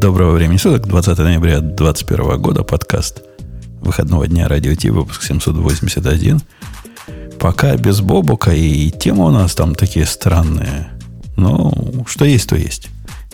Доброго 0.00 0.32
времени 0.32 0.56
суток, 0.56 0.86
20 0.86 1.18
ноября 1.18 1.60
2021 1.60 2.40
года, 2.40 2.62
подкаст 2.62 3.22
выходного 3.82 4.26
дня 4.26 4.48
Радио 4.48 4.74
Ти, 4.74 4.88
выпуск 4.88 5.22
781. 5.22 6.40
Пока 7.38 7.76
без 7.76 8.00
Бобука, 8.00 8.50
и 8.50 8.90
темы 8.90 9.26
у 9.26 9.30
нас 9.30 9.54
там 9.54 9.74
такие 9.74 10.06
странные. 10.06 10.88
Ну, 11.36 12.06
что 12.08 12.24
есть, 12.24 12.48
то 12.48 12.56
есть. 12.56 12.88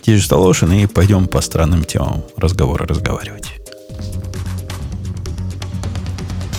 Digital 0.04 0.50
Ocean, 0.50 0.82
и 0.82 0.86
пойдем 0.88 1.28
по 1.28 1.40
странным 1.40 1.84
темам 1.84 2.24
разговора 2.36 2.84
разговаривать. 2.84 3.55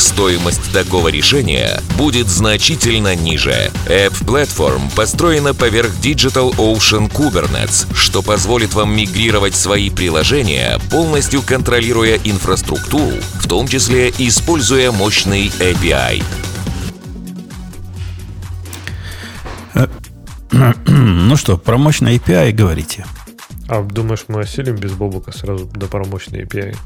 стоимость 0.00 0.72
такого 0.72 1.08
решения 1.08 1.80
будет 1.96 2.28
значительно 2.28 3.14
ниже. 3.14 3.70
App 3.86 4.12
Platform 4.24 4.94
построена 4.94 5.54
поверх 5.54 5.90
Digital 6.02 6.54
Ocean 6.56 7.10
Kubernetes, 7.10 7.86
что 7.94 8.22
позволит 8.22 8.74
вам 8.74 8.94
мигрировать 8.94 9.54
свои 9.54 9.90
приложения, 9.90 10.78
полностью 10.90 11.42
контролируя 11.42 12.18
инфраструктуру, 12.24 13.16
в 13.34 13.48
том 13.48 13.68
числе 13.68 14.10
используя 14.18 14.92
мощный 14.92 15.48
API. 15.60 16.22
Ну 20.88 21.36
что, 21.36 21.58
про 21.58 21.76
мощный 21.76 22.16
API 22.16 22.52
говорите? 22.52 23.04
А 23.68 23.82
думаешь, 23.82 24.24
мы 24.28 24.40
осилим 24.40 24.76
без 24.76 24.92
Бобука 24.92 25.32
сразу 25.32 25.66
до 25.66 25.86
про 25.86 26.04
мощный 26.04 26.42
API? 26.42 26.76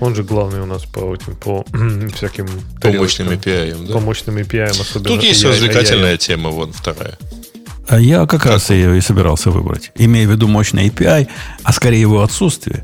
Он 0.00 0.14
же 0.14 0.22
главный 0.24 0.60
у 0.60 0.66
нас 0.66 0.84
по 0.84 1.14
этим, 1.14 1.34
по 1.36 1.64
всяким 2.14 2.46
по 2.80 2.92
мощным 2.92 3.28
API, 3.28 3.86
да? 3.86 3.94
По 3.94 4.00
мощным 4.00 4.36
API, 4.36 4.64
особенно. 4.64 5.08
Тут 5.08 5.22
есть 5.22 5.44
развлекательная 5.44 6.16
тема, 6.16 6.50
вон 6.50 6.72
вторая. 6.72 7.18
А 7.88 8.00
я 8.00 8.26
как, 8.26 8.42
как 8.42 8.46
раз 8.46 8.70
ее 8.70 8.98
и 8.98 9.00
собирался 9.00 9.50
выбрать. 9.50 9.92
Имея 9.94 10.26
в 10.26 10.32
виду 10.32 10.48
мощный 10.48 10.88
API, 10.88 11.28
а 11.62 11.72
скорее 11.72 12.00
его 12.00 12.22
отсутствие. 12.22 12.82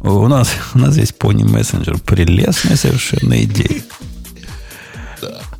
У 0.00 0.28
нас, 0.28 0.50
у 0.74 0.78
нас 0.78 0.92
здесь 0.92 1.14
Pony 1.18 1.42
Messenger. 1.42 2.00
Прелестная 2.04 2.76
совершенно 2.76 3.42
идея. 3.44 3.82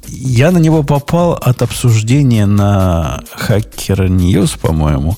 Я 0.08 0.50
на 0.50 0.58
него 0.58 0.82
попал 0.82 1.32
от 1.32 1.62
обсуждения 1.62 2.46
на 2.46 3.22
Hacker 3.48 4.08
News, 4.08 4.58
по-моему, 4.58 5.16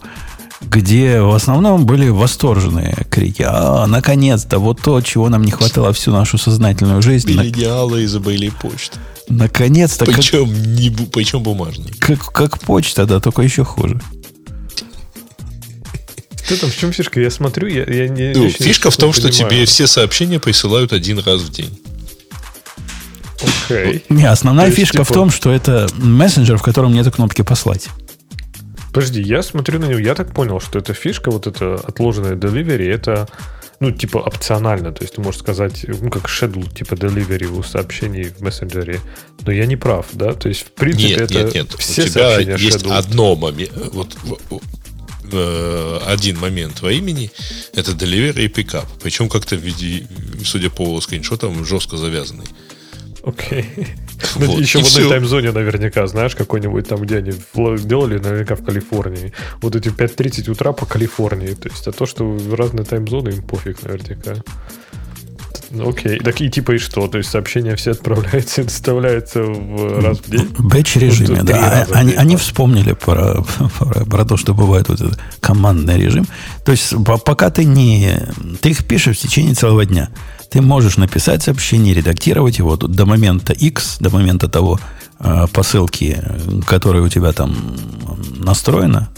где 0.69 1.21
в 1.21 1.35
основном 1.35 1.87
были 1.87 2.09
восторженные 2.09 2.97
крики. 3.11 3.45
А, 3.47 3.87
наконец-то, 3.87 4.59
вот 4.59 4.81
то, 4.83 5.01
чего 5.01 5.29
нам 5.29 5.43
не 5.43 5.51
хватало 5.51 5.93
всю 5.93 6.11
нашу 6.11 6.39
сознательную 6.39 7.03
жизнь. 7.03 7.31
Миллениалы 7.31 8.05
изобрели 8.05 8.51
почту. 8.51 8.99
Наконец-то. 9.29 10.05
Причем, 10.05 10.49
как, 10.49 10.67
не, 10.67 10.91
причем 10.91 11.43
бумажный. 11.43 11.93
Как, 11.99 12.33
как 12.33 12.59
почта, 12.61 13.07
да, 13.07 13.21
только 13.21 13.43
еще 13.43 13.65
хуже. 13.65 14.01
Что 16.45 16.61
там, 16.61 16.71
в 16.71 16.77
чем 16.77 16.93
фишка? 16.93 17.21
Я 17.21 17.31
смотрю, 17.31 17.69
я, 17.69 17.85
я 17.85 18.09
не... 18.09 18.35
Ну, 18.35 18.51
фишка 18.51 18.91
в 18.91 18.97
том, 18.97 19.15
что 19.15 19.29
понимаю. 19.29 19.51
тебе 19.51 19.65
все 19.65 19.87
сообщения 19.87 20.39
присылают 20.39 20.93
один 20.93 21.19
раз 21.21 21.41
в 21.41 21.51
день. 21.51 21.81
Окей. 23.41 23.77
Okay. 23.77 24.03
Не, 24.11 24.25
основная 24.25 24.69
То 24.69 24.77
фишка 24.77 24.99
есть, 24.99 25.09
типа... 25.09 25.13
в 25.13 25.15
том, 25.15 25.31
что 25.31 25.51
это 25.51 25.89
мессенджер, 25.95 26.59
в 26.59 26.63
котором 26.63 26.93
нет 26.93 27.13
кнопки 27.15 27.43
послать. 27.43 27.89
Подожди, 28.95 29.21
я 29.21 29.43
смотрю 29.43 29.81
на 29.81 29.87
него, 29.87 29.99
я 29.99 30.15
так 30.15 30.33
понял, 30.33 30.61
что 30.61 30.79
эта 30.79 30.95
фишка, 30.95 31.33
вот 31.33 31.49
эта 31.49 31.75
отложенная 31.75 32.37
delivery, 32.37 32.89
это 32.89 33.29
ну, 33.81 33.91
типа, 33.91 34.19
опционально. 34.19 34.93
То 34.93 35.03
есть 35.03 35.17
ты 35.17 35.21
можешь 35.21 35.41
сказать, 35.41 35.85
ну, 35.89 36.11
как 36.11 36.27
schedule, 36.27 36.73
типа, 36.73 36.95
delivery 36.95 37.47
у 37.47 37.63
сообщений 37.65 38.31
в 38.31 38.41
мессенджере. 38.41 39.01
Но 39.45 39.53
я 39.53 39.67
не 39.67 39.75
прав, 39.77 40.07
да? 40.13 40.33
То 40.35 40.49
есть, 40.49 40.63
в 40.63 40.71
принципе, 40.71 41.09
нет, 41.09 41.21
это 41.23 41.35
нет, 41.35 41.55
нет. 41.55 41.75
все 41.79 42.05
у 42.05 42.07
тебя 42.07 42.39
есть 42.39 42.85
schedule. 42.85 42.97
одно 42.97 43.35
момент, 43.35 43.73
вот, 43.93 44.17
э, 45.33 45.99
один 46.07 46.39
момент 46.39 46.81
во 46.81 46.93
имени, 46.93 47.33
это 47.75 47.91
delivery 47.91 48.45
и 48.45 48.49
pickup. 48.49 48.87
Причем 49.03 49.29
как-то 49.29 49.57
в 49.57 49.61
виде, 49.61 50.07
судя 50.45 50.71
по 50.71 51.01
скриншотам, 51.01 51.65
жестко 51.65 51.97
завязанный. 51.97 52.47
Окей. 53.25 53.67
Okay. 53.77 54.04
Ну, 54.37 54.47
вот, 54.47 54.61
еще 54.61 54.83
в 54.83 54.87
одной 54.87 55.09
таймзоне 55.09 55.53
наверняка, 55.53 56.07
знаешь, 56.07 56.35
какой-нибудь 56.35 56.89
там, 56.89 57.01
где 57.01 57.19
они 57.19 57.33
делали, 57.55 58.19
наверняка 58.19 58.57
в 58.57 58.65
Калифорнии. 58.65 59.33
Вот 59.61 59.77
эти 59.77 59.89
5.30 59.89 60.51
утра 60.51 60.73
по 60.73 60.87
Калифорнии. 60.87 61.55
То 61.55 61.69
есть, 61.69 61.87
а 61.87 61.93
то, 61.93 62.07
что 62.07 62.25
в 62.25 62.55
разные 62.55 62.85
таймзоны, 62.85 63.31
им 63.31 63.43
пофиг 63.43 63.83
наверняка. 63.83 64.35
Ну, 65.75 65.89
окей. 65.89 66.19
Так 66.21 66.41
и 66.41 66.49
типа 66.49 66.73
и 66.73 66.79
что? 66.79 67.09
То 67.09 67.19
есть 67.19 67.31
сообщения 67.31 67.75
все 67.75 67.93
отправляются 67.93 68.61
и 68.61 68.65
доставляются 68.65 69.43
в 69.43 70.01
раз 70.01 70.19
в 70.19 70.31
день? 70.31 70.47
В 70.57 70.67
бэч-режиме, 70.67 71.37
вот, 71.37 71.47
да. 71.47 71.87
Они, 71.93 72.11
день, 72.11 72.19
они 72.19 72.37
вспомнили 72.37 72.93
про, 72.93 73.45
про, 73.79 74.05
про 74.05 74.25
то, 74.25 74.37
что 74.37 74.55
бывает 74.55 74.89
вот 74.89 75.01
этот 75.01 75.19
командный 75.41 75.99
режим. 75.99 76.27
То 76.65 76.73
есть 76.73 76.95
пока 77.25 77.51
ты 77.51 77.65
не... 77.65 78.23
Ты 78.61 78.71
их 78.71 78.85
пишешь 78.85 79.19
в 79.19 79.21
течение 79.21 79.55
целого 79.55 79.85
дня. 79.85 80.11
Ты 80.55 80.63
можешь 80.63 80.99
написать 80.99 81.43
сообщение, 81.43 81.95
редактировать 81.95 82.59
его 82.59 82.77
тут 82.77 82.93
до 82.93 83.07
момента 83.07 83.53
X, 83.53 83.97
до 83.99 84.09
момента 84.11 84.49
того 84.49 84.79
э, 85.19 85.47
посылки, 85.53 86.23
которая 86.69 87.03
у 87.03 87.09
тебя 87.09 87.33
там 87.33 87.57
настроена, 88.37 89.09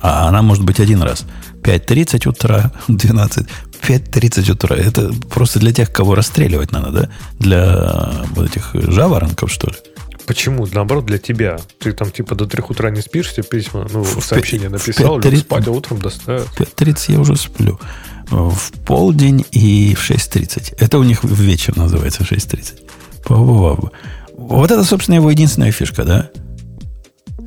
а 0.00 0.26
она 0.26 0.40
может 0.40 0.64
быть 0.64 0.80
один 0.80 1.02
раз. 1.02 1.26
5.30 1.60 2.26
утра, 2.30 2.72
12, 2.88 3.46
5.30 3.82 4.52
утра. 4.52 4.74
Это 4.74 5.12
просто 5.28 5.58
для 5.58 5.70
тех, 5.70 5.92
кого 5.92 6.14
расстреливать 6.14 6.72
надо, 6.72 6.90
да? 6.90 7.10
Для 7.38 8.24
вот 8.34 8.48
этих 8.48 8.70
жаворонков, 8.72 9.52
что 9.52 9.66
ли? 9.66 9.76
Почему? 10.26 10.66
Наоборот, 10.72 11.04
для 11.04 11.18
тебя. 11.18 11.58
Ты 11.78 11.92
там 11.92 12.10
типа 12.10 12.34
до 12.34 12.46
3 12.46 12.62
утра 12.70 12.88
не 12.88 13.02
спишь, 13.02 13.34
тебе 13.34 13.42
письма, 13.42 13.86
ну, 13.92 14.02
в 14.02 14.24
сообщение 14.24 14.70
5, 14.70 14.80
написал, 14.80 15.20
5, 15.20 15.38
спать, 15.40 15.66
а 15.66 15.72
утром 15.72 15.98
доставят. 15.98 16.46
В 16.46 16.58
5.30 16.58 17.12
я 17.12 17.20
уже 17.20 17.36
сплю 17.36 17.78
в 18.30 18.72
полдень 18.84 19.44
и 19.52 19.94
в 19.94 20.10
6.30. 20.10 20.74
Это 20.78 20.98
у 20.98 21.02
них 21.02 21.24
в 21.24 21.40
вечер 21.40 21.76
называется 21.76 22.22
6.30. 22.22 23.92
Вот 24.36 24.70
это, 24.70 24.84
собственно, 24.84 25.16
его 25.16 25.30
единственная 25.30 25.72
фишка, 25.72 26.04
да? 26.04 26.30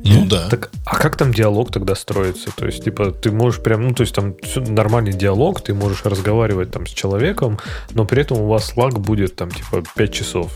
Ну 0.02 0.26
да. 0.26 0.48
Так, 0.48 0.70
а 0.86 0.96
как 0.96 1.16
там 1.16 1.32
диалог 1.32 1.70
тогда 1.70 1.94
строится? 1.94 2.50
То 2.56 2.66
есть, 2.66 2.84
типа, 2.84 3.12
ты 3.12 3.30
можешь 3.30 3.62
прям, 3.62 3.82
ну, 3.86 3.94
то 3.94 4.02
есть 4.02 4.14
там 4.14 4.34
нормальный 4.56 5.12
диалог, 5.12 5.62
ты 5.62 5.74
можешь 5.74 6.04
разговаривать 6.04 6.70
там 6.70 6.86
с 6.86 6.90
человеком, 6.90 7.58
но 7.92 8.04
при 8.06 8.22
этом 8.22 8.38
у 8.38 8.46
вас 8.48 8.76
лаг 8.76 8.98
будет 8.98 9.36
там, 9.36 9.50
типа, 9.50 9.82
5 9.94 10.12
часов. 10.12 10.52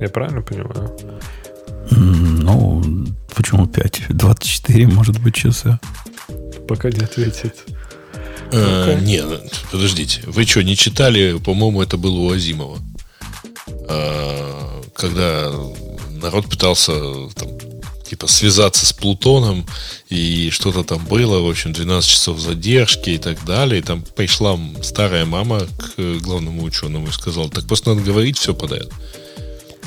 Я 0.00 0.08
правильно 0.08 0.42
понимаю? 0.42 0.96
Ну, 1.90 2.82
почему 3.34 3.66
5? 3.66 4.04
24, 4.08 4.86
может 4.86 5.20
быть, 5.20 5.34
часа. 5.34 5.80
Пока 6.68 6.90
не 6.90 7.00
ответит. 7.00 7.64
Э, 8.54 9.00
нет, 9.00 9.62
подождите. 9.70 10.22
Вы 10.26 10.44
что, 10.44 10.62
не 10.62 10.76
читали? 10.76 11.38
По-моему, 11.38 11.82
это 11.82 11.96
было 11.96 12.18
у 12.18 12.30
Азимова. 12.30 12.78
Э, 13.88 14.82
когда 14.94 15.52
народ 16.10 16.48
пытался 16.48 16.92
там, 17.34 17.48
типа 18.08 18.26
связаться 18.26 18.86
с 18.86 18.92
Плутоном, 18.92 19.66
и 20.08 20.50
что-то 20.50 20.84
там 20.84 21.04
было, 21.04 21.40
в 21.40 21.48
общем, 21.48 21.72
12 21.72 22.08
часов 22.08 22.38
задержки 22.38 23.10
и 23.10 23.18
так 23.18 23.44
далее. 23.44 23.80
И 23.80 23.82
там 23.82 24.02
пришла 24.02 24.58
старая 24.82 25.24
мама 25.24 25.66
к 25.78 26.18
главному 26.20 26.62
ученому 26.62 27.08
и 27.08 27.12
сказала, 27.12 27.50
так 27.50 27.66
просто 27.66 27.94
надо 27.94 28.02
говорить 28.02 28.38
все 28.38 28.54
подряд. 28.54 28.88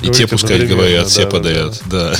И 0.01 0.09
те 0.09 0.27
пускай 0.27 0.65
говорят, 0.65 1.03
да, 1.03 1.09
все 1.09 1.23
да, 1.23 1.29
подряд, 1.29 1.81
да. 1.85 2.15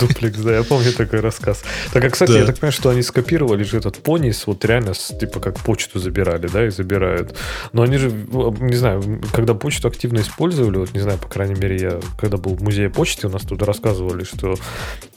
Дуплекс, 0.00 0.38
да, 0.38 0.56
я 0.56 0.62
помню 0.64 0.92
такой 0.92 1.20
рассказ. 1.20 1.62
Так, 1.92 2.04
а, 2.04 2.10
кстати, 2.10 2.32
да. 2.32 2.38
я 2.40 2.44
так 2.44 2.56
понимаю, 2.56 2.72
что 2.72 2.90
они 2.90 3.02
скопировали 3.02 3.62
же 3.62 3.78
этот 3.78 3.96
понис, 3.98 4.46
вот 4.46 4.64
реально, 4.64 4.94
типа, 4.94 5.40
как 5.40 5.60
почту 5.60 5.98
забирали, 5.98 6.48
да, 6.48 6.66
и 6.66 6.70
забирают. 6.70 7.36
Но 7.72 7.82
они 7.82 7.96
же, 7.98 8.10
не 8.10 8.76
знаю, 8.76 9.20
когда 9.32 9.54
почту 9.54 9.88
активно 9.88 10.20
использовали, 10.20 10.78
вот, 10.78 10.92
не 10.92 11.00
знаю, 11.00 11.18
по 11.18 11.28
крайней 11.28 11.54
мере, 11.54 11.76
я, 11.76 12.00
когда 12.18 12.36
был 12.36 12.54
в 12.54 12.62
музее 12.62 12.90
почты, 12.90 13.28
у 13.28 13.30
нас 13.30 13.42
тут 13.42 13.62
рассказывали, 13.62 14.24
что 14.24 14.56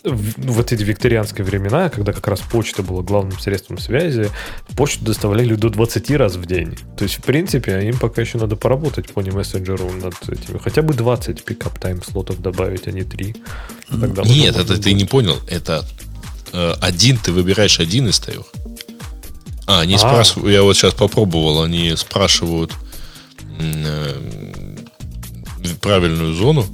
в, 0.04 0.52
вот 0.52 0.72
эти 0.72 0.84
викторианские 0.84 1.46
времена, 1.46 1.90
когда 1.90 2.14
как 2.14 2.28
раз 2.28 2.40
почта 2.40 2.84
была 2.84 3.02
главным 3.02 3.40
средством 3.40 3.78
связи, 3.80 4.30
почту 4.76 5.06
доставляли 5.06 5.56
до 5.56 5.70
20 5.70 6.12
раз 6.12 6.36
в 6.36 6.46
день. 6.46 6.78
То 6.98 7.04
есть, 7.04 7.18
в 7.18 7.24
принципе, 7.24 7.82
им 7.88 7.98
пока 7.98 8.22
еще 8.22 8.38
надо 8.38 8.56
поработать 8.56 9.12
по 9.14 9.22
мессенджеру 9.22 9.92
над 9.92 10.16
этими. 10.30 10.58
Хотя 10.58 10.82
бы 10.82 10.94
20 10.94 11.44
pickup 11.44 11.77
time 11.77 11.99
7 12.00 12.12
слотов 12.12 12.42
добавить, 12.42 12.88
а 12.88 12.92
не 12.92 13.04
3. 13.04 13.36
Тогда 13.90 14.24
Нет, 14.24 14.56
это 14.56 14.82
ты 14.82 14.94
не 14.94 15.06
понял. 15.06 15.38
Это 15.48 15.86
э, 16.54 16.74
один, 16.82 17.18
ты 17.18 17.32
выбираешь 17.32 17.80
один 17.80 18.08
из 18.08 18.20
трех. 18.20 18.46
А, 19.68 19.82
они 19.82 19.96
а. 19.96 20.00
спрашивают, 20.00 20.52
я 20.52 20.64
вот 20.64 20.76
сейчас 20.76 20.94
попробовал, 20.94 21.62
они 21.62 21.96
спрашивают 21.96 22.74
э, 23.60 24.14
правильную 25.82 26.34
зону, 26.34 26.66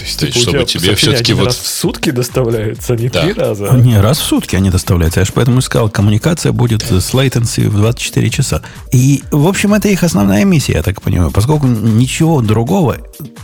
то 0.00 0.06
есть, 0.06 0.18
типа, 0.18 0.38
чтобы 0.38 0.64
тебе 0.64 0.94
все-таки 0.94 1.34
вот... 1.34 1.46
раз 1.46 1.58
в 1.58 1.66
сутки 1.66 2.10
доставляется, 2.10 2.94
а 2.94 2.96
не 2.96 3.10
да. 3.10 3.22
три 3.22 3.34
раза? 3.34 3.70
Не, 3.72 4.00
раз 4.00 4.18
в 4.18 4.24
сутки 4.24 4.56
они 4.56 4.70
доставляются. 4.70 5.20
Я 5.20 5.26
же 5.26 5.32
поэтому 5.34 5.60
сказал, 5.60 5.90
коммуникация 5.90 6.52
будет 6.52 6.82
с 6.82 7.12
latency 7.12 7.68
в 7.68 7.76
24 7.76 8.30
часа. 8.30 8.62
И, 8.92 9.22
в 9.30 9.46
общем, 9.46 9.74
это 9.74 9.88
их 9.88 10.02
основная 10.02 10.46
миссия, 10.46 10.72
я 10.72 10.82
так 10.82 11.02
понимаю. 11.02 11.30
Поскольку 11.30 11.66
ничего 11.66 12.40
другого... 12.40 12.96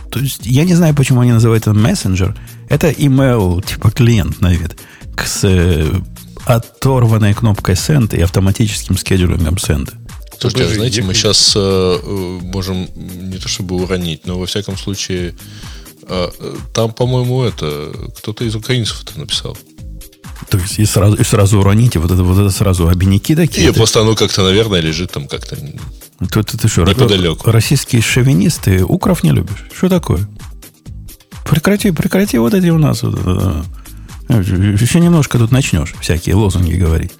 То 0.09 0.19
есть, 0.19 0.45
я 0.45 0.63
не 0.63 0.73
знаю, 0.73 0.95
почему 0.95 1.21
они 1.21 1.31
называют 1.31 1.67
это 1.67 1.73
мессенджер. 1.73 2.35
Это 2.69 2.89
email, 2.89 3.63
типа 3.63 3.91
клиент 3.91 4.41
на 4.41 4.51
вид. 4.51 4.77
С 5.23 5.41
э, 5.43 5.85
оторванной 6.45 7.35
кнопкой 7.35 7.75
send 7.75 8.17
и 8.17 8.21
автоматическим 8.21 8.97
скедулингом 8.97 9.55
send. 9.55 9.93
Слушайте, 10.39 10.65
а 10.65 10.73
знаете, 10.73 11.01
мы 11.03 11.13
сейчас 11.13 11.53
э, 11.55 11.59
э, 11.59 12.39
можем 12.41 12.87
не 12.95 13.37
то 13.37 13.47
чтобы 13.47 13.75
уронить, 13.75 14.25
но 14.25 14.39
во 14.39 14.45
всяком 14.45 14.77
случае 14.77 15.35
э, 16.07 16.29
там, 16.73 16.91
по-моему, 16.91 17.43
это 17.43 17.91
кто-то 18.17 18.43
из 18.43 18.55
украинцев 18.55 19.03
это 19.03 19.19
написал. 19.19 19.57
То 20.49 20.57
есть 20.57 20.79
и 20.79 20.85
сразу, 20.85 21.15
и 21.15 21.23
сразу 21.23 21.59
уроните, 21.59 21.99
вот 21.99 22.11
это, 22.11 22.23
вот 22.23 22.39
это 22.39 22.49
сразу 22.49 22.87
обиняки 22.87 23.35
такие. 23.35 23.69
И 23.69 23.73
просто 23.73 24.01
оно 24.01 24.15
как-то, 24.15 24.43
наверное, 24.43 24.79
лежит 24.79 25.11
там 25.11 25.27
как-то 25.27 25.57
ты, 26.19 26.43
ты, 26.43 26.57
ты 26.57 26.67
что, 26.67 26.83
неподалеку. 26.83 27.51
Российские 27.51 28.01
шовинисты, 28.01 28.83
укров 28.83 29.23
не 29.23 29.31
любишь? 29.31 29.65
Что 29.75 29.89
такое? 29.89 30.27
Прекрати, 31.45 31.91
прекрати 31.91 32.37
вот 32.37 32.53
эти 32.53 32.69
у 32.69 32.77
нас. 32.77 33.03
Еще 33.03 34.99
немножко 34.99 35.37
тут 35.37 35.51
начнешь 35.51 35.93
всякие 36.01 36.35
лозунги 36.35 36.73
говорить. 36.73 37.11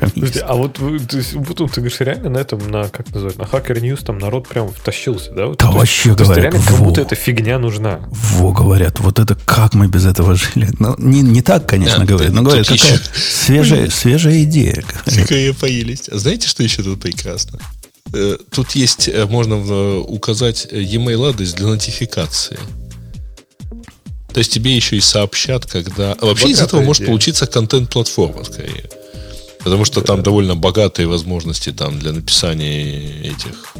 Подожди, 0.00 0.40
а 0.40 0.54
вот 0.54 0.74
то 0.74 1.16
есть, 1.16 1.34
вот, 1.34 1.56
ты 1.56 1.80
говоришь, 1.80 2.00
реально 2.00 2.30
на 2.30 2.38
этом, 2.38 2.70
на, 2.70 2.88
как 2.88 3.12
называют, 3.12 3.38
на 3.38 3.42
Hacker 3.42 3.80
News 3.80 4.04
там 4.04 4.18
народ 4.18 4.48
прям 4.48 4.72
втащился, 4.72 5.32
да? 5.32 5.46
Вот, 5.46 5.58
да 5.58 5.66
то 5.66 5.72
вообще 5.72 6.10
есть, 6.10 6.20
говорят. 6.20 6.50
То 6.50 6.56
есть, 6.56 6.68
реально, 6.68 6.78
кому-то 6.78 7.00
эта 7.00 7.14
фигня 7.14 7.58
нужна. 7.58 8.00
Во, 8.10 8.52
говорят, 8.52 9.00
вот 9.00 9.18
это 9.18 9.34
как 9.34 9.74
мы 9.74 9.88
без 9.88 10.06
этого 10.06 10.34
жили. 10.34 10.68
Ну, 10.78 10.94
не, 10.98 11.20
не 11.20 11.42
так, 11.42 11.68
конечно, 11.68 12.00
да, 12.00 12.04
говорят, 12.04 12.32
но 12.32 12.42
говорят, 12.42 12.66
какая 12.66 12.94
еще... 12.94 13.00
свежая, 13.14 13.90
свежая 13.90 14.42
идея. 14.44 14.82
Какая 15.04 15.52
поелись. 15.52 16.08
А 16.08 16.18
знаете, 16.18 16.48
что 16.48 16.62
еще 16.62 16.82
тут 16.82 17.00
прекрасно? 17.00 17.58
Э, 18.12 18.36
тут 18.50 18.72
есть, 18.72 19.08
э, 19.08 19.26
можно 19.26 19.54
э, 19.54 19.98
указать 20.06 20.68
e-mail 20.70 21.30
адрес 21.30 21.54
для 21.54 21.66
нотификации. 21.66 22.58
То 24.32 24.38
есть 24.38 24.52
тебе 24.52 24.74
еще 24.74 24.96
и 24.96 25.00
сообщат, 25.00 25.66
когда... 25.66 26.12
А 26.12 26.26
вообще 26.26 26.46
вот 26.46 26.52
из 26.52 26.60
этого 26.60 26.80
идея. 26.80 26.86
может 26.86 27.06
получиться 27.06 27.46
контент-платформа, 27.46 28.44
скорее. 28.44 28.88
Потому 29.64 29.84
что 29.84 30.00
там 30.00 30.22
довольно 30.22 30.56
богатые 30.56 31.06
возможности 31.06 31.72
там 31.72 31.98
для 31.98 32.12
написания 32.12 33.20
этих 33.20 33.74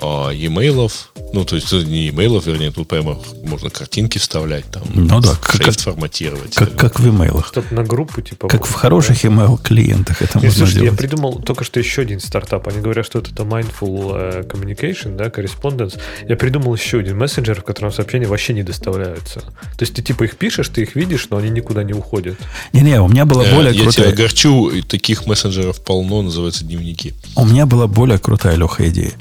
а, 0.00 0.30
e-mail. 0.30 0.90
Ну, 1.32 1.44
то 1.44 1.56
есть 1.56 1.70
не 1.72 2.08
e-mail, 2.08 2.42
вернее, 2.44 2.70
тут 2.70 2.88
прямо 2.88 3.18
можно 3.44 3.70
картинки 3.70 4.18
вставлять, 4.18 4.64
там, 4.70 4.82
ну, 4.94 5.20
да, 5.20 5.34
шрифт 5.50 5.64
как, 5.64 5.94
форматировать. 5.94 6.54
Как, 6.54 6.74
как 6.74 7.00
в 7.00 7.06
e-mail. 7.06 7.44
Чтобы 7.46 7.66
на 7.70 7.84
группу, 7.84 8.22
типа. 8.22 8.48
Как 8.48 8.64
в 8.64 8.72
хороших 8.72 9.20
да? 9.22 9.28
email 9.28 9.60
клиентах 9.62 10.22
это 10.22 10.38
Нет, 10.38 10.44
можно 10.44 10.58
слушайте, 10.58 10.80
делать. 10.80 10.92
Я 10.92 11.08
придумал 11.08 11.38
только 11.40 11.64
что 11.64 11.80
еще 11.80 12.02
один 12.02 12.20
стартап. 12.20 12.68
Они 12.68 12.80
говорят, 12.80 13.04
что 13.04 13.18
это 13.18 13.30
mindful 13.42 14.12
э, 14.14 14.42
communication, 14.42 15.16
да, 15.16 15.26
correspondence. 15.26 15.98
Я 16.28 16.36
придумал 16.36 16.74
еще 16.74 17.00
один 17.00 17.18
мессенджер, 17.18 17.60
в 17.60 17.64
котором 17.64 17.92
сообщения 17.92 18.26
вообще 18.26 18.54
не 18.54 18.62
доставляются. 18.62 19.40
То 19.40 19.80
есть 19.80 19.94
ты 19.94 20.02
типа 20.02 20.24
их 20.24 20.36
пишешь, 20.36 20.68
ты 20.68 20.82
их 20.82 20.94
видишь, 20.94 21.28
но 21.30 21.36
они 21.36 21.50
никуда 21.50 21.82
не 21.82 21.92
уходят. 21.92 22.38
Не-не, 22.72 23.00
у 23.00 23.08
меня 23.08 23.26
была 23.26 23.44
э, 23.44 23.54
более 23.54 23.74
я 23.74 23.82
крутая... 23.82 24.06
Я 24.06 24.12
тебя 24.12 24.22
огорчу, 24.24 24.70
таких 24.88 25.26
мессенджеров 25.26 25.80
полно, 25.82 26.22
называются 26.22 26.64
дневники. 26.64 27.14
У 27.36 27.44
меня 27.44 27.66
была 27.66 27.86
более 27.86 28.18
крутая, 28.18 28.56
Леха, 28.56 28.88
идея. 28.88 29.12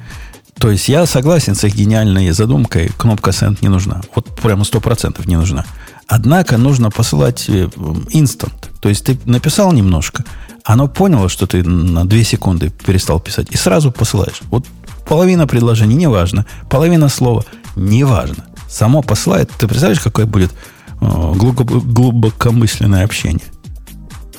То 0.60 0.72
есть 0.72 0.90
я 0.90 1.06
согласен 1.06 1.56
с 1.56 1.64
их 1.64 1.76
гениальной 1.76 2.32
задумкой, 2.32 2.90
кнопка 2.98 3.30
send 3.32 3.60
не 3.62 3.68
нужна. 3.68 4.02
Вот 4.16 4.26
прямо 4.36 4.64
сто 4.64 4.80
процентов 4.80 5.28
не 5.28 5.36
нужна. 5.36 5.66
Однако 6.08 6.58
нужно 6.58 6.90
посылать 6.90 7.50
инстант. 7.50 8.72
То 8.80 8.90
есть 8.90 9.06
ты 9.06 9.20
написал 9.26 9.72
немножко, 9.72 10.24
оно 10.64 10.88
поняло, 10.88 11.30
что 11.30 11.46
ты 11.48 11.64
на 11.64 12.06
2 12.08 12.24
секунды 12.24 12.70
перестал 12.70 13.20
писать, 13.20 13.48
и 13.52 13.58
сразу 13.58 13.92
посылаешь. 13.92 14.42
Вот 14.50 14.66
половина 15.08 15.48
предложений, 15.48 15.96
неважно. 15.96 16.46
Половина 16.70 17.10
слова, 17.10 17.46
неважно. 17.76 18.46
Само 18.68 19.02
посылает. 19.02 19.52
Ты 19.58 19.68
представляешь, 19.68 20.02
какое 20.02 20.26
будет 20.26 20.52
э, 21.00 21.34
глубокомысленное 21.36 23.06
общение? 23.06 23.46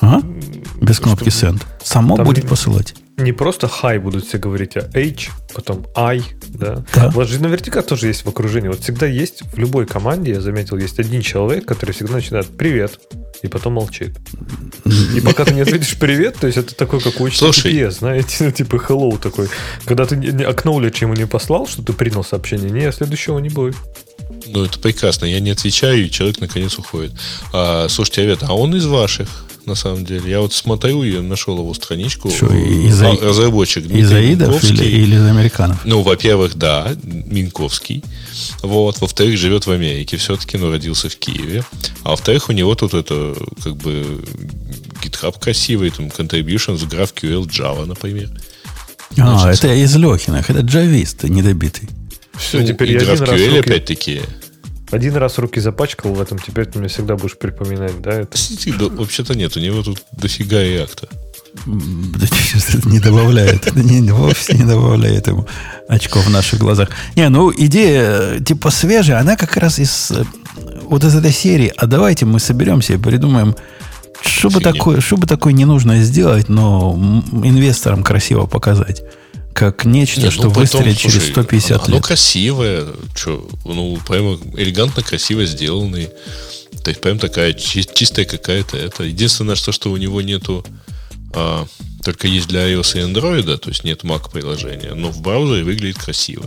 А? 0.01 0.19
Без 0.81 0.99
кнопки 0.99 1.29
send. 1.29 1.61
Само 1.83 2.17
будет 2.17 2.47
посылать 2.47 2.95
не 3.19 3.31
просто 3.31 3.67
хай 3.67 3.99
будут 3.99 4.25
все 4.25 4.37
говорить, 4.37 4.77
а 4.77 4.89
H, 4.93 5.29
потом 5.53 5.85
I, 5.95 6.21
да? 6.47 6.83
да. 6.95 7.07
У 7.07 7.11
вас 7.11 7.29
же 7.29 7.41
наверняка 7.41 7.81
тоже 7.81 8.07
есть 8.07 8.25
в 8.25 8.29
окружении. 8.29 8.67
Вот 8.67 8.81
всегда 8.81 9.05
есть 9.05 9.43
в 9.53 9.57
любой 9.57 9.85
команде, 9.85 10.31
я 10.31 10.41
заметил, 10.41 10.77
есть 10.77 10.99
один 10.99 11.21
человек, 11.21 11.65
который 11.65 11.91
всегда 11.91 12.13
начинает 12.13 12.47
«Привет», 12.47 12.99
и 13.41 13.47
потом 13.47 13.73
молчит. 13.73 14.17
И 15.15 15.21
пока 15.21 15.45
ты 15.45 15.53
не 15.53 15.61
ответишь 15.61 15.97
«Привет», 15.97 16.35
то 16.39 16.47
есть 16.47 16.57
это 16.57 16.75
такой, 16.75 16.99
как 16.99 17.19
у 17.21 17.27
HTTPS, 17.27 17.91
знаете, 17.91 18.43
ну, 18.45 18.51
типа 18.51 18.75
hello 18.75 19.17
такой. 19.17 19.49
Когда 19.85 20.05
ты 20.05 20.15
acknowledge 20.15 20.97
ему 21.01 21.13
не 21.13 21.27
послал, 21.27 21.67
что 21.67 21.81
ты 21.81 21.93
принял 21.93 22.23
сообщение, 22.23 22.69
не, 22.69 22.91
следующего 22.91 23.39
не 23.39 23.49
будет. 23.49 23.75
Ну, 24.47 24.65
это 24.65 24.79
прекрасно. 24.79 25.25
Я 25.25 25.39
не 25.39 25.51
отвечаю, 25.51 26.05
и 26.05 26.09
человек 26.09 26.39
наконец 26.39 26.77
уходит. 26.77 27.13
А, 27.53 27.87
слушайте, 27.89 28.23
Авет, 28.23 28.39
а 28.43 28.53
он 28.53 28.75
из 28.75 28.85
ваших? 28.85 29.45
На 29.69 29.75
самом 29.75 30.03
деле. 30.03 30.29
Я 30.29 30.41
вот 30.41 30.53
смотрю 30.53 31.03
и 31.03 31.19
нашел 31.19 31.57
его 31.57 31.73
страничку. 31.73 32.29
Что, 32.29 32.53
из 32.53 33.01
а, 33.01 33.15
разработчик 33.21 33.85
Из 33.85 34.11
аидов 34.11 34.63
или, 34.63 34.83
или 34.83 35.15
из 35.15 35.25
американцев? 35.25 35.79
Ну, 35.85 36.01
во-первых, 36.01 36.55
да, 36.55 36.91
Минковский. 37.03 38.03
Вот. 38.61 38.99
Во-вторых, 38.99 39.37
живет 39.37 39.67
в 39.67 39.71
Америке 39.71 40.17
все-таки, 40.17 40.57
но 40.57 40.71
родился 40.71 41.09
в 41.09 41.15
Киеве. 41.15 41.63
А 42.03 42.09
во-вторых, 42.09 42.49
у 42.49 42.51
него 42.51 42.75
тут 42.75 42.93
это, 42.93 43.35
как 43.63 43.77
бы, 43.77 44.21
GitHub 45.01 45.39
красивый, 45.39 45.91
там, 45.91 46.07
contributions, 46.07 46.87
GraphQL, 46.89 47.45
Java, 47.47 47.85
например. 47.85 48.29
А, 49.17 49.39
Значит, 49.39 49.63
это 49.63 49.73
из 49.73 49.95
Лехиных, 49.95 50.49
это 50.49 50.61
джавист 50.61 51.23
недобитый. 51.23 51.89
Все, 52.37 52.59
ну, 52.59 52.67
теперь 52.67 52.91
и 52.91 52.93
я 52.93 52.99
GraphQL 52.99 53.59
опять-таки 53.59 54.21
один 54.91 55.15
раз 55.15 55.37
руки 55.37 55.59
запачкал 55.59 56.13
в 56.13 56.21
этом, 56.21 56.39
теперь 56.39 56.65
ты 56.65 56.79
мне 56.79 56.87
всегда 56.87 57.15
будешь 57.15 57.37
припоминать, 57.37 58.01
да? 58.01 58.11
Это? 58.11 58.37
Да, 58.77 58.85
вообще-то 58.89 59.35
нет, 59.35 59.55
у 59.55 59.59
него 59.59 59.83
тут 59.83 60.03
дофига 60.11 60.63
и 60.63 60.77
акта. 60.77 61.07
Не 61.65 62.99
добавляет, 62.99 63.73
не, 63.75 64.11
вовсе 64.11 64.53
не 64.53 64.65
добавляет 64.65 65.27
ему 65.27 65.47
очков 65.87 66.25
в 66.25 66.29
наших 66.29 66.59
глазах. 66.59 66.89
Не, 67.15 67.29
ну 67.29 67.51
идея 67.55 68.39
типа 68.39 68.69
свежая, 68.69 69.19
она 69.19 69.35
как 69.35 69.57
раз 69.57 69.79
из 69.79 70.11
вот 70.83 71.03
из 71.03 71.15
этой 71.15 71.31
серии. 71.31 71.73
А 71.75 71.87
давайте 71.87 72.25
мы 72.25 72.39
соберемся 72.39 72.93
и 72.93 72.97
придумаем, 72.97 73.55
что 74.21 74.49
бы 74.49 74.59
такое, 74.61 75.01
что 75.01 75.17
бы 75.17 75.25
такое 75.25 75.53
не 75.53 75.65
нужно 75.65 76.01
сделать, 76.01 76.49
но 76.49 76.95
инвесторам 77.43 78.03
красиво 78.03 78.45
показать 78.45 79.01
как 79.53 79.85
нечто, 79.85 80.21
Нет, 80.21 80.33
что 80.33 80.43
ну, 80.43 80.49
выстрелит 80.51 80.97
через 80.97 81.15
слушай, 81.15 81.31
150 81.31 81.71
оно, 81.71 81.79
лет. 81.79 81.89
Оно 81.89 82.01
красивое, 82.01 82.87
что, 83.15 83.47
ну, 83.65 83.97
прямо 84.07 84.39
элегантно, 84.55 85.03
красиво 85.03 85.45
сделанный. 85.45 86.09
То 86.83 86.89
есть, 86.89 87.01
прям 87.01 87.19
такая 87.19 87.53
чистая 87.53 88.25
какая-то 88.25 88.77
это. 88.77 89.03
Единственное, 89.03 89.55
что, 89.55 89.71
что 89.71 89.91
у 89.91 89.97
него 89.97 90.21
нету 90.21 90.65
а, 91.33 91.67
только 92.09 92.27
есть 92.27 92.47
для 92.47 92.67
iOS 92.67 92.97
и 92.97 93.01
Android, 93.01 93.57
то 93.57 93.69
есть 93.69 93.83
нет 93.83 94.03
Mac 94.03 94.31
приложения, 94.31 94.95
но 94.95 95.11
в 95.11 95.21
браузере 95.21 95.63
выглядит 95.63 95.99
красиво. 95.99 96.43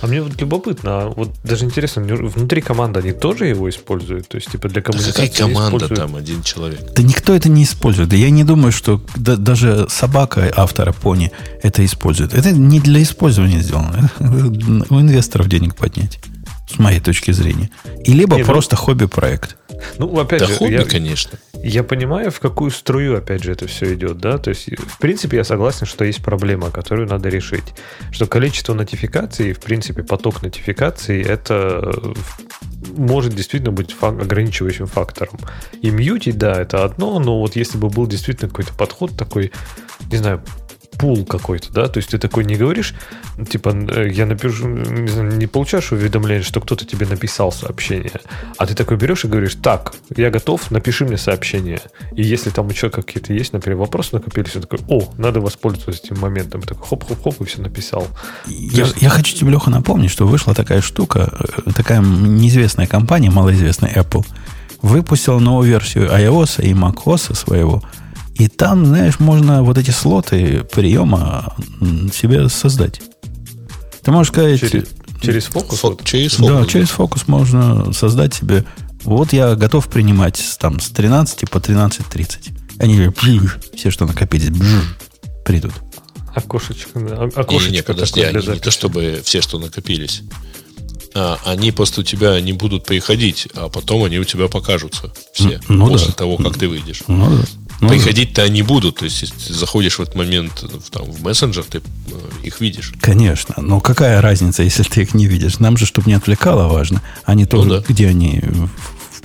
А 0.00 0.06
мне 0.08 0.20
вот 0.20 0.40
любопытно, 0.40 1.02
а 1.02 1.08
вот 1.10 1.30
даже 1.44 1.64
интересно, 1.64 2.02
внутри 2.02 2.60
команды 2.60 2.98
они 2.98 3.12
тоже 3.12 3.46
его 3.46 3.70
используют? 3.70 4.26
То 4.26 4.36
есть, 4.36 4.50
типа 4.50 4.68
для 4.68 4.82
коммуникации. 4.82 5.22
Да 5.22 5.28
какая 5.28 5.54
команда 5.54 5.88
там, 5.88 6.16
один 6.16 6.42
человек? 6.42 6.80
Да 6.92 7.04
никто 7.04 7.36
это 7.36 7.48
не 7.48 7.62
использует. 7.62 8.08
Да 8.08 8.16
я 8.16 8.30
не 8.30 8.42
думаю, 8.42 8.72
что 8.72 9.00
да, 9.14 9.36
даже 9.36 9.86
собака 9.88 10.52
автора 10.56 10.92
пони 10.92 11.30
это 11.62 11.84
использует. 11.84 12.34
Это 12.34 12.50
не 12.50 12.80
для 12.80 13.00
использования 13.00 13.60
сделано. 13.60 14.10
У 14.18 15.00
инвесторов 15.00 15.48
денег 15.48 15.76
поднять. 15.76 16.18
С 16.68 16.80
моей 16.80 16.98
точки 16.98 17.30
зрения. 17.30 17.70
И 18.04 18.12
либо 18.12 18.34
не, 18.34 18.42
ну 18.42 18.48
просто 18.48 18.74
ну, 18.74 18.82
хобби-проект. 18.82 19.56
Ну, 19.98 20.18
опять 20.18 20.40
да 20.40 20.46
же, 20.46 20.54
хобби, 20.54 20.72
я, 20.72 20.84
конечно. 20.84 21.38
Я 21.54 21.82
понимаю, 21.82 22.30
в 22.30 22.40
какую 22.40 22.70
струю, 22.70 23.16
опять 23.16 23.42
же, 23.42 23.52
это 23.52 23.66
все 23.66 23.94
идет, 23.94 24.18
да. 24.18 24.38
То 24.38 24.50
есть, 24.50 24.68
в 24.78 24.98
принципе, 24.98 25.38
я 25.38 25.44
согласен, 25.44 25.86
что 25.86 26.04
есть 26.04 26.22
проблема, 26.22 26.70
которую 26.70 27.08
надо 27.08 27.28
решить. 27.28 27.74
Что 28.10 28.26
количество 28.26 28.74
нотификаций, 28.74 29.52
в 29.52 29.60
принципе, 29.60 30.02
поток 30.02 30.42
нотификаций, 30.42 31.22
это 31.22 31.92
может 32.96 33.34
действительно 33.34 33.72
быть 33.72 33.92
фак- 33.92 34.20
ограничивающим 34.20 34.86
фактором. 34.86 35.38
И 35.82 35.90
мьютить, 35.90 36.38
да, 36.38 36.60
это 36.60 36.84
одно, 36.84 37.18
но 37.18 37.40
вот 37.40 37.56
если 37.56 37.78
бы 37.78 37.88
был 37.88 38.06
действительно 38.06 38.48
какой-то 38.48 38.74
подход 38.74 39.16
такой, 39.16 39.52
не 40.10 40.18
знаю, 40.18 40.42
пул 40.98 41.24
какой-то, 41.24 41.72
да, 41.72 41.88
то 41.88 41.98
есть 41.98 42.10
ты 42.10 42.18
такой 42.18 42.44
не 42.44 42.56
говоришь, 42.56 42.94
типа, 43.50 43.70
э, 43.70 44.10
я 44.10 44.26
напишу, 44.26 44.68
не, 44.68 45.08
знаю, 45.08 45.36
не 45.36 45.46
получаешь 45.46 45.92
уведомление, 45.92 46.44
что 46.44 46.60
кто-то 46.60 46.84
тебе 46.84 47.06
написал 47.06 47.52
сообщение, 47.52 48.20
а 48.58 48.66
ты 48.66 48.74
такой 48.74 48.96
берешь 48.96 49.24
и 49.24 49.28
говоришь, 49.28 49.56
так, 49.62 49.94
я 50.16 50.30
готов, 50.30 50.70
напиши 50.70 51.04
мне 51.04 51.16
сообщение. 51.16 51.80
И 52.12 52.22
если 52.22 52.50
там 52.50 52.66
у 52.66 52.72
человека 52.72 53.02
какие-то 53.02 53.32
есть, 53.32 53.52
например, 53.52 53.78
вопросы 53.78 54.10
накопились, 54.12 54.56
он 54.56 54.62
такой, 54.62 54.80
о, 54.88 55.12
надо 55.18 55.40
воспользоваться 55.40 56.04
этим 56.04 56.20
моментом. 56.20 56.62
Такой, 56.62 56.86
хоп-хоп-хоп, 56.86 57.40
и 57.40 57.44
все 57.44 57.60
написал. 57.60 58.06
Я, 58.46 58.84
есть... 58.84 59.02
я 59.02 59.08
хочу 59.08 59.36
тебе, 59.36 59.50
Леха, 59.50 59.70
напомнить, 59.70 60.10
что 60.10 60.26
вышла 60.26 60.54
такая 60.54 60.80
штука, 60.80 61.32
э, 61.66 61.72
такая 61.72 62.00
неизвестная 62.00 62.86
компания, 62.86 63.30
малоизвестная 63.30 63.92
Apple, 63.92 64.24
выпустила 64.82 65.38
новую 65.38 65.68
версию 65.68 66.08
iOS 66.08 66.62
и 66.62 66.72
macOS 66.72 67.34
своего– 67.34 67.82
и 68.38 68.48
там, 68.48 68.84
знаешь, 68.84 69.18
можно 69.18 69.62
вот 69.62 69.78
эти 69.78 69.90
слоты 69.90 70.64
приема 70.70 71.56
себе 72.12 72.48
создать. 72.48 73.00
Ты 74.02 74.10
можешь 74.10 74.32
сказать... 74.32 74.60
Через, 74.60 74.88
через 75.22 75.44
фокус? 75.46 75.78
Фо, 75.78 75.98
через 76.04 76.34
фокус. 76.34 76.52
Да, 76.52 76.66
через 76.66 76.90
фокус 76.90 77.28
можно 77.28 77.92
создать 77.92 78.34
себе... 78.34 78.64
Вот 79.04 79.32
я 79.32 79.54
готов 79.54 79.88
принимать 79.88 80.42
там, 80.58 80.80
с 80.80 80.90
13 80.90 81.48
по 81.48 81.58
13.30. 81.58 82.58
Они 82.78 83.08
все, 83.74 83.90
что 83.90 84.04
накопились, 84.04 84.54
придут. 85.44 85.72
Окошечко, 86.34 87.00
да. 87.00 87.22
Окошечко 87.22 87.70
не, 87.70 87.76
не, 87.76 87.82
подожди, 87.82 88.20
они 88.20 88.46
не 88.46 88.58
то, 88.58 88.70
чтобы 88.70 89.22
все, 89.24 89.40
что 89.40 89.58
накопились. 89.58 90.22
А, 91.14 91.38
они 91.46 91.72
просто 91.72 92.02
у 92.02 92.04
тебя 92.04 92.38
не 92.42 92.52
будут 92.52 92.84
приходить, 92.84 93.48
а 93.54 93.70
потом 93.70 94.04
они 94.04 94.18
у 94.18 94.24
тебя 94.24 94.48
покажутся 94.48 95.10
все 95.32 95.60
ну, 95.68 95.88
после 95.88 96.08
да. 96.08 96.12
того, 96.12 96.36
как 96.36 96.58
ты 96.58 96.68
выйдешь. 96.68 97.04
Ну, 97.08 97.38
да. 97.38 97.44
Ну, 97.80 97.88
Приходить-то 97.88 98.42
они 98.42 98.62
будут. 98.62 98.96
То 98.96 99.04
есть, 99.04 99.22
если 99.22 99.52
заходишь 99.52 99.98
в 99.98 100.02
этот 100.02 100.14
момент 100.14 100.64
там, 100.90 101.04
в 101.04 101.22
мессенджер, 101.22 101.64
ты 101.64 101.78
э, 101.78 101.82
их 102.42 102.60
видишь. 102.60 102.92
Конечно. 103.00 103.54
Но 103.58 103.80
какая 103.80 104.20
разница, 104.20 104.62
если 104.62 104.82
ты 104.82 105.02
их 105.02 105.14
не 105.14 105.26
видишь? 105.26 105.58
Нам 105.58 105.76
же, 105.76 105.84
чтобы 105.84 106.08
не 106.08 106.14
отвлекало, 106.14 106.68
важно, 106.68 107.02
а 107.24 107.34
не 107.34 107.44
то, 107.44 107.62
ну, 107.62 107.70
да. 107.70 107.84
где 107.86 108.08
они 108.08 108.42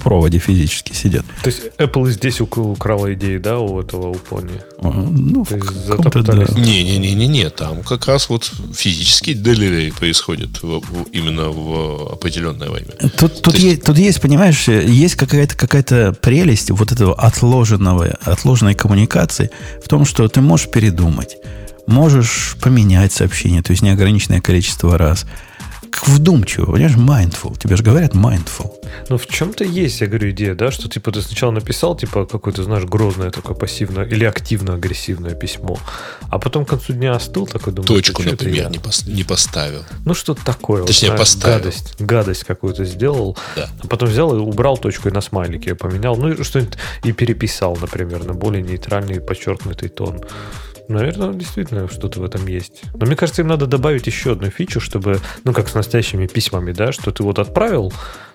проводе 0.04 0.40
физически 0.40 0.94
сидят. 0.94 1.26
То 1.44 1.50
есть 1.50 1.62
Apple 1.78 2.10
здесь 2.10 2.42
украла 2.42 3.14
идеи, 3.14 3.38
да, 3.38 3.60
у 3.60 3.80
этого 3.80 4.10
у 4.10 4.16
Pony? 4.16 4.62
Ну, 4.82 5.46
То 5.46 5.56
есть 5.56 5.86
да. 5.86 6.60
Не-не-не-не, 6.60 7.50
там 7.50 7.84
как 7.84 8.08
раз 8.08 8.30
вот 8.30 8.52
физический 8.76 9.34
delivery 9.34 9.94
происходит 9.98 10.62
в, 10.62 10.80
в, 10.80 11.04
именно 11.12 11.50
в 11.50 12.14
определенное 12.14 12.70
время. 12.70 12.92
Тут, 13.18 13.42
тут, 13.42 13.54
есть, 13.56 13.66
есть, 13.66 13.84
тут 13.84 13.98
есть, 13.98 14.22
понимаешь, 14.22 14.68
есть 14.68 15.16
какая-то 15.16 15.56
какая 15.56 16.12
прелесть 16.14 16.72
вот 16.72 16.92
этого 16.92 17.14
отложенного, 17.16 18.18
отложенной 18.22 18.76
коммуникации 18.76 19.52
в 19.84 19.88
том, 19.88 20.06
что 20.06 20.28
ты 20.28 20.42
можешь 20.42 20.70
передумать, 20.70 21.38
можешь 21.88 22.58
поменять 22.62 23.14
сообщение, 23.14 23.62
то 23.62 23.72
есть 23.72 23.84
неограниченное 23.84 24.42
количество 24.42 24.98
раз– 24.98 25.26
как 25.92 26.08
вдумчиво, 26.08 26.72
понимаешь, 26.72 26.96
mindful. 26.96 27.58
Тебе 27.60 27.76
же 27.76 27.84
говорят 27.84 28.14
mindful. 28.16 28.72
Ну, 29.10 29.18
в 29.18 29.28
чем-то 29.28 29.64
есть, 29.64 30.02
я 30.02 30.08
говорю, 30.08 30.32
идея, 30.32 30.56
да, 30.56 30.72
что, 30.72 30.90
типа, 30.90 31.12
ты 31.12 31.22
сначала 31.22 31.52
написал, 31.52 31.96
типа, 31.96 32.26
какое-то, 32.26 32.64
знаешь, 32.64 32.86
грозное 32.86 33.30
такое 33.30 33.56
пассивное 33.56 34.06
или 34.06 34.24
активно-агрессивное 34.24 35.36
письмо, 35.36 35.80
а 36.30 36.40
потом 36.40 36.66
к 36.66 36.70
концу 36.70 36.94
дня 36.94 37.12
остыл, 37.12 37.46
такой, 37.46 37.74
думаю, 37.74 37.88
Точку, 37.88 38.24
например, 38.24 38.70
не, 38.70 38.78
пос- 38.78 39.12
не 39.12 39.24
поставил. 39.24 39.84
Ну, 40.06 40.14
что-то 40.14 40.44
такое. 40.46 40.86
Точнее, 40.86 41.10
вот, 41.10 41.16
знаешь, 41.16 41.20
поставил. 41.20 41.58
Гадость, 41.58 41.96
гадость 42.00 42.44
какую-то 42.46 42.86
сделал, 42.86 43.38
да. 43.56 43.70
а 43.84 43.88
потом 43.88 44.10
взял 44.10 44.34
и 44.36 44.40
убрал 44.40 44.78
точку 44.78 45.10
и 45.10 45.12
на 45.12 45.22
смайлике 45.22 45.76
поменял, 45.76 46.16
ну, 46.16 46.30
и 46.30 46.44
что-нибудь 46.44 46.78
и 47.04 47.12
переписал, 47.12 47.78
например, 47.80 48.24
на 48.24 48.34
более 48.34 48.64
нейтральный, 48.64 49.20
подчеркнутый 49.20 49.90
тон. 49.90 50.22
Наверное, 50.88 51.34
действительно 51.34 51.88
что-то 51.88 52.20
в 52.20 52.24
этом 52.24 52.46
есть. 52.48 52.82
Но 52.94 53.06
мне 53.06 53.16
кажется, 53.16 53.42
им 53.42 53.48
надо 53.48 53.66
добавить 53.66 54.08
еще 54.08 54.34
одну 54.34 54.50
фичу, 54.50 54.80
чтобы, 54.80 55.20
ну, 55.44 55.54
как 55.54 55.70
с 55.70 55.74
настоящими 55.74 56.28
письмами, 56.28 56.72
да, 56.72 56.92
что 56.92 57.12
ты 57.12 57.24
вот 57.24 57.40
отправил, 57.40 57.94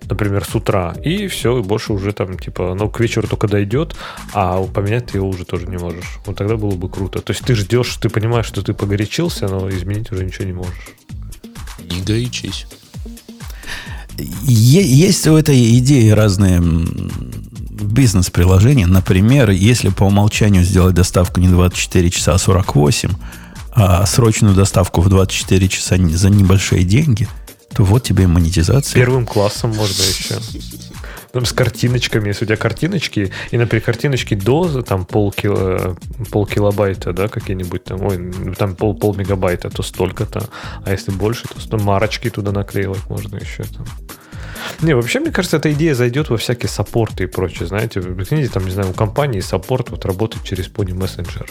например, 0.08 0.44
с 0.44 0.54
утра, 0.54 0.94
и 1.04 1.26
все, 1.26 1.58
и 1.58 1.62
больше 1.62 1.92
уже 1.92 2.12
там, 2.12 2.38
типа, 2.38 2.74
ну, 2.74 2.88
к 2.88 3.00
вечеру 3.00 3.28
только 3.28 3.48
дойдет, 3.48 3.94
а 4.32 4.62
поменять 4.62 5.06
ты 5.06 5.18
его 5.18 5.28
уже 5.28 5.44
тоже 5.44 5.66
не 5.66 5.76
можешь. 5.76 6.18
Вот 6.24 6.36
тогда 6.36 6.56
было 6.56 6.76
бы 6.76 6.88
круто. 6.88 7.20
То 7.20 7.32
есть 7.32 7.44
ты 7.44 7.54
ждешь, 7.54 7.96
ты 7.96 8.08
понимаешь, 8.08 8.46
что 8.46 8.62
ты 8.62 8.72
погорячился, 8.72 9.48
но 9.48 9.68
изменить 9.70 10.10
уже 10.12 10.24
ничего 10.24 10.44
не 10.44 10.52
можешь. 10.52 10.94
Не 11.90 12.00
горячись. 12.02 12.66
Есть 14.18 15.26
у 15.26 15.36
этой 15.36 15.78
идеи 15.78 16.08
разные 16.10 16.62
бизнес-приложения. 17.80 18.86
Например, 18.86 19.50
если 19.50 19.90
по 19.90 20.04
умолчанию 20.04 20.64
сделать 20.64 20.94
доставку 20.94 21.40
не 21.40 21.48
24 21.48 22.10
часа, 22.10 22.34
а 22.34 22.38
48, 22.38 23.10
а 23.72 24.06
срочную 24.06 24.54
доставку 24.54 25.00
в 25.00 25.08
24 25.08 25.68
часа 25.68 25.96
за 25.96 26.30
небольшие 26.30 26.82
деньги, 26.82 27.28
то 27.74 27.84
вот 27.84 28.04
тебе 28.04 28.24
и 28.24 28.26
монетизация. 28.26 28.94
Первым 28.94 29.26
классом 29.26 29.70
можно 29.70 30.02
еще. 30.02 30.36
Там 31.32 31.44
с 31.44 31.52
картиночками, 31.52 32.28
если 32.28 32.44
у 32.44 32.48
тебя 32.48 32.56
картиночки, 32.56 33.30
и, 33.50 33.58
например, 33.58 33.84
картиночки 33.84 34.34
до 34.34 34.80
там 34.80 35.04
полкило, 35.04 35.94
полкилобайта, 36.30 37.12
да, 37.12 37.28
какие-нибудь 37.28 37.84
там, 37.84 38.00
ой, 38.02 38.32
там 38.56 38.74
пол, 38.74 39.14
мегабайта, 39.14 39.68
то 39.68 39.82
столько-то. 39.82 40.48
А 40.86 40.90
если 40.90 41.10
больше, 41.10 41.44
то 41.68 41.76
марочки 41.76 42.30
туда 42.30 42.52
наклеивать 42.52 43.06
можно 43.10 43.36
еще 43.36 43.64
там. 43.64 43.86
Не, 44.80 44.94
вообще, 44.94 45.20
мне 45.20 45.30
кажется, 45.30 45.56
эта 45.56 45.72
идея 45.72 45.94
зайдет 45.94 46.30
во 46.30 46.36
всякие 46.36 46.68
саппорты 46.68 47.24
и 47.24 47.26
прочее. 47.26 47.66
Знаете, 47.66 48.00
прикиньте, 48.00 48.48
там, 48.48 48.64
не 48.64 48.70
знаю, 48.70 48.90
у 48.90 48.92
компании 48.92 49.40
саппорт 49.40 49.90
вот 49.90 50.04
работает 50.04 50.44
через 50.44 50.66
Pony 50.66 50.92
Messenger. 50.92 51.48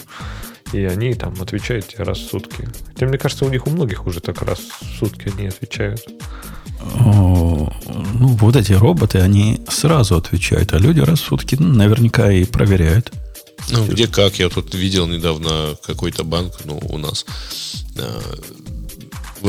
И 0.74 0.84
они 0.84 1.14
там 1.14 1.34
отвечают 1.42 1.88
тебе 1.88 2.04
раз 2.04 2.18
в 2.20 2.30
сутки. 2.30 2.68
Хотя, 2.94 3.06
мне 3.06 3.18
кажется, 3.18 3.46
у 3.46 3.50
них 3.50 3.68
у 3.68 3.70
многих 3.70 4.08
уже 4.08 4.20
так 4.20 4.42
раз 4.42 4.60
в 4.60 5.00
сутки 5.00 5.32
они 5.36 5.48
отвечают. 5.48 6.02
О, 7.00 7.72
ну, 7.86 8.28
вот 8.28 8.56
эти 8.56 8.74
роботы, 8.74 9.20
они 9.20 9.62
сразу 9.70 10.18
отвечают, 10.18 10.74
а 10.74 10.78
люди 10.78 11.00
раз 11.00 11.20
в 11.20 11.26
сутки 11.26 11.56
ну, 11.60 11.68
наверняка 11.68 12.32
и 12.32 12.46
проверяют. 12.46 13.12
Ну, 13.70 13.86
где 13.86 14.08
как. 14.08 14.36
Я 14.36 14.50
тут 14.50 14.74
видел 14.76 15.08
недавно 15.08 15.76
какой-то 15.86 16.24
банк, 16.24 16.54
ну, 16.66 16.80
у 16.90 16.98
нас 16.98 17.26
э, 17.96 18.22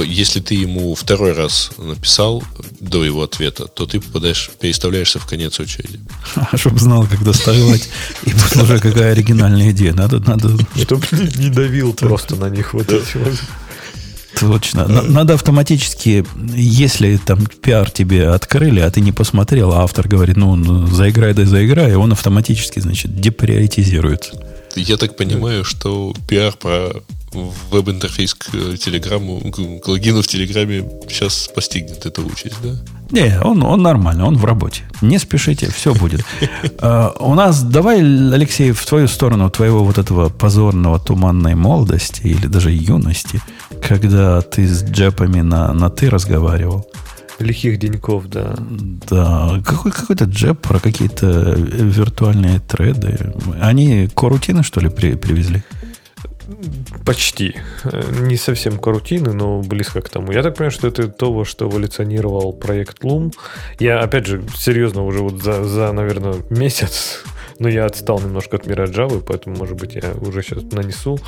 если 0.03 0.41
ты 0.41 0.55
ему 0.55 0.95
второй 0.95 1.33
раз 1.33 1.71
написал 1.79 2.43
до 2.81 3.05
его 3.05 3.23
ответа, 3.23 3.67
то 3.67 3.87
ты 3.87 4.01
попадаешь, 4.01 4.51
переставляешься 4.61 5.19
в 5.19 5.27
конец 5.27 5.59
очереди. 5.61 6.01
Чтобы 6.55 6.79
знал, 6.79 7.07
как 7.07 7.23
доставать. 7.23 7.89
И 8.25 8.31
тут 8.31 8.63
уже 8.63 8.79
какая 8.79 9.13
оригинальная 9.13 9.71
идея. 9.71 9.95
Надо, 9.95 10.21
надо... 10.21 10.57
Чтобы 10.77 11.07
не 11.37 11.51
давил 11.51 11.93
просто 11.95 12.37
на 12.37 12.49
них 12.49 12.75
вот 12.75 12.91
эти 12.93 13.17
вот. 13.17 13.35
Точно. 14.41 14.87
Надо 14.87 15.35
автоматически, 15.35 16.25
если 16.55 17.17
там 17.17 17.47
пиар 17.47 17.91
тебе 17.91 18.29
открыли, 18.29 18.81
а 18.81 18.91
ты 18.91 19.01
не 19.01 19.13
посмотрел, 19.13 19.73
а 19.73 19.83
автор 19.83 20.09
говорит, 20.09 20.37
ну, 20.37 20.87
заиграй, 20.89 21.33
да 21.33 21.45
заиграй, 21.45 21.95
он 21.95 22.13
автоматически, 22.13 22.81
значит, 22.81 23.19
деприоритизируется. 23.19 24.33
Я 24.75 24.99
так 24.99 25.17
понимаю, 25.17 25.65
что 25.65 26.15
пиар 26.29 26.53
про 26.53 27.03
веб-интерфейс 27.71 28.35
к 28.35 28.51
Телеграму, 28.79 29.41
к 29.81 29.89
логину 29.89 30.23
в 30.23 30.27
Телеграме 30.27 30.89
сейчас 31.09 31.49
постигнет 31.55 32.07
эту 32.07 32.27
участь, 32.27 32.57
да? 32.63 32.71
Не, 33.11 33.41
он, 33.41 33.63
он 33.63 33.83
нормально, 33.83 34.27
он 34.27 34.37
в 34.37 34.45
работе. 34.45 34.83
Не 35.01 35.19
спешите, 35.19 35.71
все 35.71 35.95
будет. 35.95 36.25
Uh, 36.79 37.13
у 37.21 37.35
нас, 37.35 37.63
давай, 37.63 38.01
Алексей, 38.01 38.73
в 38.73 38.85
твою 38.85 39.07
сторону, 39.07 39.49
твоего 39.49 39.85
вот 39.85 39.99
этого 39.99 40.29
позорного 40.29 40.99
туманной 40.99 41.55
молодости 41.55 42.23
или 42.23 42.47
даже 42.47 42.73
юности, 42.73 43.41
когда 43.81 44.41
ты 44.41 44.67
с 44.67 44.83
джепами 44.83 45.41
на, 45.41 45.73
на 45.73 45.89
ты 45.89 46.11
разговаривал. 46.11 46.89
Лихих 47.39 47.79
деньков, 47.79 48.29
да. 48.29 48.55
Да, 49.11 49.61
какой, 49.65 49.93
какой-то 49.93 50.25
джеб 50.25 50.61
про 50.61 50.81
какие-то 50.81 51.55
виртуальные 51.55 52.61
треды. 52.61 53.35
Они 53.61 54.09
корутины, 54.09 54.63
что 54.63 54.81
ли, 54.81 54.89
при, 54.89 55.15
привезли? 55.15 55.63
Почти. 57.05 57.57
Не 58.21 58.37
совсем 58.37 58.79
карутины, 58.79 59.33
но 59.33 59.61
близко 59.61 60.01
к 60.01 60.09
тому. 60.09 60.33
Я 60.33 60.43
так 60.43 60.55
понимаю, 60.55 60.71
что 60.71 60.89
это 60.89 61.09
то, 61.09 61.45
что 61.45 61.69
эволюционировал 61.69 62.53
проект 62.53 63.03
Loom. 63.03 63.33
Я, 63.79 64.01
опять 64.01 64.27
же, 64.27 64.43
серьезно 64.57 65.05
уже 65.05 65.21
вот 65.21 65.43
за, 65.43 65.65
за 65.65 65.93
наверное, 65.93 66.37
месяц 66.51 67.23
но 67.59 67.69
я 67.69 67.87
отстал 67.87 68.21
немножко 68.21 68.57
от 68.57 68.67
мира 68.67 68.87
Java, 68.87 69.23
поэтому, 69.27 69.57
может 69.57 69.77
быть, 69.77 69.95
я 69.95 70.13
уже 70.21 70.43
сейчас 70.43 70.63
нанесу 70.73 71.19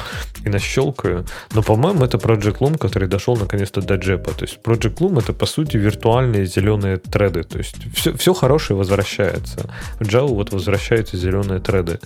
и 0.45 0.49
нащелкаю. 0.49 1.27
Но, 1.55 1.63
по-моему, 1.63 2.05
это 2.05 2.19
Project 2.19 2.59
Loom, 2.59 2.79
который 2.79 3.09
дошел 3.09 3.37
наконец-то 3.37 3.81
до 3.81 3.95
джепа. 3.95 4.33
То 4.33 4.45
есть 4.45 4.59
Project 4.63 4.97
Loom 4.97 5.19
это, 5.19 5.33
по 5.33 5.47
сути, 5.47 5.77
виртуальные 5.77 6.47
зеленые 6.47 6.99
треды. 6.99 7.43
То 7.43 7.59
есть 7.59 7.77
все, 7.95 8.17
все 8.17 8.35
хорошее 8.35 8.77
возвращается. 8.77 9.71
В 10.01 10.03
Java 10.03 10.29
вот 10.29 10.53
возвращаются 10.53 11.17
зеленые 11.17 11.61
треды. 11.61 11.99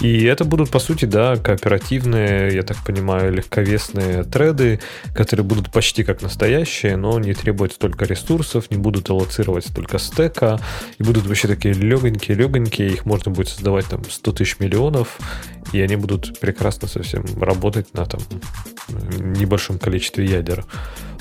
И 0.00 0.24
это 0.24 0.44
будут, 0.44 0.70
по 0.70 0.78
сути, 0.78 1.06
да, 1.06 1.36
кооперативные, 1.36 2.54
я 2.54 2.62
так 2.62 2.76
понимаю, 2.84 3.32
легковесные 3.32 4.24
треды, 4.24 4.80
которые 5.14 5.44
будут 5.44 5.72
почти 5.72 6.04
как 6.04 6.22
настоящие, 6.22 6.96
но 6.96 7.18
не 7.18 7.34
требуют 7.34 7.72
столько 7.72 8.04
ресурсов, 8.04 8.70
не 8.70 8.76
будут 8.76 9.08
аллоцировать 9.10 9.66
столько 9.66 9.98
стека, 9.98 10.60
и 10.98 11.02
будут 11.02 11.26
вообще 11.26 11.48
такие 11.48 11.74
легонькие-легонькие, 11.74 12.88
их 12.88 13.06
можно 13.06 13.32
будет 13.32 13.55
создавать 13.56 13.86
там 13.86 14.02
100 14.08 14.32
тысяч 14.32 14.58
миллионов, 14.60 15.18
и 15.72 15.80
они 15.80 15.96
будут 15.96 16.38
прекрасно 16.38 16.88
совсем 16.88 17.24
работать 17.40 17.92
на 17.94 18.04
там 18.04 18.20
небольшом 19.18 19.78
количестве 19.78 20.26
ядер. 20.26 20.64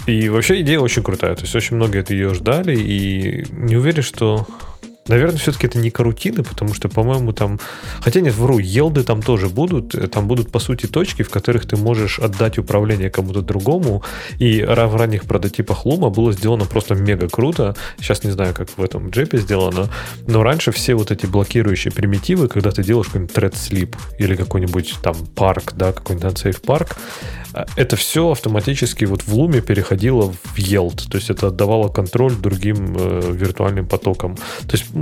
И 0.05 0.29
вообще 0.29 0.61
идея 0.61 0.79
очень 0.79 1.01
крутая. 1.01 1.35
То 1.35 1.41
есть 1.41 1.55
очень 1.55 1.77
многие 1.77 2.01
это 2.01 2.13
ее 2.13 2.33
ждали, 2.33 2.77
и 2.77 3.45
не 3.51 3.75
уверен, 3.75 4.03
что 4.03 4.45
Наверное, 5.07 5.37
все-таки 5.37 5.67
это 5.67 5.77
не 5.77 5.91
карутины, 5.91 6.43
потому 6.43 6.73
что, 6.73 6.89
по-моему, 6.89 7.31
там... 7.31 7.59
Хотя 7.99 8.21
нет, 8.21 8.33
вру, 8.33 8.57
елды 8.57 9.03
там 9.03 9.21
тоже 9.21 9.49
будут. 9.49 9.93
Там 10.11 10.27
будут, 10.27 10.51
по 10.51 10.57
сути, 10.57 10.87
точки, 10.87 11.21
в 11.21 11.29
которых 11.29 11.67
ты 11.67 11.77
можешь 11.77 12.17
отдать 12.17 12.57
управление 12.57 13.11
кому-то 13.11 13.41
другому. 13.41 14.03
И 14.39 14.63
в 14.63 14.95
ранних 14.95 15.25
прототипах 15.25 15.85
Лума 15.85 16.09
было 16.09 16.33
сделано 16.33 16.65
просто 16.65 16.95
мега 16.95 17.29
круто. 17.29 17.75
Сейчас 17.99 18.23
не 18.23 18.31
знаю, 18.31 18.55
как 18.55 18.69
в 18.75 18.83
этом 18.83 19.11
джепе 19.11 19.37
сделано. 19.37 19.89
Но 20.25 20.41
раньше 20.41 20.71
все 20.71 20.95
вот 20.95 21.11
эти 21.11 21.27
блокирующие 21.27 21.93
примитивы, 21.93 22.47
когда 22.47 22.71
ты 22.71 22.83
делаешь 22.83 23.07
какой-нибудь 23.07 23.35
thread 23.35 23.53
sleep 23.53 23.95
или 24.17 24.35
какой-нибудь 24.35 24.95
там 25.03 25.15
парк, 25.35 25.73
да, 25.75 25.93
какой-нибудь 25.93 26.33
unsafe 26.33 26.59
парк, 26.65 26.97
это 27.75 27.95
все 27.95 28.31
автоматически 28.31 29.05
вот 29.05 29.21
в 29.21 29.33
Луме 29.33 29.61
переходило 29.61 30.31
в 30.31 30.57
Yield. 30.57 31.09
То 31.09 31.17
есть 31.17 31.29
это 31.29 31.47
отдавало 31.47 31.89
контроль 31.89 32.33
другим 32.33 32.95
э, 32.97 33.31
виртуальным 33.31 33.87
потокам. 33.87 34.35
То 34.35 34.73
есть 34.73 34.94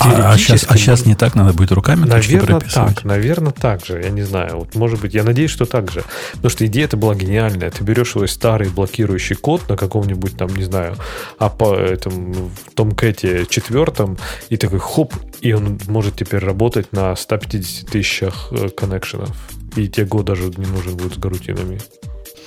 а, 0.00 0.32
а, 0.32 0.38
сейчас, 0.38 0.64
а 0.68 0.76
сейчас 0.76 1.04
не 1.04 1.14
так 1.14 1.34
надо 1.34 1.52
будет 1.52 1.72
руками 1.72 2.06
Наверное, 2.06 2.60
так. 2.60 3.04
Наверное, 3.04 3.52
так 3.52 3.84
же. 3.84 4.00
Я 4.02 4.10
не 4.10 4.22
знаю. 4.22 4.58
Вот, 4.58 4.74
может 4.74 5.00
быть, 5.00 5.14
я 5.14 5.24
надеюсь, 5.24 5.50
что 5.50 5.66
так 5.66 5.90
же. 5.90 6.04
Потому 6.32 6.50
что 6.50 6.66
идея 6.66 6.86
это 6.86 6.96
была 6.96 7.14
гениальная. 7.14 7.70
Ты 7.70 7.84
берешь 7.84 8.10
свой 8.10 8.28
старый 8.28 8.70
блокирующий 8.70 9.36
код 9.36 9.68
на 9.68 9.76
каком-нибудь 9.76 10.36
там, 10.36 10.54
не 10.56 10.64
знаю, 10.64 10.96
а 11.38 11.50
по 11.50 11.74
этому 11.74 12.50
в 12.50 12.74
Tomcat 12.74 13.46
четвертом, 13.48 14.18
и 14.48 14.56
такой 14.56 14.78
хоп, 14.78 15.14
и 15.40 15.52
он 15.52 15.78
может 15.86 16.16
теперь 16.16 16.40
работать 16.40 16.92
на 16.92 17.14
150 17.14 17.90
тысячах 17.90 18.48
э, 18.52 18.68
коннекшенов. 18.70 19.36
И 19.76 19.88
тебе 19.88 20.06
год 20.06 20.24
даже 20.24 20.44
не 20.44 20.66
нужен 20.66 20.96
будет 20.96 21.14
с 21.14 21.18
гарутинами. 21.18 21.78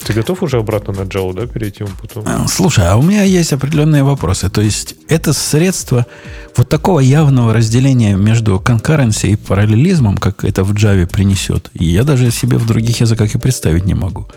Ты 0.05 0.13
готов 0.13 0.43
уже 0.43 0.57
обратно 0.57 0.93
на 0.93 1.01
Java, 1.01 1.33
да, 1.33 1.47
перейти 1.47 1.83
путем? 1.83 2.23
Э, 2.25 2.45
слушай, 2.47 2.85
а 2.85 2.97
у 2.97 3.01
меня 3.01 3.23
есть 3.23 3.53
определенные 3.53 4.03
вопросы. 4.03 4.49
То 4.49 4.61
есть 4.61 4.95
это 5.07 5.33
средство 5.33 6.05
вот 6.57 6.69
такого 6.69 6.99
явного 6.99 7.53
разделения 7.53 8.15
между 8.15 8.59
конкуренцией 8.59 9.33
и 9.33 9.37
параллелизмом, 9.37 10.17
как 10.17 10.43
это 10.43 10.63
в 10.63 10.73
Java 10.73 11.07
принесет, 11.07 11.69
я 11.73 12.03
даже 12.03 12.31
себе 12.31 12.57
в 12.57 12.65
других 12.67 13.01
языках 13.01 13.33
и 13.33 13.37
представить 13.37 13.85
не 13.85 13.93
могу. 13.93 14.27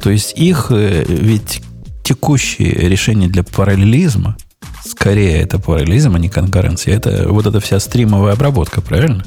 То 0.00 0.10
есть 0.10 0.38
их 0.38 0.68
э, 0.70 1.04
ведь 1.08 1.62
текущие 2.02 2.72
решения 2.72 3.28
для 3.28 3.42
параллелизма, 3.42 4.36
скорее 4.84 5.40
это 5.40 5.58
параллелизм, 5.58 6.14
а 6.14 6.18
не 6.18 6.28
конкуренция, 6.28 6.94
это 6.94 7.28
вот 7.28 7.46
эта 7.46 7.60
вся 7.60 7.80
стримовая 7.80 8.34
обработка, 8.34 8.80
правильно? 8.80 9.24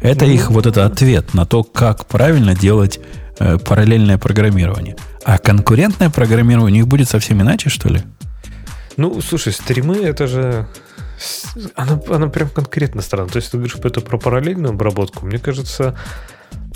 Это 0.00 0.24
их 0.24 0.50
вот 0.50 0.66
это 0.66 0.84
ответ 0.84 1.32
на 1.32 1.46
то, 1.46 1.62
как 1.62 2.06
правильно 2.06 2.54
делать 2.54 3.00
э, 3.38 3.58
параллельное 3.58 4.18
программирование. 4.18 4.96
А 5.24 5.38
конкурентное 5.38 6.10
программирование 6.10 6.72
у 6.72 6.74
них 6.74 6.88
будет 6.88 7.08
совсем 7.08 7.40
иначе, 7.40 7.68
что 7.70 7.88
ли? 7.88 8.02
Ну, 8.96 9.20
слушай, 9.20 9.52
стримы 9.52 9.96
это 9.96 10.26
же... 10.26 10.66
Она, 11.76 12.00
она 12.08 12.28
прям 12.28 12.48
конкретно 12.48 13.00
странно. 13.02 13.28
То 13.28 13.36
есть 13.36 13.50
ты 13.50 13.56
говоришь 13.56 13.76
это 13.76 14.00
про 14.00 14.18
параллельную 14.18 14.72
обработку. 14.72 15.24
Мне 15.24 15.38
кажется, 15.38 15.96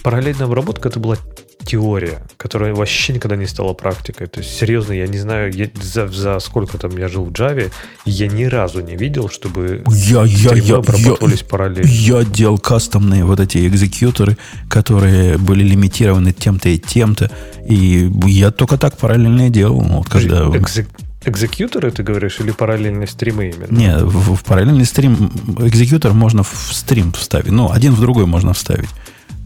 параллельная 0.03 0.47
обработка 0.47 0.89
это 0.89 1.01
была 1.01 1.17
теория, 1.65 2.23
которая 2.37 2.75
вообще 2.75 3.13
никогда 3.13 3.37
не 3.37 3.47
стала 3.47 3.73
практикой. 3.73 4.29
То 4.29 4.41
есть, 4.41 4.57
серьезно, 4.57 4.93
я 4.93 5.07
не 5.07 5.19
знаю, 5.19 5.53
я, 5.53 5.69
за, 5.83 6.07
за 6.09 6.39
сколько 6.39 6.79
там 6.79 6.97
я 6.97 7.09
жил 7.09 7.25
в 7.25 7.33
Java, 7.33 7.71
я 8.05 8.29
ни 8.29 8.45
разу 8.45 8.81
не 8.81 8.97
видел, 8.97 9.29
чтобы 9.29 9.83
я, 9.89 10.23
я, 10.25 10.55
я, 10.55 10.77
обрабатывались 10.77 11.41
я, 11.41 11.47
параллельно. 11.47 11.89
Я 11.89 12.25
делал 12.25 12.59
кастомные 12.59 13.25
вот 13.25 13.41
эти 13.41 13.67
экзекьюторы, 13.67 14.39
которые 14.69 15.39
были 15.39 15.65
лимитированы 15.65 16.33
тем-то 16.33 16.69
и 16.69 16.79
тем-то. 16.79 17.31
И 17.69 18.11
я 18.27 18.53
только 18.53 18.79
так 18.79 18.97
параллельно 18.97 19.51
делал. 19.51 19.81
Вот, 19.81 20.09
когда... 20.09 20.47
Экзек... 20.57 20.89
Экзекьюторы, 21.25 21.91
ты 21.91 22.05
говоришь, 22.05 22.39
или 22.39 22.53
параллельные 22.53 23.09
стримы 23.09 23.51
именно? 23.51 23.67
Нет, 23.69 24.03
в, 24.03 24.37
в 24.37 24.45
параллельный 24.45 24.85
стрим 24.85 25.33
экзекьютор 25.59 26.13
можно 26.13 26.45
в 26.45 26.69
стрим 26.71 27.13
вставить. 27.13 27.51
Ну, 27.51 27.73
один 27.73 27.95
в 27.95 28.01
другой 28.01 28.27
можно 28.27 28.53
вставить. 28.53 28.91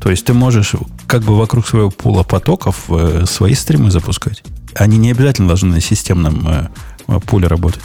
То 0.00 0.10
есть 0.10 0.24
ты 0.24 0.32
можешь 0.32 0.74
как 1.06 1.22
бы 1.22 1.36
вокруг 1.36 1.66
своего 1.66 1.90
пула 1.90 2.22
потоков 2.22 2.84
э, 2.88 3.24
свои 3.26 3.54
стримы 3.54 3.90
запускать. 3.90 4.42
Они 4.74 4.96
не 4.96 5.10
обязательно 5.10 5.48
должны 5.48 5.74
на 5.74 5.80
системном 5.80 6.48
э, 6.48 7.20
пуле 7.26 7.48
работать. 7.48 7.82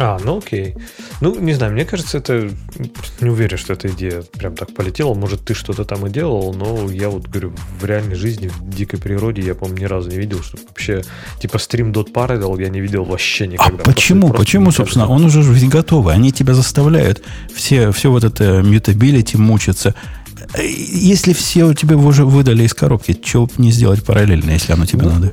А, 0.00 0.16
ну 0.24 0.38
окей. 0.38 0.76
Ну, 1.20 1.34
не 1.40 1.54
знаю, 1.54 1.72
мне 1.72 1.84
кажется, 1.84 2.18
это... 2.18 2.50
Не 3.20 3.30
уверен, 3.30 3.58
что 3.58 3.72
эта 3.72 3.88
идея 3.88 4.22
прям 4.22 4.54
так 4.54 4.72
полетела. 4.72 5.12
Может, 5.14 5.44
ты 5.44 5.54
что-то 5.54 5.84
там 5.84 6.06
и 6.06 6.10
делал, 6.10 6.54
но 6.54 6.88
я 6.88 7.08
вот 7.08 7.26
говорю, 7.26 7.52
в 7.80 7.84
реальной 7.84 8.14
жизни, 8.14 8.48
в 8.48 8.70
дикой 8.70 9.00
природе 9.00 9.42
я, 9.42 9.56
по-моему, 9.56 9.80
ни 9.80 9.84
разу 9.86 10.08
не 10.10 10.16
видел, 10.16 10.40
что 10.42 10.56
вообще... 10.68 11.02
Типа 11.40 11.58
стрим 11.58 11.90
Dot 11.90 12.12
Parallel 12.12 12.62
я 12.62 12.68
не 12.68 12.80
видел 12.80 13.04
вообще 13.04 13.48
никогда. 13.48 13.82
А 13.82 13.86
почему? 13.86 14.28
Просто, 14.28 14.38
почему, 14.38 14.70
собственно? 14.70 15.08
Он 15.08 15.24
уже 15.24 15.42
ведь 15.42 15.68
готовый. 15.68 16.14
Они 16.14 16.30
тебя 16.30 16.54
заставляют 16.54 17.22
все, 17.52 17.90
все 17.90 18.12
вот 18.12 18.22
это 18.22 18.62
mutability 18.62 19.36
мучиться. 19.36 19.96
Если 20.56 21.32
все 21.32 21.64
у 21.64 21.74
тебя 21.74 21.96
уже 21.96 22.24
выдали 22.24 22.64
из 22.64 22.74
коробки, 22.74 23.12
чего 23.12 23.48
не 23.58 23.70
сделать 23.70 24.04
параллельно, 24.04 24.50
если 24.52 24.72
оно 24.72 24.86
тебе 24.86 25.02
ну, 25.02 25.10
надо? 25.10 25.32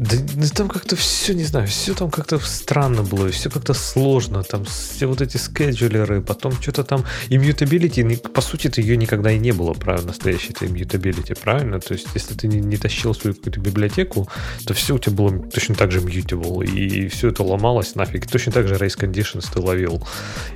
Да, 0.00 0.16
там 0.54 0.70
как-то 0.70 0.96
все, 0.96 1.34
не 1.34 1.44
знаю, 1.44 1.66
все 1.66 1.92
там 1.92 2.10
как-то 2.10 2.38
странно 2.38 3.02
было, 3.02 3.28
все 3.28 3.50
как-то 3.50 3.74
сложно, 3.74 4.42
там 4.42 4.64
все 4.64 5.06
вот 5.06 5.20
эти 5.20 5.36
scheduler 5.36 6.06
ы, 6.06 6.22
потом 6.22 6.52
что-то 6.52 6.84
там, 6.84 7.04
immutability, 7.28 8.16
по 8.16 8.40
сути, 8.40 8.68
это 8.68 8.80
ее 8.80 8.96
никогда 8.96 9.30
и 9.30 9.38
не 9.38 9.52
было, 9.52 9.74
правильно, 9.74 10.06
настоящей 10.06 10.54
это 10.54 10.66
immutability, 10.66 11.34
правильно? 11.34 11.80
То 11.80 11.92
есть, 11.92 12.06
если 12.14 12.32
ты 12.32 12.48
не, 12.48 12.60
не 12.60 12.78
тащил 12.78 13.14
свою 13.14 13.36
какую-то 13.36 13.60
библиотеку, 13.60 14.26
то 14.64 14.72
все 14.72 14.94
у 14.94 14.98
тебя 14.98 15.16
было 15.16 15.38
точно 15.38 15.74
так 15.74 15.92
же 15.92 16.00
mutable, 16.00 16.64
и, 16.64 17.08
все 17.08 17.28
это 17.28 17.42
ломалось 17.42 17.94
нафиг, 17.94 18.26
точно 18.26 18.52
так 18.52 18.68
же 18.68 18.76
race 18.76 18.98
conditions 18.98 19.48
ты 19.52 19.60
ловил. 19.60 20.02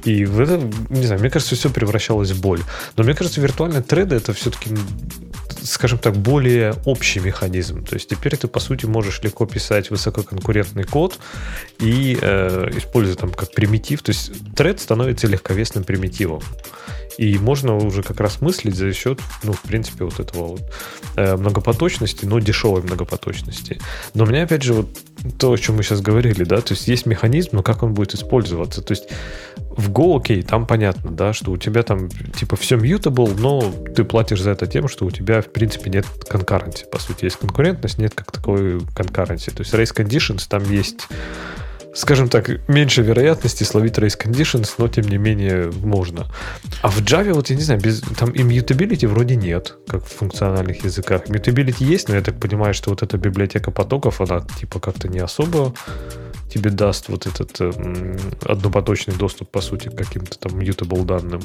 И 0.04 0.24
в 0.24 0.40
это, 0.40 0.58
не 0.88 1.04
знаю, 1.04 1.20
мне 1.20 1.28
кажется, 1.28 1.54
все 1.54 1.68
превращалось 1.68 2.30
в 2.30 2.40
боль. 2.40 2.62
Но 2.96 3.04
мне 3.04 3.12
кажется, 3.12 3.42
виртуальные 3.42 3.82
треды 3.82 4.16
это 4.16 4.32
все-таки 4.32 4.70
скажем 5.64 5.98
так, 5.98 6.14
более 6.14 6.74
общий 6.84 7.20
механизм. 7.20 7.84
То 7.84 7.94
есть 7.94 8.08
теперь 8.08 8.36
ты, 8.36 8.48
по 8.48 8.60
сути, 8.60 8.86
можешь 8.86 9.22
легко 9.22 9.46
писать 9.46 9.90
высококонкурентный 9.90 10.84
код 10.84 11.18
и 11.78 12.18
э, 12.20 12.70
используя 12.76 13.16
там 13.16 13.30
как 13.30 13.52
примитив. 13.52 14.02
То 14.02 14.10
есть 14.10 14.30
тред 14.54 14.80
становится 14.80 15.26
легковесным 15.26 15.84
примитивом. 15.84 16.42
И 17.16 17.38
можно 17.38 17.76
уже 17.76 18.02
как 18.02 18.20
раз 18.20 18.40
мыслить 18.40 18.74
за 18.74 18.92
счет, 18.92 19.20
ну, 19.42 19.52
в 19.52 19.62
принципе, 19.62 20.04
вот 20.04 20.18
этого 20.18 20.46
вот 20.48 20.62
э, 21.16 21.36
многопоточности, 21.36 22.24
но 22.26 22.40
дешевой 22.40 22.82
многопоточности. 22.82 23.80
Но 24.14 24.24
у 24.24 24.26
меня, 24.26 24.42
опять 24.42 24.62
же, 24.62 24.74
вот 24.74 24.88
то, 25.38 25.52
о 25.52 25.56
чем 25.56 25.76
мы 25.76 25.82
сейчас 25.82 26.00
говорили, 26.00 26.44
да, 26.44 26.60
то 26.60 26.74
есть 26.74 26.88
есть 26.88 27.06
механизм, 27.06 27.50
но 27.52 27.62
как 27.62 27.82
он 27.82 27.94
будет 27.94 28.14
использоваться. 28.14 28.82
То 28.82 28.92
есть 28.92 29.04
в 29.76 29.90
Go, 29.90 30.18
окей, 30.18 30.42
там 30.42 30.66
понятно, 30.66 31.10
да, 31.10 31.32
что 31.32 31.50
у 31.50 31.56
тебя 31.56 31.82
там 31.82 32.08
типа 32.08 32.56
все 32.56 32.76
mutable, 32.76 33.38
но 33.38 33.72
ты 33.94 34.04
платишь 34.04 34.40
за 34.40 34.50
это 34.50 34.66
тем, 34.66 34.88
что 34.88 35.04
у 35.04 35.10
тебя, 35.10 35.42
в 35.42 35.52
принципе, 35.52 35.90
нет 35.90 36.06
конкуренции. 36.28 36.86
По 36.90 36.98
сути, 36.98 37.24
есть 37.24 37.36
конкурентность, 37.36 37.98
нет 37.98 38.14
как 38.14 38.30
такой 38.32 38.80
конкуренции. 38.94 39.50
То 39.50 39.62
есть 39.62 39.74
race 39.74 39.94
conditions 39.94 40.46
там 40.48 40.62
есть 40.70 41.08
скажем 41.94 42.28
так, 42.28 42.68
меньше 42.68 43.02
вероятности 43.02 43.62
словить 43.62 43.98
race 43.98 44.18
conditions, 44.20 44.68
но 44.78 44.88
тем 44.88 45.04
не 45.06 45.16
менее 45.16 45.70
можно. 45.82 46.26
А 46.82 46.88
в 46.88 47.00
Java, 47.00 47.32
вот 47.32 47.50
я 47.50 47.56
не 47.56 47.62
знаю, 47.62 47.80
без, 47.80 48.00
там 48.00 48.30
immutability 48.30 49.06
вроде 49.06 49.36
нет, 49.36 49.76
как 49.86 50.04
в 50.04 50.08
функциональных 50.08 50.84
языках. 50.84 51.26
Immutability 51.26 51.84
есть, 51.84 52.08
но 52.08 52.16
я 52.16 52.22
так 52.22 52.38
понимаю, 52.38 52.74
что 52.74 52.90
вот 52.90 53.02
эта 53.02 53.16
библиотека 53.16 53.70
потоков, 53.70 54.20
она 54.20 54.44
типа 54.58 54.80
как-то 54.80 55.08
не 55.08 55.20
особо 55.20 55.72
тебе 56.52 56.70
даст 56.70 57.08
вот 57.08 57.26
этот 57.26 57.56
э, 57.60 58.16
однопоточный 58.44 59.14
доступ, 59.14 59.50
по 59.50 59.60
сути, 59.60 59.88
к 59.88 59.96
каким-то 59.96 60.38
там 60.38 60.58
mutable 60.58 61.04
данным. 61.04 61.40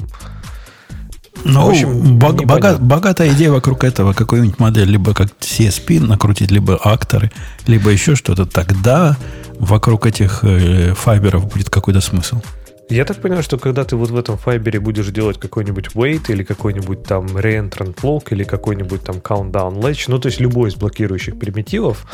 Ну, 1.44 1.66
в 1.66 1.70
общем, 1.70 2.18
бог, 2.18 2.44
бога, 2.44 2.76
богатая 2.78 3.32
идея 3.32 3.50
вокруг 3.50 3.84
этого, 3.84 4.12
какую-нибудь 4.12 4.58
модель, 4.58 4.90
либо 4.90 5.14
как 5.14 5.28
CSP 5.40 6.00
накрутить, 6.00 6.50
либо 6.50 6.78
акторы, 6.82 7.30
либо 7.66 7.90
еще 7.90 8.14
что-то, 8.14 8.46
тогда 8.46 9.16
вокруг 9.58 10.06
этих 10.06 10.40
э, 10.42 10.94
файберов 10.94 11.52
будет 11.52 11.70
какой-то 11.70 12.00
смысл. 12.00 12.40
Я 12.90 13.04
так 13.04 13.20
понимаю, 13.20 13.44
что 13.44 13.56
когда 13.56 13.84
ты 13.84 13.94
вот 13.94 14.10
в 14.10 14.18
этом 14.18 14.36
файбере 14.36 14.80
будешь 14.80 15.06
делать 15.12 15.38
какой-нибудь 15.38 15.90
wait 15.94 16.22
или 16.28 16.42
какой-нибудь 16.42 17.04
там 17.04 17.24
reentrant 17.26 17.94
lock 18.02 18.24
или 18.30 18.42
какой-нибудь 18.42 19.04
там 19.04 19.18
countdown 19.18 19.80
latch, 19.80 20.06
ну 20.08 20.18
то 20.18 20.26
есть 20.26 20.40
любой 20.40 20.70
из 20.70 20.74
блокирующих 20.74 21.38
примитивов, 21.38 22.04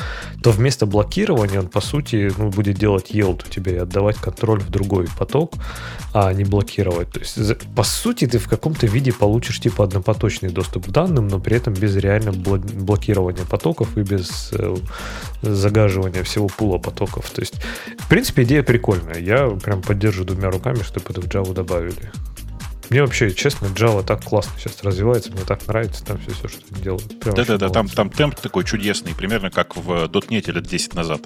то 0.43 0.51
вместо 0.51 0.85
блокирования 0.85 1.61
он 1.61 1.69
по 1.69 1.81
сути 1.81 2.31
ну, 2.37 2.51
будет 2.51 2.77
делать 2.77 3.11
yield 3.11 3.45
у 3.47 3.51
тебя 3.51 3.73
и 3.73 3.77
отдавать 3.77 4.17
контроль 4.17 4.61
в 4.61 4.69
другой 4.69 5.09
поток, 5.19 5.55
а 6.13 6.31
не 6.35 6.45
блокировать. 6.45 7.11
То 7.11 7.21
есть 7.21 7.39
по 7.75 7.83
сути 7.83 8.27
ты 8.27 8.39
в 8.39 8.47
каком-то 8.47 8.87
виде 8.87 9.15
получишь 9.15 9.61
типа 9.61 9.85
однопоточный 9.85 10.51
доступ 10.51 10.89
к 10.89 10.91
данным, 10.91 11.29
но 11.29 11.41
при 11.41 11.57
этом 11.57 11.73
без 11.73 11.97
реального 11.97 12.59
блокирования 12.59 13.47
потоков 13.47 13.97
и 13.97 14.03
без 14.03 14.51
э, 14.53 14.77
загаживания 15.41 16.23
всего 16.23 16.49
пула 16.49 16.77
потоков. 16.77 17.31
То 17.31 17.41
есть 17.41 17.55
в 17.99 18.09
принципе 18.09 18.43
идея 18.43 18.63
прикольная. 18.63 19.19
Я 19.19 19.49
прям 19.49 19.81
поддерживаю 19.81 20.27
двумя 20.27 20.51
руками 20.51 20.66
руками, 20.67 20.83
чтобы 20.83 21.07
это 21.11 21.21
в 21.21 21.27
Java 21.27 21.55
добавили. 21.55 22.11
Мне 22.91 23.03
вообще, 23.03 23.33
честно, 23.33 23.67
Java 23.67 24.05
так 24.05 24.23
классно 24.25 24.53
сейчас 24.59 24.83
развивается, 24.83 25.33
мне 25.33 25.43
так 25.43 25.67
нравится 25.67 26.05
там 26.05 26.19
все, 26.19 26.33
все 26.33 26.49
что 26.49 26.61
они 26.71 26.83
делают. 26.83 27.19
Да-да-да, 27.25 27.69
там, 27.69 27.89
там 27.89 28.11
темп 28.11 28.37
такой 28.37 28.65
чудесный, 28.65 29.15
примерно 29.15 29.51
как 29.51 29.77
в 29.77 29.91
.NET 29.91 30.53
лет 30.53 30.67
10 30.67 30.95
назад. 30.95 31.23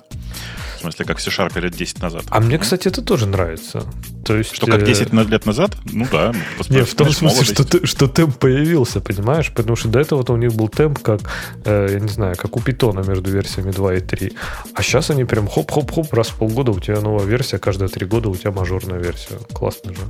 В 0.76 0.80
смысле, 0.80 1.04
как 1.04 1.18
в 1.18 1.20
C-Sharp 1.20 1.60
лет 1.60 1.74
10 1.74 2.00
назад. 2.00 2.24
А 2.30 2.40
мне, 2.40 2.56
кстати, 2.56 2.88
это 2.88 3.02
тоже 3.02 3.26
нравится. 3.26 3.84
То 4.24 4.34
есть, 4.34 4.54
что, 4.54 4.66
как 4.66 4.82
10 4.82 5.12
э, 5.12 5.24
лет 5.24 5.44
назад? 5.44 5.76
Ну 5.84 6.06
да. 6.10 6.32
Нет, 6.70 6.88
в 6.88 6.94
том 6.94 7.10
смысле, 7.10 7.44
что, 7.44 7.64
ты, 7.64 7.86
что 7.86 8.08
темп 8.08 8.38
появился, 8.38 9.02
понимаешь? 9.02 9.52
Потому 9.54 9.76
что 9.76 9.88
до 9.88 9.98
этого 10.00 10.24
у 10.32 10.36
них 10.36 10.54
был 10.54 10.68
темп, 10.68 11.00
как, 11.00 11.20
э, 11.66 11.88
я 11.92 12.00
не 12.00 12.08
знаю, 12.08 12.34
как 12.36 12.56
у 12.56 12.60
питона 12.60 13.00
между 13.00 13.30
версиями 13.30 13.72
2 13.72 13.94
и 13.96 14.00
3. 14.00 14.32
А 14.74 14.82
сейчас 14.82 15.10
они 15.10 15.24
прям 15.24 15.48
хоп-хоп-хоп, 15.48 16.14
раз 16.14 16.28
в 16.28 16.36
полгода 16.36 16.70
у 16.70 16.80
тебя 16.80 17.00
новая 17.00 17.26
версия, 17.26 17.58
каждые 17.58 17.88
3 17.90 18.06
года 18.06 18.30
у 18.30 18.36
тебя 18.36 18.50
мажорная 18.50 18.98
версия. 18.98 19.38
Классно 19.52 19.92
же. 19.92 20.00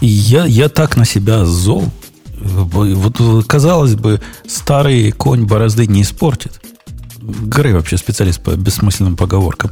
Я, 0.00 0.46
я 0.46 0.68
так 0.68 0.96
на 0.96 1.04
себя 1.04 1.44
зол. 1.44 1.84
Вот, 2.40 3.46
казалось 3.46 3.94
бы, 3.94 4.20
старый 4.48 5.12
конь 5.12 5.44
борозды 5.44 5.86
не 5.86 6.02
испортит. 6.02 6.60
Грей 7.20 7.72
вообще 7.72 7.96
специалист 7.96 8.42
по 8.42 8.50
бессмысленным 8.50 9.16
поговоркам. 9.16 9.70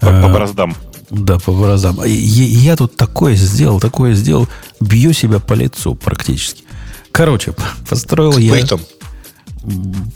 По, 0.00 0.06
по 0.06 0.10
э, 0.10 0.32
бороздам. 0.32 0.74
Да, 1.10 1.38
по 1.38 1.52
бороздам. 1.52 2.00
Я, 2.04 2.44
я 2.44 2.76
тут 2.76 2.96
такое 2.96 3.36
сделал, 3.36 3.78
такое 3.78 4.14
сделал. 4.14 4.48
Бью 4.80 5.12
себя 5.12 5.38
по 5.38 5.52
лицу 5.52 5.94
практически. 5.94 6.64
Короче, 7.12 7.54
построил 7.88 8.36
я... 8.38 8.66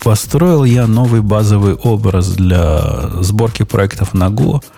Построил 0.02 0.64
я 0.64 0.86
новый 0.86 1.20
базовый 1.20 1.74
образ 1.74 2.28
для 2.28 3.10
сборки 3.20 3.62
проектов 3.62 4.14
на 4.14 4.28
Go– 4.28 4.64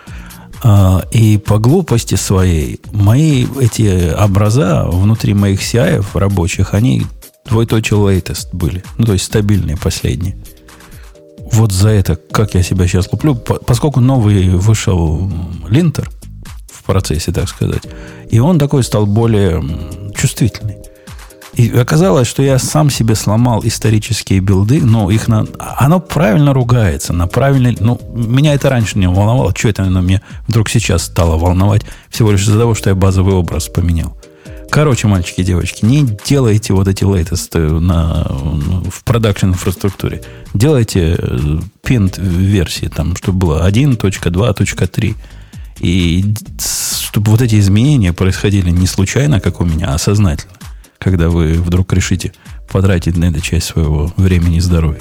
и 1.12 1.38
по 1.38 1.58
глупости 1.58 2.14
своей 2.14 2.80
мои 2.92 3.46
эти 3.60 4.12
образа 4.12 4.84
внутри 4.88 5.34
моих 5.34 5.60
CI 5.60 6.04
рабочих, 6.14 6.74
они 6.74 7.02
двоеточие 7.44 7.98
latest 7.98 8.48
были. 8.52 8.82
Ну, 8.98 9.06
то 9.06 9.12
есть 9.12 9.24
стабильные 9.24 9.76
последние. 9.76 10.36
Вот 11.52 11.72
за 11.72 11.90
это, 11.90 12.16
как 12.16 12.54
я 12.54 12.62
себя 12.62 12.86
сейчас 12.86 13.06
куплю, 13.06 13.34
поскольку 13.34 14.00
новый 14.00 14.48
вышел 14.48 15.30
линтер 15.68 16.10
в 16.72 16.82
процессе, 16.82 17.32
так 17.32 17.48
сказать, 17.48 17.82
и 18.30 18.40
он 18.40 18.58
такой 18.58 18.82
стал 18.82 19.06
более 19.06 19.62
чувствительный. 20.14 20.76
И 21.56 21.74
оказалось, 21.74 22.28
что 22.28 22.42
я 22.42 22.58
сам 22.58 22.90
себе 22.90 23.14
сломал 23.14 23.62
исторические 23.64 24.40
билды, 24.40 24.82
но 24.82 25.10
их 25.10 25.26
на... 25.26 25.46
Оно 25.58 26.00
правильно 26.00 26.52
ругается, 26.52 27.14
на 27.14 27.26
правильный... 27.26 27.74
Ну, 27.80 27.98
меня 28.14 28.52
это 28.52 28.68
раньше 28.68 28.98
не 28.98 29.08
волновало. 29.08 29.54
Что 29.56 29.70
это 29.70 29.82
оно 29.84 30.02
меня 30.02 30.20
вдруг 30.46 30.68
сейчас 30.68 31.04
стало 31.04 31.38
волновать? 31.38 31.82
Всего 32.10 32.30
лишь 32.30 32.42
из-за 32.42 32.58
того, 32.58 32.74
что 32.74 32.90
я 32.90 32.94
базовый 32.94 33.34
образ 33.34 33.68
поменял. 33.68 34.14
Короче, 34.68 35.06
мальчики 35.06 35.40
и 35.40 35.44
девочки, 35.44 35.82
не 35.86 36.06
делайте 36.26 36.74
вот 36.74 36.88
эти 36.88 37.04
latest 37.04 37.58
на, 37.80 38.26
в 38.90 39.02
продакшн 39.04 39.46
инфраструктуре. 39.46 40.22
Делайте 40.52 41.14
pint 41.82 42.20
версии, 42.20 42.86
там, 42.86 43.16
чтобы 43.16 43.38
было 43.38 43.66
1.2.3. 43.66 45.14
И 45.80 46.34
чтобы 46.58 47.30
вот 47.30 47.40
эти 47.40 47.58
изменения 47.58 48.12
происходили 48.12 48.68
не 48.68 48.86
случайно, 48.86 49.40
как 49.40 49.62
у 49.62 49.64
меня, 49.64 49.94
а 49.94 49.98
сознательно 49.98 50.52
когда 50.98 51.28
вы 51.28 51.54
вдруг 51.54 51.92
решите 51.92 52.32
потратить 52.70 53.16
на 53.16 53.26
это 53.26 53.40
часть 53.40 53.66
своего 53.66 54.12
времени 54.16 54.56
и 54.56 54.60
здоровья. 54.60 55.00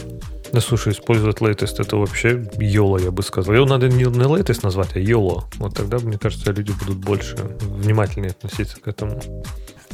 Да 0.54 0.62
слушай, 0.62 0.94
использовать 0.94 1.40
latest 1.40 1.76
это 1.80 1.98
вообще 1.98 2.48
YOLO, 2.58 3.04
я 3.04 3.12
бы 3.12 3.24
сказал. 3.24 3.56
Его 3.56 3.66
надо 3.66 3.90
не, 3.90 4.04
не 4.04 4.04
latest 4.04 4.60
назвать, 4.64 4.96
а 4.96 5.00
YOLO. 5.00 5.44
Вот 5.58 5.76
тогда, 5.76 5.98
мне 6.00 6.18
кажется, 6.18 6.52
люди 6.52 6.72
будут 6.72 6.98
больше 6.98 7.36
внимательнее 7.62 8.32
относиться 8.32 8.78
к 8.80 8.88
этому. 8.88 9.22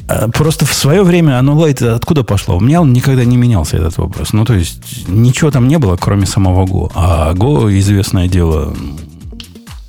А 0.08 0.28
просто 0.28 0.66
в 0.66 0.72
свое 0.72 1.02
время 1.02 1.38
оно 1.38 1.56
лайт 1.56 1.82
откуда 1.82 2.22
пошло? 2.22 2.56
У 2.56 2.60
меня 2.60 2.80
он 2.80 2.92
никогда 2.92 3.24
не 3.24 3.36
менялся, 3.36 3.76
этот 3.76 3.96
вопрос. 3.98 4.32
Ну, 4.32 4.44
то 4.44 4.54
есть, 4.54 5.08
ничего 5.08 5.50
там 5.50 5.68
не 5.68 5.78
было, 5.78 5.96
кроме 5.96 6.26
самого 6.26 6.66
Go. 6.66 6.92
А 6.94 7.32
Go, 7.34 7.76
известное 7.78 8.28
дело, 8.28 8.74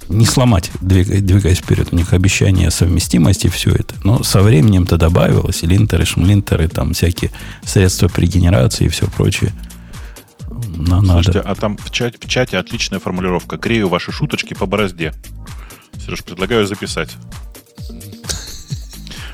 не 0.10 0.26
сломать, 0.26 0.72
двигаясь 0.82 1.60
вперед. 1.60 1.90
У 1.92 1.96
них 1.96 2.14
обещание 2.14 2.72
совместимости, 2.72 3.48
все 3.48 3.72
это. 3.72 3.96
Но 4.04 4.24
со 4.24 4.42
временем-то 4.42 4.98
добавилось 4.98 5.64
линтеры, 5.64 6.06
шмлинтеры, 6.06 6.68
там 6.68 6.94
всякие 6.94 7.32
средства 7.64 8.08
при 8.08 8.26
генерации 8.28 8.86
и 8.86 8.90
все 8.90 9.08
прочее. 9.08 9.52
Но 10.76 11.04
Слушайте, 11.04 11.40
надо. 11.40 11.50
а 11.52 11.56
там 11.56 11.78
в 11.78 11.92
чате, 11.92 12.18
в 12.20 12.28
чате 12.28 12.58
отличная 12.58 13.00
формулировка. 13.00 13.58
Грею 13.58 13.90
ваши 13.90 14.12
шуточки 14.12 14.54
по 14.54 14.66
борозде. 14.66 15.14
Сереж, 16.04 16.24
предлагаю 16.24 16.66
записать. 16.66 17.16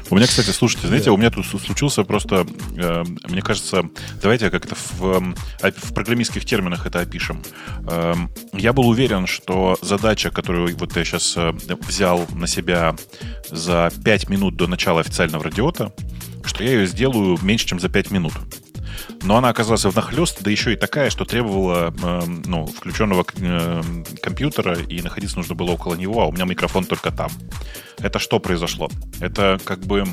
У 0.10 0.16
меня, 0.16 0.26
кстати, 0.26 0.50
слушайте, 0.50 0.88
знаете, 0.88 1.12
у 1.12 1.18
меня 1.18 1.30
тут 1.30 1.46
случился 1.46 2.04
просто, 2.04 2.48
э, 2.78 3.04
мне 3.28 3.42
кажется, 3.44 3.90
давайте 4.22 4.50
как-то 4.50 4.76
в, 4.76 5.36
в 5.62 5.94
программистских 5.94 6.46
терминах 6.46 6.88
это 6.88 7.00
опишем. 7.00 7.44
Э, 7.88 8.16
я 8.54 8.74
был 8.74 8.90
уверен, 8.90 9.28
что 9.28 9.78
задача, 9.82 10.32
которую 10.32 10.76
вот 10.78 10.96
я 10.98 11.06
сейчас 11.06 11.38
э, 11.38 11.52
взял 11.88 12.26
на 12.32 12.48
себя 12.48 12.96
за 13.52 13.92
5 14.04 14.30
минут 14.30 14.56
до 14.56 14.66
начала 14.66 15.02
официального 15.02 15.44
радиота, 15.44 15.94
что 16.44 16.64
я 16.64 16.72
ее 16.72 16.88
сделаю 16.88 17.38
меньше, 17.44 17.68
чем 17.68 17.80
за 17.80 17.90
5 17.90 18.10
минут. 18.10 18.34
Но 19.24 19.38
она 19.38 19.50
оказалась 19.50 19.84
внахлест, 19.84 20.42
да 20.42 20.52
еще 20.52 20.74
и 20.74 20.76
такая, 20.76 21.10
что 21.10 21.26
требовала 21.26 21.94
э, 22.02 22.22
ну, 22.46 22.66
включенного 22.66 23.26
э, 23.36 23.84
компьютера, 24.22 24.80
и 24.80 25.02
находиться 25.02 25.38
нужно 25.38 25.56
было 25.56 25.72
около 25.72 25.96
него, 25.96 26.22
а 26.22 26.28
у 26.28 26.32
меня 26.32 26.46
микрофон 26.46 26.86
только 26.86 27.12
там. 27.12 27.32
Это 28.00 28.20
что 28.20 28.40
произошло? 28.40 28.90
Это 29.20 29.60
как 29.64 29.80
бы... 29.80 30.06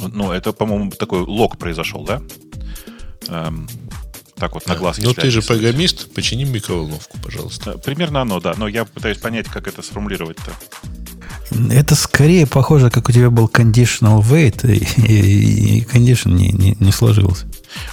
Ну, 0.00 0.32
это, 0.32 0.52
по-моему, 0.52 0.90
такой 0.90 1.20
лог 1.20 1.58
произошел, 1.58 2.04
да? 2.04 2.22
Эм, 3.28 3.68
так 4.36 4.54
вот 4.54 4.66
на 4.66 4.74
глаз. 4.74 4.98
Но 4.98 5.12
ты 5.12 5.30
же 5.30 5.42
программист, 5.42 6.12
почини 6.14 6.44
микроволновку, 6.44 7.18
пожалуйста. 7.22 7.76
Примерно 7.78 8.22
оно, 8.22 8.40
да. 8.40 8.54
Но 8.56 8.66
я 8.68 8.86
пытаюсь 8.86 9.18
понять, 9.18 9.46
как 9.46 9.68
это 9.68 9.82
сформулировать-то. 9.82 10.52
Это 11.70 11.94
скорее 11.94 12.46
похоже, 12.46 12.90
как 12.90 13.08
у 13.08 13.12
тебя 13.12 13.28
был 13.28 13.46
conditional 13.52 14.22
wait, 14.22 14.66
и, 14.66 15.80
и 15.80 15.84
condition 15.84 16.32
не, 16.32 16.48
не, 16.52 16.76
не 16.80 16.92
сложился. 16.92 17.46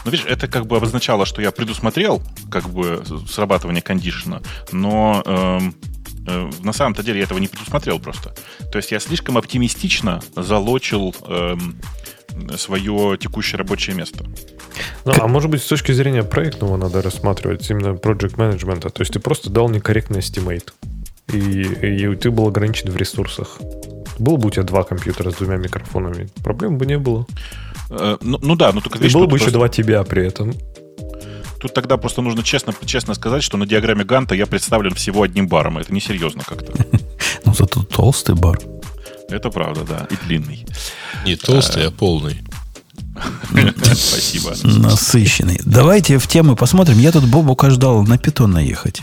Ну, 0.06 0.12
видишь, 0.12 0.26
это 0.28 0.48
как 0.48 0.66
бы 0.66 0.78
обозначало, 0.78 1.26
что 1.26 1.42
я 1.42 1.52
предусмотрел 1.52 2.22
как 2.52 2.70
бы 2.70 3.04
срабатывание 3.30 3.82
кондишена, 3.82 4.42
но 4.72 5.22
эм, 5.26 5.76
э, 6.28 6.52
на 6.63 6.74
самом-то 6.74 7.04
деле 7.04 7.20
я 7.20 7.26
этого 7.26 7.40
не 7.40 7.48
предусмотрел 7.48 8.00
просто. 8.00 8.34
То 8.72 8.78
есть 8.78 8.92
я 8.92 9.00
слишком 9.00 9.38
оптимистично 9.38 10.22
залочил 10.36 11.16
эм, 11.28 11.80
свое 12.58 13.18
текущее 13.18 13.58
рабочее 13.58 13.96
место. 13.96 14.26
Ну, 15.06 15.13
а 15.20 15.28
может 15.28 15.50
быть, 15.50 15.63
с 15.63 15.68
точки 15.68 15.92
зрения 15.92 16.24
проектного 16.24 16.78
надо 16.78 17.02
рассматривать 17.02 17.70
именно 17.70 17.96
project 17.96 18.38
менеджмента. 18.38 18.90
То 18.90 19.02
есть 19.02 19.13
ты 19.13 19.20
просто 19.20 19.50
дал 19.50 19.70
некорректный 19.70 20.20
estimate. 20.20 20.72
И, 21.34 21.62
и 21.62 22.16
ты 22.16 22.32
был 22.32 22.48
ограничен 22.48 22.90
в 22.90 22.98
ресурсах. 22.98 23.58
Был 24.20 24.38
бы 24.38 24.48
у 24.48 24.52
тебя 24.52 24.64
два 24.64 24.84
компьютера 24.84 25.32
с 25.32 25.36
двумя 25.36 25.58
микрофонами, 25.58 26.30
проблем 26.44 26.78
бы 26.78 26.86
не 26.86 26.98
было. 26.98 27.26
Э, 27.90 28.18
ну, 28.22 28.40
ну 28.42 28.56
да, 28.56 28.72
но 28.72 28.82
только... 28.82 29.00
И 29.00 29.12
было 29.12 29.28
бы 29.28 29.38
еще 29.38 29.52
два 29.52 29.70
тебя 29.70 30.04
при 30.04 30.26
этом. 30.26 30.54
Тут 31.60 31.74
тогда 31.74 31.98
просто 31.98 32.22
нужно 32.22 32.44
честно, 32.44 32.74
честно 32.86 33.14
сказать, 33.16 33.44
что 33.44 33.58
на 33.58 33.66
диаграмме 33.66 34.04
Ганта 34.04 34.36
я 34.36 34.46
представлен 34.46 34.94
всего 34.94 35.24
одним 35.24 35.48
баром. 35.48 35.78
Это 35.78 35.94
несерьезно 35.94 36.44
как-то. 36.44 36.74
Ну, 37.46 37.54
зато 37.54 37.84
толстый 37.84 38.36
бар. 38.36 38.60
Это 39.30 39.50
правда, 39.50 39.82
да. 39.88 40.08
И 40.10 40.18
длинный. 40.26 40.66
Не 41.26 41.38
толстый, 41.38 41.88
а 41.88 41.92
полный. 41.92 42.42
Спасибо. 43.94 44.54
Насыщенный. 44.64 45.60
Давайте 45.64 46.18
в 46.18 46.28
темы 46.28 46.56
посмотрим. 46.56 47.00
Я 47.00 47.12
тут 47.12 47.26
Бобука 47.26 47.70
ждал 47.70 48.04
на 48.04 48.18
питон 48.18 48.52
наехать. 48.52 49.02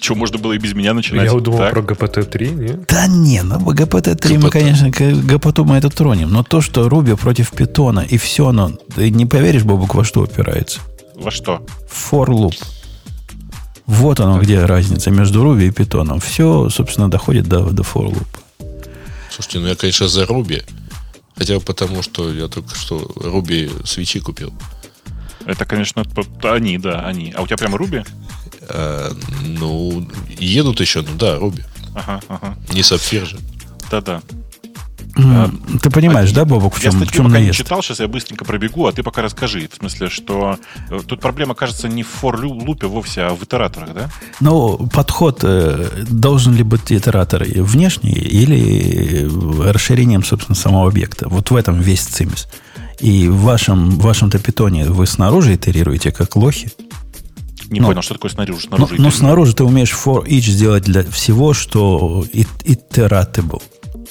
Что, 0.00 0.14
можно 0.14 0.38
было 0.38 0.52
и 0.52 0.58
без 0.58 0.74
меня 0.74 0.94
начинать? 0.94 1.30
Я 1.30 1.38
думал 1.38 1.58
так? 1.58 1.72
про 1.72 1.80
GPT-3, 1.80 2.54
нет? 2.54 2.86
Да 2.88 3.06
не, 3.06 3.42
ну 3.42 3.58
GPT-3 3.58 4.38
мы, 4.38 4.50
конечно, 4.50 4.90
к 4.90 5.00
GPT 5.00 5.64
мы 5.64 5.76
это 5.76 5.88
тронем. 5.90 6.30
Но 6.30 6.42
то, 6.42 6.60
что 6.60 6.88
Руби 6.88 7.14
против 7.14 7.50
питона 7.50 8.00
и 8.00 8.16
все 8.18 8.48
оно, 8.48 8.72
ты 8.94 9.10
не 9.10 9.26
поверишь, 9.26 9.64
Бобук, 9.64 9.94
во 9.94 10.04
что 10.04 10.22
опирается? 10.22 10.80
Во 11.14 11.30
что? 11.30 11.64
For 11.88 12.26
loop. 12.26 12.56
Вот 13.86 14.20
оно, 14.20 14.34
так. 14.34 14.44
где 14.44 14.64
разница 14.64 15.10
между 15.10 15.42
Руби 15.42 15.66
и 15.66 15.70
питоном. 15.70 16.20
Все, 16.20 16.68
собственно, 16.70 17.10
доходит 17.10 17.46
до, 17.46 17.70
до 17.70 17.82
for 17.82 18.12
loop. 18.12 18.26
Слушайте, 19.30 19.58
ну 19.58 19.66
я, 19.68 19.76
конечно, 19.76 20.08
за 20.08 20.26
Руби. 20.26 20.62
Хотя 21.36 21.54
бы 21.54 21.60
потому, 21.60 22.02
что 22.02 22.32
я 22.32 22.48
только 22.48 22.74
что 22.74 23.10
Руби 23.16 23.70
свечи 23.84 24.20
купил. 24.20 24.52
Это, 25.46 25.64
конечно, 25.64 26.04
они, 26.44 26.78
да, 26.78 27.00
они. 27.00 27.32
А 27.36 27.42
у 27.42 27.46
тебя 27.46 27.56
прямо 27.56 27.78
Руби? 27.78 28.04
А, 28.68 29.12
ну, 29.46 30.06
едут 30.38 30.80
еще, 30.80 31.02
ну 31.02 31.16
да, 31.18 31.38
Руби. 31.38 31.62
Ага, 31.94 32.20
ага. 32.28 32.56
Не 32.72 32.82
сапфир 32.82 33.26
же. 33.26 33.38
Да-да. 33.90 34.22
Mm, 35.16 35.78
ты 35.80 35.90
понимаешь, 35.90 36.30
а, 36.30 36.34
да, 36.36 36.44
Бобок, 36.46 36.74
в 36.74 36.80
чем, 36.80 36.98
я 36.98 37.06
в 37.06 37.12
чем 37.12 37.26
пока 37.26 37.38
наезд? 37.38 37.58
не 37.58 37.64
читал, 37.64 37.82
сейчас 37.82 38.00
я 38.00 38.08
быстренько 38.08 38.46
пробегу, 38.46 38.86
а 38.86 38.92
ты 38.92 39.02
пока 39.02 39.20
расскажи. 39.20 39.68
В 39.70 39.76
смысле, 39.76 40.08
что 40.08 40.58
э, 40.88 41.00
тут 41.06 41.20
проблема, 41.20 41.54
кажется, 41.54 41.86
не 41.86 42.02
в 42.02 42.08
for 42.22 42.34
лупе 42.42 42.86
вовсе, 42.86 43.22
а 43.22 43.34
в 43.34 43.44
итераторах, 43.44 43.92
да? 43.92 44.10
Ну, 44.40 44.88
подход 44.92 45.40
э, 45.42 46.04
должен 46.08 46.54
ли 46.54 46.62
быть 46.62 46.90
итератор 46.90 47.44
внешний 47.44 48.12
или 48.12 49.28
расширением, 49.62 50.24
собственно, 50.24 50.56
самого 50.56 50.88
объекта. 50.88 51.28
Вот 51.28 51.50
в 51.50 51.56
этом 51.56 51.78
весь 51.78 52.00
цимис. 52.00 52.48
И 52.98 53.28
в 53.28 53.42
вашем, 53.42 53.90
в 53.90 54.02
вашем-то 54.02 54.38
питоне 54.38 54.86
вы 54.86 55.06
снаружи 55.06 55.56
итерируете, 55.56 56.10
как 56.10 56.36
лохи. 56.36 56.70
Не 57.72 57.80
ну, 57.80 57.88
понял, 57.88 58.02
что 58.02 58.14
такое 58.14 58.30
снаружи. 58.30 58.66
снаружи 58.66 58.94
ну, 58.96 59.02
ну, 59.04 59.10
снаружи 59.10 59.54
ты 59.54 59.64
умеешь 59.64 59.92
for 59.92 60.26
each 60.26 60.50
сделать 60.50 60.84
для 60.84 61.02
всего, 61.04 61.54
что 61.54 62.24
iteratable. 62.32 63.62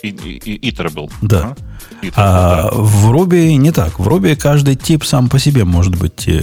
Iterable. 0.02 1.12
Да. 1.22 1.56
Iterable, 2.02 2.14
а 2.16 2.64
да. 2.64 2.70
в 2.72 3.12
Ruby 3.12 3.56
не 3.58 3.72
так. 3.72 4.00
В 4.00 4.08
Ruby 4.08 4.36
каждый 4.36 4.76
тип 4.76 5.04
сам 5.04 5.30
по 5.30 5.38
себе 5.38 5.64
может 5.64 5.96
быть 5.96 6.28
э, 6.28 6.42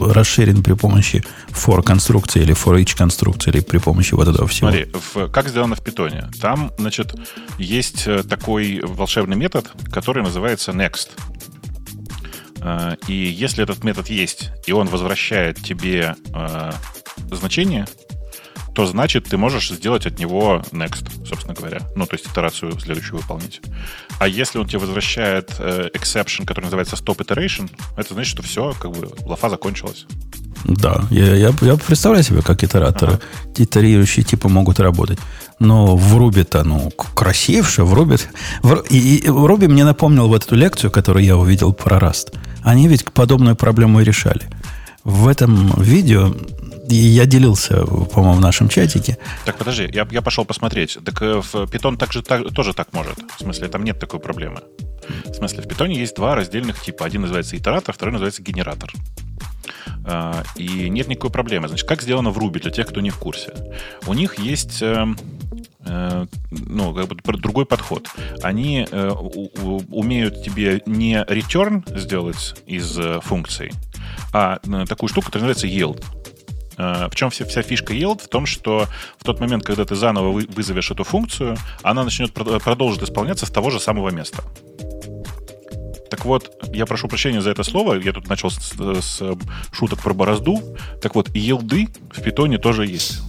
расширен 0.00 0.62
при 0.62 0.74
помощи 0.74 1.24
for 1.50 1.82
конструкции 1.82 2.42
или 2.42 2.54
for 2.54 2.80
each 2.80 2.96
конструкции 2.96 3.50
или 3.50 3.60
при 3.60 3.78
помощи 3.78 4.14
вот 4.14 4.28
этого 4.28 4.46
всего. 4.46 4.70
Смотри, 4.70 4.92
в, 4.92 5.28
как 5.30 5.48
сделано 5.48 5.74
в 5.74 5.82
питоне? 5.82 6.30
Там, 6.40 6.70
значит, 6.78 7.12
есть 7.58 8.06
э, 8.06 8.22
такой 8.22 8.80
волшебный 8.84 9.36
метод, 9.36 9.66
который 9.90 10.22
называется 10.22 10.70
next. 10.70 11.08
Э, 12.64 12.96
и 13.06 13.12
если 13.12 13.62
этот 13.62 13.84
метод 13.84 14.08
есть, 14.08 14.50
и 14.66 14.72
он 14.72 14.88
возвращает 14.88 15.62
тебе 15.62 16.16
э, 16.34 16.72
значение, 17.30 17.86
то 18.74 18.86
значит 18.86 19.26
ты 19.26 19.36
можешь 19.36 19.70
сделать 19.70 20.06
от 20.06 20.18
него 20.18 20.62
next, 20.72 21.26
собственно 21.26 21.54
говоря. 21.54 21.80
Ну, 21.94 22.06
то 22.06 22.14
есть 22.14 22.26
итерацию 22.26 22.78
следующую 22.80 23.20
выполнить. 23.20 23.60
А 24.18 24.26
если 24.26 24.58
он 24.58 24.66
тебе 24.66 24.80
возвращает 24.80 25.54
э, 25.58 25.90
exception, 25.94 26.44
который 26.44 26.64
называется 26.64 26.96
stop 26.96 27.18
iteration, 27.18 27.70
это 27.96 28.14
значит, 28.14 28.32
что 28.32 28.42
все, 28.42 28.74
как 28.80 28.90
бы, 28.90 29.10
лафа 29.24 29.48
закончилась. 29.48 30.06
Да, 30.64 31.04
я, 31.10 31.34
я, 31.36 31.52
я 31.60 31.76
представляю 31.76 32.24
себе, 32.24 32.40
как 32.42 32.64
итераторы, 32.64 33.12
ага. 33.12 33.22
итерирующие 33.56 34.24
типы 34.24 34.48
могут 34.48 34.80
работать. 34.80 35.18
Но 35.58 35.96
в 35.96 36.16
Ruby-то, 36.16 36.64
ну, 36.64 36.90
красивше, 36.90 37.84
в 37.84 37.94
Ruby... 37.94 38.20
В, 38.62 38.82
и, 38.90 39.16
и 39.16 39.28
в 39.28 39.44
Ruby 39.46 39.68
мне 39.68 39.84
напомнил 39.84 40.26
вот 40.26 40.44
эту 40.44 40.56
лекцию, 40.56 40.90
которую 40.90 41.24
я 41.24 41.36
увидел 41.36 41.72
про 41.72 41.98
Rust. 41.98 42.34
Они 42.64 42.88
ведь 42.88 43.04
подобную 43.12 43.56
проблему 43.56 44.00
и 44.00 44.04
решали. 44.04 44.42
В 45.04 45.28
этом 45.28 45.70
видео 45.80 46.34
я 46.88 47.26
делился, 47.26 47.84
по-моему, 47.84 48.34
в 48.34 48.40
нашем 48.40 48.68
чатике. 48.68 49.18
Так, 49.44 49.56
подожди, 49.56 49.88
я, 49.92 50.06
я 50.10 50.22
пошел 50.22 50.44
посмотреть. 50.44 50.98
Так 51.04 51.20
э, 51.22 51.40
в 51.40 51.54
Python 51.54 51.96
также, 51.96 52.22
так, 52.22 52.52
тоже 52.52 52.72
так 52.72 52.92
может. 52.92 53.18
В 53.36 53.42
смысле, 53.42 53.68
там 53.68 53.84
нет 53.84 53.98
такой 53.98 54.18
проблемы. 54.18 54.62
В 55.26 55.34
смысле, 55.34 55.62
в 55.62 55.66
Python 55.66 55.92
есть 55.92 56.16
два 56.16 56.34
раздельных 56.34 56.80
типа. 56.80 57.04
Один 57.04 57.22
называется 57.22 57.56
итератор, 57.56 57.94
второй 57.94 58.12
называется 58.12 58.42
генератор. 58.42 58.90
А, 60.06 60.42
и 60.56 60.88
нет 60.88 61.08
никакой 61.08 61.30
проблемы. 61.30 61.68
Значит, 61.68 61.88
как 61.88 62.02
сделано 62.02 62.30
в 62.30 62.38
Ruby 62.38 62.60
для 62.60 62.70
тех, 62.70 62.86
кто 62.86 63.00
не 63.00 63.10
в 63.10 63.18
курсе? 63.18 63.52
У 64.06 64.14
них 64.14 64.38
есть 64.38 64.82
эм, 64.82 65.18
ну, 65.86 66.94
как 66.94 67.08
бы 67.08 67.16
другой 67.38 67.66
подход. 67.66 68.08
Они 68.42 68.86
э, 68.90 69.10
умеют 69.10 70.42
тебе 70.42 70.82
не 70.86 71.16
return 71.16 71.82
сделать 71.98 72.54
из 72.66 72.98
э, 72.98 73.20
функций, 73.20 73.72
а 74.32 74.58
такую 74.88 75.08
штуку, 75.08 75.26
которая 75.26 75.48
называется 75.48 75.66
yield. 75.66 76.04
В 76.76 77.14
чем 77.14 77.30
вся, 77.30 77.44
вся 77.44 77.62
фишка 77.62 77.92
yield? 77.92 78.22
В 78.22 78.28
том, 78.28 78.46
что 78.46 78.88
в 79.18 79.24
тот 79.24 79.38
момент, 79.38 79.64
когда 79.64 79.84
ты 79.84 79.94
заново 79.94 80.32
вызовешь 80.32 80.90
эту 80.90 81.04
функцию, 81.04 81.56
она 81.82 82.02
начнет 82.02 82.32
продолжить 82.32 83.02
исполняться 83.02 83.46
с 83.46 83.50
того 83.50 83.70
же 83.70 83.78
самого 83.78 84.10
места. 84.10 84.42
Так 86.10 86.24
вот, 86.24 86.50
я 86.72 86.86
прошу 86.86 87.08
прощения 87.08 87.40
за 87.40 87.50
это 87.50 87.62
слово, 87.62 87.94
я 87.94 88.12
тут 88.12 88.28
начал 88.28 88.50
с, 88.50 88.72
с 88.72 89.22
шуток 89.72 90.00
про 90.02 90.14
борозду. 90.14 90.60
Так 91.00 91.14
вот, 91.14 91.28
елды 91.34 91.88
в 92.10 92.22
питоне 92.22 92.58
тоже 92.58 92.86
есть. 92.86 93.20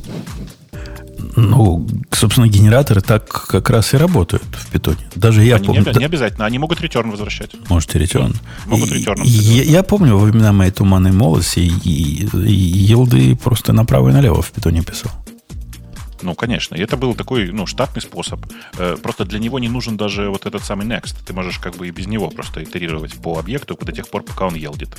Ну, 1.35 1.87
собственно, 2.11 2.47
генераторы 2.47 3.01
так 3.01 3.27
как 3.27 3.69
раз 3.69 3.93
и 3.93 3.97
работают 3.97 4.43
в 4.43 4.71
питоне. 4.71 4.99
Даже 5.15 5.43
я 5.43 5.55
они 5.55 5.67
помню... 5.67 5.83
Не, 5.85 5.99
не 5.99 6.05
обязательно, 6.05 6.45
они 6.45 6.59
могут 6.59 6.81
return 6.81 7.11
возвращать. 7.11 7.51
Можете 7.69 7.99
return. 7.99 8.35
Могут 8.65 8.91
return. 8.91 9.21
Я, 9.23 9.63
я 9.63 9.83
помню 9.83 10.17
во 10.17 10.25
времена 10.25 10.53
моей 10.53 10.71
туманной 10.71 11.11
молодости 11.11 11.59
и, 11.59 11.71
и, 11.83 12.27
и 12.47 12.53
елды 12.53 13.35
просто 13.35 13.73
направо 13.73 14.09
и 14.09 14.13
налево 14.13 14.41
в 14.41 14.51
питоне 14.51 14.81
писал. 14.81 15.11
Ну, 16.21 16.33
конечно. 16.33 16.75
И 16.75 16.81
это 16.81 16.97
был 16.97 17.13
такой, 17.13 17.51
ну, 17.51 17.65
штатный 17.65 18.01
способ. 18.01 18.39
Э, 18.77 18.97
просто 19.01 19.25
для 19.25 19.39
него 19.39 19.59
не 19.59 19.69
нужен 19.69 19.97
даже 19.97 20.29
вот 20.29 20.45
этот 20.45 20.63
самый 20.63 20.87
next. 20.87 21.15
Ты 21.25 21.33
можешь 21.33 21.59
как 21.59 21.75
бы 21.75 21.87
и 21.87 21.91
без 21.91 22.07
него 22.07 22.29
просто 22.29 22.63
итерировать 22.63 23.13
по 23.13 23.37
объекту 23.37 23.77
до 23.79 23.91
тех 23.91 24.07
пор, 24.07 24.23
пока 24.23 24.47
он 24.47 24.55
елдит. 24.55 24.89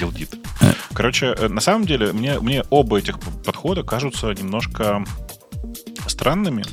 Елдит. 0.00 0.34
Э. 0.60 0.72
Короче, 0.92 1.26
э, 1.26 1.48
на 1.48 1.60
самом 1.60 1.86
деле, 1.86 2.12
мне, 2.12 2.40
мне 2.40 2.64
оба 2.70 2.98
этих 2.98 3.20
подхода 3.20 3.82
кажутся 3.82 4.32
немножко 4.32 5.04
странными. 6.18 6.64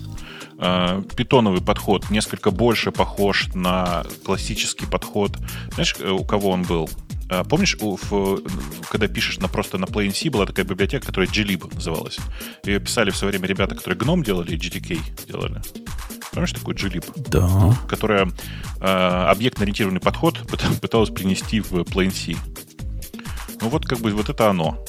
Питоновый 1.16 1.62
подход 1.62 2.10
несколько 2.10 2.50
больше 2.50 2.92
похож 2.92 3.50
на 3.54 4.04
классический 4.24 4.86
подход. 4.86 5.38
Знаешь, 5.74 5.96
у 6.00 6.24
кого 6.24 6.50
он 6.50 6.64
был? 6.64 6.90
А, 7.30 7.44
помнишь, 7.44 7.78
в, 7.80 8.42
когда 8.90 9.08
пишешь 9.08 9.40
на 9.40 9.48
просто 9.48 9.78
на 9.78 9.86
Plain 9.86 10.14
C, 10.14 10.30
была 10.30 10.46
такая 10.46 10.66
библиотека, 10.66 11.06
которая 11.06 11.30
glib 11.30 11.74
называлась. 11.74 12.18
Ее 12.64 12.80
писали 12.80 13.10
в 13.10 13.18
свое 13.18 13.32
время 13.32 13.48
ребята, 13.48 13.76
которые 13.76 14.00
GNOME 14.00 14.24
делали 14.24 14.54
и 14.54 14.58
GTK 14.58 15.28
делали. 15.28 15.62
Помнишь 16.32 16.54
такой 16.54 16.74
glib? 16.76 17.06
Да. 17.30 17.76
Которая 17.88 18.30
э, 18.82 19.26
объектно-ориентированный 19.30 20.02
подход 20.02 20.40
пыталась 20.82 21.10
принести 21.10 21.60
в 21.62 21.74
Plain 21.82 22.12
C. 22.12 22.36
Ну 23.62 23.70
вот 23.70 23.86
как 23.86 24.00
бы 24.00 24.12
вот 24.12 24.30
это 24.30 24.50
оно. 24.50 24.84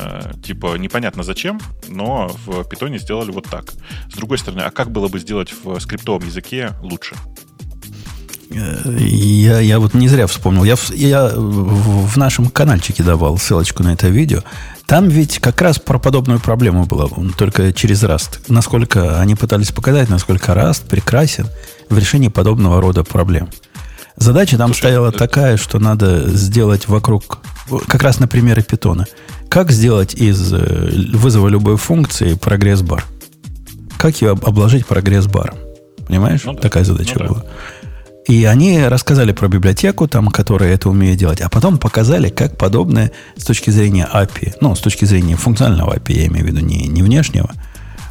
Э, 0.00 0.32
типа 0.42 0.76
непонятно 0.76 1.22
зачем, 1.22 1.60
но 1.88 2.30
в 2.46 2.64
питоне 2.64 2.98
сделали 2.98 3.30
вот 3.30 3.46
так. 3.48 3.72
С 4.10 4.16
другой 4.16 4.38
стороны, 4.38 4.60
а 4.60 4.70
как 4.70 4.90
было 4.90 5.08
бы 5.08 5.18
сделать 5.18 5.52
в 5.52 5.78
скриптовом 5.80 6.26
языке 6.26 6.72
лучше? 6.82 7.14
Я, 8.50 9.60
я 9.60 9.78
вот 9.78 9.94
не 9.94 10.08
зря 10.08 10.26
вспомнил. 10.26 10.64
Я, 10.64 10.76
я 10.90 11.30
в 11.32 12.16
нашем 12.16 12.50
каналчике 12.50 13.04
давал 13.04 13.38
ссылочку 13.38 13.84
на 13.84 13.92
это 13.92 14.08
видео. 14.08 14.42
Там 14.86 15.08
ведь 15.08 15.38
как 15.38 15.60
раз 15.62 15.78
про 15.78 16.00
подобную 16.00 16.40
проблему 16.40 16.84
было, 16.84 17.08
только 17.38 17.72
через 17.72 18.02
Rust. 18.02 18.40
Насколько 18.48 19.20
они 19.20 19.36
пытались 19.36 19.70
показать, 19.70 20.08
насколько 20.08 20.50
Rust 20.52 20.88
прекрасен 20.88 21.46
в 21.88 21.96
решении 21.96 22.26
подобного 22.26 22.80
рода 22.80 23.04
проблем. 23.04 23.48
Задача 24.16 24.58
там 24.58 24.70
Слушай, 24.70 24.80
стояла 24.80 25.08
это... 25.10 25.18
такая, 25.18 25.56
что 25.56 25.78
надо 25.78 26.28
сделать 26.30 26.88
вокруг, 26.88 27.38
как 27.86 28.02
раз 28.02 28.18
на 28.20 28.28
примере 28.28 28.62
питона, 28.62 29.06
как 29.48 29.70
сделать 29.70 30.14
из 30.14 30.52
э, 30.52 30.90
вызова 31.12 31.48
любой 31.48 31.76
функции 31.76 32.34
прогресс-бар. 32.34 33.04
Как 33.98 34.20
ее 34.22 34.30
обложить 34.30 34.86
прогресс-баром. 34.86 35.56
Понимаешь? 36.06 36.44
Ну, 36.44 36.54
да. 36.54 36.60
Такая 36.60 36.84
задача 36.84 37.16
ну, 37.18 37.28
была. 37.28 37.40
Да. 37.40 37.46
И 38.26 38.44
они 38.44 38.84
рассказали 38.84 39.32
про 39.32 39.48
библиотеку, 39.48 40.06
там, 40.06 40.28
которая 40.28 40.74
это 40.74 40.88
умеет 40.88 41.18
делать, 41.18 41.40
а 41.40 41.48
потом 41.48 41.78
показали, 41.78 42.28
как 42.28 42.56
подобное 42.56 43.10
с 43.36 43.44
точки 43.44 43.70
зрения 43.70 44.08
API, 44.12 44.54
ну, 44.60 44.74
с 44.74 44.80
точки 44.80 45.04
зрения 45.04 45.36
функционального 45.36 45.96
API, 45.96 46.12
я 46.12 46.26
имею 46.26 46.44
в 46.46 46.48
виду 46.48 46.60
не, 46.60 46.86
не 46.86 47.02
внешнего, 47.02 47.50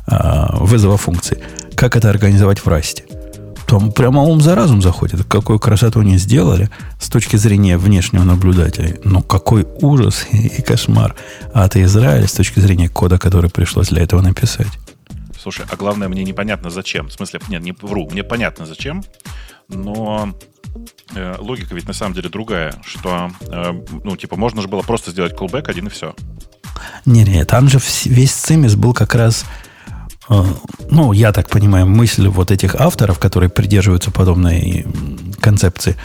а 0.08 0.58
вызова 0.58 0.98
функции, 0.98 1.42
как 1.76 1.96
это 1.96 2.10
организовать 2.10 2.60
в 2.60 2.68
расте. 2.68 3.06
Там 3.70 3.92
прямо 3.92 4.22
ум 4.22 4.42
за 4.42 4.56
разум 4.56 4.82
заходит. 4.82 5.24
Какую 5.26 5.60
красоту 5.60 6.02
они 6.02 6.18
сделали 6.18 6.70
с 7.00 7.08
точки 7.08 7.36
зрения 7.36 7.78
внешнего 7.78 8.24
наблюдателя. 8.24 9.00
Ну, 9.04 9.22
какой 9.22 9.68
ужас 9.82 10.26
и 10.32 10.62
кошмар. 10.62 11.16
Это 11.54 11.82
Израиль 11.84 12.28
с 12.28 12.34
точки 12.34 12.60
зрения 12.60 12.90
кода, 12.90 13.18
который 13.18 13.50
пришлось 13.50 13.90
для 13.90 14.02
этого 14.02 14.22
написать. 14.22 14.68
Слушай, 15.42 15.66
а 15.70 15.76
главное, 15.78 16.10
мне 16.10 16.24
непонятно 16.24 16.70
зачем. 16.70 17.08
В 17.08 17.14
смысле, 17.14 17.40
нет, 17.48 17.62
не 17.62 17.72
вру, 17.72 18.10
мне 18.10 18.24
понятно 18.24 18.66
зачем 18.66 19.04
но 19.70 20.34
э, 21.16 21.36
логика 21.40 21.74
ведь 21.76 21.88
на 21.88 21.94
самом 21.94 22.14
деле 22.14 22.30
другая, 22.30 22.74
что, 22.84 23.32
э, 23.48 23.72
ну, 24.04 24.18
типа, 24.18 24.36
можно 24.36 24.62
же 24.62 24.68
было 24.68 24.82
просто 24.82 25.12
сделать 25.12 25.34
callback 25.34 25.70
один 25.70 25.88
и 25.88 25.90
все. 25.90 26.16
Не-не, 27.06 27.46
там 27.46 27.70
же 27.70 27.80
весь 28.06 28.32
цимис 28.32 28.76
был 28.76 28.94
как 28.94 29.16
раз, 29.16 29.46
ну, 30.90 31.12
я 31.12 31.32
так 31.32 31.50
понимаю, 31.50 31.88
мысль 31.88 32.28
вот 32.28 32.52
этих 32.52 32.76
авторов, 32.76 33.20
которые 33.20 33.50
придерживаются 33.50 34.12
подобной 34.12 34.86
концепции. 35.40 35.96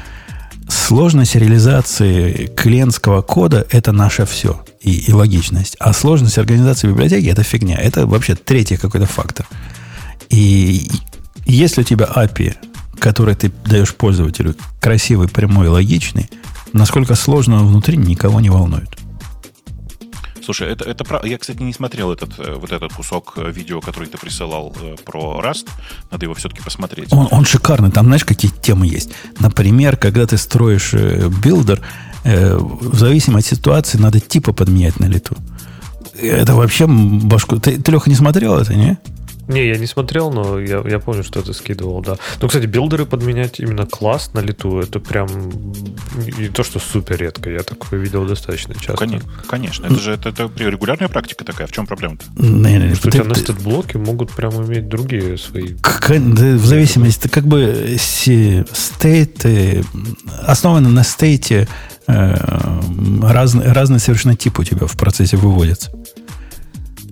Сложность 0.68 1.34
реализации 1.34 2.46
клиентского 2.56 3.20
кода– 3.22 3.66
это 3.70 3.92
наше 3.92 4.24
все 4.24 4.64
и, 4.80 4.92
и 5.08 5.12
логичность. 5.12 5.76
А 5.78 5.92
сложность 5.92 6.38
организации 6.38 6.88
библиотеки– 6.88 7.26
это 7.28 7.42
фигня. 7.42 7.76
Это 7.76 8.06
вообще 8.06 8.34
третий 8.34 8.76
какой-то 8.76 9.06
фактор. 9.06 9.46
И 10.30 10.90
если 11.44 11.82
у 11.82 11.84
тебя 11.84 12.06
API 12.06 12.56
который 13.04 13.34
ты 13.34 13.52
даешь 13.66 13.94
пользователю, 13.94 14.54
красивый, 14.80 15.28
прямой, 15.28 15.68
логичный, 15.68 16.30
насколько 16.72 17.14
сложно 17.14 17.62
внутри, 17.62 17.98
никого 17.98 18.40
не 18.40 18.48
волнует. 18.48 18.88
Слушай, 20.44 20.68
это, 20.68 20.84
это 20.84 21.04
я, 21.24 21.38
кстати, 21.38 21.62
не 21.62 21.72
смотрел 21.72 22.12
этот, 22.12 22.38
э, 22.38 22.54
вот 22.54 22.70
этот 22.70 22.92
кусок 22.92 23.34
э, 23.36 23.50
видео, 23.50 23.80
который 23.80 24.08
ты 24.08 24.18
присылал 24.18 24.74
э, 24.80 24.96
про 25.04 25.40
Rust. 25.42 25.68
Надо 26.10 26.26
его 26.26 26.34
все-таки 26.34 26.62
посмотреть. 26.62 27.12
Он, 27.12 27.28
он 27.30 27.44
шикарный. 27.44 27.90
Там, 27.90 28.06
знаешь, 28.06 28.24
какие 28.24 28.50
темы 28.50 28.86
есть? 28.86 29.10
Например, 29.38 29.96
когда 29.96 30.26
ты 30.26 30.36
строишь 30.36 30.92
builder, 30.92 31.80
в 32.24 32.96
зависимости 32.96 33.52
от 33.52 33.58
ситуации 33.58 33.98
надо 33.98 34.18
типа 34.18 34.52
подменять 34.54 34.98
на 34.98 35.06
лету. 35.06 35.36
Это 36.18 36.54
вообще 36.54 36.86
башку... 36.86 37.58
Ты, 37.58 37.78
ты 37.78 37.92
Леха, 37.92 38.08
не 38.08 38.16
смотрел 38.16 38.56
это, 38.56 38.74
не? 38.74 38.98
Не, 39.48 39.66
я 39.68 39.76
не 39.76 39.86
смотрел, 39.86 40.30
но 40.30 40.58
я, 40.58 40.82
я 40.86 40.98
помню, 40.98 41.22
что 41.22 41.42
ты 41.42 41.52
скидывал, 41.52 42.00
да. 42.02 42.16
Ну, 42.40 42.48
кстати, 42.48 42.66
builder 42.66 43.01
ы 43.01 43.06
подменять 43.06 43.60
именно 43.60 43.86
класс 43.86 44.30
на 44.34 44.40
лету, 44.40 44.78
это 44.78 45.00
прям 45.00 45.28
не 46.16 46.48
то, 46.48 46.62
что 46.62 46.78
супер 46.78 47.16
редко. 47.18 47.50
Я 47.50 47.62
такое 47.62 48.00
видел 48.00 48.26
достаточно 48.26 48.74
часто. 48.74 48.96
Конечно, 48.96 49.30
конечно. 49.48 49.86
Это 49.86 50.00
же 50.00 50.12
это, 50.12 50.30
это 50.30 50.50
регулярная 50.56 51.08
практика 51.08 51.44
такая. 51.44 51.66
В 51.66 51.72
чем 51.72 51.86
проблема-то? 51.86 52.24
Не, 52.36 52.78
не, 52.78 52.94
что 52.94 53.04
ты, 53.04 53.08
у 53.08 53.10
тебя 53.12 53.22
ты, 53.22 53.28
на 53.28 53.34
state-блоке 53.34 53.98
могут 53.98 54.32
прям 54.32 54.64
иметь 54.66 54.88
другие 54.88 55.36
свои... 55.38 55.74
Как, 55.80 56.08
в 56.08 56.66
зависимости, 56.66 57.28
как 57.28 57.46
бы 57.46 57.96
стейт 57.98 59.44
основаны 60.46 60.88
на 60.88 61.04
стейте 61.04 61.68
э, 62.06 62.34
разный, 63.22 63.72
разный 63.72 63.98
совершенно 63.98 64.36
тип 64.36 64.58
у 64.58 64.64
тебя 64.64 64.86
в 64.86 64.96
процессе 64.96 65.36
выводится. 65.36 65.90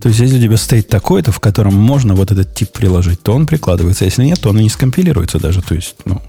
То 0.03 0.09
есть, 0.09 0.21
если 0.21 0.39
у 0.39 0.43
тебя 0.43 0.57
стоит 0.57 0.89
такой-то, 0.89 1.31
в 1.31 1.39
котором 1.39 1.75
можно 1.75 2.15
вот 2.15 2.33
этот 2.33 2.53
тип 2.55 2.73
приложить, 2.73 3.23
то 3.23 3.33
он 3.35 3.47
прикладывается. 3.47 4.05
Если 4.05 4.25
нет, 4.25 4.41
то 4.41 4.51
он 4.51 4.59
и 4.59 4.65
не 4.65 4.69
скомпилируется 4.69 5.39
даже. 5.39 5.63
То 5.63 5.77
есть, 5.77 5.95
ну, 6.05 6.21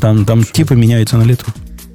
там, 0.00 0.24
там 0.24 0.42
типы 0.42 0.74
меняются 0.74 1.18
на 1.18 1.24
лету. 1.24 1.44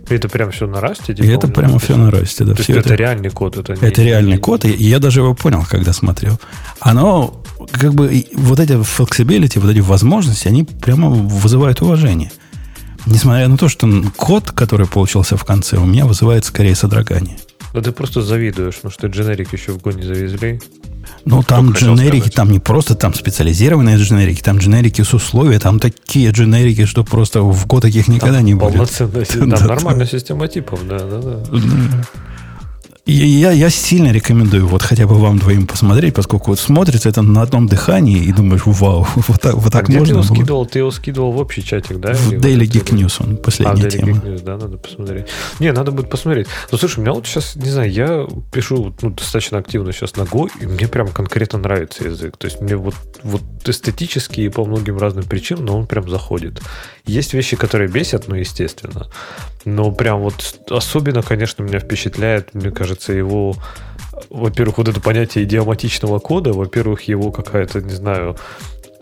И 0.07 0.13
это 0.13 0.29
прям 0.29 0.51
все 0.51 0.67
на 0.67 0.79
расте? 0.79 1.15
Типа, 1.15 1.25
это 1.25 1.47
прямо 1.47 1.79
все 1.79 1.97
на 1.97 2.11
расте, 2.11 2.45
да. 2.45 2.53
То 2.53 2.59
есть 2.59 2.69
это, 2.69 2.79
это 2.79 2.95
реальный 2.95 3.31
код? 3.31 3.57
Это, 3.57 3.73
это 3.73 4.01
не, 4.01 4.07
реальный 4.07 4.33
не, 4.33 4.37
код, 4.37 4.65
и 4.65 4.69
я 4.69 4.99
даже 4.99 5.21
его 5.21 5.33
понял, 5.33 5.65
когда 5.67 5.93
смотрел. 5.93 6.39
Оно, 6.79 7.43
как 7.71 7.95
бы, 7.95 8.25
вот 8.35 8.59
эти 8.59 8.73
flexibility, 8.73 9.59
вот 9.59 9.71
эти 9.71 9.79
возможности, 9.79 10.47
они 10.47 10.63
прямо 10.63 11.09
вызывают 11.09 11.81
уважение. 11.81 12.31
Несмотря 13.07 13.47
на 13.47 13.57
то, 13.57 13.67
что 13.67 13.89
код, 14.15 14.51
который 14.51 14.85
получился 14.85 15.37
в 15.37 15.43
конце, 15.43 15.77
у 15.77 15.85
меня 15.85 16.05
вызывает 16.05 16.45
скорее 16.45 16.75
содрогание. 16.75 17.37
Да 17.73 17.81
ты 17.81 17.91
просто 17.91 18.21
завидуешь, 18.21 18.79
ну 18.83 18.89
что 18.89 19.07
дженерик 19.07 19.53
еще 19.53 19.73
в 19.73 19.77
Go 19.77 19.93
не 19.93 20.03
завезли. 20.03 20.59
Ну, 21.25 21.43
там 21.43 21.71
дженерики, 21.71 22.29
там 22.29 22.51
не 22.51 22.59
просто 22.59 22.95
там 22.95 23.13
специализированные 23.13 23.97
дженерики, 23.97 24.41
там 24.41 24.57
дженерики 24.57 25.01
с 25.01 25.13
условия, 25.13 25.59
там 25.59 25.79
такие 25.79 26.31
дженерики, 26.31 26.85
что 26.85 27.03
просто 27.03 27.41
в 27.41 27.65
Go 27.65 27.81
таких 27.81 28.07
никогда 28.07 28.37
там 28.37 28.45
не 28.45 28.55
будет. 28.55 28.73
Полноценная, 28.73 29.25
там 29.25 29.49
нормальная 29.49 30.05
система 30.05 30.47
типов, 30.47 30.87
да, 30.87 30.99
да, 30.99 31.21
да. 31.21 31.43
Я, 33.07 33.51
я 33.51 33.69
сильно 33.69 34.11
рекомендую 34.11 34.67
вот 34.67 34.81
хотя 34.81 35.07
бы 35.07 35.15
вам 35.15 35.39
двоим 35.39 35.65
посмотреть, 35.65 36.13
поскольку 36.13 36.51
вот 36.51 36.59
смотрится 36.59 37.07
это 37.07 37.21
на 37.21 37.41
одном 37.41 37.67
дыхании 37.67 38.21
и 38.21 38.33
думаешь, 38.33 38.63
вау, 38.65 39.07
вот 39.15 39.41
так, 39.41 39.55
вот 39.55 39.71
так 39.71 39.87
а 39.87 39.93
можно. 39.93 40.03
Где 40.03 40.05
ты 40.05 40.11
его 40.11 40.23
скидывал? 40.23 40.65
Ты 40.65 40.79
его 40.79 40.91
скидывал 40.91 41.31
в 41.31 41.37
общий 41.37 41.63
чатик, 41.63 41.99
да? 41.99 42.13
В 42.13 42.33
Daily 42.33 42.67
Geek 42.67 42.93
News 42.93 43.23
он, 43.25 43.37
последняя 43.37 43.87
а, 43.87 43.89
тема. 43.89 44.11
Geek 44.11 44.23
News, 44.23 44.43
да, 44.43 44.57
надо 44.57 44.77
посмотреть. 44.77 45.27
Не, 45.59 45.71
надо 45.71 45.91
будет 45.91 46.09
посмотреть. 46.09 46.47
Ну, 46.69 46.77
слушай, 46.77 46.99
у 46.99 47.01
меня 47.01 47.13
вот 47.13 47.25
сейчас, 47.25 47.55
не 47.55 47.69
знаю, 47.69 47.89
я 47.89 48.27
пишу 48.51 48.93
ну, 49.01 49.09
достаточно 49.11 49.57
активно 49.57 49.93
сейчас 49.93 50.17
на 50.17 50.23
Go, 50.23 50.49
и 50.59 50.65
мне 50.65 50.89
прям 50.89 51.07
конкретно 51.07 51.59
нравится 51.59 52.03
язык. 52.03 52.35
То 52.35 52.45
есть 52.45 52.59
мне 52.59 52.75
вот, 52.75 52.95
вот 53.23 53.41
эстетически 53.65 54.41
и 54.41 54.49
по 54.49 54.65
многим 54.65 54.97
разным 54.97 55.23
причинам, 55.23 55.65
но 55.65 55.77
он 55.77 55.87
прям 55.87 56.09
заходит. 56.09 56.61
Есть 57.05 57.33
вещи, 57.33 57.55
которые 57.55 57.89
бесят, 57.89 58.27
ну, 58.27 58.35
естественно. 58.35 59.07
Но 59.63 59.91
прям 59.91 60.21
вот 60.21 60.61
особенно, 60.69 61.21
конечно, 61.21 61.61
меня 61.61 61.79
впечатляет, 61.79 62.53
мне 62.53 62.71
кажется, 62.71 62.96
его 63.13 63.55
во-первых, 64.29 64.79
вот 64.79 64.87
это 64.87 64.99
понятие 64.99 65.43
идиоматичного 65.43 66.19
кода, 66.19 66.51
во-первых, 66.51 67.03
его 67.03 67.31
какая-то, 67.31 67.81
не 67.81 67.93
знаю, 67.93 68.35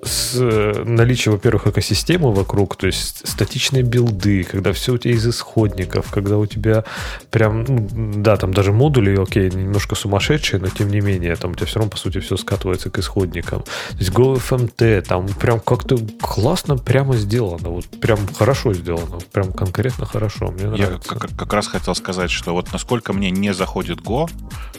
с 0.05 0.35
э, 0.35 0.83
наличием, 0.85 1.33
во-первых, 1.33 1.67
экосистемы 1.67 2.33
вокруг, 2.33 2.75
то 2.75 2.87
есть 2.87 3.27
статичные 3.27 3.83
билды, 3.83 4.43
когда 4.43 4.71
все 4.73 4.93
у 4.93 4.97
тебя 4.97 5.13
из 5.13 5.27
исходников, 5.27 6.11
когда 6.11 6.37
у 6.37 6.45
тебя 6.45 6.83
прям, 7.31 7.63
ну, 7.63 7.87
да, 8.17 8.37
там 8.37 8.53
даже 8.53 8.71
модули, 8.71 9.19
окей, 9.19 9.49
немножко 9.49 9.95
сумасшедшие, 9.95 10.59
но 10.59 10.67
тем 10.67 10.89
не 10.89 11.01
менее, 11.01 11.35
там 11.35 11.51
у 11.51 11.55
тебя 11.55 11.65
все 11.65 11.79
равно, 11.79 11.91
по 11.91 11.97
сути, 11.97 12.19
все 12.19 12.37
скатывается 12.37 12.89
к 12.89 12.99
исходникам. 12.99 13.63
То 13.63 13.97
есть 13.97 14.11
GoFMT, 14.11 15.01
там 15.01 15.27
прям 15.27 15.59
как-то 15.59 15.97
классно 16.21 16.77
прямо 16.77 17.15
сделано, 17.15 17.69
вот 17.69 17.85
прям 17.99 18.19
хорошо 18.33 18.73
сделано, 18.73 19.19
прям 19.31 19.51
конкретно 19.51 20.05
хорошо, 20.05 20.51
мне 20.51 20.67
нравится. 20.67 21.13
Я 21.13 21.19
как, 21.19 21.35
как 21.35 21.53
раз 21.53 21.67
хотел 21.67 21.95
сказать, 21.95 22.31
что 22.31 22.53
вот 22.53 22.71
насколько 22.71 23.13
мне 23.13 23.31
не 23.31 23.53
заходит 23.53 23.99
Go, 23.99 24.29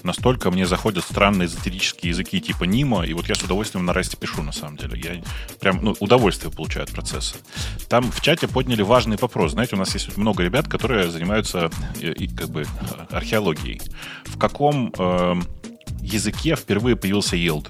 настолько 0.03 0.51
мне 0.51 0.67
заходят 0.67 1.05
странные 1.05 1.47
эзотерические 1.47 2.11
языки 2.11 2.41
типа 2.41 2.65
Nimo, 2.65 3.07
и 3.07 3.13
вот 3.13 3.29
я 3.29 3.35
с 3.35 3.43
удовольствием 3.43 3.85
на 3.85 3.93
расте 3.93 4.17
пишу, 4.17 4.43
на 4.43 4.53
самом 4.53 4.77
деле. 4.77 5.01
Я 5.03 5.16
прям 5.61 5.83
ну, 5.83 5.97
удовольствие 6.01 6.53
получаю 6.53 6.85
от 6.85 6.93
процесса. 6.93 7.37
Там 7.89 8.11
в 8.11 8.21
чате 8.21 8.49
подняли 8.49 8.83
важный 8.83 9.17
вопрос. 9.17 9.53
Знаете, 9.53 9.77
у 9.77 9.79
нас 9.79 9.95
есть 9.95 10.17
много 10.17 10.43
ребят, 10.43 10.69
которые 10.69 11.11
занимаются 11.11 11.71
э, 12.01 12.15
как 12.37 12.49
бы 12.49 12.65
археологией. 13.11 13.81
В 14.25 14.39
каком 14.39 14.93
э, 14.99 15.35
языке 16.01 16.57
впервые 16.57 16.97
появился 16.97 17.37
yield? 17.37 17.69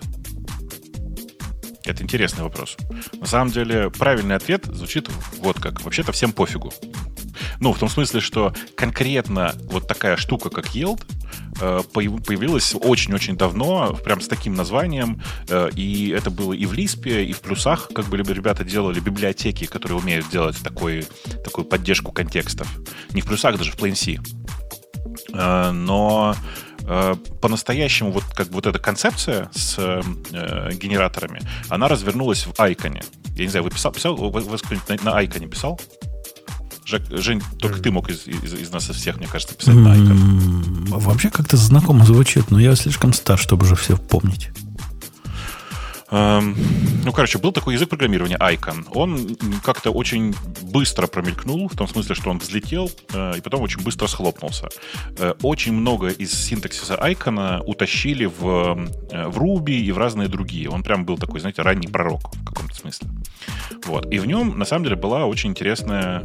Это 1.85 2.02
интересный 2.02 2.42
вопрос. 2.42 2.76
На 3.12 3.26
самом 3.26 3.52
деле, 3.52 3.90
правильный 3.90 4.35
ответ 4.35 4.64
звучит 4.66 5.09
вот 5.38 5.61
как. 5.61 5.82
Вообще-то 5.82 6.11
всем 6.12 6.32
пофигу. 6.32 6.72
Ну, 7.61 7.72
в 7.72 7.79
том 7.79 7.88
смысле, 7.88 8.20
что 8.20 8.55
конкретно 8.75 9.55
вот 9.64 9.87
такая 9.88 10.16
штука, 10.16 10.51
как 10.51 10.66
Yield, 10.75 11.05
э, 11.61 11.81
появилась 11.92 12.75
очень-очень 12.75 13.37
давно, 13.37 13.94
прям 14.05 14.20
с 14.20 14.29
таким 14.29 14.55
названием, 14.55 15.22
э, 15.49 15.70
и 15.75 16.11
это 16.11 16.31
было 16.31 16.53
и 16.53 16.66
в 16.66 16.72
Лиспе, 16.72 17.25
и 17.25 17.33
в 17.33 17.40
плюсах, 17.40 17.88
как 17.94 18.07
бы 18.07 18.16
ребята 18.16 18.64
делали 18.64 19.01
библиотеки, 19.01 19.66
которые 19.66 19.99
умеют 19.99 20.29
делать 20.29 20.59
такой, 20.62 21.07
такую 21.44 21.64
поддержку 21.64 22.12
контекстов. 22.12 22.68
Не 23.11 23.20
в 23.20 23.27
плюсах, 23.27 23.57
даже 23.59 23.72
в 23.72 23.77
Plain 23.77 23.94
C. 23.94 24.18
Э, 25.33 25.70
но 25.70 26.35
по-настоящему 27.40 28.12
вот 28.12 28.22
как 28.33 28.46
бы 28.49 28.55
вот 28.55 28.66
эта 28.66 28.79
концепция 28.79 29.51
с 29.53 29.77
э, 29.77 30.03
генераторами, 30.75 31.42
она 31.68 31.88
развернулась 31.88 32.46
в 32.46 32.61
Айконе. 32.61 33.03
Я 33.35 33.44
не 33.44 33.51
знаю, 33.51 33.64
вы 33.64 33.70
писал, 33.70 33.92
писал, 33.92 34.14
вы, 34.14 34.40
вы 34.40 34.59
на 35.03 35.16
Айконе 35.16 35.49
писал? 35.49 35.81
Жень, 36.87 37.42
только 37.59 37.81
ты 37.81 37.90
мог 37.90 38.09
из, 38.09 38.29
из, 38.29 38.55
из 38.55 38.70
нас 38.70 38.88
из 38.88 38.96
всех, 38.96 39.16
мне 39.16 39.27
кажется, 39.27 39.57
писать 39.57 39.75
на 39.75 39.96
Icon. 39.96 40.99
Вообще 41.01 41.31
как-то 41.31 41.57
знакомо 41.57 42.05
звучит, 42.05 42.51
но 42.51 42.61
я 42.61 42.77
слишком 42.77 43.12
стар, 43.12 43.38
чтобы 43.38 43.66
уже 43.66 43.75
все 43.75 43.96
помнить. 43.96 44.51
Эм, 46.10 46.54
ну, 47.04 47.12
короче, 47.12 47.38
был 47.38 47.52
такой 47.52 47.74
язык 47.74 47.88
программирования 47.88 48.36
Icon. 48.36 48.86
Он 48.94 49.36
как-то 49.62 49.90
очень 49.90 50.34
быстро 50.62 51.06
промелькнул, 51.06 51.68
в 51.68 51.76
том 51.76 51.88
смысле, 51.88 52.14
что 52.14 52.30
он 52.30 52.38
взлетел 52.38 52.90
э, 53.12 53.38
и 53.38 53.40
потом 53.40 53.62
очень 53.62 53.82
быстро 53.82 54.08
схлопнулся. 54.08 54.68
Э, 55.18 55.34
очень 55.42 55.72
много 55.72 56.08
из 56.08 56.32
синтаксиса 56.32 56.94
Icon 56.94 57.62
утащили 57.64 58.24
в, 58.24 58.88
э, 59.10 59.28
в 59.28 59.38
Ruby 59.38 59.74
и 59.74 59.92
в 59.92 59.98
разные 59.98 60.28
другие. 60.28 60.68
Он 60.68 60.82
прям 60.82 61.04
был 61.04 61.16
такой, 61.16 61.40
знаете, 61.40 61.62
ранний 61.62 61.88
пророк 61.88 62.34
в 62.34 62.44
каком-то 62.44 62.74
смысле. 62.74 63.08
Вот. 63.84 64.12
И 64.12 64.18
в 64.18 64.26
нем, 64.26 64.58
на 64.58 64.64
самом 64.64 64.84
деле, 64.84 64.96
была 64.96 65.26
очень 65.26 65.50
интересная, 65.50 66.24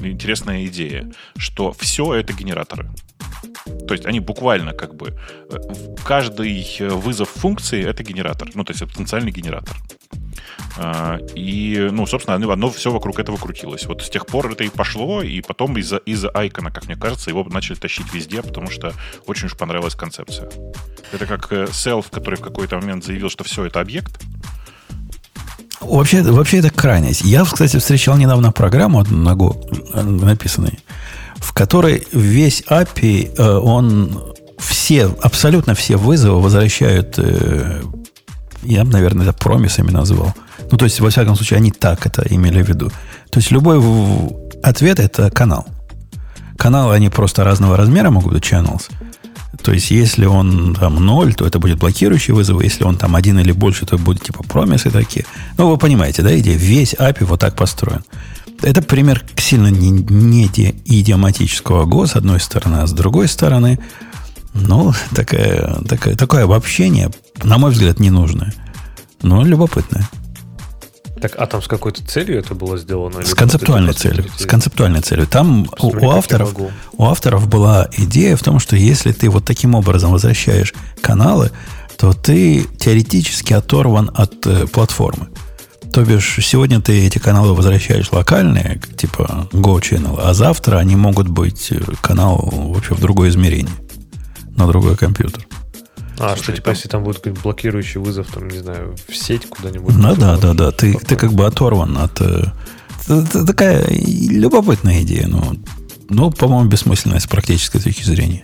интересная 0.00 0.66
идея, 0.66 1.10
что 1.36 1.72
все 1.72 2.14
это 2.14 2.32
генераторы. 2.32 2.90
То 3.90 3.94
есть 3.94 4.06
они 4.06 4.20
буквально 4.20 4.72
как 4.72 4.94
бы... 4.94 5.16
Э, 5.50 5.56
каждый 6.04 6.64
э, 6.78 6.88
вызов 6.90 7.28
функции— 7.28 7.84
это 7.90 8.04
генератор. 8.04 8.48
Ну, 8.54 8.62
то 8.62 8.70
есть 8.70 8.82
это 8.82 8.92
потенциальный 8.92 9.32
генератор. 9.32 9.76
А, 10.78 11.18
и, 11.34 11.88
ну, 11.90 12.06
собственно, 12.06 12.36
оно, 12.36 12.52
оно 12.52 12.70
все 12.70 12.92
вокруг 12.92 13.18
этого 13.18 13.36
крутилось. 13.36 13.86
Вот 13.86 14.02
с 14.02 14.08
тех 14.08 14.26
пор 14.26 14.52
это 14.52 14.62
и 14.62 14.68
пошло, 14.68 15.22
и 15.22 15.40
потом 15.40 15.76
из-за 15.76 15.96
из 15.96 16.24
айкона, 16.32 16.70
как 16.70 16.86
мне 16.86 16.94
кажется, 16.94 17.30
его 17.30 17.42
начали 17.42 17.74
тащить 17.74 18.14
везде, 18.14 18.42
потому 18.42 18.70
что 18.70 18.92
очень 19.26 19.46
уж 19.46 19.56
понравилась 19.56 19.96
концепция. 19.96 20.48
Это 21.10 21.26
как 21.26 21.52
э, 21.52 21.64
Self, 21.64 22.04
который 22.12 22.36
в 22.36 22.42
какой-то 22.42 22.76
момент 22.76 23.04
заявил, 23.04 23.28
что 23.28 23.42
все 23.42 23.64
это 23.64 23.80
объект, 23.80 24.22
Вообще, 25.80 26.22
вообще 26.22 26.58
это 26.58 26.70
крайность. 26.70 27.22
Я, 27.22 27.42
кстати, 27.44 27.78
встречал 27.78 28.16
недавно 28.18 28.52
программу 28.52 29.02
на 29.04 29.32
Go, 29.32 29.56
написанную, 30.02 30.76
в 31.40 31.52
которой 31.52 32.06
весь 32.12 32.62
API, 32.68 33.34
э, 33.36 33.58
он 33.58 34.34
все, 34.58 35.06
абсолютно 35.22 35.74
все 35.74 35.96
вызовы 35.96 36.40
возвращают, 36.40 37.18
э, 37.18 37.82
я 38.62 38.84
бы, 38.84 38.92
наверное, 38.92 39.26
это 39.26 39.32
промисами 39.32 39.90
назвал. 39.90 40.34
Ну, 40.70 40.76
то 40.76 40.84
есть, 40.84 41.00
во 41.00 41.08
всяком 41.08 41.34
случае, 41.34 41.56
они 41.56 41.70
так 41.70 42.06
это 42.06 42.22
имели 42.28 42.62
в 42.62 42.68
виду. 42.68 42.90
То 43.30 43.40
есть, 43.40 43.50
любой 43.50 43.80
ответ– 44.62 45.00
это 45.00 45.30
канал. 45.30 45.66
Каналы, 46.58 46.94
они 46.94 47.08
просто 47.08 47.42
разного 47.42 47.76
размера 47.76 48.10
могут 48.10 48.34
быть, 48.34 48.44
channels. 48.44 48.90
То 49.62 49.72
есть, 49.72 49.90
если 49.90 50.26
он 50.26 50.74
там 50.74 51.04
0, 51.04 51.34
то 51.34 51.46
это 51.46 51.58
будет 51.58 51.78
блокирующий 51.78 52.32
вызов. 52.32 52.62
Если 52.62 52.84
он 52.84 52.96
там 52.96 53.16
один 53.16 53.38
или 53.38 53.52
больше, 53.52 53.84
то 53.84 53.98
будет 53.98 54.22
типа 54.22 54.42
промисы 54.44 54.90
такие. 54.90 55.26
Ну, 55.58 55.68
вы 55.68 55.76
понимаете, 55.76 56.22
да, 56.22 56.38
идея? 56.38 56.56
Весь 56.56 56.94
API 56.94 57.24
вот 57.24 57.40
так 57.40 57.56
построен. 57.56 58.04
Это 58.62 58.82
пример 58.82 59.24
сильно 59.36 59.68
не, 59.68 59.90
не 59.90 60.46
идиоматического 60.46 61.86
Go, 61.86 62.06
с 62.06 62.14
одной 62.16 62.40
стороны, 62.40 62.76
а 62.76 62.86
с 62.86 62.92
другой 62.92 63.28
стороны, 63.28 63.78
Ну, 64.54 64.92
такое, 65.14 65.80
такое, 65.88 66.16
такое 66.16 66.44
обобщение, 66.44 67.10
на 67.42 67.58
мой 67.58 67.70
взгляд, 67.70 68.00
ненужное. 68.00 68.52
Но 69.22 69.44
любопытное. 69.44 70.08
Так, 71.20 71.32
а 71.36 71.46
там 71.46 71.60
с 71.62 71.68
какой-то 71.68 72.02
целью 72.06 72.38
это 72.38 72.54
было 72.54 72.78
сделано? 72.78 73.24
С 73.24 73.34
концептуальной 73.34 73.92
целью. 73.92 74.24
С 74.36 74.46
концептуальной 74.46 75.02
целью. 75.02 75.26
Там 75.26 75.68
у, 75.78 75.88
у, 75.88 76.10
авторов, 76.10 76.54
у 76.92 77.04
авторов 77.04 77.46
была 77.46 77.88
идея 77.96 78.36
в 78.36 78.42
том, 78.42 78.58
что 78.58 78.74
если 78.76 79.12
ты 79.12 79.28
вот 79.28 79.44
таким 79.44 79.74
образом 79.74 80.12
возвращаешь 80.12 80.72
каналы, 81.02 81.50
то 81.98 82.14
ты 82.14 82.64
теоретически 82.78 83.52
оторван 83.52 84.10
от 84.14 84.46
э, 84.46 84.66
платформы. 84.66 85.28
То 85.92 86.04
бишь, 86.04 86.38
сегодня 86.40 86.80
ты 86.80 87.06
эти 87.06 87.18
каналы 87.18 87.54
возвращаешь 87.54 88.10
локальные, 88.12 88.80
типа 88.96 89.48
Go 89.52 89.78
Channel, 89.80 90.18
а 90.22 90.32
завтра 90.32 90.78
они 90.78 90.96
могут 90.96 91.28
быть 91.28 91.70
э, 91.70 91.80
канал 92.00 92.48
вообще 92.52 92.94
в 92.94 93.00
другое 93.00 93.28
измерение, 93.28 93.74
на 94.56 94.66
другой 94.66 94.96
компьютер. 94.96 95.46
А, 96.20 96.36
Слушай, 96.36 96.42
что 96.42 96.52
типа, 96.52 96.64
там... 96.66 96.74
если 96.74 96.88
там 96.88 97.04
будет 97.04 97.42
блокирующий 97.42 98.00
вызов, 98.00 98.28
там, 98.32 98.48
не 98.48 98.58
знаю, 98.58 98.94
в 99.08 99.16
сеть 99.16 99.48
куда-нибудь? 99.48 99.94
Ну 99.96 100.14
да, 100.16 100.36
да, 100.36 100.52
да. 100.52 100.70
Ты, 100.70 100.92
ты 100.94 101.16
как 101.16 101.32
бы 101.32 101.46
оторван 101.46 101.96
от... 101.96 102.20
Это, 102.20 102.52
это 103.08 103.46
такая 103.46 103.86
любопытная 103.88 105.02
идея, 105.02 105.26
но, 105.26 105.54
но 106.10 106.30
по-моему, 106.30 106.68
бессмысленная 106.68 107.20
с 107.20 107.26
практической 107.26 107.80
точки 107.80 108.02
зрения. 108.02 108.42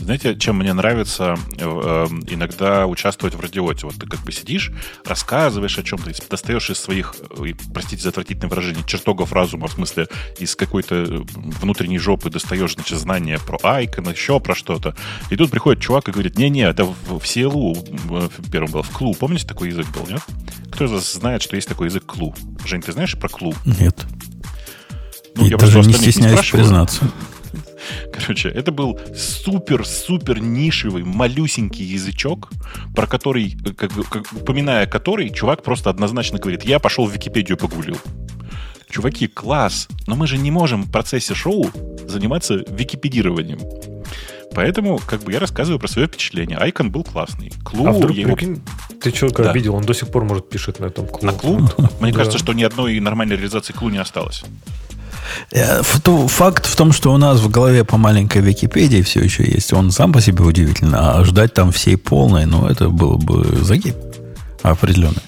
Знаете, 0.00 0.36
чем 0.36 0.58
мне 0.58 0.72
нравится 0.72 1.36
э, 1.58 1.64
эм, 1.64 2.22
иногда 2.28 2.86
участвовать 2.86 3.34
в 3.34 3.40
радиоте? 3.40 3.86
Вот 3.86 3.96
ты 3.96 4.06
как 4.06 4.20
бы 4.20 4.32
сидишь, 4.32 4.72
рассказываешь 5.04 5.78
о 5.78 5.82
чем-то, 5.82 6.10
достаешь 6.30 6.70
из 6.70 6.78
своих, 6.78 7.14
э, 7.38 7.52
простите 7.72 8.02
за 8.02 8.10
отвратительное 8.10 8.48
выражение, 8.48 8.84
чертогов 8.86 9.32
разума, 9.32 9.68
в 9.68 9.72
смысле, 9.72 10.08
из 10.38 10.56
какой-то 10.56 10.94
э, 10.94 11.20
внутренней 11.60 11.98
жопы 11.98 12.30
достаешь, 12.30 12.74
значит, 12.74 12.98
знания 12.98 13.38
про 13.38 13.58
Айкон, 13.62 14.08
еще 14.10 14.40
про 14.40 14.54
что-то. 14.54 14.96
И 15.30 15.36
тут 15.36 15.50
приходит 15.50 15.82
чувак 15.82 16.08
и 16.08 16.12
говорит, 16.12 16.36
не-не, 16.36 16.62
это 16.62 16.84
в, 16.84 17.18
в 17.18 17.22
CLU 17.22 18.32
первым 18.50 18.70
был, 18.70 18.82
в 18.82 18.90
Клу. 18.90 19.14
Помните, 19.14 19.46
такой 19.46 19.68
язык 19.68 19.86
был, 19.88 20.06
нет? 20.06 20.22
Кто 20.72 20.84
из 20.84 20.90
вас 20.90 21.12
знает, 21.12 21.42
что 21.42 21.56
есть 21.56 21.68
такой 21.68 21.88
язык 21.88 22.06
Клу? 22.06 22.34
Жень, 22.64 22.82
ты 22.82 22.92
знаешь 22.92 23.18
про 23.18 23.28
Клу? 23.28 23.54
Нет. 23.64 24.06
Ну, 25.34 25.46
и 25.46 25.50
я 25.50 25.56
даже 25.56 25.80
не 25.80 25.92
стесняюсь 25.92 26.52
не 26.52 26.58
признаться. 26.58 27.10
Короче, 28.12 28.48
это 28.48 28.72
был 28.72 28.98
супер-супер 29.14 30.40
нишевый, 30.40 31.04
малюсенький 31.04 31.84
язычок, 31.84 32.50
про 32.94 33.06
который, 33.06 33.56
как, 33.76 33.92
как, 34.10 34.32
упоминая 34.32 34.86
который, 34.86 35.30
чувак 35.30 35.62
просто 35.62 35.90
однозначно 35.90 36.38
говорит, 36.38 36.64
я 36.64 36.78
пошел 36.78 37.06
в 37.06 37.12
Википедию 37.12 37.56
погулил. 37.56 37.98
Чуваки, 38.90 39.26
класс, 39.26 39.88
но 40.06 40.16
мы 40.16 40.26
же 40.26 40.38
не 40.38 40.50
можем 40.50 40.84
в 40.84 40.90
процессе 40.90 41.34
шоу 41.34 41.70
заниматься 42.06 42.64
википедированием. 42.68 43.58
Поэтому, 44.54 44.98
как 44.98 45.22
бы, 45.22 45.32
я 45.32 45.40
рассказываю 45.40 45.78
про 45.78 45.88
свое 45.88 46.08
впечатление. 46.08 46.56
Айкон 46.58 46.90
был 46.90 47.04
классный. 47.04 47.52
Клу, 47.64 47.86
а 47.86 47.92
вдруг, 47.92 48.16
его... 48.16 48.34
прикинь, 48.34 48.62
ты 49.00 49.12
человека 49.12 49.44
да. 49.44 49.50
обидел, 49.50 49.74
он 49.74 49.84
до 49.84 49.92
сих 49.92 50.08
пор 50.08 50.24
может 50.24 50.48
пишет 50.48 50.80
на 50.80 50.86
этом 50.86 51.06
Клу. 51.06 51.26
На 51.26 51.32
Клу? 51.32 51.60
Мне 52.00 52.12
кажется, 52.12 52.38
что 52.38 52.52
ни 52.54 52.62
одной 52.62 52.98
нормальной 52.98 53.36
реализации 53.36 53.72
Клу 53.72 53.90
не 53.90 53.98
осталось. 53.98 54.44
Э, 55.52 55.82
факт 55.82 56.66
в 56.66 56.76
том, 56.76 56.92
что 56.92 57.12
у 57.12 57.16
нас 57.16 57.40
в 57.40 57.50
голове 57.50 57.84
по 57.84 57.96
маленькой 57.96 58.42
Википедии 58.42 59.02
все 59.02 59.20
еще 59.20 59.44
есть. 59.44 59.72
Он 59.72 59.90
сам 59.90 60.12
по 60.12 60.20
себе 60.20 60.44
удивительно. 60.44 61.18
А 61.18 61.24
ждать 61.24 61.54
там 61.54 61.72
всей 61.72 61.96
полной, 61.96 62.46
ну, 62.46 62.66
это 62.66 62.88
было 62.88 63.16
бы 63.16 63.58
загиб 63.62 63.96
определенный. 64.62 65.22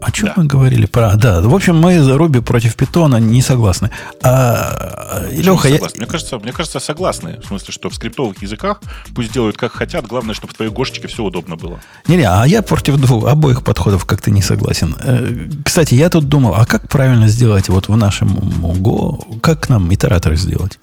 О 0.00 0.12
чем 0.12 0.26
да. 0.26 0.34
мы 0.36 0.44
говорили? 0.44 0.86
Про, 0.86 1.16
да, 1.16 1.40
в 1.40 1.54
общем, 1.54 1.76
мы 1.76 2.00
за 2.00 2.16
Руби 2.16 2.40
против 2.40 2.76
Питона 2.76 3.16
не 3.16 3.42
согласны. 3.42 3.90
А, 4.22 5.26
Леха, 5.30 5.68
я... 5.68 5.80
Мне 5.96 6.06
кажется, 6.06 6.38
мне 6.38 6.52
кажется, 6.52 6.80
согласны. 6.80 7.40
В 7.42 7.46
смысле, 7.46 7.72
что 7.72 7.90
в 7.90 7.94
скриптовых 7.94 8.40
языках 8.42 8.80
пусть 9.14 9.32
делают 9.32 9.56
как 9.56 9.72
хотят, 9.72 10.06
главное, 10.06 10.34
чтобы 10.34 10.52
в 10.52 10.56
твоей 10.56 10.70
гошечке 10.70 11.08
все 11.08 11.24
удобно 11.24 11.56
было. 11.56 11.80
Не-не, 12.06 12.24
а 12.24 12.44
я 12.44 12.62
против 12.62 12.96
двух, 12.96 13.26
обоих 13.26 13.64
подходов 13.64 14.04
как-то 14.04 14.30
не 14.30 14.42
согласен. 14.42 14.94
Э, 15.00 15.48
кстати, 15.64 15.94
я 15.94 16.10
тут 16.10 16.28
думал, 16.28 16.54
а 16.54 16.64
как 16.64 16.88
правильно 16.88 17.28
сделать 17.28 17.68
вот 17.68 17.88
в 17.88 17.96
нашем 17.96 18.36
Go, 18.78 19.40
как 19.40 19.68
нам 19.68 19.92
итераторы 19.92 20.36
сделать? 20.36 20.78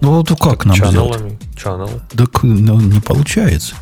Ну 0.00 0.12
вот 0.12 0.28
как 0.28 0.38
так 0.38 0.64
нам 0.64 0.76
сделать? 0.76 1.20
Channel. 1.56 2.00
Так 2.16 2.42
ну, 2.42 2.80
не 2.80 3.00
получается. 3.00 3.74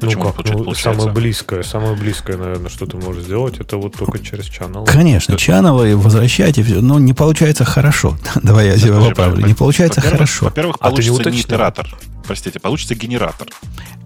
Почему 0.00 0.24
ну 0.24 0.32
как? 0.32 0.46
Ну, 0.46 0.74
самое 0.74 1.12
близкое, 1.12 1.62
самое 1.62 1.94
близкое, 1.94 2.36
наверное, 2.36 2.70
что 2.70 2.86
ты 2.86 2.96
можешь 2.96 3.24
сделать, 3.24 3.58
это 3.60 3.76
вот 3.76 3.96
только 3.96 4.18
через 4.18 4.46
чаннел. 4.46 4.84
Конечно, 4.84 5.36
чаннелы 5.36 5.96
возвращайте, 5.96 6.62
но 6.80 6.98
не 6.98 7.12
получается 7.12 7.64
хорошо. 7.64 8.16
Давай 8.42 8.68
я 8.68 8.76
тебя 8.76 9.00
поправлю. 9.00 9.46
Не 9.46 9.54
получается 9.54 10.00
хорошо. 10.00 10.46
Во-первых, 10.46 10.76
а 10.80 10.90
получится 10.90 11.30
не 11.30 11.40
итератор. 11.40 11.88
Простите, 12.26 12.60
получится 12.60 12.94
генератор. 12.94 13.48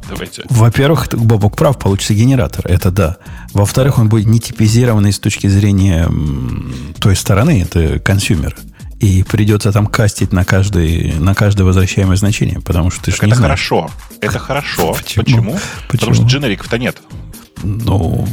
Давайте. 0.09 0.45
Во-первых, 0.51 1.09
Бобук 1.13 1.57
прав, 1.57 1.79
получится 1.79 2.15
генератор. 2.15 2.67
Это 2.67 2.91
да. 2.91 3.17
Во-вторых, 3.53 3.99
он 3.99 4.09
будет 4.09 4.27
не 4.27 4.41
типизированный 4.41 5.13
с 5.13 5.19
точки 5.19 5.47
зрения 5.47 6.11
той 7.01 7.17
стороны, 7.17 7.63
это 7.63 7.99
consumer 8.01 8.57
и 9.01 9.23
придется 9.23 9.73
там 9.73 9.87
кастить 9.87 10.33
на, 10.33 10.45
каждый, 10.45 11.15
на 11.19 11.35
каждое 11.35 11.65
возвращаемое 11.65 12.17
значение, 12.17 12.61
потому 12.61 12.91
что 12.91 13.05
ты 13.05 13.13
так 13.13 13.21
же 13.21 13.27
это 13.27 13.43
хорошо. 13.43 13.91
Это 14.21 14.39
хорошо. 14.39 14.95
Почему? 14.99 15.25
Почему? 15.25 15.59
Потому 15.89 16.15
что 16.15 16.25
дженериков-то 16.25 16.79
нет. 16.79 16.97
Ну, 17.63 18.27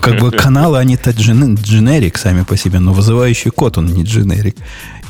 как 0.00 0.20
бы 0.20 0.30
каналы, 0.32 0.78
они-то 0.78 1.10
дженерик 1.10 2.18
сами 2.18 2.42
по 2.42 2.56
себе, 2.56 2.78
но 2.78 2.92
вызывающий 2.92 3.50
код, 3.50 3.78
он 3.78 3.86
не 3.86 4.04
дженерик. 4.04 4.56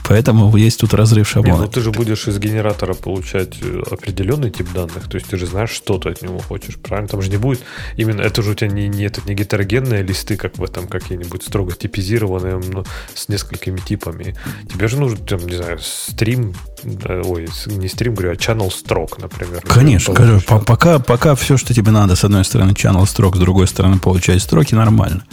Поэтому 0.06 0.54
есть 0.56 0.80
тут 0.80 0.92
разрыв 0.92 1.26
шаблона. 1.26 1.56
Не, 1.56 1.64
ну 1.64 1.68
ты 1.68 1.80
же 1.80 1.90
будешь 1.90 2.28
из 2.28 2.38
генератора 2.38 2.92
получать 2.92 3.56
э, 3.62 3.82
определенный 3.90 4.50
тип 4.50 4.70
данных, 4.74 5.08
то 5.08 5.16
есть 5.16 5.28
ты 5.28 5.38
же 5.38 5.46
знаешь, 5.46 5.70
что 5.70 5.98
ты 5.98 6.10
от 6.10 6.20
него 6.20 6.38
хочешь, 6.38 6.76
правильно? 6.76 7.08
Там 7.08 7.22
же 7.22 7.30
не 7.30 7.38
будет 7.38 7.62
именно, 7.96 8.20
это 8.20 8.42
же 8.42 8.50
у 8.50 8.54
тебя 8.54 8.68
не, 8.70 8.86
не, 8.88 9.04
это 9.04 9.22
не 9.26 9.34
гетерогенные 9.34 10.02
листы, 10.02 10.36
как 10.36 10.58
в 10.58 10.64
этом 10.64 10.88
какие-нибудь 10.88 11.42
строго 11.42 11.72
типизированные, 11.72 12.56
но 12.58 12.84
с 13.14 13.28
несколькими 13.28 13.78
типами. 13.78 14.36
Тебе 14.70 14.88
же 14.88 14.98
нужен, 14.98 15.18
там, 15.18 15.40
не 15.46 15.56
знаю, 15.56 15.78
стрим, 15.80 16.54
ой, 16.84 17.48
не 17.66 17.88
стрим, 17.88 18.14
говорю, 18.14 18.32
а 18.32 18.34
channel 18.34 18.70
строк, 18.70 19.18
например. 19.18 19.62
Конечно, 19.66 20.12
скажу, 20.12 20.40
пока, 20.66 20.98
пока 20.98 21.34
все, 21.34 21.56
что 21.56 21.72
тебе 21.72 21.92
надо, 21.92 22.14
с 22.14 22.24
одной 22.24 22.44
стороны 22.44 22.72
channel 22.72 23.06
строк, 23.06 23.36
с 23.36 23.38
другой 23.38 23.66
стороны 23.68 23.98
получать 23.98 24.42
строки, 24.42 24.74
нормально. 24.74 25.24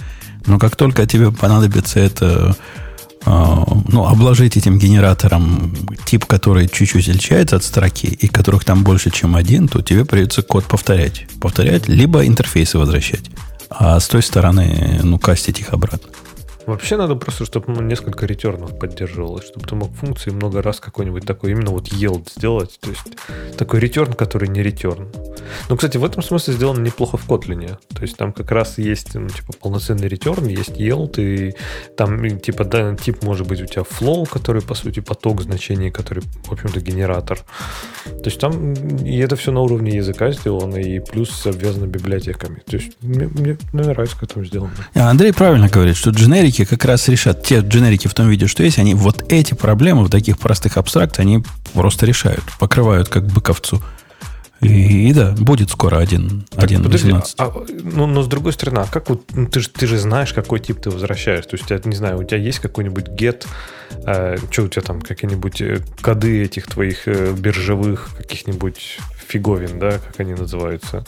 Но 0.46 0.58
как 0.60 0.76
только 0.76 1.06
тебе 1.06 1.32
понадобится 1.32 2.00
это 2.00 2.56
ну, 3.26 4.08
обложить 4.08 4.58
этим 4.58 4.80
генератором 4.80 5.76
тип, 6.06 6.26
который 6.26 6.68
чуть-чуть 6.68 7.08
отличается 7.08 7.56
от 7.56 7.64
строки, 7.64 8.08
и 8.08 8.28
которых 8.28 8.66
там 8.66 8.84
больше, 8.84 9.12
чем 9.12 9.36
один, 9.36 9.68
то 9.68 9.82
тебе 9.82 10.06
придется 10.06 10.42
код 10.42 10.66
повторять. 10.66 11.28
Повторять, 11.40 11.88
либо 11.88 12.26
интерфейсы 12.26 12.78
возвращать. 12.78 13.30
А 13.70 14.00
с 14.00 14.08
той 14.08 14.22
стороны, 14.22 15.00
ну, 15.04 15.20
кастить 15.20 15.60
их 15.60 15.74
обратно. 15.74 16.10
Вообще 16.72 16.98
надо 16.98 17.16
просто, 17.16 17.46
чтобы 17.46 17.74
ну, 17.74 17.82
несколько 17.82 18.26
ретернов 18.26 18.80
поддерживалось, 18.80 19.46
чтобы 19.46 19.68
ты 19.68 19.76
мог 19.76 19.92
функции 19.94 20.32
много 20.32 20.62
раз 20.62 20.80
какой-нибудь 20.80 21.26
такой, 21.26 21.52
именно 21.52 21.72
вот 21.72 21.90
yield 21.90 22.30
сделать. 22.34 22.80
То 22.80 22.90
есть 22.90 23.58
такой 23.58 23.80
return, 23.80 24.16
который 24.16 24.48
не 24.48 24.62
return. 24.62 25.08
Ну, 25.70 25.76
кстати, 25.76 25.98
в 25.98 26.06
этом 26.06 26.24
смысле 26.24 26.54
сделано 26.54 26.82
неплохо 26.82 27.18
в 27.18 27.28
Kotlin. 27.28 27.78
То 27.94 28.02
есть 28.02 28.18
там 28.18 28.32
как 28.34 28.52
раз 28.52 28.78
есть, 28.78 29.16
ну, 29.16 29.28
типа, 29.28 29.54
полноценный 29.60 30.08
return, 30.08 30.50
есть 30.50 30.72
yield, 30.72 31.22
и 31.22 31.56
там, 31.98 32.40
типа, 32.40 32.64
да, 32.64 32.96
тип 32.96 33.24
может 33.24 33.48
быть 33.48 33.62
у 33.62 33.66
тебя 33.66 33.84
flow, 33.84 34.28
который, 34.28 34.62
по 34.62 34.76
сути, 34.76 35.02
поток 35.02 35.42
значений, 35.42 35.92
который, 35.92 36.24
в 36.46 36.52
общем-то, 36.52 36.80
генератор. 36.80 37.40
То 38.06 38.26
есть 38.26 38.40
там, 38.40 38.74
и 38.74 39.18
это 39.18 39.36
все 39.36 39.52
на 39.52 39.62
уровне 39.62 39.98
языка 39.98 40.32
сделано, 40.32 40.78
и 40.78 41.00
плюс 41.00 41.46
обвязано 41.46 41.86
библиотеками. 41.86 42.62
То 42.66 42.78
есть 42.78 42.94
мне, 43.02 43.28
мне, 43.28 43.58
мне 43.74 43.84
нравится, 43.84 44.18
как 44.18 44.32
это 44.32 44.44
сделано. 44.44 44.72
Андрей 44.94 45.34
правильно 45.34 45.68
говорит, 45.68 45.96
что 45.96 46.12
дженерики 46.12 46.61
дженерики 46.62 46.66
как 46.66 46.86
раз 46.86 47.08
решат, 47.08 47.44
те 47.44 47.60
дженерики 47.60 48.08
в 48.08 48.14
том 48.14 48.30
виде, 48.30 48.48
что 48.48 48.64
есть, 48.64 48.80
они 48.80 48.94
вот 48.94 49.32
эти 49.32 49.54
проблемы 49.54 50.04
в 50.04 50.10
таких 50.10 50.38
простых 50.38 50.78
абстракт, 50.78 51.20
они 51.20 51.44
просто 51.74 52.06
решают, 52.06 52.44
покрывают 52.60 53.10
как 53.10 53.26
быковцу. 53.28 53.82
И, 54.62 55.10
и 55.10 55.14
да, 55.14 55.32
будет 55.32 55.72
скоро 55.72 55.98
один, 55.98 56.46
так, 56.52 56.66
один 56.66 56.84
подожди, 56.84 57.12
18. 57.12 57.36
А, 57.40 57.52
ну, 57.84 58.06
но 58.06 58.22
с 58.22 58.28
другой 58.28 58.54
стороны, 58.54 58.80
а 58.80 58.86
как 58.86 59.10
вот 59.10 59.24
ну, 59.34 59.48
ты, 59.48 59.60
же, 59.60 59.70
ты 59.70 59.88
же 59.88 59.98
знаешь, 59.98 60.34
какой 60.34 60.60
тип 60.60 60.80
ты 60.80 60.92
возвращаешь? 60.92 61.48
То 61.48 61.58
есть, 61.58 61.72
я 61.72 61.82
не 61.84 61.96
знаю, 61.96 62.20
у 62.20 62.24
тебя 62.24 62.38
есть 62.38 62.60
какой-нибудь 62.60 63.08
get, 63.08 63.48
э, 64.06 64.38
что 64.52 64.64
у 64.64 64.68
тебя 64.68 64.84
там, 64.84 65.02
какие-нибудь 65.02 65.62
э, 65.62 65.80
коды 66.02 66.44
этих 66.44 66.68
твоих 66.68 67.08
э, 67.08 67.34
биржевых 67.34 68.12
каких-нибудь 68.16 69.00
фиговин, 69.28 69.80
да, 69.80 69.94
как 69.94 70.20
они 70.20 70.36
называются? 70.36 71.06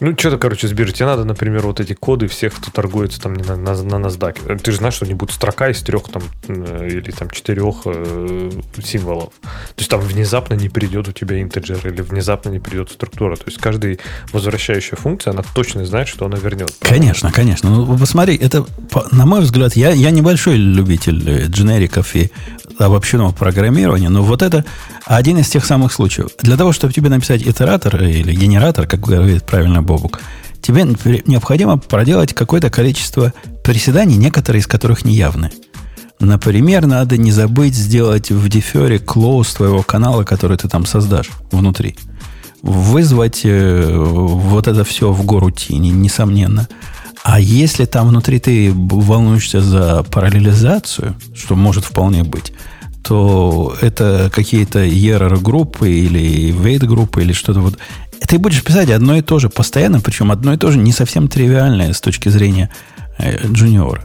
Ну, 0.00 0.14
что-то, 0.18 0.38
короче, 0.38 0.66
сбежать. 0.66 0.96
Тебе 0.96 1.06
надо, 1.06 1.24
например, 1.24 1.66
вот 1.66 1.78
эти 1.80 1.92
коды 1.92 2.26
всех, 2.26 2.54
кто 2.54 2.70
торгуется 2.70 3.20
там 3.20 3.34
на, 3.34 3.56
на, 3.56 3.74
на 3.74 4.06
NASDAQ. 4.06 4.58
Ты 4.58 4.72
же 4.72 4.78
знаешь, 4.78 4.94
что 4.94 5.04
они 5.04 5.14
будут 5.14 5.34
строка 5.34 5.68
из 5.68 5.82
трех 5.82 6.04
там 6.08 6.22
э, 6.48 6.88
или 6.90 7.10
там 7.10 7.28
четырех 7.30 7.82
э, 7.84 8.50
символов. 8.82 9.32
То 9.42 9.78
есть 9.78 9.90
там 9.90 10.00
внезапно 10.00 10.54
не 10.54 10.68
придет 10.68 11.08
у 11.08 11.12
тебя 11.12 11.40
интеджер 11.40 11.86
или 11.86 12.00
внезапно 12.00 12.48
не 12.48 12.58
придет 12.58 12.90
структура. 12.90 13.36
То 13.36 13.44
есть 13.46 13.58
каждая 13.58 13.98
возвращающая 14.32 14.96
функция, 14.96 15.32
она 15.32 15.42
точно 15.54 15.84
знает, 15.84 16.08
что 16.08 16.24
она 16.24 16.38
вернет. 16.38 16.74
Конечно, 16.80 17.30
конечно. 17.30 17.70
Ну, 17.70 17.98
посмотри, 17.98 18.36
это, 18.36 18.64
на 19.12 19.26
мой 19.26 19.40
взгляд, 19.40 19.76
я, 19.76 19.90
я 19.90 20.10
небольшой 20.10 20.56
любитель 20.56 21.22
э, 21.28 21.46
дженериков 21.46 22.16
и 22.16 22.30
обобщенного 22.78 23.32
программирования, 23.32 24.08
но 24.08 24.22
вот 24.22 24.42
это 24.42 24.64
один 25.04 25.38
из 25.38 25.48
тех 25.48 25.64
самых 25.64 25.92
случаев. 25.92 26.30
Для 26.40 26.56
того, 26.56 26.72
чтобы 26.72 26.92
тебе 26.92 27.08
написать 27.08 27.42
итератор 27.42 28.02
или 28.02 28.34
генератор, 28.34 28.86
как 28.86 29.00
говорит 29.00 29.44
правильно 29.44 29.82
Бобук, 29.90 30.20
тебе 30.62 30.84
необходимо 31.26 31.76
проделать 31.76 32.32
какое-то 32.32 32.70
количество 32.70 33.32
приседаний, 33.64 34.16
некоторые 34.16 34.60
из 34.60 34.68
которых 34.68 35.04
неявны. 35.04 35.50
Например, 36.20 36.86
надо 36.86 37.16
не 37.16 37.32
забыть 37.32 37.74
сделать 37.74 38.30
в 38.30 38.48
дефере 38.48 38.98
close 38.98 39.56
твоего 39.56 39.82
канала, 39.82 40.22
который 40.22 40.56
ты 40.56 40.68
там 40.68 40.86
создашь 40.86 41.30
внутри. 41.50 41.96
Вызвать 42.62 43.40
э, 43.42 43.92
вот 43.96 44.68
это 44.68 44.84
все 44.84 45.10
в 45.10 45.24
гору 45.24 45.50
тени, 45.50 45.88
несомненно. 45.88 46.68
А 47.24 47.40
если 47.40 47.84
там 47.84 48.08
внутри 48.08 48.38
ты 48.38 48.72
волнуешься 48.72 49.60
за 49.60 50.04
параллелизацию, 50.04 51.16
что 51.34 51.56
может 51.56 51.84
вполне 51.84 52.22
быть, 52.22 52.52
то 53.02 53.74
это 53.80 54.30
какие-то 54.32 54.84
error-группы 54.84 55.90
или 55.90 56.52
wait-группы 56.52 57.22
или 57.22 57.32
что-то 57.32 57.60
вот. 57.60 57.78
Ты 58.26 58.38
будешь 58.38 58.62
писать 58.62 58.90
одно 58.90 59.16
и 59.16 59.22
то 59.22 59.38
же 59.38 59.48
постоянно, 59.48 60.00
причем 60.00 60.30
одно 60.30 60.52
и 60.52 60.56
то 60.56 60.70
же 60.70 60.78
не 60.78 60.92
совсем 60.92 61.28
тривиальное 61.28 61.92
с 61.92 62.00
точки 62.00 62.28
зрения 62.28 62.70
э, 63.18 63.46
джуниора. 63.46 64.04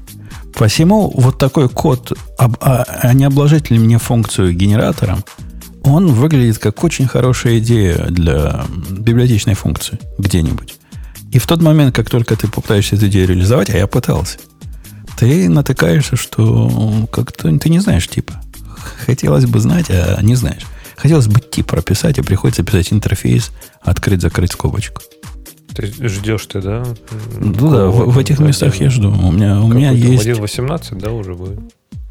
Посему 0.53 1.11
вот 1.13 1.37
такой 1.37 1.67
код, 1.67 2.13
об, 2.37 2.57
а, 2.61 2.85
а 3.01 3.13
не 3.13 3.25
обложить 3.25 3.69
ли 3.69 3.77
мне 3.77 3.97
функцию 3.97 4.53
генератором, 4.53 5.23
он 5.83 6.07
выглядит 6.07 6.57
как 6.59 6.83
очень 6.83 7.07
хорошая 7.07 7.59
идея 7.59 8.07
для 8.07 8.65
библиотечной 8.89 9.53
функции 9.53 9.99
где-нибудь. 10.17 10.75
И 11.31 11.39
в 11.39 11.45
тот 11.45 11.61
момент, 11.61 11.93
как 11.93 12.09
только 12.09 12.35
ты 12.35 12.47
попытаешься 12.47 12.95
эту 12.95 13.07
идею 13.07 13.27
реализовать, 13.27 13.69
а 13.69 13.77
я 13.77 13.85
пытался, 13.85 14.37
ты 15.17 15.49
натыкаешься, 15.49 16.15
что 16.15 17.07
как-то 17.11 17.55
ты 17.59 17.69
не 17.69 17.79
знаешь 17.79 18.07
типа. 18.07 18.33
Хотелось 19.05 19.45
бы 19.45 19.59
знать, 19.59 19.87
а 19.89 20.19
не 20.21 20.35
знаешь. 20.35 20.63
Хотелось 20.95 21.27
бы 21.27 21.39
тип 21.39 21.67
прописать, 21.67 22.19
а 22.19 22.23
приходится 22.23 22.63
писать 22.63 22.93
интерфейс, 22.93 23.51
открыть-закрыть 23.81 24.53
скобочку. 24.53 25.01
Ты 25.75 25.87
ждешь 26.07 26.45
ты, 26.45 26.61
да? 26.61 26.85
Ну 27.39 27.69
да, 27.69 27.87
в, 27.87 28.11
в 28.11 28.17
этих 28.17 28.39
местах 28.39 28.77
я 28.77 28.89
жду. 28.89 29.09
У 29.09 29.31
меня, 29.31 29.61
у 29.61 29.67
меня 29.67 29.91
есть... 29.91 30.25
1.18, 30.25 30.99
да, 30.99 31.11
уже 31.11 31.33
будет? 31.33 31.59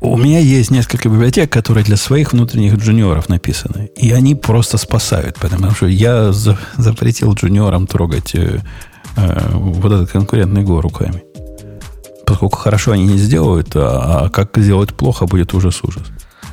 У 0.00 0.18
меня 0.18 0.38
есть 0.38 0.70
несколько 0.70 1.08
библиотек, 1.08 1.50
которые 1.50 1.82
для 1.82 1.96
своих 1.96 2.34
внутренних 2.34 2.74
джуниоров 2.74 3.30
написаны. 3.30 3.90
И 3.96 4.12
они 4.12 4.34
просто 4.34 4.76
спасают, 4.76 5.36
потому 5.36 5.70
что 5.70 5.86
я 5.86 6.30
за, 6.30 6.58
запретил 6.76 7.32
джуниорам 7.32 7.86
трогать 7.86 8.34
э, 8.34 8.60
э, 9.16 9.50
вот 9.54 9.92
этот 9.92 10.10
конкурентный 10.10 10.62
го 10.62 10.82
руками. 10.82 11.22
Поскольку 12.26 12.58
хорошо 12.58 12.92
они 12.92 13.04
не 13.04 13.16
сделают, 13.16 13.74
а, 13.76 14.26
а 14.26 14.28
как 14.28 14.58
сделать 14.58 14.94
плохо, 14.94 15.26
будет 15.26 15.54
ужас-ужас. 15.54 16.02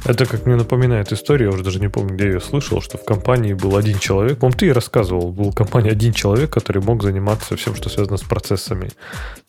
Это 0.03 0.25
как 0.25 0.45
мне 0.45 0.55
напоминает 0.55 1.11
историю, 1.11 1.49
я 1.49 1.53
уже 1.53 1.63
даже 1.63 1.79
не 1.79 1.87
помню, 1.87 2.15
где 2.15 2.25
я 2.25 2.31
ее 2.31 2.39
слышал, 2.39 2.81
что 2.81 2.97
в 2.97 3.05
компании 3.05 3.53
был 3.53 3.77
один 3.77 3.99
человек, 3.99 4.39
по 4.39 4.51
ты 4.51 4.67
и 4.67 4.71
рассказывал, 4.71 5.31
был 5.31 5.51
в 5.51 5.55
компании 5.55 5.91
один 5.91 6.11
человек, 6.13 6.49
который 6.49 6.81
мог 6.81 7.03
заниматься 7.03 7.55
всем, 7.55 7.75
что 7.75 7.89
связано 7.89 8.17
с 8.17 8.21
процессами, 8.21 8.89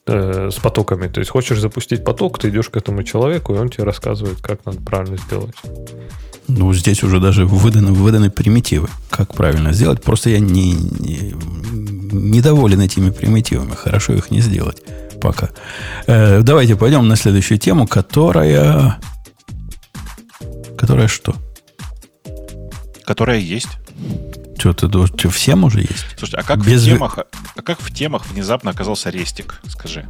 э, 0.06 0.50
с 0.50 0.56
потоками. 0.56 1.08
То 1.08 1.20
есть 1.20 1.30
хочешь 1.30 1.58
запустить 1.58 2.04
поток, 2.04 2.38
ты 2.38 2.50
идешь 2.50 2.68
к 2.68 2.76
этому 2.76 3.02
человеку, 3.02 3.54
и 3.54 3.58
он 3.58 3.70
тебе 3.70 3.84
рассказывает, 3.84 4.42
как 4.42 4.66
надо 4.66 4.80
правильно 4.80 5.16
сделать. 5.16 5.54
Ну, 6.48 6.74
здесь 6.74 7.02
уже 7.02 7.18
даже 7.18 7.46
выданы, 7.46 7.92
выданы 7.92 8.30
примитивы, 8.30 8.88
как 9.10 9.34
правильно 9.34 9.72
сделать. 9.72 10.02
Просто 10.02 10.30
я 10.30 10.38
не, 10.38 10.72
не, 10.74 11.34
недоволен 12.12 12.80
этими 12.80 13.10
примитивами. 13.10 13.74
Хорошо 13.74 14.12
их 14.12 14.30
не 14.30 14.40
сделать 14.40 14.82
пока. 15.20 15.50
Э, 16.06 16.42
давайте 16.42 16.76
пойдем 16.76 17.08
на 17.08 17.16
следующую 17.16 17.58
тему, 17.58 17.86
которая 17.86 18.98
Которая 20.82 21.06
что? 21.06 21.36
Которая 23.04 23.38
есть. 23.38 23.68
Что, 24.58 24.72
ты 24.72 24.88
думаешь, 24.88 25.12
что 25.16 25.30
всем 25.30 25.62
уже 25.62 25.82
есть? 25.82 26.06
Слушай, 26.18 26.40
а 26.40 26.42
как, 26.42 26.64
Без... 26.64 26.82
в 26.82 26.86
темах, 26.86 27.18
а 27.18 27.62
как 27.62 27.80
в 27.80 27.94
темах 27.94 28.26
внезапно 28.26 28.72
оказался 28.72 29.08
restic, 29.10 29.60
скажи? 29.68 30.08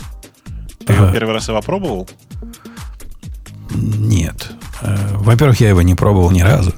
Ты 0.86 0.94
его 0.94 1.12
первый 1.12 1.34
раз 1.34 1.48
его 1.48 1.60
пробовал? 1.60 2.08
Нет. 3.74 4.50
Э, 4.80 5.16
во-первых, 5.16 5.60
я 5.60 5.68
его 5.68 5.82
не 5.82 5.94
пробовал 5.94 6.30
ни 6.30 6.40
разу. 6.40 6.72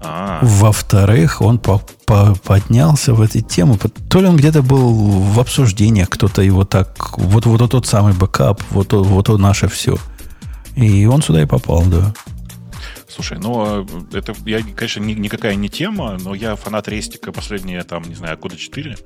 А. 0.00 0.40
Во-вторых, 0.42 1.40
он 1.40 1.60
по 1.60 1.80
по 2.06 2.34
поднялся 2.34 3.14
в 3.14 3.20
этой 3.20 3.42
теме. 3.42 3.78
То 4.08 4.20
ли 4.20 4.26
он 4.26 4.36
где-то 4.36 4.62
был 4.62 4.92
в 4.92 5.38
обсуждениях, 5.38 6.10
кто-то 6.10 6.42
его 6.42 6.64
так... 6.64 7.16
Вот, 7.16 7.46
вот 7.46 7.70
тот 7.70 7.86
самый 7.86 8.12
бэкап, 8.12 8.60
вот, 8.70 8.92
вот, 8.92 9.28
вот 9.28 9.38
наше 9.38 9.68
все. 9.68 9.98
И 10.74 11.06
он 11.06 11.22
сюда 11.22 11.42
и 11.42 11.46
попал, 11.46 11.84
да. 11.84 12.12
Слушай, 13.14 13.38
ну, 13.38 13.86
это, 14.12 14.34
я, 14.44 14.60
конечно, 14.60 15.00
ни, 15.00 15.12
никакая 15.12 15.54
не 15.54 15.68
тема, 15.68 16.18
но 16.20 16.34
я 16.34 16.56
фанат 16.56 16.88
рестика 16.88 17.30
последние, 17.30 17.84
там, 17.84 18.02
не 18.02 18.16
знаю, 18.16 18.36
года 18.36 18.56
4, 18.56 18.96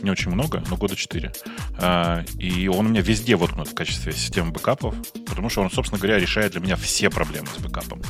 не 0.00 0.10
очень 0.10 0.30
много, 0.30 0.64
но 0.70 0.78
года 0.78 0.96
4. 0.96 1.30
А, 1.78 2.24
и 2.38 2.66
он 2.68 2.86
у 2.86 2.88
меня 2.88 3.02
везде 3.02 3.36
воткнут 3.36 3.68
в 3.68 3.74
качестве 3.74 4.14
системы 4.14 4.52
бэкапов, 4.52 4.94
потому 5.26 5.50
что 5.50 5.60
он, 5.60 5.70
собственно 5.70 6.00
говоря, 6.00 6.18
решает 6.18 6.52
для 6.52 6.62
меня 6.62 6.76
все 6.76 7.10
проблемы 7.10 7.48
с 7.54 7.60
бэкапом. 7.60 8.00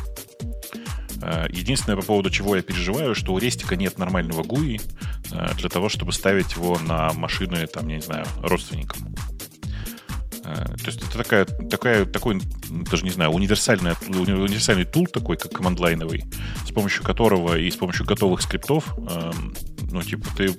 А, 1.23 1.49
единственное, 1.49 1.97
по 1.97 2.07
поводу 2.07 2.31
чего 2.31 2.55
я 2.55 2.63
переживаю, 2.63 3.17
что 3.17 3.35
у 3.35 3.39
рестика 3.39 3.75
нет 3.75 3.99
нормального 3.99 4.47
а, 5.33 5.55
для 5.55 5.69
того, 5.69 5.89
чтобы 5.89 6.13
ставить 6.13 6.55
его 6.55 6.79
на 6.79 7.13
машины, 7.15 7.67
там, 7.67 7.89
я 7.89 7.97
не 7.97 8.03
знаю, 8.03 8.27
родственникам. 8.43 9.13
Э, 10.49 10.65
то 10.65 10.87
есть 10.87 11.03
это 11.03 11.19
такая, 11.19 11.45
такая, 11.45 12.05
такой, 12.07 12.41
даже 12.71 13.05
не 13.05 13.11
знаю, 13.11 13.31
универсальный, 13.31 13.93
универсальный 14.09 14.85
tool 14.85 15.07
такой, 15.07 15.37
как 15.37 15.53
command 15.53 15.84
line 15.84 16.02
овый, 16.02 16.25
с 16.67 16.73
помощью 16.73 17.05
которого 17.05 17.59
и 17.59 17.71
с 17.71 17.77
помощью 17.77 18.07
готовых 18.07 18.41
скриптов, 18.41 18.97
эм, 18.97 19.55
ну, 19.91 20.03
типа, 20.03 20.29
ты 20.37 20.57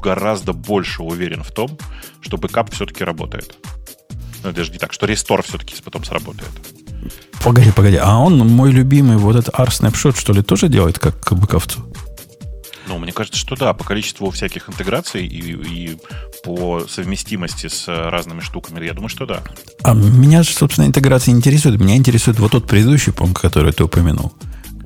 гораздо 0.00 0.52
больше 0.52 1.02
уверен 1.02 1.42
в 1.42 1.50
том, 1.50 1.76
что 2.20 2.36
бэкап 2.36 2.72
все-таки 2.72 3.02
работает. 3.02 3.56
Ну, 4.44 4.52
даже 4.52 4.70
не 4.70 4.78
так, 4.78 4.92
что 4.92 5.06
restore 5.06 5.42
все-таки 5.42 5.74
потом 5.82 6.04
сработает. 6.04 6.50
Погоди, 7.42 7.72
погоди, 7.72 7.96
а 7.96 8.18
он, 8.18 8.38
мой 8.38 8.70
любимый, 8.70 9.16
вот 9.16 9.36
этот 9.36 9.58
rsnapshot, 9.58 10.16
что 10.16 10.32
ли, 10.32 10.42
тоже 10.42 10.68
делает 10.68 10.98
как 10.98 11.20
к 11.20 11.32
быковцу? 11.32 11.92
Ну, 12.88 12.98
мне 12.98 13.12
кажется, 13.12 13.38
что 13.38 13.56
да, 13.56 13.72
по 13.72 13.84
количеству 13.84 14.30
всяких 14.30 14.68
интеграций 14.68 15.26
и, 15.26 15.52
и 15.52 15.98
по 16.44 16.86
совместимости 16.88 17.68
с 17.68 17.88
разными 17.88 18.40
штуками, 18.40 18.84
я 18.84 18.94
думаю, 18.94 19.08
что 19.08 19.26
да. 19.26 19.42
А 19.82 19.94
меня, 19.94 20.44
собственно, 20.44 20.86
интеграция 20.86 21.32
интересует. 21.32 21.80
Меня 21.80 21.96
интересует 21.96 22.38
вот 22.38 22.52
тот 22.52 22.66
предыдущий 22.66 23.12
пункт, 23.12 23.40
который 23.40 23.72
ты 23.72 23.84
упомянул. 23.84 24.32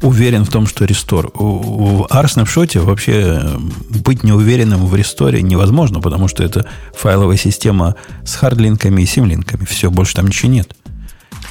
Уверен 0.03 0.45
в 0.45 0.51
том, 0.51 0.67
что 0.67 0.87
restore. 0.87 1.31
В 1.35 2.07
rsnapshot 2.11 2.74
е 2.74 2.81
вообще 2.81 3.43
быть 3.91 4.25
неуверенным 4.25 4.87
в 4.87 4.95
restore 4.95 5.43
невозможно, 5.43 6.01
потому 6.01 6.27
что 6.27 6.43
это 6.43 6.67
файловая 6.95 7.37
система 7.37 7.97
с 8.25 8.35
hardlink 8.35 8.84
ами 8.84 9.03
и 9.03 9.07
symlink 9.07 9.45
ами. 9.45 9.67
Все, 9.67 9.91
больше 9.91 10.15
там 10.15 10.29
ничего 10.29 10.51
нет. 10.51 10.75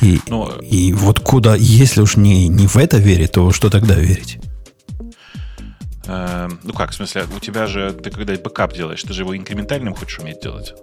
И, 0.02 0.20
Но... 0.28 0.52
и 0.62 0.94
вот 0.94 1.20
куда, 1.20 1.56
если 1.56 2.02
уж 2.02 2.16
не, 2.16 2.48
не 2.48 2.66
в 2.66 2.78
это 2.78 2.98
верить, 2.98 3.34
то 3.34 3.52
что 3.52 3.70
тогда 3.70 3.96
верить? 3.96 4.40
Э, 6.10 6.50
ну 6.64 6.74
как, 6.74 6.90
в 6.90 6.96
смысле, 6.96 7.26
у 7.36 7.40
тебя 7.40 7.68
же, 7.68 7.94
ты 7.94 8.10
когда 8.10 8.34
бэкап 8.34 8.74
делаешь, 8.74 9.04
ты 9.04 9.14
же 9.14 9.22
его 9.22 9.38
инкрементальным 9.38 9.94
хочешь 9.94 10.20
уметь 10.20 10.42
делать? 10.42 10.74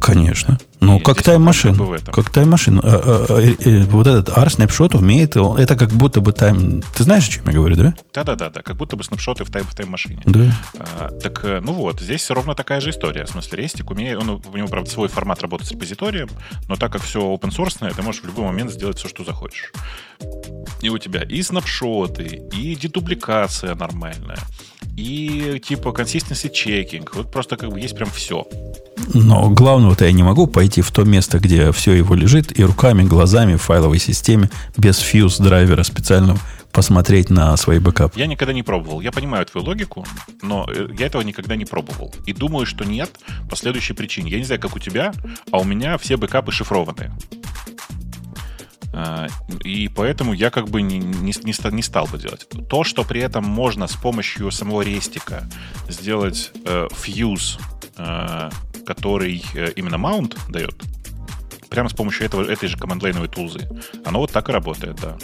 Конечно. 0.00 0.58
Ну, 0.84 1.00
как 1.00 1.22
тайм-машин. 1.22 1.76
Как 2.12 2.30
тайм-машин. 2.30 2.80
А, 2.82 2.82
а, 2.84 3.26
а, 3.28 3.84
вот 3.86 4.06
этот 4.06 4.36
R-снапшот 4.36 4.94
умеет, 4.94 5.36
это 5.36 5.76
как 5.76 5.90
будто 5.90 6.20
бы 6.20 6.32
тайм... 6.32 6.82
Ты 6.94 7.04
знаешь, 7.04 7.28
о 7.28 7.30
чем 7.30 7.46
я 7.46 7.52
говорю, 7.52 7.76
да? 7.76 7.94
Да-да-да, 8.12 8.50
да, 8.50 8.62
как 8.62 8.76
будто 8.76 8.96
бы 8.96 9.04
снапшоты 9.04 9.44
в, 9.44 9.50
тайм, 9.50 9.64
в 9.64 9.74
тайм-машине. 9.74 10.22
Да. 10.26 10.52
А, 10.78 11.10
так, 11.10 11.44
э, 11.44 11.60
ну 11.60 11.72
вот, 11.72 12.00
здесь 12.00 12.28
ровно 12.30 12.54
такая 12.54 12.80
же 12.80 12.90
история. 12.90 13.24
В 13.24 13.30
смысле, 13.30 13.62
рестик 13.62 13.90
умеет, 13.90 14.18
он, 14.18 14.42
у 14.44 14.56
него, 14.56 14.68
правда, 14.68 14.90
свой 14.90 15.08
формат 15.08 15.42
работы 15.42 15.64
с 15.64 15.72
репозиторием, 15.72 16.28
но 16.68 16.76
так 16.76 16.92
как 16.92 17.02
все 17.02 17.20
open 17.20 17.50
source, 17.50 17.94
ты 17.94 18.02
можешь 18.02 18.22
в 18.22 18.26
любой 18.26 18.44
момент 18.44 18.70
сделать 18.70 18.98
все, 18.98 19.08
что 19.08 19.24
захочешь. 19.24 19.72
И 20.82 20.88
у 20.90 20.98
тебя 20.98 21.22
и 21.22 21.42
снапшоты, 21.42 22.42
и 22.52 22.74
дедубликация 22.76 23.74
нормальная, 23.74 24.38
и 24.96 25.60
типа 25.64 25.88
consistency 25.88 26.50
checking. 26.50 27.08
Вот 27.14 27.30
просто 27.30 27.56
как 27.56 27.70
бы 27.70 27.80
есть 27.80 27.96
прям 27.96 28.10
все. 28.10 28.46
Но 29.12 29.50
главного-то 29.50 30.04
я 30.04 30.12
не 30.12 30.22
могу 30.22 30.46
пойти 30.46 30.80
в 30.82 30.90
то 30.90 31.04
место, 31.04 31.38
где 31.38 31.72
все 31.72 31.92
его 31.92 32.14
лежит, 32.14 32.58
и 32.58 32.64
руками, 32.64 33.02
глазами 33.02 33.56
в 33.56 33.62
файловой 33.62 33.98
системе, 33.98 34.50
без 34.76 34.98
фьюз 34.98 35.38
драйвера 35.38 35.82
специального 35.82 36.38
посмотреть 36.74 37.30
на 37.30 37.56
свои 37.56 37.78
бэкапы. 37.78 38.18
Я 38.18 38.26
никогда 38.26 38.52
не 38.52 38.64
пробовал. 38.64 39.00
Я 39.00 39.12
понимаю 39.12 39.46
твою 39.46 39.64
логику, 39.64 40.04
но 40.42 40.68
э, 40.68 40.88
я 40.98 41.06
этого 41.06 41.22
никогда 41.22 41.54
не 41.54 41.64
пробовал. 41.64 42.12
И 42.26 42.32
думаю, 42.32 42.66
что 42.66 42.84
нет 42.84 43.10
по 43.48 43.54
следующей 43.54 43.92
причине. 43.92 44.32
Я 44.32 44.38
не 44.38 44.44
знаю, 44.44 44.60
как 44.60 44.74
у 44.74 44.80
тебя, 44.80 45.12
а 45.52 45.60
у 45.60 45.64
меня 45.64 45.96
все 45.98 46.16
бэкапы 46.16 46.50
шифрованы. 46.50 47.12
А, 48.96 49.26
и 49.64 49.88
поэтому 49.88 50.32
я 50.32 50.50
как 50.50 50.68
бы 50.68 50.80
не, 50.80 50.98
не, 50.98 51.32
не, 51.42 51.72
не 51.72 51.82
стал 51.82 52.06
бы 52.06 52.18
делать. 52.18 52.46
То, 52.68 52.84
что 52.84 53.02
при 53.02 53.20
этом 53.20 53.44
можно 53.44 53.88
с 53.88 53.94
помощью 53.94 54.50
самого 54.52 54.82
рестика 54.82 55.48
сделать 55.88 56.52
э, 56.64 56.86
фьюз, 56.94 57.58
э, 57.96 58.50
который 58.86 59.42
э, 59.54 59.72
именно 59.74 59.98
маунт 59.98 60.36
дает, 60.48 60.80
прямо 61.70 61.88
с 61.88 61.92
помощью 61.92 62.26
этого, 62.26 62.48
этой 62.48 62.68
же 62.68 62.76
командлейновой 62.76 63.28
тулзы, 63.28 63.68
оно 64.04 64.20
вот 64.20 64.30
так 64.30 64.48
и 64.48 64.52
работает, 64.52 64.96
да. 65.02 65.16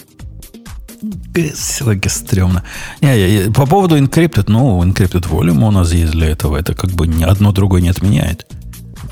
Ссылки 1.55 2.09
стрёмно. 2.09 2.65
Не, 3.01 3.45
я, 3.45 3.51
по 3.53 3.67
поводу 3.67 3.97
Encrypted, 3.97 4.47
ну, 4.49 4.83
Encrypted 4.83 5.29
Volume 5.29 5.69
у 5.69 5.71
нас 5.71 5.93
есть 5.93 6.13
для 6.13 6.29
этого. 6.29 6.57
Это 6.57 6.75
как 6.75 6.91
бы 6.91 7.07
ни 7.07 7.23
одно 7.23 7.53
другое 7.53 7.81
не 7.81 7.89
отменяет 7.89 8.47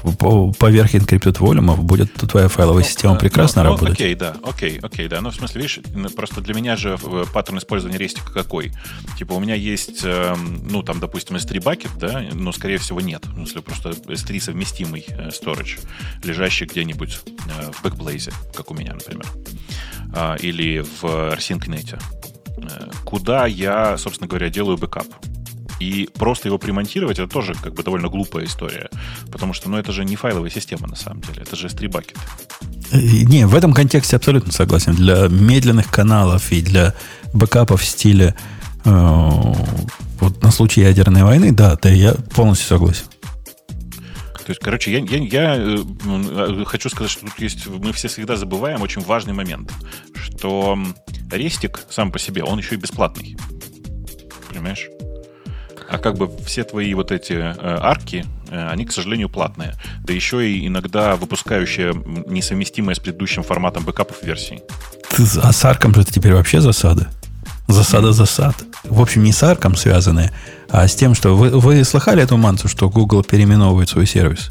поверх 0.02 0.94
Encrypted 0.94 1.38
Volume 1.38 1.76
будет 1.76 2.12
твоя 2.14 2.48
файловая 2.48 2.82
ну, 2.82 2.88
система 2.88 3.14
прекрасно 3.16 3.62
ну, 3.62 3.70
работать. 3.70 3.94
Окей, 3.94 4.14
да, 4.14 4.36
окей, 4.42 4.78
окей, 4.80 5.08
да. 5.08 5.20
Ну, 5.20 5.30
в 5.30 5.34
смысле, 5.34 5.62
видишь, 5.62 5.80
просто 6.14 6.40
для 6.40 6.54
меня 6.54 6.76
же 6.76 6.98
э, 7.02 7.24
паттерн 7.32 7.58
использования 7.58 7.98
рестика 7.98 8.32
какой? 8.32 8.72
Типа 9.18 9.32
у 9.32 9.40
меня 9.40 9.54
есть, 9.54 10.00
эм, 10.04 10.68
ну, 10.70 10.82
там, 10.82 11.00
допустим, 11.00 11.36
S3 11.36 11.62
bucket, 11.62 11.90
да, 11.98 12.24
но, 12.32 12.52
скорее 12.52 12.78
всего, 12.78 13.00
нет. 13.00 13.26
В 13.26 13.34
смысле, 13.34 13.62
просто 13.62 13.90
S3 13.90 14.40
совместимый 14.40 15.04
э, 15.08 15.28
storage, 15.28 15.80
лежащий 16.22 16.66
где-нибудь 16.66 17.20
э, 17.26 17.70
в 17.72 17.84
Backblaze, 17.84 18.32
как 18.54 18.70
у 18.70 18.74
меня, 18.74 18.94
например. 18.94 19.26
А, 20.14 20.36
или 20.36 20.80
в 20.80 21.04
RSync.net. 21.04 22.00
Куда 23.04 23.46
я, 23.46 23.96
собственно 23.98 24.28
говоря, 24.28 24.48
делаю 24.50 24.76
бэкап. 24.78 25.06
И 25.80 26.08
просто 26.14 26.48
его 26.48 26.58
примонтировать, 26.58 27.18
это 27.18 27.28
тоже 27.28 27.54
как 27.54 27.74
бы 27.74 27.82
довольно 27.82 28.08
глупая 28.08 28.44
история. 28.44 28.90
Потому 29.30 29.52
что, 29.52 29.70
ну, 29.70 29.76
это 29.78 29.92
же 29.92 30.04
не 30.04 30.16
файловая 30.16 30.50
система 30.50 30.88
на 30.88 30.96
самом 30.96 31.20
деле. 31.20 31.42
Это 31.42 31.56
же 31.56 31.68
S3 31.68 31.88
bucket. 31.88 32.16
Э, 32.90 32.98
не, 32.98 33.46
в 33.46 33.54
этом 33.54 33.72
контексте 33.72 34.16
абсолютно 34.16 34.52
согласен. 34.52 34.94
Для 34.94 35.28
медленных 35.28 35.90
каналов 35.90 36.50
и 36.52 36.62
для 36.62 36.94
бэкапов 37.32 37.82
в 37.82 37.84
стиле 37.84 38.34
э, 38.84 38.90
вот 40.20 40.42
на 40.42 40.50
случай 40.50 40.80
ядерной 40.80 41.22
войны, 41.22 41.52
да, 41.52 41.76
да, 41.76 41.90
я 41.90 42.14
полностью 42.34 42.66
согласен. 42.66 43.04
То 44.48 44.52
есть, 44.52 44.62
короче, 44.62 44.90
я, 44.90 45.00
я, 45.00 45.18
я 45.18 45.56
э, 45.58 46.64
хочу 46.64 46.88
сказать, 46.88 47.10
что 47.10 47.26
тут 47.26 47.38
есть, 47.38 47.66
мы 47.66 47.92
все 47.92 48.08
всегда 48.08 48.36
забываем 48.36 48.80
очень 48.80 49.02
важный 49.02 49.34
момент, 49.34 49.70
что 50.14 50.78
рестик 51.30 51.80
сам 51.90 52.10
по 52.10 52.18
себе, 52.18 52.42
он 52.42 52.58
еще 52.58 52.74
и 52.74 52.78
бесплатный. 52.78 53.36
Понимаешь? 54.48 54.88
А 55.88 55.98
как 55.98 56.16
бы 56.16 56.30
все 56.44 56.64
твои 56.64 56.92
вот 56.94 57.10
эти 57.10 57.32
э, 57.32 57.54
арки, 57.58 58.26
э, 58.50 58.68
они, 58.68 58.84
к 58.84 58.92
сожалению, 58.92 59.28
платные. 59.28 59.74
Да 60.04 60.12
еще 60.12 60.48
и 60.48 60.66
иногда 60.66 61.16
выпускающие 61.16 61.94
несовместимые 62.26 62.94
с 62.94 62.98
предыдущим 62.98 63.42
форматом 63.42 63.84
бэкапов 63.84 64.22
версии. 64.22 64.62
Ты, 65.16 65.24
а 65.42 65.52
с 65.52 65.64
арком 65.64 65.94
же 65.94 66.02
это 66.02 66.12
теперь 66.12 66.34
вообще 66.34 66.60
засада? 66.60 67.08
Засада 67.68 68.12
засад. 68.12 68.54
В 68.84 69.00
общем, 69.00 69.22
не 69.22 69.32
с 69.32 69.42
арком 69.42 69.76
связанные, 69.76 70.32
а 70.70 70.86
с 70.86 70.94
тем, 70.94 71.14
что... 71.14 71.36
Вы, 71.36 71.50
вы 71.50 71.82
слыхали 71.84 72.22
эту 72.22 72.36
мансу, 72.36 72.68
что 72.68 72.88
Google 72.90 73.24
переименовывает 73.24 73.88
свой 73.88 74.06
сервис? 74.06 74.50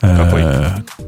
Какой? 0.00 0.42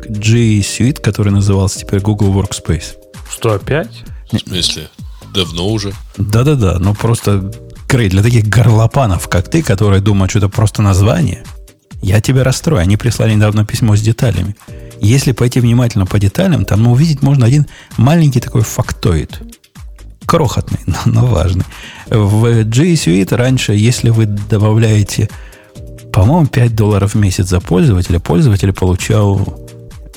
G 0.08 0.60
Suite, 0.60 1.00
который 1.00 1.32
назывался 1.32 1.80
теперь 1.80 2.00
Google 2.00 2.32
Workspace. 2.40 2.96
Что, 3.30 3.52
опять? 3.52 4.04
В 4.32 4.38
смысле? 4.38 4.88
Давно 5.34 5.68
уже. 5.68 5.92
Да-да-да, 6.16 6.78
но 6.78 6.94
просто 6.94 7.52
Крей, 7.88 8.08
для 8.08 8.22
таких 8.22 8.48
горлопанов, 8.48 9.28
как 9.28 9.48
ты, 9.48 9.62
которые 9.62 10.00
думают, 10.00 10.30
что 10.30 10.40
это 10.40 10.48
просто 10.48 10.82
название, 10.82 11.44
я 12.02 12.20
тебя 12.20 12.44
расстрою. 12.44 12.82
Они 12.82 12.96
прислали 12.96 13.34
недавно 13.34 13.64
письмо 13.64 13.96
с 13.96 14.00
деталями. 14.00 14.56
Если 15.00 15.32
пойти 15.32 15.60
внимательно 15.60 16.06
по 16.06 16.18
деталям, 16.18 16.64
там 16.64 16.86
увидеть 16.88 17.22
можно 17.22 17.46
один 17.46 17.66
маленький 17.96 18.40
такой 18.40 18.62
фактоид. 18.62 19.40
Крохотный, 20.26 20.80
но, 20.86 20.96
но 21.06 21.26
важный. 21.26 21.64
В 22.08 22.64
G 22.64 22.92
Suite 22.94 23.34
раньше, 23.34 23.72
если 23.72 24.10
вы 24.10 24.26
добавляете, 24.26 25.28
по-моему, 26.12 26.46
5 26.46 26.74
долларов 26.74 27.14
в 27.14 27.18
месяц 27.18 27.48
за 27.48 27.60
пользователя, 27.60 28.18
пользователь 28.18 28.72
получал 28.72 29.60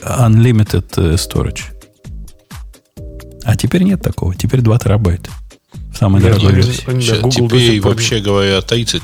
unlimited 0.02 0.88
э, 0.98 1.16
storage. 1.16 1.66
А 3.44 3.56
теперь 3.56 3.84
нет 3.84 4.02
такого. 4.02 4.36
Теперь 4.36 4.62
2 4.62 4.80
терабайта. 4.80 5.30
Самый 6.00 6.22
дорогой 6.22 6.54
версии. 6.54 6.84
Сейчас, 7.02 7.34
теперь, 7.34 7.82
вообще 7.82 8.20
говоря, 8.22 8.62
30. 8.62 9.02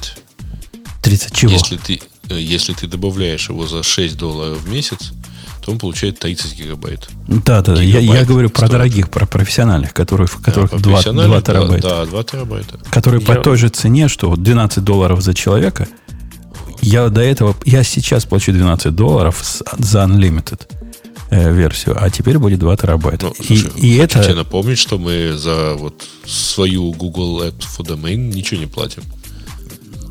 30 1.01 1.35
чего? 1.35 1.51
Если 1.51 1.75
ты, 1.75 2.01
э, 2.29 2.39
если 2.39 2.73
ты 2.73 2.87
добавляешь 2.87 3.49
его 3.49 3.67
за 3.67 3.83
6 3.83 4.17
долларов 4.17 4.59
в 4.61 4.69
месяц, 4.69 5.11
то 5.61 5.71
он 5.71 5.77
получает 5.77 6.19
30 6.19 6.57
гигабайт. 6.57 7.09
Да, 7.27 7.61
да, 7.61 7.81
я, 7.81 7.99
я 7.99 8.23
говорю 8.23 8.49
про 8.49 8.69
дорогих, 8.69 9.09
про 9.09 9.25
профессиональных, 9.25 9.93
которые, 9.93 10.27
в 10.27 10.37
которых 10.37 10.71
да, 10.71 11.01
2, 11.01 11.01
2 11.11 11.41
терабайта. 11.41 11.89
Да, 11.89 12.05
2 12.05 12.23
терабайта. 12.23 12.79
Которые 12.91 13.19
я... 13.19 13.27
по 13.27 13.41
той 13.41 13.57
же 13.57 13.67
цене, 13.67 14.07
что 14.07 14.33
12 14.33 14.83
долларов 14.83 15.21
за 15.21 15.33
человека. 15.33 15.87
Я 16.81 17.09
до 17.09 17.21
этого, 17.21 17.55
я 17.65 17.83
сейчас 17.83 18.25
плачу 18.25 18.53
12 18.53 18.95
долларов 18.95 19.43
за 19.77 20.03
Unlimited 20.03 20.61
э, 21.29 21.53
версию, 21.53 21.95
а 21.99 22.09
теперь 22.09 22.37
будет 22.37 22.59
2 22.59 22.77
терабайта. 22.77 23.27
Ну, 23.27 23.31
и, 23.31 23.57
слушай, 23.57 23.71
и 23.79 23.97
это... 23.97 24.33
напомнить, 24.33 24.77
что 24.77 24.97
мы 24.97 25.33
за 25.37 25.75
вот 25.75 26.05
свою 26.25 26.91
Google 26.93 27.43
App 27.43 27.59
for 27.59 27.85
Domain 27.85 28.15
ничего 28.15 28.59
не 28.59 28.67
платим. 28.67 29.03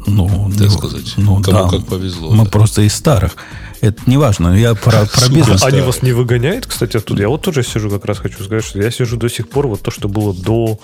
Ну, 0.06 0.50
так 0.58 0.68
ну, 0.68 0.70
сказать. 0.70 1.14
Ну, 1.16 1.42
Кому 1.42 1.64
да. 1.64 1.68
как 1.68 1.86
повезло. 1.86 2.30
Мы 2.30 2.44
да. 2.44 2.50
просто 2.50 2.82
из 2.82 2.94
старых. 2.94 3.36
Это 3.84 4.00
не 4.06 4.16
важно, 4.16 4.58
я 4.58 4.74
про, 4.74 5.04
про 5.04 5.28
бизнес. 5.28 5.62
Они 5.62 5.82
вас 5.82 6.00
не 6.00 6.12
выгоняют, 6.12 6.66
кстати, 6.66 6.96
оттуда? 6.96 7.20
Я 7.20 7.28
вот 7.28 7.42
тоже 7.42 7.62
сижу, 7.62 7.90
как 7.90 8.06
раз 8.06 8.18
хочу 8.18 8.42
сказать, 8.42 8.64
что 8.64 8.80
я 8.80 8.90
сижу 8.90 9.18
до 9.18 9.28
сих 9.28 9.50
пор, 9.50 9.66
вот 9.66 9.82
то, 9.82 9.90
что 9.90 10.08
было 10.08 10.32
до 10.32 10.78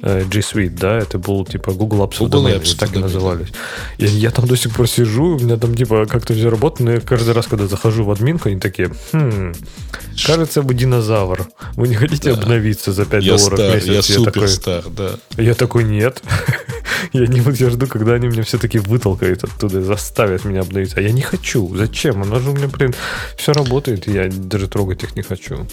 э, 0.00 0.24
G 0.24 0.40
Suite, 0.40 0.78
да, 0.80 0.96
это 0.96 1.18
был 1.18 1.44
типа 1.44 1.72
Google 1.72 2.06
Apps 2.06 2.16
Google 2.18 2.46
Domain, 2.46 2.62
Apps, 2.62 2.74
так 2.78 2.96
и 2.96 2.98
назывались. 2.98 3.48
Я, 3.98 4.08
я 4.08 4.30
там 4.30 4.46
до 4.46 4.56
сих 4.56 4.74
пор 4.74 4.88
сижу, 4.88 5.36
у 5.36 5.38
меня 5.38 5.58
там 5.58 5.74
типа 5.74 6.06
как-то 6.06 6.32
все 6.32 6.48
работает, 6.48 6.80
но 6.80 6.92
я 6.92 7.00
каждый 7.00 7.34
раз, 7.34 7.46
когда 7.46 7.66
захожу 7.66 8.04
в 8.04 8.10
админку, 8.10 8.48
они 8.48 8.58
такие, 8.58 8.90
хм, 9.12 9.52
кажется, 10.24 10.62
вы 10.62 10.72
динозавр. 10.72 11.48
Вы 11.74 11.88
не 11.88 11.94
хотите 11.94 12.32
да. 12.32 12.40
обновиться 12.40 12.90
за 12.90 13.04
5 13.04 13.22
я 13.22 13.36
долларов 13.36 13.58
стар, 13.58 13.70
в 13.70 13.74
месяц? 13.74 13.86
Я, 13.86 13.94
я 13.94 14.02
супер 14.02 14.32
такой, 14.32 14.48
стар, 14.48 14.84
да. 14.88 15.10
Я 15.36 15.52
такой, 15.52 15.84
нет. 15.84 16.22
я 17.12 17.26
не 17.26 17.40
я 17.40 17.70
жду, 17.70 17.86
когда 17.86 18.14
они 18.14 18.28
меня 18.28 18.44
все-таки 18.44 18.65
вытолкают 18.74 19.44
оттуда, 19.44 19.82
заставят 19.82 20.44
меня 20.44 20.60
обновиться. 20.60 20.98
А 20.98 21.02
я 21.02 21.12
не 21.12 21.22
хочу. 21.22 21.74
Зачем? 21.76 22.22
Оно 22.22 22.40
же 22.40 22.50
у 22.50 22.54
меня, 22.54 22.68
блин, 22.68 22.94
все 23.36 23.52
работает, 23.52 24.08
и 24.08 24.12
я 24.12 24.28
даже 24.28 24.68
трогать 24.68 25.02
их 25.04 25.16
не 25.16 25.22
хочу. 25.22 25.66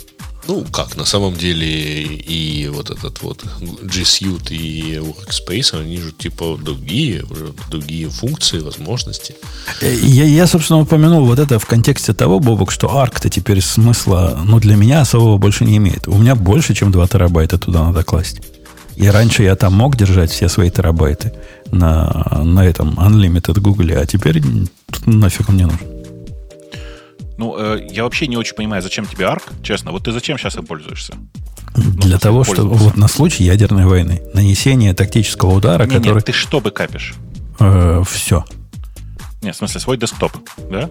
Ну, 0.48 0.66
как, 0.72 0.98
на 0.98 1.06
самом 1.06 1.36
деле 1.36 1.68
и 1.68 2.68
вот 2.68 2.90
этот 2.90 3.22
вот 3.22 3.46
G 3.82 4.02
Suite 4.02 4.54
и 4.54 4.98
Workspace, 4.98 5.80
они 5.80 5.98
же 5.98 6.12
типа 6.12 6.58
другие, 6.62 7.24
уже 7.30 7.54
другие 7.70 8.10
функции, 8.10 8.60
возможности. 8.60 9.36
Э, 9.82 9.94
я, 9.94 10.26
я, 10.26 10.48
собственно, 10.48 10.82
упомянул 10.82 11.26
вот 11.26 11.40
это 11.40 11.60
в 11.60 11.66
контексте 11.66 12.14
того, 12.14 12.40
Бобок, 12.40 12.72
что 12.72 12.88
Arc-то 12.88 13.30
теперь 13.30 13.62
смысла, 13.62 14.38
ну, 14.46 14.60
для 14.60 14.76
меня 14.76 15.02
особого 15.02 15.38
больше 15.38 15.64
не 15.64 15.78
имеет. 15.78 16.08
У 16.10 16.18
меня 16.18 16.36
больше, 16.36 16.74
чем 16.74 16.92
2 16.92 17.08
терабайта 17.08 17.58
туда 17.58 17.86
надо 17.86 18.04
класть. 18.04 18.42
И 18.98 19.08
раньше 19.08 19.44
я 19.44 19.56
там 19.56 19.74
мог 19.74 19.96
держать 19.96 20.32
все 20.32 20.50
свои 20.50 20.70
терабайты 20.70 21.32
на, 21.74 22.42
на 22.44 22.66
этом 22.66 23.00
Unlimited 23.00 23.60
Google, 23.60 23.98
а 23.98 24.06
теперь 24.06 24.42
нафиг 25.06 25.50
он 25.50 25.56
мне 25.56 25.66
нужен. 25.66 25.88
Ну, 27.38 27.58
э, 27.58 27.88
я 27.92 28.04
вообще 28.04 28.28
не 28.28 28.38
очень 28.38 28.56
понимаю, 28.56 28.82
зачем 28.82 29.06
тебе 29.06 29.26
ARC, 29.26 29.42
честно. 29.64 29.92
Вот 29.92 30.04
ты 30.04 30.12
зачем 30.12 30.38
сейчас 30.38 30.56
им 30.56 30.66
пользуешься? 30.66 31.16
Для 31.76 32.14
ну, 32.14 32.20
того, 32.20 32.44
чтобы 32.44 32.76
вот 32.76 32.98
на 32.98 33.08
случай 33.08 33.44
ядерной 33.44 33.86
войны, 33.86 34.22
нанесение 34.34 34.94
тактического 34.94 35.54
удара, 35.56 35.86
не, 35.86 35.96
который... 35.96 36.16
Нет, 36.16 36.26
ты 36.26 36.32
что 36.32 36.62
бы 36.62 36.70
капишь? 36.70 37.16
Э, 37.60 38.04
все. 38.08 38.46
Нет, 39.42 39.56
в 39.56 39.58
смысле, 39.58 39.82
свой 39.82 39.98
десктоп, 39.98 40.32
да? 40.70 40.90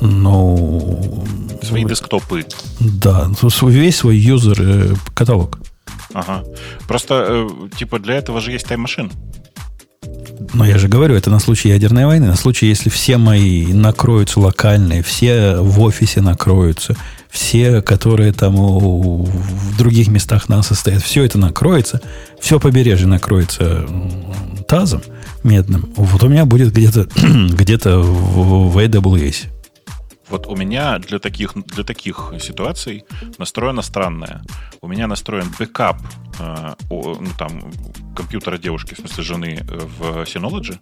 Ну... 0.00 1.24
Свои 1.62 1.84
десктопы. 1.84 2.44
Да, 2.80 3.30
весь 3.62 3.96
свой 3.96 4.16
юзер-каталог. 4.16 5.58
Э, 5.58 6.12
ага. 6.14 6.44
Просто, 6.88 7.26
э, 7.28 7.76
типа, 7.76 7.98
для 7.98 8.14
этого 8.14 8.40
же 8.40 8.50
есть 8.50 8.66
тайм-машин. 8.66 9.12
Но 10.54 10.64
я 10.64 10.78
же 10.78 10.88
говорю, 10.88 11.14
это 11.14 11.30
на 11.30 11.38
случай 11.38 11.68
ядерной 11.68 12.06
войны, 12.06 12.26
на 12.26 12.36
случай, 12.36 12.66
если 12.66 12.88
все 12.88 13.18
мои 13.18 13.66
накроются 13.66 14.40
локальные, 14.40 15.02
все 15.02 15.56
в 15.56 15.80
офисе 15.80 16.22
накроются, 16.22 16.96
все, 17.28 17.82
которые 17.82 18.32
там 18.32 18.56
у, 18.58 19.24
в 19.24 19.76
других 19.76 20.08
местах 20.08 20.48
нас 20.48 20.68
состоят, 20.68 21.02
все 21.02 21.24
это 21.24 21.38
накроется, 21.38 22.00
все 22.40 22.58
побережье 22.58 23.06
накроется 23.06 23.86
тазом 24.66 25.02
медным. 25.44 25.92
Вот 25.96 26.22
у 26.22 26.28
меня 26.28 26.46
будет 26.46 26.72
где-то 26.72 27.06
где 27.50 27.76
в, 27.76 28.72
в 28.72 28.78
AWS. 28.78 29.59
Вот 30.30 30.46
у 30.46 30.56
меня 30.56 30.98
для 30.98 31.18
таких, 31.18 31.54
для 31.66 31.82
таких 31.82 32.32
ситуаций 32.40 33.04
настроено 33.38 33.82
странное. 33.82 34.42
У 34.80 34.88
меня 34.88 35.08
настроен 35.08 35.52
бэкап 35.58 36.00
э, 36.38 36.74
ну, 36.88 37.26
там, 37.36 37.72
компьютера 38.16 38.56
девушки, 38.56 38.94
в 38.94 38.98
смысле 38.98 39.24
жены, 39.24 39.58
э, 39.60 39.78
в 39.98 40.22
Synology, 40.22 40.78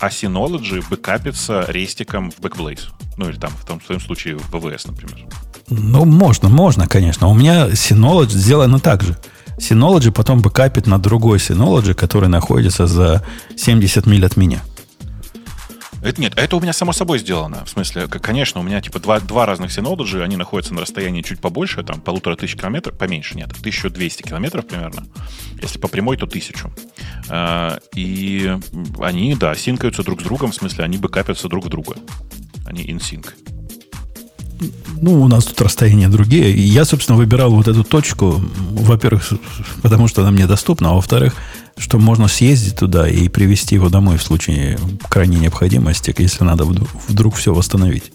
а 0.00 0.08
Synology 0.08 0.84
бэкапится 0.88 1.64
restic 1.68 2.14
ом 2.14 2.30
в 2.30 2.40
Backblaze. 2.40 2.88
Ну, 3.16 3.28
или 3.28 3.38
там, 3.38 3.50
в 3.50 3.64
том 3.66 3.80
в 3.80 3.84
своем 3.84 4.00
случае, 4.00 4.36
в 4.36 4.54
BVS, 4.54 4.86
например. 4.86 5.26
Ну, 5.68 6.04
можно, 6.04 6.48
можно, 6.48 6.86
конечно. 6.88 7.28
У 7.28 7.34
меня 7.34 7.68
Synology 7.68 8.30
сделано 8.30 8.80
так 8.80 9.02
же. 9.02 9.16
Synology 9.58 10.10
потом 10.10 10.40
бэкапит 10.40 10.86
на 10.86 10.98
другой 10.98 11.38
Synology, 11.38 11.94
который 11.94 12.28
находится 12.28 12.86
за 12.86 13.24
70 13.56 14.06
миль 14.06 14.24
от 14.24 14.36
меня. 14.36 14.60
Это 16.02 16.20
нет, 16.20 16.32
это 16.36 16.56
у 16.56 16.60
меня 16.60 16.72
само 16.72 16.92
собой 16.92 17.18
сделано. 17.18 17.64
В 17.64 17.70
смысле, 17.70 18.08
конечно, 18.08 18.60
у 18.60 18.64
меня 18.64 18.80
типа 18.80 19.00
два, 19.00 19.20
два 19.20 19.46
разных 19.46 19.70
Synology, 19.70 20.22
они 20.22 20.36
находятся 20.36 20.74
на 20.74 20.80
расстоянии 20.80 21.22
чуть 21.22 21.40
побольше, 21.40 21.82
там 21.82 22.00
полутора 22.00 22.36
тысяч 22.36 22.56
километров, 22.56 22.96
поменьше, 22.96 23.36
нет, 23.36 23.50
1200 23.50 24.22
километров 24.22 24.66
примерно. 24.66 25.06
Если 25.60 25.78
по 25.78 25.88
прямой, 25.88 26.16
то 26.16 26.26
тысячу. 26.26 26.72
А, 27.28 27.78
и 27.94 28.56
они, 29.00 29.34
да, 29.34 29.54
синкаются 29.54 30.02
друг 30.02 30.20
с 30.20 30.24
другом, 30.24 30.52
в 30.52 30.54
смысле, 30.54 30.84
они 30.84 30.96
бэкапятся 30.96 31.48
друг 31.48 31.66
в 31.66 31.68
друга. 31.68 31.96
Они 32.66 32.84
sync. 32.84 33.59
Ну, 35.00 35.22
у 35.22 35.28
нас 35.28 35.44
тут 35.44 35.60
расстояния 35.62 36.08
другие. 36.08 36.54
Я, 36.54 36.84
собственно, 36.84 37.16
выбирал 37.16 37.52
вот 37.52 37.68
эту 37.68 37.84
точку, 37.84 38.42
во-первых, 38.70 39.32
потому 39.82 40.08
что 40.08 40.22
она 40.22 40.30
мне 40.30 40.46
доступна, 40.46 40.90
а 40.90 40.94
во-вторых, 40.94 41.34
что 41.78 41.98
можно 41.98 42.28
съездить 42.28 42.76
туда 42.76 43.08
и 43.08 43.28
привезти 43.28 43.76
его 43.76 43.88
домой 43.88 44.18
в 44.18 44.22
случае 44.22 44.78
крайней 45.08 45.38
необходимости, 45.38 46.14
если 46.18 46.44
надо 46.44 46.64
вдруг 46.64 47.36
все 47.36 47.54
восстановить. 47.54 48.12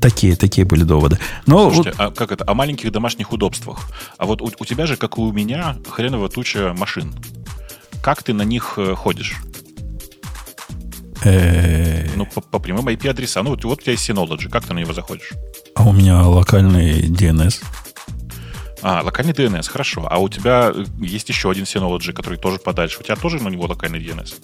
Такие, 0.00 0.36
такие 0.36 0.64
были 0.64 0.82
доводы. 0.82 1.18
Но 1.46 1.70
Слушайте, 1.70 1.98
вот... 1.98 2.08
а 2.08 2.10
как 2.14 2.32
это? 2.32 2.44
О 2.46 2.54
маленьких 2.54 2.92
домашних 2.92 3.32
удобствах. 3.32 3.90
А 4.18 4.26
вот 4.26 4.42
у, 4.42 4.50
у 4.58 4.64
тебя 4.64 4.86
же, 4.86 4.96
как 4.96 5.18
и 5.18 5.20
у 5.20 5.32
меня, 5.32 5.76
хреново 5.88 6.28
туча 6.28 6.74
машин. 6.76 7.14
Как 8.02 8.22
ты 8.22 8.32
на 8.32 8.42
них 8.42 8.74
э, 8.76 8.94
ходишь? 8.94 9.36
Э, 11.24 12.06
ну, 12.14 12.26
по, 12.26 12.40
по 12.40 12.58
прямым 12.58 12.88
IP-адресам. 12.88 13.44
Ну, 13.44 13.50
вот, 13.50 13.64
вот 13.64 13.78
у 13.78 13.82
тебя 13.82 13.92
есть 13.92 14.08
Synology. 14.08 14.48
Как 14.48 14.64
ты 14.64 14.74
на 14.74 14.78
него 14.78 14.92
заходишь? 14.92 15.32
А 15.74 15.84
у 15.88 15.92
меня 15.92 16.22
локальный 16.22 17.08
DNS. 17.08 17.62
А, 18.82 19.02
локальный 19.02 19.32
DNS, 19.32 19.68
хорошо. 19.68 20.06
А 20.08 20.18
у 20.18 20.28
тебя 20.28 20.72
э, 20.74 20.84
есть 21.00 21.28
еще 21.28 21.50
один 21.50 21.64
Synology, 21.64 22.12
который 22.12 22.38
тоже 22.38 22.58
подальше. 22.58 22.98
У 23.00 23.02
тебя 23.02 23.16
тоже 23.16 23.42
на 23.42 23.48
него 23.48 23.66
локальный 23.66 23.98
DNS? 23.98 24.34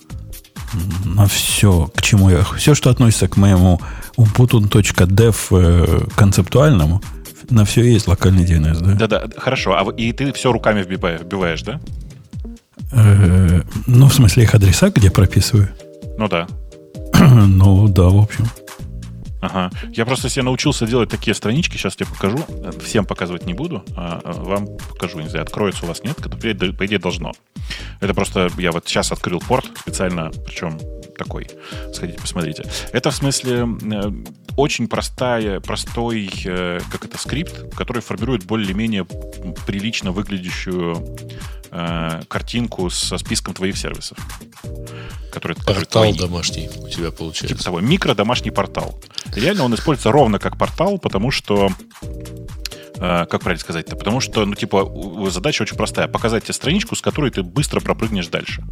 На 1.04 1.26
все, 1.26 1.90
к 1.94 2.00
чему 2.02 2.30
я... 2.30 2.42
Все, 2.56 2.74
что 2.74 2.90
относится 2.90 3.28
к 3.28 3.36
моему 3.36 3.80
ubuntu.dev 4.16 5.36
э, 5.50 6.06
концептуальному, 6.16 7.02
на 7.50 7.64
все 7.66 7.82
есть 7.82 8.08
локальный 8.08 8.44
DNS, 8.44 8.80
да? 8.80 8.94
Да-да, 8.94 9.28
хорошо. 9.36 9.72
А 9.72 9.92
и 9.92 10.12
ты 10.12 10.32
все 10.32 10.50
руками 10.50 10.82
вбиваешь, 10.82 11.62
да? 11.62 11.80
Ну, 13.86 14.08
в 14.08 14.14
смысле, 14.14 14.44
их 14.44 14.54
адреса, 14.54 14.90
где 14.90 15.10
прописываю? 15.10 15.68
Ну 16.18 16.28
да. 16.28 16.46
ну 17.46 17.88
да, 17.88 18.04
в 18.04 18.18
общем. 18.18 18.46
Ага. 19.42 19.70
Я 19.90 20.06
просто 20.06 20.28
себе 20.28 20.44
научился 20.44 20.86
делать 20.86 21.10
такие 21.10 21.34
странички, 21.34 21.76
сейчас 21.76 21.96
тебе 21.96 22.06
покажу. 22.06 22.38
Всем 22.80 23.04
показывать 23.04 23.44
не 23.44 23.54
буду, 23.54 23.84
а, 23.96 24.20
а 24.24 24.32
вам 24.32 24.68
покажу. 24.90 25.18
Не 25.20 25.28
знаю, 25.28 25.42
откроется 25.42 25.84
у 25.84 25.88
вас 25.88 26.04
нет, 26.04 26.16
по 26.16 26.86
идее 26.86 26.98
должно. 27.00 27.32
Это 28.00 28.14
просто 28.14 28.48
я 28.58 28.70
вот 28.70 28.86
сейчас 28.86 29.10
открыл 29.10 29.40
порт 29.40 29.66
специально, 29.76 30.30
причем 30.46 30.78
такой. 31.18 31.48
Сходите, 31.92 32.20
посмотрите. 32.20 32.64
Это 32.92 33.10
в 33.10 33.14
смысле 33.16 33.66
э, 33.82 34.12
очень 34.56 34.88
простая, 34.88 35.60
простой, 35.60 36.30
э, 36.44 36.80
как 36.90 37.04
это, 37.04 37.18
скрипт, 37.18 37.74
который 37.74 38.02
формирует 38.02 38.44
более-менее 38.44 39.04
прилично 39.66 40.12
выглядящую 40.12 41.16
э, 41.70 42.22
картинку 42.28 42.90
со 42.90 43.18
списком 43.18 43.54
твоих 43.54 43.76
сервисов. 43.76 44.18
Который, 45.32 45.56
портал 45.56 46.02
твои. 46.02 46.12
домашний 46.12 46.68
у 46.76 46.88
тебя 46.88 47.10
получается. 47.10 47.48
Типа 47.48 47.64
того, 47.64 47.80
микро-домашний 47.80 48.50
портал. 48.50 49.00
реально 49.34 49.64
он 49.64 49.74
используется 49.74 50.12
ровно 50.12 50.38
как 50.38 50.58
портал, 50.58 50.98
потому 50.98 51.30
что 51.30 51.70
э, 52.96 53.26
как 53.26 53.40
правильно 53.40 53.60
сказать-то? 53.60 53.96
Потому 53.96 54.20
что, 54.20 54.44
ну, 54.44 54.54
типа, 54.54 55.30
задача 55.30 55.62
очень 55.62 55.76
простая. 55.76 56.08
Показать 56.08 56.44
тебе 56.44 56.54
страничку, 56.54 56.94
с 56.94 57.00
которой 57.00 57.30
ты 57.30 57.42
быстро 57.42 57.80
пропрыгнешь 57.80 58.28
дальше. 58.28 58.62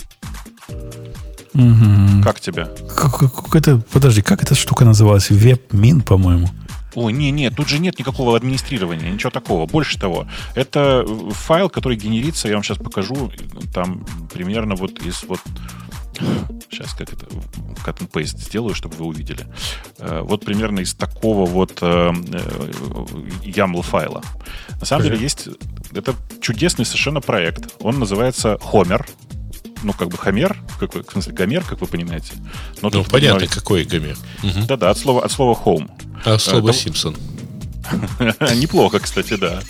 Угу. 1.54 2.22
Как 2.22 2.40
тебе? 2.40 2.68
Как, 2.96 3.18
как 3.18 3.56
это, 3.56 3.82
подожди, 3.92 4.22
как 4.22 4.42
эта 4.42 4.54
штука 4.54 4.84
называлась? 4.84 5.30
Вебмин, 5.30 6.00
по-моему. 6.02 6.48
Ой, 6.94 7.12
не, 7.12 7.30
не, 7.30 7.50
тут 7.50 7.68
же 7.68 7.78
нет 7.78 7.98
никакого 7.98 8.36
администрирования, 8.36 9.10
ничего 9.10 9.30
такого. 9.30 9.66
Больше 9.66 9.98
того, 9.98 10.26
это 10.54 11.04
файл, 11.30 11.68
который 11.68 11.96
генерится, 11.96 12.48
я 12.48 12.54
вам 12.54 12.64
сейчас 12.64 12.78
покажу, 12.78 13.30
там 13.72 14.04
примерно 14.32 14.74
вот 14.74 14.98
из 15.00 15.22
вот 15.24 15.40
Сейчас 16.70 16.92
как 16.94 17.12
это 17.12 17.26
cut 17.84 17.98
and 17.98 18.10
paste 18.10 18.38
сделаю, 18.38 18.74
чтобы 18.74 18.96
вы 18.96 19.06
увидели. 19.06 19.46
Э, 19.98 20.20
вот 20.22 20.44
примерно 20.44 20.80
из 20.80 20.94
такого 20.94 21.46
вот 21.46 21.78
э, 21.80 22.12
э, 22.12 22.72
YAML 23.42 23.82
файла. 23.82 24.22
На 24.78 24.84
самом 24.84 25.04
деле 25.04 25.18
есть... 25.18 25.48
Это 25.92 26.14
чудесный 26.40 26.84
совершенно 26.84 27.20
проект. 27.20 27.74
Он 27.80 27.98
называется 27.98 28.58
Homer 28.72 29.04
ну, 29.82 29.92
как 29.92 30.08
бы 30.08 30.18
Хомер, 30.18 30.56
как 30.78 30.94
вы, 30.94 31.02
в 31.02 31.12
смысле, 31.12 31.32
Гомер, 31.32 31.64
как 31.64 31.80
вы 31.80 31.86
понимаете. 31.86 32.32
Но 32.82 32.90
ну, 32.90 33.04
понятно, 33.04 33.10
понимали... 33.10 33.46
какой 33.46 33.84
Гомер. 33.84 34.16
Да-да, 34.66 34.90
от 34.90 34.98
слова, 34.98 35.24
от 35.24 35.32
слова 35.32 35.58
home. 35.64 35.90
А 36.24 36.38
слово 36.38 36.72
Симпсон. 36.72 37.16
Неплохо, 38.54 38.98
кстати, 38.98 39.36
да. 39.36 39.62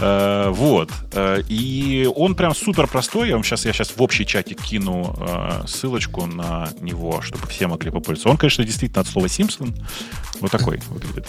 Э, 0.00 0.50
вот. 0.50 0.90
Э, 1.12 1.42
и 1.48 2.08
он 2.14 2.34
прям 2.34 2.54
супер 2.54 2.86
простой. 2.86 3.28
Я 3.28 3.34
вам 3.34 3.44
сейчас, 3.44 3.64
я 3.66 3.72
сейчас 3.72 3.90
в 3.90 4.02
общий 4.02 4.26
чатик 4.26 4.60
кину 4.62 5.16
э, 5.18 5.66
ссылочку 5.66 6.26
на 6.26 6.70
него, 6.80 7.20
чтобы 7.22 7.46
все 7.48 7.66
могли 7.66 7.90
попользоваться. 7.90 8.28
Он, 8.28 8.36
конечно, 8.36 8.64
действительно 8.64 9.02
от 9.02 9.08
слова 9.08 9.28
Симпсон. 9.28 9.74
Вот 10.40 10.50
такой 10.50 10.80
выглядит. 10.88 11.26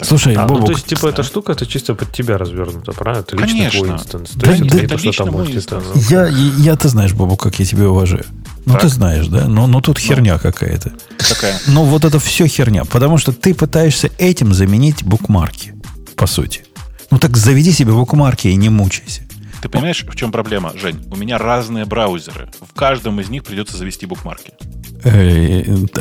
Слушай, 0.00 0.34
а, 0.34 0.46
ну, 0.46 0.64
то 0.64 0.72
есть, 0.72 0.86
типа, 0.86 1.06
эта 1.06 1.22
штука, 1.22 1.52
это 1.52 1.64
чисто 1.64 1.94
под 1.94 2.12
тебя 2.12 2.38
развернута, 2.38 2.92
правильно? 2.92 3.20
Это 3.20 3.36
лично 3.36 3.56
Конечно. 3.56 3.80
твой 3.80 3.90
инстанс. 3.92 4.30
То 4.30 4.40
да, 4.40 4.50
есть, 4.50 4.62
да, 4.62 4.78
это, 4.78 4.94
это 4.94 5.12
что 5.12 5.24
там 5.24 5.32
может 5.34 5.70
ну, 5.70 5.80
я, 6.10 6.26
я, 6.26 6.76
ты 6.76 6.88
знаешь, 6.88 7.12
Бобу, 7.12 7.36
как 7.36 7.58
я 7.58 7.64
тебя 7.64 7.88
уважаю. 7.88 8.24
Ну, 8.66 8.72
так. 8.72 8.82
ты 8.82 8.88
знаешь, 8.88 9.28
да? 9.28 9.46
Но, 9.46 9.66
но 9.66 9.80
тут 9.80 9.96
ну. 9.96 10.02
херня 10.02 10.38
какая-то. 10.38 10.92
Какая? 11.16 11.58
Ну, 11.68 11.84
вот 11.84 12.04
это 12.04 12.18
все 12.18 12.46
херня. 12.46 12.84
Потому 12.84 13.16
что 13.18 13.32
ты 13.32 13.54
пытаешься 13.54 14.10
этим 14.18 14.52
заменить 14.52 15.04
букмарки, 15.04 15.74
по 16.16 16.26
сути. 16.26 16.64
Ну 17.10 17.18
так 17.18 17.36
заведи 17.36 17.72
себе 17.72 17.92
букмарки 17.92 18.48
и 18.48 18.56
не 18.56 18.68
мучайся. 18.68 19.22
Ты 19.60 19.68
понимаешь, 19.68 20.04
в 20.04 20.14
чем 20.14 20.30
проблема, 20.30 20.72
Жень? 20.76 21.04
У 21.10 21.16
меня 21.16 21.38
разные 21.38 21.84
браузеры. 21.84 22.48
В 22.60 22.78
каждом 22.78 23.20
из 23.20 23.28
них 23.28 23.42
придется 23.42 23.76
завести 23.76 24.06
букмарки. 24.06 24.52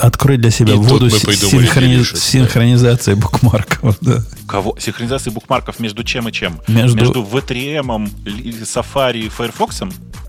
Открой 0.02 0.38
для 0.38 0.52
себя 0.52 0.74
и 0.74 0.78
воду 0.78 1.10
синхрони... 1.10 2.04
синхронизации 2.04 3.14
да. 3.14 3.22
букмарков. 3.22 3.98
Да. 4.02 4.24
Кого? 4.48 4.78
Синхронизации 4.80 5.30
букмарков 5.30 5.80
между 5.80 6.04
чем 6.04 6.30
и 6.30 6.32
чем? 6.32 6.62
Между, 6.68 6.98
между 6.98 7.24
V3M, 7.24 8.10
Safari 8.64 9.20
и 9.20 9.30
Firefox? 9.30 9.84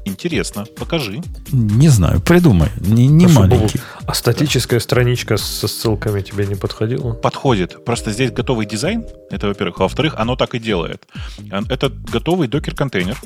Интересно, 0.05 0.65
покажи. 0.65 1.21
Не 1.53 1.89
знаю, 1.89 2.21
придумай. 2.21 2.71
Не, 2.81 3.07
не 3.07 3.27
маленький. 3.27 3.81
А 4.07 4.15
статическая 4.15 4.81
страничка 4.81 5.37
со 5.37 5.69
ссылками 5.69 6.23
тебе 6.23 6.47
не 6.47 6.55
подходила? 6.55 7.13
Подходит. 7.13 7.85
Просто 7.85 8.11
здесь 8.11 8.33
готовый 8.33 8.67
дизайн, 8.67 9.05
это 9.31 9.49
во-первых. 9.49 9.81
А 9.81 9.83
во-вторых, 9.85 10.15
оно 10.17 10.35
так 10.35 10.55
и 10.55 10.59
делает. 10.59 11.07
Это 11.69 11.91
готовый 11.91 12.49
докер-контейнер, 12.49 13.19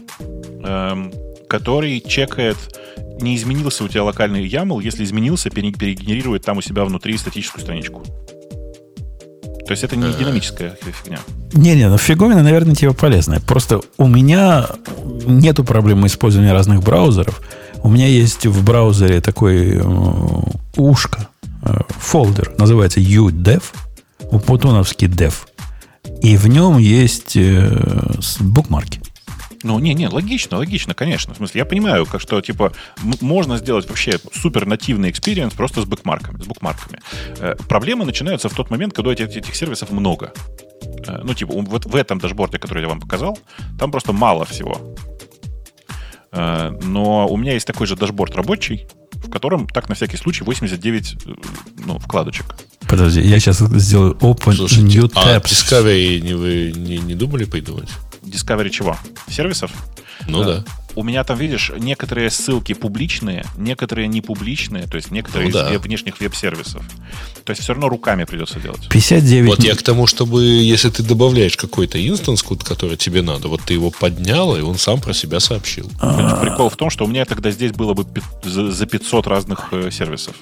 эм, 0.65 1.13
который 1.49 2.01
чекает, 2.01 2.57
не 3.21 3.37
изменился 3.37 3.85
у 3.85 3.89
тебя 3.89 4.03
локальный 4.03 4.47
YAML, 4.47 4.83
если 4.83 5.05
изменился, 5.05 5.51
перегенерирует 5.51 6.45
там 6.45 6.59
у 6.59 6.63
себя 6.63 6.85
внутри 6.85 7.17
статическую 7.17 7.63
страничку. 7.63 8.03
То 9.67 9.71
есть 9.71 9.85
это 9.85 9.97
не 9.97 10.13
динамическая 10.13 10.77
фигня. 10.81 11.21
Не-не, 11.53 11.89
ну 11.89 11.97
фиговина, 11.99 12.43
наверное, 12.43 12.75
тебе 12.75 12.93
полезная. 12.93 13.41
Просто 13.41 13.81
у 13.97 14.09
меня 14.09 14.67
нету 15.27 15.65
проблемы 15.65 16.09
использования 16.09 16.53
разных 16.53 16.83
браузеров. 16.83 17.41
У 17.83 17.89
меня 17.89 18.07
есть 18.07 18.47
в 18.47 18.65
браузере 18.65 19.21
такой 19.21 19.77
э, 19.77 19.83
ушко, 20.77 21.29
э, 21.63 21.79
folder, 21.89 22.53
называется 22.59 23.01
udev, 23.01 23.63
умпутуновский 24.31 25.09
dev. 25.09 25.35
И 26.23 26.37
в 26.37 26.47
нем 26.49 26.79
есть 26.79 27.37
э, 27.37 27.71
bookmark 28.41 28.89
и. 28.89 29.01
Ну, 29.63 29.79
не, 29.79 29.95
не, 29.95 30.09
логично, 30.09 30.59
логично, 30.59 30.95
конечно. 30.95 31.35
В 31.35 31.37
смысле, 31.37 31.61
я 31.61 31.65
понимаю, 31.65 32.07
как 32.07 32.21
что, 32.21 32.41
типа, 32.41 32.73
можно 33.21 33.59
сделать 33.59 33.89
вообще 33.89 34.19
супер 34.33 34.67
нативный 34.67 35.11
experience 35.11 35.55
просто 35.55 35.83
с 35.83 35.85
bookmark 35.85 36.23
ами. 36.23 36.43
С 36.43 36.47
bookmark 36.47 36.83
ами. 36.83 37.01
Э, 37.39 37.55
проблемы 37.69 38.05
начинаются 38.05 38.49
в 38.49 38.55
тот 38.55 38.71
момент, 38.71 38.95
когда 38.95 39.13
этих, 39.13 39.29
этих 39.29 39.55
сервисов 39.55 39.91
много. 39.91 40.33
Э, 41.07 41.21
ну, 41.23 41.35
типа, 41.35 41.53
вот 41.55 41.87
в 41.87 41.97
этом 41.97 42.19
дашборде, 42.19 42.59
который 42.59 42.83
я 42.83 42.89
вам 42.89 43.01
показал, 43.01 43.39
там 43.79 43.91
просто 43.91 44.13
мало 44.13 44.45
всего. 44.45 44.97
Э, 46.33 46.71
но 46.83 47.29
у 47.29 47.37
меня 47.37 47.53
есть 47.53 47.67
такой 47.67 47.87
же 47.87 47.97
дашборд 47.97 48.35
рабочий, 48.35 48.87
в 49.13 49.31
котором 49.31 49.69
так 49.69 49.89
на 49.89 49.95
всякий 49.95 50.17
случай 50.17 50.45
89 50.45 51.17
ну, 51.87 51.99
вкладочек. 51.99 52.47
Подожди, 52.89 53.21
я 53.21 53.39
сейчас 53.39 53.59
сделаю 53.59 54.15
Open 54.21 54.53
Слушайте, 54.53 54.99
New 54.99 55.11
а 55.15 55.39
Tabs. 55.39 55.45
Discovery 55.45 56.21
не, 56.21 56.35
вы 56.35 56.73
не, 56.77 56.99
не 56.99 57.15
думали 57.15 57.45
придумать? 57.45 57.89
Discovery 58.23 58.71
чего? 58.71 58.97
Сервисов? 59.29 59.73
Ну 60.29 60.45
да. 60.45 60.65
У 60.95 61.03
меня 61.03 61.25
там, 61.25 61.39
видишь, 61.39 61.73
некоторые 61.79 62.29
ссылки 62.31 62.75
публичные, 62.75 63.47
некоторые 63.57 64.09
не 64.09 64.21
публичные, 64.21 64.87
то 64.87 64.97
есть 64.97 65.11
некоторые 65.11 65.45
Ну 65.45 65.49
из 65.51 65.55
да. 65.55 65.71
веб- 65.71 65.81
внешних 65.83 66.21
веб-сервисов. 66.21 66.85
То 67.45 67.51
есть 67.53 67.63
все 67.63 67.73
равно 67.73 67.89
руками 67.89 68.25
придется 68.25 68.61
делать. 68.61 68.89
59 68.91 69.49
Вот 69.49 69.65
я 69.65 69.75
к 69.75 69.83
тому, 69.83 70.07
чтобы, 70.07 70.45
если 70.45 70.91
ты 70.91 71.03
добавляешь 71.03 71.57
какой-то 71.57 71.99
инстанс, 72.07 72.43
который 72.43 72.99
тебе 72.99 73.23
надо, 73.23 73.49
вот 73.49 73.63
ты 73.63 73.73
его 73.73 73.91
поднял, 73.91 74.55
и 74.55 74.61
он 74.61 74.77
сам 74.77 75.01
про 75.01 75.15
себя 75.15 75.41
сообщил. 75.41 75.89
Прикол 75.99 76.69
в 76.69 76.77
том, 76.77 76.91
что 76.91 77.07
у 77.07 77.09
меня 77.09 77.25
тогда 77.25 77.51
здесь 77.51 77.73
было 77.73 77.95
бы 77.95 78.07
за 78.45 78.85
500 78.85 79.27
разных 79.27 79.69
э, 79.73 79.91
сервисов. 79.91 80.37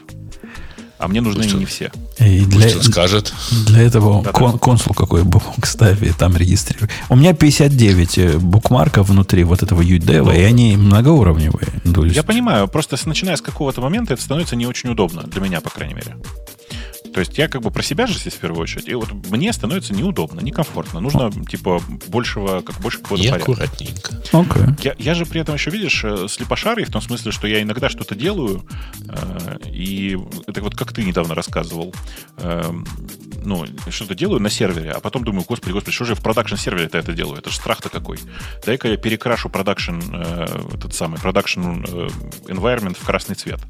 А 1.01 1.09
мне 1.09 1.22
нужны 1.22 1.42
Пусть 1.42 1.55
он- 1.55 1.61
не 1.61 1.64
все. 1.66 1.90
И 2.18 2.40
для, 2.44 2.62
Пусть 2.64 2.76
он 2.76 2.82
скажет. 2.82 3.32
для 3.66 3.80
этого 3.82 4.22
кон- 4.22 4.59
консул 4.59 4.92
какой 4.94 5.24
бумаг 5.24 5.64
ставь 5.64 6.03
и 6.03 6.11
там 6.12 6.36
регистрируй. 6.36 6.90
У 7.09 7.16
меня 7.16 7.32
59 7.32 8.18
э, 8.18 8.38
букмарков 8.38 9.09
внутри 9.09 9.44
вот 9.44 9.62
этого 9.62 9.80
UDEV, 9.80 10.36
и 10.36 10.42
они 10.42 10.76
многоуровневые. 10.76 11.68
Я 12.14 12.22
понимаю, 12.22 12.68
просто 12.68 12.96
с- 12.98 13.07
начиная 13.07 13.36
с 13.36 13.40
какого-то 13.40 13.80
момента 13.80 14.12
это 14.12 14.22
становится 14.22 14.57
не 14.57 14.66
очень 14.66 14.90
удобно, 14.90 15.22
для 15.22 15.40
меня, 15.40 15.61
по 15.62 15.70
крайней 15.70 15.94
мере. 15.94 16.16
То 17.13 17.21
есть 17.21 17.37
я 17.39 17.49
как 17.49 17.63
бы 17.63 17.71
про 17.71 17.83
себя 17.83 18.07
же 18.07 18.19
здесь 18.19 18.35
в 18.35 18.39
первую 18.39 18.63
очередь, 18.63 18.89
и 18.89 18.95
вот 18.95 19.13
мне 19.31 19.53
становится 19.53 19.93
неудобно, 19.93 20.41
некомфортно. 20.41 21.01
Нужно, 21.01 21.31
типа, 21.47 21.83
большего, 22.09 22.61
как 22.61 22.81
больше 22.81 22.99
какого-то 22.99 23.29
порядка. 23.29 23.53
аккуратненько. 23.53 24.23
Окей. 24.33 24.75
Я, 24.83 24.95
я 24.99 25.15
же 25.15 25.27
при 25.27 25.41
этом 25.41 25.55
еще, 25.55 25.71
видишь, 25.71 26.05
э, 26.05 26.27
слепошарый 26.29 26.85
в 26.85 26.91
том 26.91 27.03
смысле, 27.03 27.33
что 27.33 27.47
я 27.47 27.63
иногда 27.63 27.89
что-то 27.89 28.15
делаю, 28.15 28.65
э, 29.09 29.59
и 29.67 30.19
это 30.47 30.63
вот 30.63 30.77
как 30.77 30.93
ты 30.93 31.05
недавно 31.05 31.35
рассказывал, 31.35 31.95
э, 32.39 32.73
ну, 33.45 33.67
что-то 33.89 34.15
делаю 34.15 34.41
на 34.41 34.51
сервере, 34.51 34.91
а 34.91 35.01
потом 35.01 35.25
думаю, 35.25 35.45
господи, 35.47 35.73
господи, 35.73 35.95
что 35.95 36.05
же 36.05 36.13
я 36.13 36.17
в 36.17 36.23
production-сервере-то 36.22 36.99
это 36.99 37.13
делаю? 37.13 37.39
Это 37.39 37.51
же 37.51 37.57
страх-то 37.57 37.89
какой. 37.89 38.19
Дай-ка 38.65 38.89
я 38.89 38.97
перекрашу 38.97 39.49
production, 39.49 39.99
э, 40.13 40.47
этот 40.75 40.95
самый, 40.95 41.19
production 41.18 41.61
э, 41.61 42.09
environment 42.49 42.97
в 43.01 43.05
красный 43.05 43.35
цвет. 43.35 43.61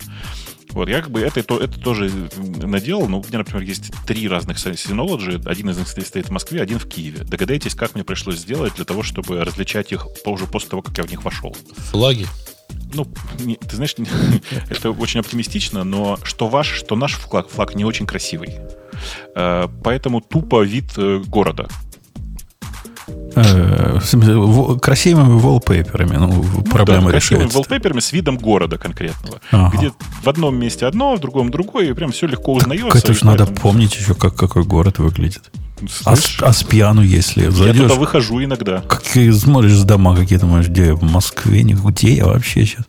Вот, 0.72 0.88
я 0.88 1.00
как 1.02 1.10
бы 1.10 1.20
это, 1.20 1.42
то- 1.42 1.58
это 1.58 1.78
тоже 1.80 2.10
наделал, 2.38 3.08
но 3.08 3.20
у 3.20 3.24
меня, 3.24 3.38
например, 3.38 3.62
есть 3.62 3.90
три 4.06 4.28
разных 4.28 4.56
Synology, 4.58 5.46
один 5.48 5.70
из 5.70 5.78
них 5.78 5.88
стоит 5.88 6.28
в 6.28 6.30
Москве, 6.30 6.62
один 6.62 6.78
в 6.78 6.86
Киеве. 6.88 7.24
Догадайтесь, 7.24 7.74
как 7.74 7.94
мне 7.94 8.04
пришлось 8.04 8.36
сделать 8.38 8.74
для 8.76 8.84
того, 8.84 9.02
чтобы 9.02 9.42
различать 9.44 9.92
их 9.92 10.06
уже 10.24 10.46
после 10.46 10.70
того, 10.70 10.82
как 10.82 10.96
я 10.98 11.04
в 11.04 11.10
них 11.10 11.24
вошел. 11.24 11.56
Флаги. 11.90 12.26
Ну, 12.94 13.06
не- 13.40 13.56
ты 13.56 13.76
знаешь, 13.76 13.94
это 14.68 14.90
очень 14.90 15.20
оптимистично, 15.20 15.84
но 15.84 16.18
что 16.22 16.48
ваш, 16.48 16.68
что 16.72 16.96
наш 16.96 17.14
флаг, 17.14 17.48
флаг 17.48 17.74
не 17.74 17.84
очень 17.84 18.06
красивый. 18.06 18.56
Э, 19.34 19.66
Поэтому 19.82 20.20
тупо 20.20 20.62
вид 20.62 20.92
э, 20.96 21.22
города. 21.26 21.68
Красивыми 24.80 25.38
волпейперами, 25.38 26.16
ну, 26.16 26.26
Ну 26.56 26.62
проблема 26.62 27.06
да, 27.06 27.10
красивыми 27.12 27.46
решается. 27.48 27.74
wallpaper'ами 27.74 28.00
с 28.00 28.12
видом 28.12 28.36
города 28.36 28.78
конкретного. 28.78 29.40
Ага. 29.50 29.76
Где 29.76 29.92
в 30.22 30.28
одном 30.28 30.56
месте 30.58 30.86
одно, 30.86 31.14
в 31.16 31.20
другом 31.20 31.50
другое, 31.50 31.90
и 31.90 31.92
прям 31.92 32.12
все 32.12 32.26
легко 32.26 32.54
узнается. 32.54 32.88
Как 32.90 33.02
это 33.02 33.12
и 33.12 33.14
ж 33.14 33.22
надо 33.22 33.38
поэтому- 33.46 33.60
помнить 33.60 33.94
еще, 33.96 34.14
как, 34.14 34.34
какой 34.34 34.64
город 34.64 34.98
выглядит. 34.98 35.50
А, 36.04 36.14
Слышь, 36.14 36.36
с, 36.38 36.42
а 36.42 36.52
с 36.52 36.62
пьяну, 36.62 37.02
если 37.02 37.44
я 37.44 37.50
зайдешь, 37.50 37.82
туда 37.84 37.94
выхожу 37.94 38.44
иногда. 38.44 38.82
как 38.82 39.02
смотришь 39.32 39.72
с 39.76 39.84
дома 39.84 40.14
какие-то, 40.14 40.44
думаешь, 40.46 40.68
где 40.68 40.88
я, 40.88 40.94
в 40.94 41.02
Москве, 41.02 41.62
где 41.62 42.16
я 42.16 42.26
вообще 42.26 42.66
сейчас? 42.66 42.84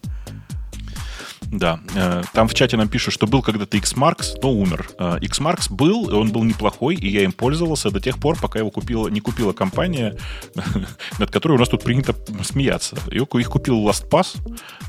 Да, 1.52 1.82
э, 1.96 2.24
там 2.34 2.48
в 2.48 2.54
чате 2.54 2.78
нам 2.78 2.88
пишут, 2.88 3.14
что 3.14 3.28
был 3.28 3.42
когда-то 3.42 3.78
Xmarks, 3.78 4.40
но 4.42 4.54
умер. 4.54 4.90
Э, 4.98 5.18
Xmarks 5.20 5.68
был, 5.70 6.16
он 6.16 6.32
был 6.32 6.44
неплохой, 6.44 6.96
и 6.96 7.10
я 7.10 7.24
им 7.24 7.34
пользовался 7.34 7.92
до 7.92 8.00
тех 8.00 8.18
пор, 8.20 8.38
пока 8.40 8.60
его 8.60 8.72
купила, 8.72 9.10
не 9.10 9.20
купила 9.20 9.52
компания, 9.52 10.18
над 11.20 11.30
которой 11.30 11.54
у 11.54 11.58
нас 11.58 11.68
тут 11.68 11.84
принято 11.84 12.16
смеяться. 12.44 12.98
Их 13.12 13.28
купил 13.28 13.86
LastPass 13.86 14.38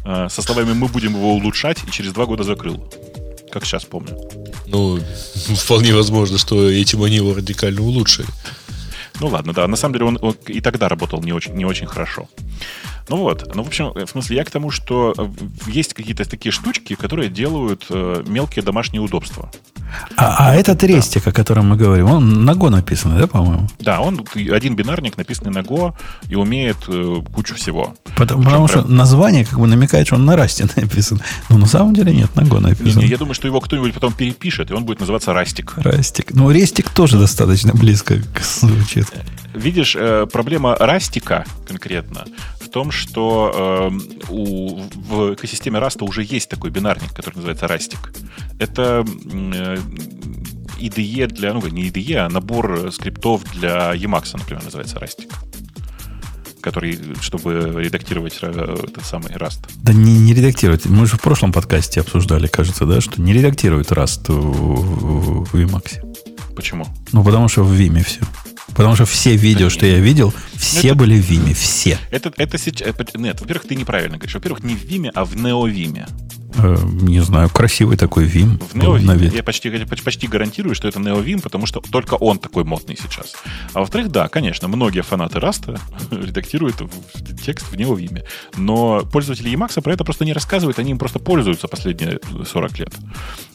э, 0.05 0.29
со 0.31 0.43
словами 0.43 0.73
«мы 0.73 0.87
будем 0.87 1.15
его 1.17 1.35
улучшать», 1.35 1.83
и 1.87 1.91
через 1.91 2.13
два 2.13 2.27
года 2.27 2.45
закрыл. 2.45 2.89
Как 3.51 3.65
сейчас 3.65 3.85
помню. 3.85 4.17
Ну, 4.67 5.01
вполне 5.35 5.93
возможно, 5.93 6.39
что 6.39 6.71
этим 6.71 7.03
они 7.03 7.17
его 7.17 7.35
радикально 7.35 7.83
улучшили. 7.83 8.29
Ну 9.21 9.29
ладно, 9.29 9.53
да, 9.53 9.67
на 9.67 9.77
самом 9.77 9.95
деле 9.95 10.07
он, 10.07 10.19
он 10.23 10.37
и 10.47 10.61
тогда 10.61 10.89
работал 10.89 11.23
не 11.23 11.33
очень, 11.33 11.55
не 11.55 11.65
очень 11.65 11.87
хорошо. 11.87 12.29
Ну 13.09 13.16
вот, 13.16 13.55
ну 13.55 13.62
в 13.62 13.66
общем, 13.66 13.92
в 13.92 14.07
смысле, 14.07 14.36
я 14.36 14.44
к 14.44 14.50
тому, 14.50 14.70
что 14.70 15.14
э, 15.16 15.28
есть 15.66 15.94
какие-то 15.94 16.28
такие 16.28 16.53
штучки, 16.53 16.94
которые 16.94 17.28
делают 17.28 17.86
э, 17.90 18.22
мелкие 18.26 18.64
домашние 18.64 19.00
удобства. 19.03 19.50
А, 20.16 20.36
а 20.50 20.55
этот 20.55 20.82
рестик, 20.84 21.26
о 21.26 21.32
котором 21.32 21.68
мы 21.68 21.76
говорим, 21.76 22.07
он 22.07 22.44
на 22.44 22.53
Go 22.53 22.70
написан, 22.70 23.18
да, 23.18 23.26
по-моему? 23.26 23.68
Да, 23.78 24.00
он 24.00 24.24
один 24.34 24.74
бинарник, 24.74 25.16
написанный 25.16 25.50
на 25.50 25.59
Go, 25.59 25.94
и 26.28 26.34
умеет 26.34 26.76
э, 26.88 27.20
кучу 27.34 27.55
всего. 27.55 27.94
Потому, 28.16 28.42
потому 28.42 28.68
что 28.68 28.82
прям- 28.82 28.96
название 28.96 29.44
как 29.44 29.59
бы 29.59 29.66
намекает, 29.66 30.07
что 30.07 30.16
он 30.16 30.24
на 30.24 30.36
Расте 30.36 30.66
написан. 30.76 31.20
Но 31.48 31.59
на 31.59 31.66
самом 31.66 31.94
деле 31.94 32.14
нет, 32.14 32.34
на 32.36 32.42
Go 32.42 32.57
Не, 32.57 32.68
написан. 32.68 33.03
не, 33.03 33.09
я 33.09 33.18
думаю, 33.18 33.34
что 33.34 33.46
его 33.46 33.61
кто-нибудь 33.61 33.94
потом 33.94 34.12
перепишет, 34.12 34.70
и 34.70 34.74
он 34.74 34.84
будет 34.84 35.00
называться 35.00 35.32
Растик. 35.32 35.74
Rustic. 35.76 36.33
Ну, 36.34 36.50
рестик 36.50 36.88
тоже 36.90 37.18
достаточно 37.18 37.72
близко 37.72 38.20
звучит. 38.61 39.07
Видишь, 39.55 39.96
э, 39.96 40.26
проблема 40.32 40.76
Rustic 40.76 41.35
а 41.35 41.45
конкретно 41.66 42.24
в 42.61 42.68
том, 42.68 42.90
что 42.90 43.90
э, 43.92 44.30
у, 44.30 44.80
в 44.94 45.34
экосистеме 45.34 45.78
Rust 45.78 45.99
а 45.99 46.05
уже 46.05 46.22
есть 46.22 46.48
такой 46.48 46.70
бинарник, 46.70 47.12
который 47.12 47.36
называется 47.36 47.68
Rustic. 47.68 48.12
Это 48.59 49.05
э, 49.32 49.76
IDE 50.78 51.26
для, 51.26 51.53
ну, 51.53 51.66
не 51.68 51.90
IDE, 51.90 52.16
а 52.16 52.28
набор 52.28 52.90
скриптов 52.92 53.44
для 53.53 53.94
Emacs, 53.94 54.30
например, 54.34 54.64
называется 54.64 54.98
Rustic. 54.99 55.30
Который, 56.62 56.98
чтобы 57.20 57.74
редактировать 57.78 58.38
э, 58.40 58.76
этот 58.88 59.05
самый 59.05 59.32
Rust. 59.37 59.61
Да 59.82 59.92
не, 59.92 60.18
не 60.18 60.32
редактировать. 60.32 60.86
Мы 60.86 61.07
же 61.07 61.16
в 61.16 61.20
прошлом 61.20 61.53
подкасте 61.53 62.00
обсуждали, 62.00 62.46
кажется, 62.46 62.86
да, 62.86 63.00
что 63.00 63.20
не 63.20 63.32
редактируют 63.32 63.90
Rust 63.90 64.32
в, 64.32 64.40
в, 64.40 65.44
в 65.44 65.55
Emacs. 65.55 66.00
Почему? 66.55 66.86
Ну, 67.12 67.24
потому 67.24 67.48
что 67.48 67.64
в 67.64 67.72
Vime 67.72 68.05
все. 68.05 68.20
Потому 68.69 68.95
что 68.95 69.05
все 69.07 69.37
видео, 69.37 69.67
Да 69.67 69.71
что 69.71 69.87
нет. 69.87 69.97
я 69.97 70.01
видел, 70.03 70.33
все 70.57 70.89
это- 70.89 70.95
были 70.97 71.21
в 71.21 71.31
Vime. 71.31 71.55
Все. 71.55 71.99
Это, 72.11 72.33
это 72.37 72.59
сейчас... 72.59 72.89
Нет, 73.15 73.41
во-первых, 73.41 73.67
ты 73.69 73.75
неправильно 73.75 74.17
говоришь. 74.17 74.35
Во-первых, 74.35 74.63
не 74.63 74.75
в 74.75 74.85
Виме, 74.85 75.11
а 75.15 75.25
в 75.25 75.35
NeoVime. 75.35 76.09
Э, 76.55 76.76
не 77.00 77.20
знаю, 77.20 77.48
красивый 77.48 77.96
такой 77.96 78.26
Vim. 78.26 78.62
В 78.72 78.74
NeoVim. 78.74 79.34
Я 79.34 79.42
почти, 79.42 79.70
почти, 80.05 80.26
гарантирую, 80.26 80.74
что 80.74 80.88
это 80.88 80.98
NeoVim, 81.00 81.40
потому 81.40 81.66
что 81.66 81.80
только 81.80 82.14
он 82.14 82.38
такой 82.38 82.64
модный 82.64 82.96
сейчас. 82.96 83.34
А 83.72 83.80
во-вторых, 83.80 84.11
да, 84.11 84.28
конечно, 84.28 84.68
многие 84.68 85.03
фанаты 85.03 85.40
Раста 85.40 85.78
редактируют 86.11 86.76
текст 87.44 87.66
в 87.66 87.74
NeoVim. 87.74 88.22
Но 88.57 89.03
пользователи 89.11 89.50
Emacs 89.53 89.80
про 89.80 89.92
это 89.92 90.05
просто 90.05 90.24
не 90.24 90.32
рассказывают, 90.32 90.78
они 90.78 90.90
им 90.90 90.98
просто 90.98 91.18
пользуются 91.18 91.68
последние 91.68 92.20
40 92.50 92.78
лет. 92.78 92.94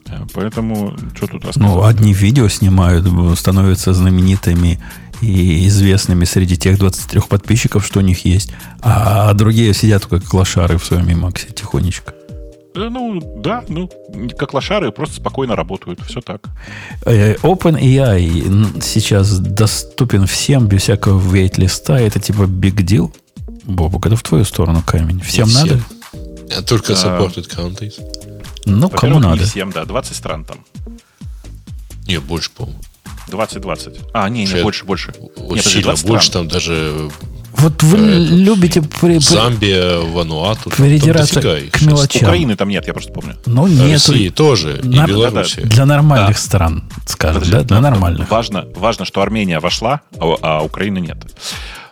Э, 0.08 0.26
Поэтому 0.34 0.96
что 1.16 1.28
тут 1.28 1.44
Ну, 1.44 1.48
рассказывать? 1.48 1.96
одни 1.96 2.14
видео 2.14 2.48
снимают, 2.48 3.06
становятся 3.38 3.94
знаменитыми 3.94 4.80
и 5.22 5.68
известными 5.68 6.26
среди 6.26 6.58
тех 6.58 6.78
23 6.78 7.22
подписчиков, 7.22 7.86
что 7.86 8.00
у 8.00 8.04
них 8.04 8.26
есть. 8.26 8.52
А 8.82 9.34
другие 9.34 9.74
сидят 9.74 10.06
как 10.06 10.32
лошары 10.34 10.78
в 10.78 10.86
своем 10.86 11.08
Emacs 11.08 11.54
тихонечко. 11.54 12.14
Э, 12.78 12.90
Ну, 12.90 13.20
да, 13.42 13.64
ну, 13.68 13.90
как 14.38 14.54
лошары 14.54 14.92
просто 14.92 15.16
спокойно 15.16 15.56
работают. 15.56 16.00
Все 16.02 16.22
так. 16.22 16.42
Э, 17.06 17.36
OpenAI 17.38 18.82
сейчас 18.82 19.40
доступен 19.40 20.28
всем 20.28 20.68
без 20.68 20.84
всякого 20.84 21.20
вейт-листа. 21.20 22.00
Это 22.00 22.20
типа 22.20 22.44
big 22.44 22.76
deal. 22.78 23.14
Бобок, 23.64 24.06
это 24.06 24.16
в 24.16 24.24
твою 24.24 24.46
сторону 24.46 24.82
камень. 24.86 25.20
Всем 25.22 25.50
надо? 25.52 25.80
А 26.56 26.62
только 26.62 26.94
supported 26.94 27.50
countries. 27.50 27.96
Ну, 28.66 28.90
кому 28.90 29.20
надо. 29.20 29.44
Всем, 29.46 29.72
да. 29.72 29.86
20 29.86 30.16
стран 30.16 30.46
там. 30.46 30.58
Не, 32.08 32.20
больше, 32.20 32.52
по-моему. 32.52 32.80
20-20. 33.30 34.10
А, 34.14 34.30
не, 34.30 34.46
не, 34.46 34.62
больше, 34.64 34.86
больше. 34.86 35.14
Вот 35.20 35.38
Не, 35.38 35.58
подожди, 35.58 35.70
сильно 35.70 35.88
20 35.88 36.08
больше, 36.08 36.32
там 36.32 36.48
даже 36.48 37.10
Вот 37.58 37.82
вы 37.84 37.98
Э, 37.98 38.02
это- 38.02 38.34
любите 38.36 38.82
при- 38.82 39.00
при- 39.00 39.20
Замбия, 39.20 40.00
Вануату. 40.00 40.70
там- 41.42 41.66
их 41.66 41.72
к 41.72 41.82
мелочам. 41.82 42.24
Украины 42.24 42.56
там 42.56 42.70
нет, 42.70 42.86
я 42.88 42.94
просто 42.94 43.12
помню. 43.14 43.36
Ну, 43.46 43.66
А 43.66 43.70
нету. 43.70 43.92
России 44.12 44.30
тоже, 44.30 44.80
и 44.84 44.88
Беларуси. 44.88 45.62
Для 45.62 45.86
нормальных 45.86 46.36
Да. 46.36 46.42
стран, 46.42 46.84
скажем, 47.06 47.42
Подожди, 47.42 47.58
да? 47.58 47.64
Для 47.64 47.82
нормальных. 47.82 48.30
Важно, 48.30 48.66
важно, 48.76 49.06
что 49.06 49.22
Армения 49.22 49.60
вошла, 49.60 50.02
а, 50.20 50.36
а 50.42 50.62
Украины 50.64 51.00
нет. 51.00 51.18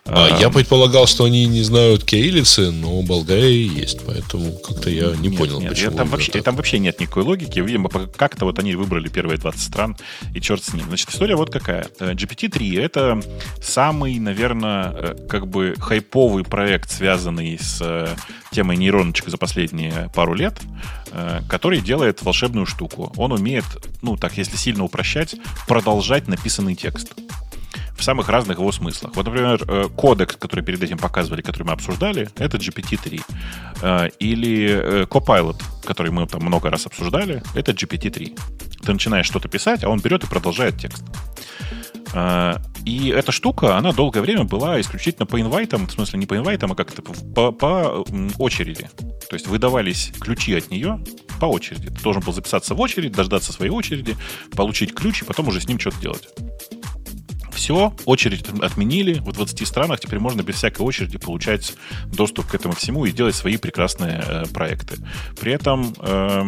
А, 0.07 0.37
я 0.39 0.51
предполагал, 0.51 1.07
что 1.07 1.25
они 1.25 1.47
не 1.47 1.63
знают 1.63 2.03
кириллицы, 2.03 2.69
но 2.69 3.01
Болгария 3.01 3.65
есть, 3.65 4.05
поэтому 4.05 4.55
как-то 4.59 4.91
я 4.91 5.15
не 5.15 5.29
нет, 5.29 5.37
понял, 5.37 5.59
нет, 5.59 5.71
почему. 5.71 5.97
Там 5.97 6.07
вообще, 6.09 6.41
там 6.43 6.55
вообще 6.55 6.77
нет 6.77 6.99
никакой 6.99 7.23
логики. 7.23 7.59
Видимо, 7.59 7.89
как-то 7.89 8.45
вот 8.45 8.59
они 8.59 8.75
выбрали 8.75 9.09
первые 9.09 9.39
20 9.39 9.59
стран, 9.59 9.97
и 10.35 10.39
черт 10.39 10.63
с 10.63 10.73
ним. 10.73 10.85
Значит, 10.85 11.09
история 11.09 11.35
вот 11.35 11.49
какая. 11.49 11.87
Э, 11.99 12.11
GPT-3— 12.13 12.79
это 12.83 13.19
самый, 13.59 14.19
наверное, 14.19 14.91
э, 14.93 15.27
как 15.27 15.47
бы 15.47 15.73
хайповый 15.79 16.43
проект, 16.43 16.91
связанный 16.91 17.57
с 17.57 17.79
э, 17.81 18.15
темой 18.51 18.77
нейроночек 18.77 19.27
за 19.29 19.37
последние 19.37 20.11
пару 20.13 20.33
лет, 20.33 20.55
который 21.49 21.81
делает 21.81 22.21
волшебную 22.21 22.65
штуку. 22.65 23.11
Он 23.17 23.31
умеет, 23.31 23.65
ну 24.01 24.17
так, 24.17 24.37
если 24.37 24.55
сильно 24.55 24.83
упрощать, 24.83 25.35
продолжать 25.67 26.27
написанный 26.27 26.75
текст 26.75 27.13
в 27.97 28.03
самых 28.03 28.29
разных 28.29 28.57
его 28.57 28.71
смыслах. 28.71 29.15
Вот, 29.15 29.25
например, 29.25 29.63
э, 29.67 29.87
кодекс, 29.95 30.35
который 30.35 30.63
перед 30.63 30.83
этим 30.83 30.97
показывали, 30.97 31.41
который 31.41 31.63
мы 31.63 31.73
обсуждали, 31.73 32.29
это 32.37 32.57
GPT-3. 32.57 33.21
Э, 33.81 34.09
или 34.19 34.69
э, 34.69 35.03
Copilot, 35.05 35.61
который 35.85 36.11
мы 36.11 36.27
там 36.27 36.41
много 36.41 36.69
раз 36.69 36.85
обсуждали, 36.85 37.41
это 37.55 37.71
GPT-3. 37.71 38.39
Ты 38.85 38.93
начинаешь 38.93 39.25
что-то 39.25 39.47
писать, 39.47 39.83
а 39.83 39.89
он 39.89 39.99
берет 39.99 40.23
и 40.23 40.27
продолжает 40.27 40.77
текст. 40.77 41.03
И 42.85 43.09
эта 43.09 43.33
штука, 43.33 43.77
она 43.77 43.91
долгое 43.91 44.21
время 44.21 44.45
была 44.45 44.79
исключительно 44.79 45.25
по 45.25 45.41
инвайтам, 45.41 45.87
в 45.87 45.91
смысле 45.91 46.19
не 46.19 46.25
по 46.25 46.37
инвайтам, 46.37 46.71
а 46.71 46.75
как-то 46.75 47.01
по, 47.01 47.51
по 47.51 48.05
очереди. 48.39 48.89
То 49.29 49.33
есть 49.33 49.47
выдавались 49.47 50.13
ключи 50.19 50.55
от 50.55 50.69
нее 50.71 51.03
по 51.39 51.45
очереди. 51.45 51.87
Ты 51.89 52.01
должен 52.01 52.21
был 52.21 52.31
записаться 52.31 52.75
в 52.75 52.79
очередь, 52.79 53.11
дождаться 53.11 53.51
своей 53.51 53.71
очереди, 53.71 54.15
получить 54.55 54.93
ключ 54.93 55.23
и 55.23 55.25
потом 55.25 55.47
уже 55.49 55.59
с 55.59 55.67
ним 55.67 55.79
что-то 55.79 55.99
делать. 55.99 56.29
Все, 57.55 57.95
очередь 58.05 58.45
отменили. 58.61 59.19
В 59.19 59.31
20 59.31 59.65
странах 59.67 60.01
теперь 60.01 60.19
можно 60.19 60.41
без 60.41 60.55
всякой 60.55 60.81
очереди 60.81 61.17
получать 61.17 61.73
доступ 62.05 62.47
к 62.47 62.55
этому 62.55 62.75
всему 62.75 63.05
и 63.05 63.11
делать 63.11 63.33
свои 63.33 63.57
прекрасные 63.57 64.23
э, 64.27 64.43
проекты. 64.53 64.97
При 65.39 65.53
этом, 65.53 65.95
э, 65.99 66.43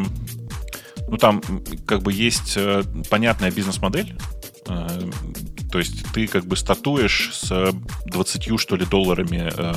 ну 1.07 1.17
там 1.17 1.41
как 1.85 2.03
бы 2.03 2.11
есть 2.11 2.55
э, 2.57 2.83
понятная 3.09 3.51
бизнес-модель. 3.51 4.15
Э, 4.67 4.87
то 5.71 5.79
есть 5.79 6.05
ты 6.13 6.27
как 6.27 6.45
бы 6.45 6.57
статуешь 6.57 7.31
с 7.33 7.73
20, 8.05 8.59
что 8.59 8.75
ли, 8.75 8.85
долларами 8.85 9.49
э, 9.55 9.73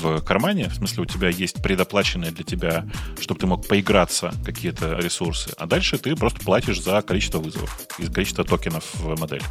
в 0.00 0.20
кармане, 0.22 0.68
в 0.68 0.74
смысле 0.74 1.04
у 1.04 1.06
тебя 1.06 1.28
есть 1.28 1.62
предоплаченные 1.62 2.30
для 2.30 2.44
тебя, 2.44 2.84
чтобы 3.20 3.40
ты 3.40 3.46
мог 3.46 3.66
поиграться 3.66 4.32
какие-то 4.44 4.94
ресурсы, 4.94 5.50
а 5.56 5.66
дальше 5.66 5.98
ты 5.98 6.14
просто 6.16 6.40
платишь 6.40 6.82
за 6.82 7.00
количество 7.02 7.38
вызовов 7.38 7.80
и 7.98 8.06
количество 8.06 8.44
токенов 8.44 8.84
в 8.94 9.18
модели. 9.18 9.42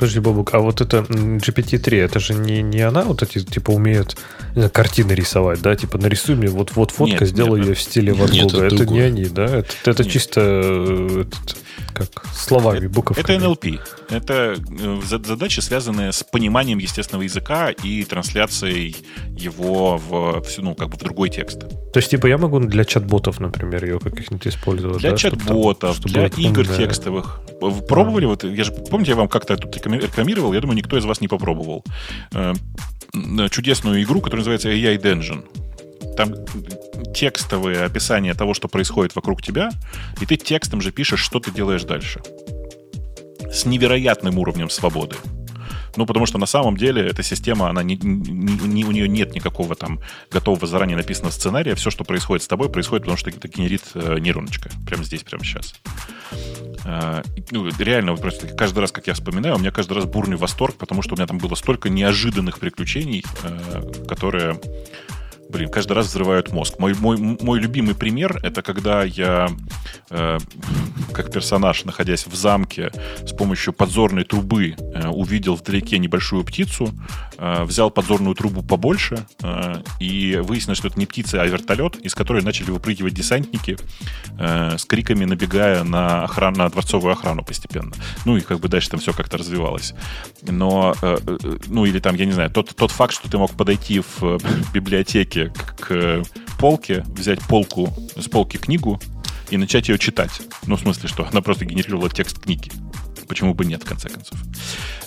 Подожди, 0.00 0.18
Бобук, 0.18 0.54
а 0.54 0.60
вот 0.60 0.80
это 0.80 1.00
GPT-3, 1.00 2.00
это 2.00 2.20
же 2.20 2.32
не, 2.32 2.62
не 2.62 2.80
она 2.80 3.02
вот 3.02 3.22
эти, 3.22 3.40
типа, 3.40 3.72
умеет 3.72 4.16
знаю, 4.54 4.70
картины 4.70 5.12
рисовать, 5.12 5.60
да? 5.60 5.76
Типа, 5.76 5.98
нарисуй 5.98 6.36
мне 6.36 6.48
вот, 6.48 6.74
вот 6.74 6.90
фотка, 6.90 7.24
нет, 7.24 7.28
сделай 7.28 7.60
нет, 7.60 7.68
ее 7.68 7.74
в 7.74 7.82
стиле 7.82 8.14
Ван 8.14 8.30
Гога. 8.30 8.64
Это, 8.64 8.76
это 8.76 8.86
не 8.86 9.00
они, 9.00 9.26
да? 9.26 9.44
Это, 9.44 9.74
это 9.84 10.04
чисто 10.06 10.40
этот, 10.40 11.56
как 11.92 12.24
словами, 12.34 12.86
буковками. 12.86 13.36
Это 13.36 13.44
NLP. 13.44 13.78
Это 14.08 14.56
э, 14.70 15.00
задачи, 15.04 15.60
связанные 15.60 16.12
с 16.12 16.22
пониманием 16.22 16.78
естественного 16.78 17.24
языка 17.24 17.68
и 17.68 18.02
трансляцией 18.04 18.96
его 19.36 19.98
в, 19.98 20.42
ну, 20.56 20.74
как 20.74 20.88
бы 20.88 20.96
в 20.96 21.00
другой 21.00 21.28
текст. 21.28 21.60
То 21.92 21.98
есть, 21.98 22.08
типа, 22.08 22.26
я 22.26 22.38
могу 22.38 22.58
для 22.60 22.86
чат-ботов, 22.86 23.38
например, 23.38 23.84
ее 23.84 24.00
каких-нибудь 24.00 24.46
использовать, 24.46 25.00
Для 25.00 25.10
да? 25.10 25.16
чат-ботов, 25.18 25.96
чтобы 25.96 26.14
для 26.14 26.26
игр 26.26 26.60
умная... 26.62 26.76
текстовых. 26.78 27.42
Пробовали? 27.88 28.26
Вот, 28.26 28.44
я 28.44 28.64
же, 28.64 28.72
помните, 28.72 29.12
я 29.12 29.16
вам 29.16 29.28
как-то 29.28 29.56
тут 29.56 29.76
рекламировал? 29.76 30.52
Я 30.52 30.60
думаю, 30.60 30.76
никто 30.76 30.96
из 30.96 31.04
вас 31.04 31.20
не 31.20 31.28
попробовал. 31.28 31.84
Э, 32.32 32.54
чудесную 33.50 34.02
игру, 34.02 34.20
которая 34.20 34.40
называется 34.40 34.70
AI 34.70 35.00
Dungeon. 35.00 35.44
Там 36.16 36.34
текстовые 37.14 37.84
описания 37.84 38.34
того, 38.34 38.54
что 38.54 38.68
происходит 38.68 39.14
вокруг 39.14 39.42
тебя, 39.42 39.70
и 40.20 40.26
ты 40.26 40.36
текстом 40.36 40.80
же 40.80 40.92
пишешь, 40.92 41.20
что 41.20 41.40
ты 41.40 41.50
делаешь 41.50 41.84
дальше. 41.84 42.20
С 43.52 43.64
невероятным 43.66 44.38
уровнем 44.38 44.70
свободы. 44.70 45.16
Ну, 45.96 46.06
потому 46.06 46.26
что 46.26 46.38
на 46.38 46.46
самом 46.46 46.76
деле 46.76 47.06
эта 47.06 47.22
система, 47.22 47.68
она 47.68 47.82
не, 47.82 47.96
не, 47.96 48.84
у 48.84 48.90
нее 48.90 49.08
нет 49.08 49.34
никакого 49.34 49.74
там 49.74 50.00
готового 50.30 50.66
заранее 50.66 50.96
написанного 50.96 51.32
сценария. 51.32 51.74
Все, 51.74 51.90
что 51.90 52.04
происходит 52.04 52.42
с 52.42 52.48
тобой, 52.48 52.70
происходит, 52.70 53.02
потому 53.02 53.18
что 53.18 53.30
это 53.30 53.48
генерит 53.48 53.82
э, 53.94 54.18
нейроночка. 54.18 54.70
Прямо 54.86 55.04
здесь, 55.04 55.22
прямо 55.22 55.44
сейчас. 55.44 55.74
Э, 56.84 57.22
ну, 57.50 57.68
реально, 57.78 58.12
вот 58.12 58.20
просто 58.20 58.46
каждый 58.48 58.80
раз, 58.80 58.92
как 58.92 59.06
я 59.06 59.14
вспоминаю, 59.14 59.56
у 59.56 59.58
меня 59.58 59.70
каждый 59.70 59.94
раз 59.94 60.04
бурный 60.04 60.36
восторг, 60.36 60.76
потому 60.76 61.02
что 61.02 61.14
у 61.14 61.16
меня 61.16 61.26
там 61.26 61.38
было 61.38 61.54
столько 61.54 61.88
неожиданных 61.88 62.58
приключений, 62.58 63.24
э, 63.42 64.06
которые 64.08 64.60
блин, 65.50 65.68
каждый 65.68 65.92
раз 65.92 66.06
взрывают 66.06 66.52
мозг. 66.52 66.78
Мой, 66.78 66.94
мой, 66.94 67.16
мой 67.16 67.58
любимый 67.58 67.94
пример 67.94 68.38
это 68.42 68.62
когда 68.62 69.02
я, 69.02 69.48
э, 70.10 70.38
как 71.12 71.32
персонаж, 71.32 71.84
находясь 71.84 72.26
в 72.26 72.34
замке, 72.34 72.90
с 73.24 73.32
помощью 73.32 73.72
подзорной 73.72 74.24
трубы 74.24 74.76
э, 74.78 75.08
увидел 75.08 75.56
вдалеке 75.56 75.98
небольшую 75.98 76.44
птицу, 76.44 76.92
взял 77.40 77.90
подзорную 77.90 78.34
трубу 78.34 78.62
побольше, 78.62 79.26
э, 79.42 79.82
и 79.98 80.36
выяснилось, 80.42 80.78
что 80.78 80.88
это 80.88 80.98
не 80.98 81.06
птица, 81.06 81.40
а 81.40 81.46
вертолет, 81.46 81.96
из 81.96 82.14
которой 82.14 82.42
начали 82.42 82.70
выпрыгивать 82.70 83.14
десантники 83.14 83.78
э, 84.38 84.76
с 84.76 84.84
криками, 84.84 85.24
набегая 85.24 85.82
на, 85.84 86.24
охрану, 86.24 86.58
на 86.58 86.68
дворцовую 86.68 87.12
охрану 87.12 87.42
постепенно. 87.42 87.92
Ну 88.24 88.36
и 88.36 88.40
как 88.40 88.60
бы 88.60 88.68
дальше 88.68 88.90
там 88.90 89.00
все 89.00 89.12
как-то 89.12 89.38
развивалось. 89.38 89.94
Но, 90.42 90.94
э, 91.00 91.18
э, 91.26 91.58
ну 91.66 91.86
или 91.86 91.98
там, 91.98 92.14
я 92.16 92.26
не 92.26 92.32
знаю, 92.32 92.50
тот, 92.50 92.74
тот 92.76 92.90
факт, 92.90 93.14
что 93.14 93.30
ты 93.30 93.38
мог 93.38 93.52
подойти 93.52 94.00
в 94.00 94.22
э, 94.22 94.38
библиотеке 94.74 95.52
к 95.78 96.22
полке, 96.58 97.04
взять 97.08 97.40
полку 97.40 97.92
с 98.16 98.28
полки 98.28 98.58
книгу 98.58 99.00
и 99.50 99.56
начать 99.56 99.88
ее 99.88 99.98
читать. 99.98 100.42
Ну, 100.66 100.76
в 100.76 100.80
смысле, 100.80 101.08
что 101.08 101.26
она 101.26 101.40
просто 101.40 101.64
генерировала 101.64 102.10
текст 102.10 102.38
книги. 102.38 102.70
Почему 103.30 103.54
бы 103.54 103.64
нет, 103.64 103.84
в 103.84 103.86
конце 103.86 104.08
концов? 104.08 104.36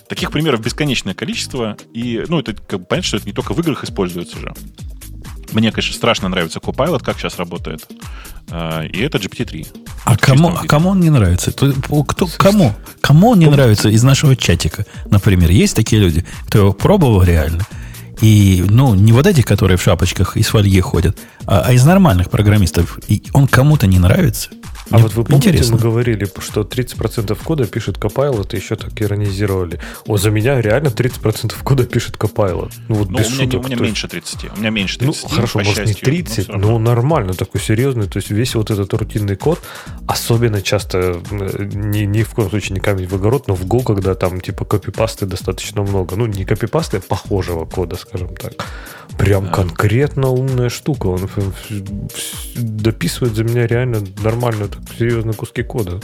Таких 0.08 0.32
примеров 0.32 0.62
бесконечное 0.62 1.14
количество. 1.14 1.76
И, 1.94 2.24
ну, 2.30 2.40
это 2.40 2.54
как 2.54 2.80
бы 2.80 2.86
понятно, 2.86 3.06
что 3.06 3.18
это 3.18 3.26
не 3.26 3.34
только 3.34 3.54
в 3.54 3.60
играх 3.60 3.84
используется 3.84 4.40
же. 4.40 4.54
Мне, 5.52 5.74
конечно, 5.74 5.94
страшно 5.94 6.30
нравится 6.30 6.60
Copilot, 6.60 7.04
как 7.04 7.20
сейчас 7.20 7.38
работает. 7.38 7.86
А, 8.50 8.84
и 8.86 8.98
это 9.02 9.18
GPT-3. 9.18 9.68
А 10.06 10.16
кому, 10.16 10.56
а 10.56 10.66
кому 10.66 10.92
он 10.92 11.02
не 11.02 11.10
нравится? 11.10 11.52
Кто, 11.52 12.28
кому? 12.38 12.74
Кому 13.02 13.32
он 13.32 13.40
не 13.40 13.48
нравится 13.48 13.90
из 13.90 14.04
нашего 14.04 14.38
чатика? 14.38 14.86
Например, 15.12 15.52
есть 15.52 15.76
такие 15.76 16.02
люди, 16.02 16.26
кто 16.48 16.60
его 16.60 16.72
пробовал 16.72 17.24
реально– 17.24 17.68
и, 18.24 18.64
ну, 18.70 18.96
не 18.96 19.12
вот 19.12 19.28
этих, 19.28 19.46
которые 19.46 19.78
в 19.78 19.82
шапочках 19.82 20.38
из 20.38 20.48
фольги 20.48 20.80
ходят, 20.80 21.18
а, 21.46 21.64
а 21.66 21.74
из 21.74 21.84
нормальных 21.84 22.30
программистов. 22.30 22.98
И 23.10 23.24
он 23.34 23.50
кому-то 23.50 23.86
не 23.86 24.00
нравится. 24.00 24.50
А 24.94 25.00
вот 25.00 25.16
вы 25.16 25.24
помните, 25.24 25.50
Интересно. 25.50 25.76
мы 25.76 25.82
говорили, 25.82 26.30
что 26.38 26.62
30% 26.62 27.36
кода 27.44 27.66
пишет 27.66 27.98
Copilot, 27.98 28.54
и 28.54 28.58
еще 28.58 28.76
так 28.76 29.02
иронизировали. 29.02 29.80
О, 30.06 30.18
за 30.18 30.30
меня 30.30 30.62
реально 30.62 30.90
30% 30.90 31.56
кода 31.64 31.84
пишет 31.86 32.16
Copilot. 32.18 32.72
Ну, 32.90 32.96
вот 32.96 33.10
ну, 33.10 33.18
без 33.18 33.30
у 33.30 33.32
меня, 33.32 33.44
шуток. 33.46 33.62
У 33.62 33.64
меня 33.64 33.72
есть... 33.72 33.82
меньше 33.82 34.08
30. 34.08 34.56
У 34.56 34.60
меня 34.60 34.70
меньше 34.70 35.00
30. 35.00 35.24
Ну, 35.24 35.30
хорошо, 35.30 35.60
может 35.60 35.76
счастью, 35.76 35.96
не 35.96 36.22
30, 36.22 36.50
но, 36.50 36.58
но 36.58 36.78
нормально, 36.78 37.34
такой 37.34 37.60
серьезный. 37.60 38.08
То 38.08 38.18
есть 38.18 38.30
весь 38.30 38.54
вот 38.54 38.70
этот 38.70 38.94
рутинный 38.94 39.36
код, 39.36 39.60
особенно 40.06 40.62
часто, 40.62 41.20
ни, 41.32 42.02
ни 42.02 42.22
в 42.22 42.30
коем 42.30 42.52
случае 42.52 42.76
не 42.76 42.80
камень 42.80 43.08
в 43.08 43.16
огород, 43.16 43.48
но 43.48 43.56
в 43.56 43.66
Go, 43.66 43.84
когда 43.84 44.14
там 44.14 44.42
типа 44.42 44.64
копипасты 44.64 45.26
достаточно 45.26 45.82
много. 45.82 46.16
Ну, 46.16 46.28
не 46.28 46.46
копипасты, 46.46 46.98
а 46.98 47.00
похожего 47.02 47.66
кода, 47.66 47.96
скажем 47.96 48.36
так. 48.36 48.64
Прям 49.18 49.52
конкретно 49.52 50.30
умная 50.30 50.70
штука. 50.70 51.08
Он 51.08 51.30
дописывает 52.56 53.36
за 53.36 53.44
меня 53.44 53.68
реально 53.68 54.04
нормально, 54.24 54.68
так, 54.68 54.83
серьезные 54.98 55.34
куски 55.34 55.64
кода. 55.64 56.00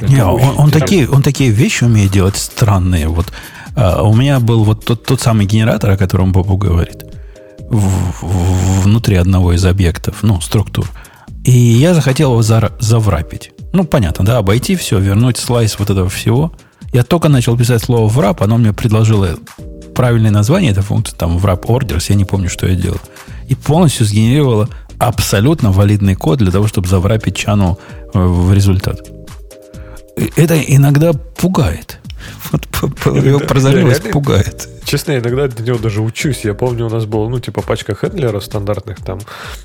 Не, 0.00 0.24
он, 0.24 0.54
он, 0.58 0.70
такие, 0.70 1.08
он 1.08 1.22
такие 1.22 1.50
вещи 1.50 1.84
умеет 1.84 2.12
делать 2.12 2.36
странные. 2.36 3.08
Вот 3.08 3.32
а, 3.74 4.02
у 4.02 4.14
меня 4.14 4.40
был 4.40 4.64
вот 4.64 4.84
тот, 4.84 5.04
тот 5.04 5.20
самый 5.20 5.46
генератор, 5.46 5.90
о 5.90 5.96
котором 5.96 6.32
Бобу 6.32 6.56
говорит, 6.56 7.04
в, 7.58 7.78
в, 7.78 8.82
внутри 8.82 9.16
одного 9.16 9.52
из 9.54 9.64
объектов, 9.64 10.22
ну, 10.22 10.40
структур. 10.40 10.88
И 11.44 11.52
я 11.52 11.94
захотел 11.94 12.32
его 12.32 12.42
за, 12.42 12.72
заврапить. 12.78 13.52
Ну, 13.72 13.84
понятно, 13.84 14.24
да, 14.24 14.38
обойти 14.38 14.76
все, 14.76 14.98
вернуть 14.98 15.38
слайс 15.38 15.78
вот 15.78 15.90
этого 15.90 16.08
всего. 16.08 16.52
Я 16.92 17.04
только 17.04 17.28
начал 17.28 17.56
писать 17.56 17.82
слово 17.82 18.06
врап, 18.06 18.42
оно 18.42 18.58
мне 18.58 18.72
предложило 18.72 19.36
правильное 19.94 20.30
название 20.30 20.72
этой 20.72 20.82
функции, 20.82 21.16
там, 21.16 21.38
wrap 21.38 21.62
errors, 21.62 22.06
я 22.08 22.14
не 22.14 22.24
помню, 22.24 22.48
что 22.48 22.66
я 22.66 22.74
делал. 22.74 23.00
И 23.48 23.54
полностью 23.54 24.06
сгенерировало 24.06 24.68
абсолютно 25.08 25.72
валидный 25.72 26.14
код 26.14 26.38
для 26.38 26.50
того, 26.50 26.66
чтобы 26.68 26.88
заврапить 26.88 27.36
чану 27.36 27.78
э, 28.14 28.18
в 28.18 28.52
результат. 28.52 29.00
Это 30.36 30.60
иногда 30.60 31.12
пугает. 31.12 32.01
Вот 32.50 33.16
его 33.24 33.38
прозорливость 33.38 34.10
пугает. 34.10 34.68
Честно, 34.84 35.16
иногда 35.16 35.48
до 35.48 35.62
него 35.62 35.78
даже 35.78 36.02
учусь. 36.02 36.44
Я 36.44 36.54
помню, 36.54 36.86
у 36.86 36.90
нас 36.90 37.06
было, 37.06 37.28
ну, 37.28 37.38
типа, 37.38 37.62
пачка 37.62 37.94
хендлеров 37.94 38.44
стандартных 38.44 38.98
там. 38.98 39.20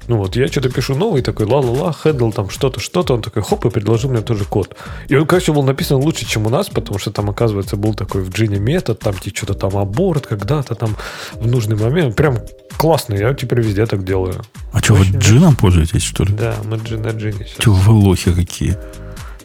Ну, 0.07 0.17
вот 0.17 0.35
я 0.35 0.47
что-то 0.47 0.69
пишу 0.69 0.95
новый 0.95 1.21
такой, 1.21 1.47
ла-ла-ла, 1.47 1.91
handle 1.91 2.31
там 2.31 2.49
что-то, 2.49 2.79
что-то. 2.79 3.15
Он 3.15 3.21
такой, 3.21 3.41
хоп, 3.41 3.65
и 3.65 3.69
предложил 3.69 4.09
мне 4.11 4.21
тоже 4.21 4.45
код. 4.45 4.75
И 5.07 5.15
он, 5.15 5.25
конечно, 5.25 5.53
был 5.53 5.63
написан 5.63 5.97
лучше, 5.97 6.25
чем 6.25 6.45
у 6.45 6.49
нас, 6.49 6.69
потому 6.69 6.99
что 6.99 7.11
там, 7.11 7.29
оказывается, 7.29 7.75
был 7.75 7.93
такой 7.93 8.21
в 8.21 8.29
джине 8.29 8.59
метод, 8.59 8.99
там 8.99 9.15
тебе 9.15 9.35
что-то 9.35 9.55
там 9.55 9.75
abort 9.75 10.27
когда-то 10.27 10.75
там 10.75 10.95
в 11.33 11.47
нужный 11.47 11.75
момент. 11.75 12.15
Прям 12.15 12.37
классно, 12.77 13.15
я 13.15 13.33
теперь 13.33 13.61
везде 13.61 13.85
так 13.85 14.05
делаю. 14.05 14.43
А 14.71 14.79
что, 14.79 14.93
вы 14.93 15.05
джином 15.05 15.55
пользуетесь, 15.55 16.03
что 16.03 16.23
ли? 16.23 16.33
Да, 16.33 16.55
мы 16.63 16.77
джин 16.77 17.01
на 17.01 17.09
джине 17.09 17.45
сейчас. 17.45 17.59
Что 17.59 17.71
вы 17.71 17.93
лохи 17.93 18.31
какие? 18.33 18.77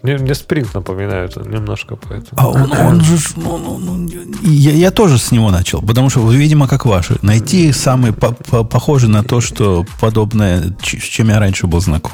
Мне, 0.03 0.19
мне 0.19 0.35
спринт 0.35 0.75
напоминает 0.75 1.37
немножко 1.37 1.97
поэтому. 1.97 2.33
А 2.41 2.49
он, 2.49 2.73
он 2.73 3.01
же... 3.01 3.17
Ну, 3.37 3.57
ну, 3.59 3.79
ну, 3.79 4.11
я, 4.43 4.73
я 4.73 4.91
тоже 4.91 5.17
с 5.17 5.31
него 5.31 5.51
начал, 5.51 5.81
потому 5.81 6.11
что, 6.11 6.29
видимо, 6.31 6.67
как 6.67 6.87
ваши. 6.87 7.17
Найти 7.23 7.73
самый 7.73 8.13
по, 8.13 8.33
по, 8.33 8.65
похожий 8.65 9.09
на 9.09 9.23
то, 9.23 9.41
что 9.41 9.87
подобное, 10.01 10.75
с 10.83 10.87
чем 10.87 11.29
я 11.29 11.39
раньше 11.39 11.69
был 11.69 11.81
знаком. 11.81 12.13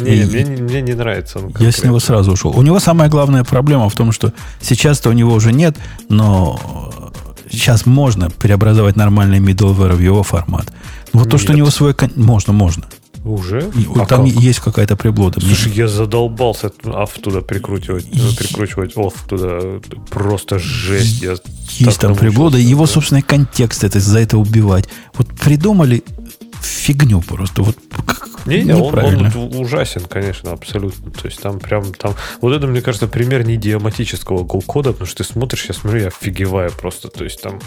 Не, 0.00 0.16
и, 0.16 0.24
мне, 0.24 0.44
мне 0.44 0.82
не 0.82 0.94
нравится. 0.94 1.38
Он 1.38 1.54
я 1.60 1.70
с 1.70 1.84
него 1.84 2.00
сразу 2.00 2.32
ушел. 2.32 2.50
У 2.50 2.62
него 2.62 2.80
самая 2.80 3.08
главная 3.08 3.44
проблема 3.44 3.88
в 3.88 3.94
том, 3.94 4.10
что 4.10 4.32
сейчас-то 4.60 5.10
у 5.10 5.12
него 5.12 5.32
уже 5.34 5.52
нет, 5.52 5.76
но 6.08 6.58
сейчас 7.48 7.86
можно 7.86 8.28
преобразовать 8.30 8.96
нормальный 8.96 9.38
middleware 9.38 9.94
в 9.94 10.00
его 10.00 10.24
формат. 10.24 10.66
Вот 11.12 11.26
нет. 11.26 11.30
то, 11.30 11.38
что 11.38 11.52
у 11.52 11.56
него 11.56 11.70
свой... 11.70 11.94
Можно, 12.16 12.52
можно. 12.52 12.86
Уже? 13.24 13.70
И, 13.74 13.88
а 13.96 14.04
там 14.04 14.30
как? 14.30 14.42
есть 14.42 14.60
какая-то 14.60 14.96
приблуда. 14.96 15.40
Слушай, 15.40 15.72
я 15.72 15.88
задолбался 15.88 16.66
AF 16.82 17.20
туда 17.20 17.40
прикручивать, 17.40 18.10
прикручивать 18.10 18.94
OFF 18.96 19.14
туда. 19.26 19.80
Просто 20.10 20.58
жесть. 20.58 21.22
Я 21.22 21.36
есть 21.78 22.00
там 22.00 22.14
приблуда. 22.14 22.58
Его, 22.58 22.86
собственный 22.86 23.22
контекст 23.22 23.82
это 23.82 23.98
за 23.98 24.18
это 24.18 24.36
убивать. 24.36 24.88
Вот 25.14 25.28
придумали 25.28 26.04
фигню 26.60 27.22
просто. 27.22 27.62
Вот 27.62 27.76
не, 28.46 28.62
не, 28.62 28.74
он, 28.74 28.94
он 28.98 29.56
ужасен, 29.56 30.02
конечно, 30.02 30.52
абсолютно. 30.52 31.10
То 31.10 31.26
есть 31.26 31.40
там 31.40 31.58
прям 31.60 31.94
там. 31.94 32.14
Вот 32.42 32.52
это, 32.52 32.66
мне 32.66 32.82
кажется, 32.82 33.06
пример 33.06 33.46
не 33.46 33.54
идиоматического 33.54 34.44
кода, 34.44 34.92
потому 34.92 35.06
что 35.06 35.24
ты 35.24 35.32
смотришь, 35.32 35.64
я 35.66 35.74
смотрю, 35.74 36.02
я 36.02 36.08
офигеваю 36.08 36.70
просто. 36.72 37.08
То 37.08 37.24
есть 37.24 37.40
там. 37.40 37.58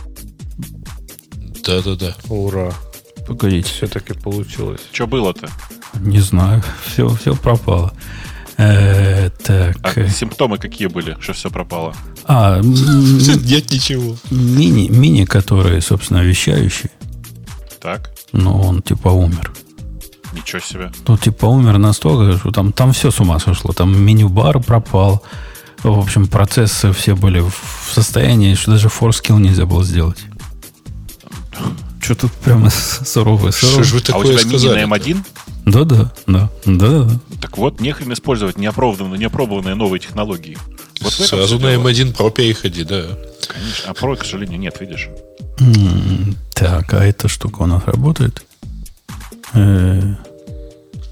Да-да-да. 1.66 2.16
Ура. 2.30 2.74
Погодите. 3.28 3.68
Все-таки 3.70 4.14
получилось. 4.14 4.82
Что 4.92 5.06
было-то? 5.06 5.50
Не 6.00 6.20
знаю. 6.20 6.64
Все, 6.86 7.10
все 7.10 7.36
пропало. 7.36 7.94
Э, 8.58 9.30
так. 9.44 9.78
А 9.84 10.08
симптомы 10.08 10.58
какие 10.58 10.88
были, 10.88 11.16
что 11.20 11.34
все 11.34 11.52
пропало? 11.52 11.94
А, 12.26 12.60
нет 12.62 13.72
ничего. 13.72 14.16
Мини, 14.32 14.88
мини, 14.90 15.26
который, 15.26 15.80
собственно, 15.82 16.24
вещающий. 16.24 16.90
Так. 17.80 18.10
Но 18.32 18.60
он 18.60 18.82
типа 18.82 19.10
умер. 19.10 19.52
Ничего 20.34 20.60
себе. 20.60 20.92
Ну, 21.08 21.18
типа 21.18 21.46
умер 21.46 21.78
настолько, 21.78 22.40
что 22.40 22.52
там, 22.52 22.72
там 22.72 22.94
все 22.94 23.12
с 23.12 23.20
ума 23.20 23.38
сошло. 23.40 23.74
Там 23.74 23.96
меню-бар 24.02 24.60
пропал. 24.60 25.22
В 25.84 26.00
общем, 26.00 26.28
процессы 26.28 26.92
все 26.94 27.16
были 27.16 27.40
в 27.40 27.94
состоянии, 27.94 28.56
что 28.56 28.72
даже 28.72 28.90
форскилл 28.90 29.38
нельзя 29.38 29.66
было 29.66 29.84
сделать. 29.84 30.20
Что 32.08 32.16
тут 32.16 32.32
прямо 32.32 32.70
суровое, 32.70 33.52
суровое. 33.52 33.52
Что 33.52 33.84
же 33.84 33.96
вы 33.96 34.00
такое 34.00 34.22
а 34.22 34.36
у 34.36 34.40
тебя 34.40 34.50
сказали? 34.50 34.80
мини 34.80 34.86
на 34.86 34.96
M1? 34.96 35.26
Да, 35.66 35.84
да, 35.84 36.14
да, 36.26 36.50
да, 36.64 37.04
да. 37.04 37.20
Так 37.42 37.58
вот, 37.58 37.82
нехрен 37.82 38.14
использовать 38.14 38.58
неопробованные, 38.58 39.20
неопробованные 39.20 39.76
новые 39.76 40.00
технологии. 40.00 40.58
Вот 41.02 41.12
Сразу 41.12 41.60
на 41.60 41.76
M1 41.76 42.16
Pro 42.16 42.32
переходи, 42.32 42.86
да. 42.86 43.08
Конечно. 43.50 43.90
А 43.90 43.92
Pro, 43.92 44.16
к 44.16 44.24
сожалению, 44.24 44.58
нет, 44.58 44.80
видишь. 44.80 45.10
Так, 46.54 46.94
а 46.94 47.04
эта 47.04 47.28
штука 47.28 47.64
у 47.64 47.66
нас 47.66 47.84
работает? 47.86 48.42
Э, 49.54 50.16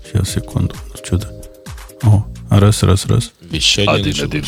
сейчас, 0.05 0.29
секунду. 0.29 0.75
Что-то. 1.03 1.29
О, 2.03 2.25
раз, 2.49 2.83
раз, 2.83 3.05
раз. 3.07 3.33
Вещание 3.41 3.95
один, 3.95 4.23
один. 4.23 4.45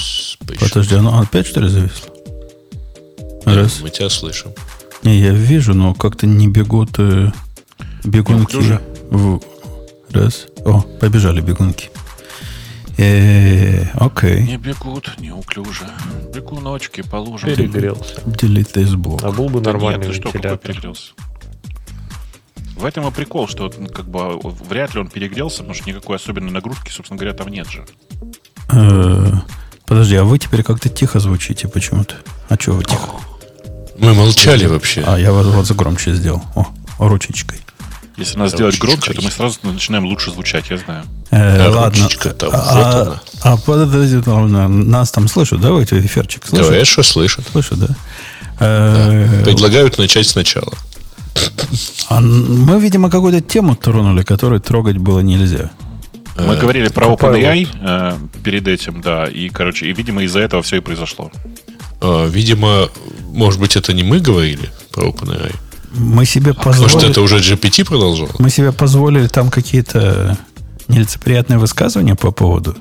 Подожди, 0.58 0.96
оно 0.96 1.20
опять 1.20 1.46
что 1.46 1.60
ли 1.60 1.68
зависло? 1.68 2.10
Раз. 3.44 3.82
Мы 3.82 3.90
тебя 3.90 4.10
слышим. 4.10 4.54
Не, 5.04 5.20
я 5.20 5.32
вижу, 5.32 5.74
но 5.74 5.94
как-то 5.94 6.28
не 6.28 6.48
бегут 6.48 7.00
э, 7.00 7.32
бегунки. 8.04 8.80
В... 9.10 9.42
Раз. 10.12 10.48
О, 10.66 10.82
побежали 10.82 11.42
бегунки. 11.42 11.90
Э, 12.98 13.86
окей. 13.94 14.42
Не 14.42 14.58
бегут, 14.58 15.14
неуклюже. 15.20 15.88
Бегуночки 16.34 17.02
по 17.02 17.18
лужам. 17.18 17.50
Перегрелся. 17.50 18.22
Delete 18.26 18.74
this 18.74 18.96
block. 18.96 19.20
А 19.24 19.32
был 19.32 19.50
бы 19.50 19.62
нормальный 19.62 20.08
да 20.08 20.14
нет, 20.14 20.26
вентилятор. 20.26 20.58
Что, 20.58 20.68
перегрелся? 20.68 21.12
В 22.76 22.86
этом 22.86 23.08
и 23.08 23.12
прикол, 23.12 23.48
что 23.48 23.72
как 23.94 24.08
бы 24.08 24.40
вряд 24.70 24.94
ли 24.94 25.02
он 25.02 25.10
перегрелся, 25.10 25.58
потому 25.58 25.74
что 25.74 25.90
никакой 25.90 26.18
особенной 26.18 26.52
нагрузки, 26.52 26.92
собственно 26.92 27.18
говоря, 27.18 27.36
там 27.36 27.48
нет 27.50 27.68
же. 27.70 27.86
Э, 28.72 29.32
подожди, 29.86 30.16
а 30.16 30.24
вы 30.24 30.38
теперь 30.40 30.64
как-то 30.64 30.90
тихо 30.90 31.20
звучите 31.20 31.68
почему-то. 31.68 32.16
А 32.50 32.56
что 32.56 32.74
вы 32.74 32.84
тихо? 32.84 33.20
Мы 33.98 34.14
молчали 34.14 34.66
вообще. 34.66 35.04
А, 35.06 35.18
я 35.18 35.32
вот, 35.32 35.46
вот 35.48 35.72
громче 35.72 36.14
сделал. 36.14 36.44
О, 36.56 36.68
ручечкой. 37.00 37.60
Если 38.18 38.38
нас 38.40 38.52
сделать 38.52 38.80
громче, 38.80 39.14
то 39.14 39.22
мы 39.22 39.30
сразу 39.30 39.60
начинаем 39.62 40.06
лучше 40.06 40.32
звучать, 40.32 40.70
я 40.70 40.78
знаю. 40.78 41.04
Э, 41.30 41.66
а 41.66 41.70
ладно. 41.70 42.10
Там, 42.38 42.50
а, 42.52 43.04
вот 43.04 43.20
а 43.44 43.58
подожди, 43.58 44.18
нас 44.28 45.12
там 45.12 45.28
слышат, 45.28 45.62
да, 45.62 45.70
эти 45.80 45.94
эфирчик? 46.00 46.46
Слышат? 46.46 46.72
Да, 46.72 46.86
что 46.86 47.04
слышат. 47.04 47.46
Слышат, 47.52 47.80
да? 47.80 47.88
да. 48.60 49.44
Предлагают 49.44 50.00
начать 50.00 50.28
сначала. 50.28 50.74
А 52.10 52.20
мы, 52.20 52.80
видимо, 52.80 53.10
какую-то 53.12 53.42
тему 53.42 53.76
тронули, 53.76 54.24
которую 54.24 54.62
трогать 54.62 54.98
было 54.98 55.20
нельзя. 55.20 55.70
Мы 56.38 56.54
э, 56.54 56.60
говорили 56.60 56.88
про 56.90 57.08
OpenAI 57.08 57.68
э, 57.82 58.18
перед 58.44 58.68
этим, 58.68 59.02
да, 59.02 59.26
и, 59.26 59.50
короче, 59.50 59.88
и, 59.88 59.94
видимо, 59.94 60.24
из-за 60.24 60.40
этого 60.40 60.62
все 60.62 60.78
и 60.78 60.80
произошло. 60.80 61.32
Э, 62.02 62.28
видимо, 62.30 62.90
может 63.34 63.60
быть, 63.60 63.76
это 63.76 63.94
не 63.94 64.04
мы 64.04 64.20
говорили 64.20 64.70
про 64.92 65.08
OpenAI. 65.08 65.56
Мы 65.94 66.26
себе 66.26 66.52
а 66.52 66.54
позволили... 66.54 66.94
Может, 66.94 67.10
это 67.10 67.22
уже 67.22 67.38
GPT 67.38 67.86
продолжал? 67.86 68.30
Мы 68.40 68.50
себе 68.50 68.72
позволили 68.72 69.28
там 69.28 69.50
какие-то 69.50 70.38
нелицеприятные 70.88 71.60
высказывания 71.60 72.16
по 72.16 72.32
поводу. 72.32 72.76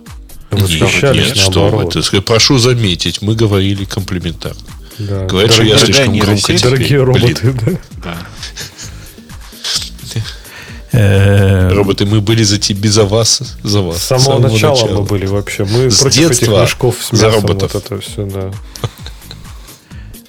Нет, 0.51 0.71
нет 0.71 1.37
что 1.37 1.69
вы. 1.69 1.91
Так, 1.91 2.25
прошу 2.25 2.59
заметить, 2.59 3.23
мы 3.23 3.35
говорили 3.35 3.85
комплиментарно. 3.85 4.61
Да. 4.99 5.27
Говорят, 5.27 5.53
что 5.53 5.63
я 5.63 5.79
слишком 5.79 6.19
громко 6.19 6.59
Дорогие 6.63 7.03
роботы, 7.03 7.53
да. 7.53 7.73
да. 8.03 8.17
Э, 10.93 11.73
роботы, 11.75 12.07
мы 12.07 12.23
были 12.23 12.43
за 12.43 12.59
тебя, 12.59 12.91
за 12.91 13.05
вас, 13.05 13.57
за 13.63 13.83
вас. 13.83 13.99
С 13.99 14.05
самого, 14.05 14.25
самого 14.25 14.49
начала, 14.49 14.75
начала 14.75 15.01
мы 15.01 15.03
были 15.05 15.27
вообще. 15.27 15.65
Мы 15.65 15.91
с 15.91 16.01
против 16.01 16.21
детства 16.21 16.45
этих 16.45 16.63
мешков 16.63 16.97
с 17.01 17.13
мясом, 17.13 17.31
за 17.31 17.37
роботов. 17.37 17.75
Вот 17.75 17.85
это 17.85 18.01
все, 18.01 18.25
да. 18.25 18.51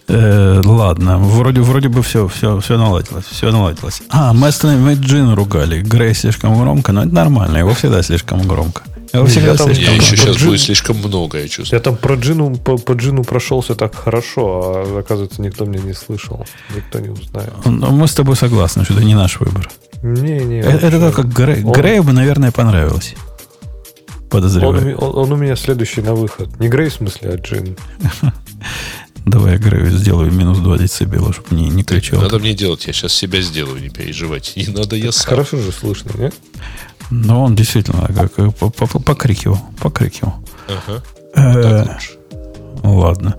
Э, 0.09 0.61
ладно, 0.63 1.17
вроде, 1.17 1.61
вроде 1.61 1.89
бы 1.89 2.01
все, 2.01 2.27
все, 2.27 2.59
все 2.59 2.77
наладилось. 2.77 3.25
Все 3.25 3.51
наладилось. 3.51 4.01
А, 4.09 4.31
мы 4.31 4.47
остановились, 4.47 4.99
Джин 4.99 5.33
ругали. 5.33 5.81
Грей 5.81 6.13
слишком 6.13 6.57
громко, 6.57 6.93
но 6.93 7.03
это 7.03 7.13
нормально, 7.13 7.57
его 7.57 7.73
всегда 7.73 8.01
слишком 8.01 8.41
громко. 8.47 8.83
Его 9.13 9.25
всегда 9.25 9.51
я, 9.51 9.55
там, 9.55 9.67
слишком 9.67 9.95
я 9.95 10.01
еще 10.01 10.17
сейчас 10.17 10.35
джин... 10.35 10.47
будет 10.47 10.61
слишком 10.61 10.97
много, 10.97 11.39
я 11.39 11.47
чувствую. 11.47 11.79
Я 11.79 11.83
там 11.83 11.97
про 11.97 12.15
джину, 12.15 12.55
по, 12.55 12.77
по 12.77 12.93
джину 12.93 13.23
прошелся 13.23 13.75
так 13.75 13.95
хорошо, 13.95 14.83
а 14.85 14.99
оказывается, 14.99 15.41
никто 15.41 15.65
меня 15.65 15.81
не 15.81 15.93
слышал. 15.93 16.45
Никто 16.75 16.99
не 16.99 17.09
узнает. 17.09 17.53
Но 17.65 17.91
мы 17.91 18.07
с 18.07 18.13
тобой 18.13 18.35
согласны, 18.35 18.85
что 18.85 18.93
это 18.93 19.03
не 19.03 19.15
наш 19.15 19.39
выбор. 19.39 19.69
Не, 20.03 20.39
не. 20.39 20.59
Это, 20.59 20.87
это 20.87 21.11
как 21.11 21.27
Грей, 21.33 21.63
он... 21.63 21.71
Грею 21.71 22.03
бы, 22.03 22.13
наверное, 22.13 22.51
понравилось. 22.51 23.15
Подозреваю. 24.29 24.97
Он, 24.97 25.09
он, 25.09 25.23
он 25.23 25.31
у 25.33 25.35
меня 25.35 25.55
следующий 25.55 26.01
на 26.01 26.13
выход. 26.13 26.59
Не 26.59 26.67
Грей 26.67 26.89
в 26.89 26.93
смысле, 26.93 27.31
а 27.31 27.37
Джин. 27.37 27.77
Давай 29.27 29.53
я 29.53 29.57
Грею 29.57 29.91
сделаю 29.91 30.31
минус 30.31 30.59
2 30.59 30.77
децибела, 30.77 31.33
чтобы 31.33 31.53
не, 31.55 31.69
не 31.69 31.83
кричал. 31.83 32.21
Надо 32.21 32.39
мне 32.39 32.53
делать, 32.53 32.87
я 32.87 32.93
сейчас 32.93 33.11
себя 33.11 33.41
сделаю, 33.41 33.81
не 33.81 33.89
переживайте. 33.89 34.61
Не 34.61 34.67
надо 34.67 34.95
я 34.95 35.11
сам. 35.11 35.31
Хорошо 35.31 35.57
же 35.57 35.73
слышно, 35.73 36.11
нет? 36.17 36.33
Но 37.09 37.43
он 37.43 37.55
действительно 37.55 38.07
как, 38.07 38.31
покрикивал. 39.05 39.59
Покрикивал. 39.81 40.35
Ага. 40.67 41.03
Э, 41.35 41.97
ладно. 42.83 43.35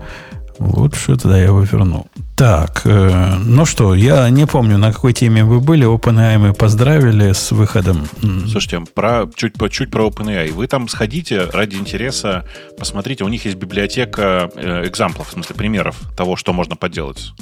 Лучше 0.59 1.15
тогда 1.15 1.37
я 1.37 1.45
его 1.45 1.61
верну. 1.61 2.07
Так, 2.35 2.81
э, 2.85 3.35
ну 3.45 3.65
что, 3.65 3.95
я 3.95 4.29
не 4.29 4.45
помню, 4.45 4.77
на 4.77 4.93
какой 4.93 5.13
теме 5.13 5.43
вы 5.43 5.59
были. 5.59 5.85
OpenAI 5.87 6.37
мы 6.37 6.53
поздравили 6.53 7.31
с 7.31 7.51
выходом. 7.51 8.07
Слушайте, 8.47 8.81
про, 8.93 9.29
чуть, 9.35 9.53
чуть 9.71 9.89
про 9.89 10.07
OpenAI. 10.07 10.51
Вы 10.51 10.67
там 10.67 10.87
сходите 10.87 11.45
ради 11.45 11.75
интереса, 11.75 12.45
посмотрите, 12.77 13.23
у 13.23 13.29
них 13.29 13.45
есть 13.45 13.57
библиотека 13.57 14.49
э, 14.55 14.89
в 14.89 15.31
смысле 15.31 15.55
примеров 15.55 15.95
того, 16.17 16.35
что 16.35 16.53
можно 16.53 16.75
поделать 16.75 17.33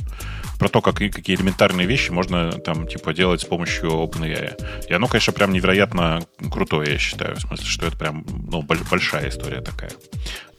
про 0.60 0.70
то, 0.70 0.82
как, 0.82 0.96
какие 0.96 1.36
элементарные 1.36 1.88
вещи 1.88 2.12
можно 2.12 2.52
там, 2.52 2.88
типа, 2.88 3.14
делать 3.14 3.42
с 3.42 3.46
помощью 3.46 3.90
OpenAI. 3.90 4.88
И 4.90 4.94
оно, 4.94 5.08
конечно, 5.08 5.34
прям 5.34 5.54
невероятно 5.54 6.22
крутое, 6.52 6.94
я 6.94 6.98
считаю. 6.98 7.36
В 7.36 7.42
смысле, 7.42 7.66
что 7.66 7.86
это 7.88 7.98
прям, 7.98 8.26
ну, 8.50 8.62
большая 8.62 9.30
история 9.30 9.62
такая. 9.62 9.92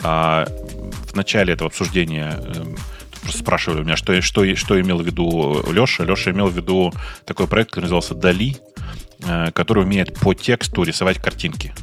А 0.02 0.46
в 1.10 1.14
начале 1.14 1.54
этого 1.54 1.68
обсуждения 1.68 2.30
эм, 2.30 2.76
просто 3.22 3.38
спрашивали 3.40 3.80
у 3.80 3.84
меня, 3.84 3.96
что, 3.96 4.20
что, 4.22 4.56
что 4.56 4.80
имел 4.80 4.98
в 4.98 5.06
виду 5.06 5.64
Леша. 5.70 6.04
Леша 6.04 6.30
имел 6.30 6.46
в 6.48 6.56
виду 6.56 6.92
такой 7.26 7.46
проект, 7.48 7.70
который 7.70 7.84
назывался 7.84 8.14
Дали, 8.14 8.56
э, 9.24 9.50
который 9.52 9.82
умеет 9.82 10.18
по 10.18 10.34
тексту 10.34 10.82
рисовать 10.84 11.18
картинки. 11.18 11.74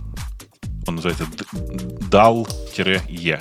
Он 0.87 0.95
называется 0.95 1.25
DAL-E. 2.11 3.39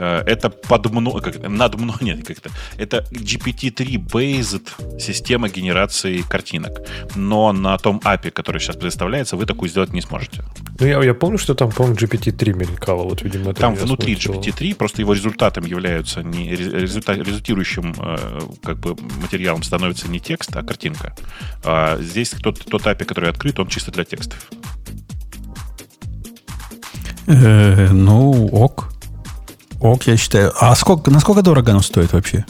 Э, 0.00 0.22
это 0.26 0.48
под 0.50 0.90
мно, 0.90 1.20
как, 1.20 1.48
над 1.48 1.74
мно, 1.74 1.94
нет, 2.00 2.26
как 2.26 2.38
это. 2.38 2.50
Это 2.78 3.04
GPT-3 3.12 4.08
based 4.12 4.98
система 4.98 5.48
генерации 5.48 6.22
картинок. 6.22 6.80
Но 7.16 7.52
на 7.52 7.76
том 7.78 8.00
API, 8.04 8.30
который 8.30 8.60
сейчас 8.60 8.76
предоставляется, 8.76 9.36
вы 9.36 9.44
такую 9.44 9.68
сделать 9.68 9.92
не 9.92 10.00
сможете. 10.00 10.42
Ну, 10.80 10.86
я, 10.86 11.04
я 11.04 11.14
помню, 11.14 11.38
что 11.38 11.54
там, 11.54 11.70
по-моему, 11.70 11.96
GPT-3 11.96 12.54
мелькало. 12.54 13.02
Вот, 13.02 13.22
видимо, 13.22 13.52
там 13.52 13.74
внутри 13.74 14.14
GPT-3 14.14 14.74
просто 14.74 15.02
его 15.02 15.12
результатом 15.12 15.66
являются 15.66 16.22
не 16.22 16.56
результат, 16.56 17.18
результирующим 17.18 17.94
э, 17.98 18.40
как 18.62 18.78
бы 18.78 18.96
материалом 19.20 19.62
становится 19.62 20.08
не 20.08 20.18
текст, 20.18 20.56
а 20.56 20.62
картинка. 20.62 21.14
А 21.62 21.98
здесь 22.00 22.30
тот, 22.30 22.64
тот 22.64 22.86
API, 22.86 23.04
который 23.04 23.28
открыт, 23.28 23.58
он 23.60 23.68
чисто 23.68 23.90
для 23.92 24.04
текстов. 24.04 24.48
Э, 27.26 27.88
ну, 27.92 28.46
ок. 28.46 28.88
Ок, 29.80 30.06
я 30.06 30.16
считаю. 30.16 30.52
А 30.60 30.74
сколько, 30.76 31.10
насколько 31.10 31.42
дорого 31.42 31.72
оно 31.72 31.80
стоит 31.82 32.12
вообще? 32.12 32.44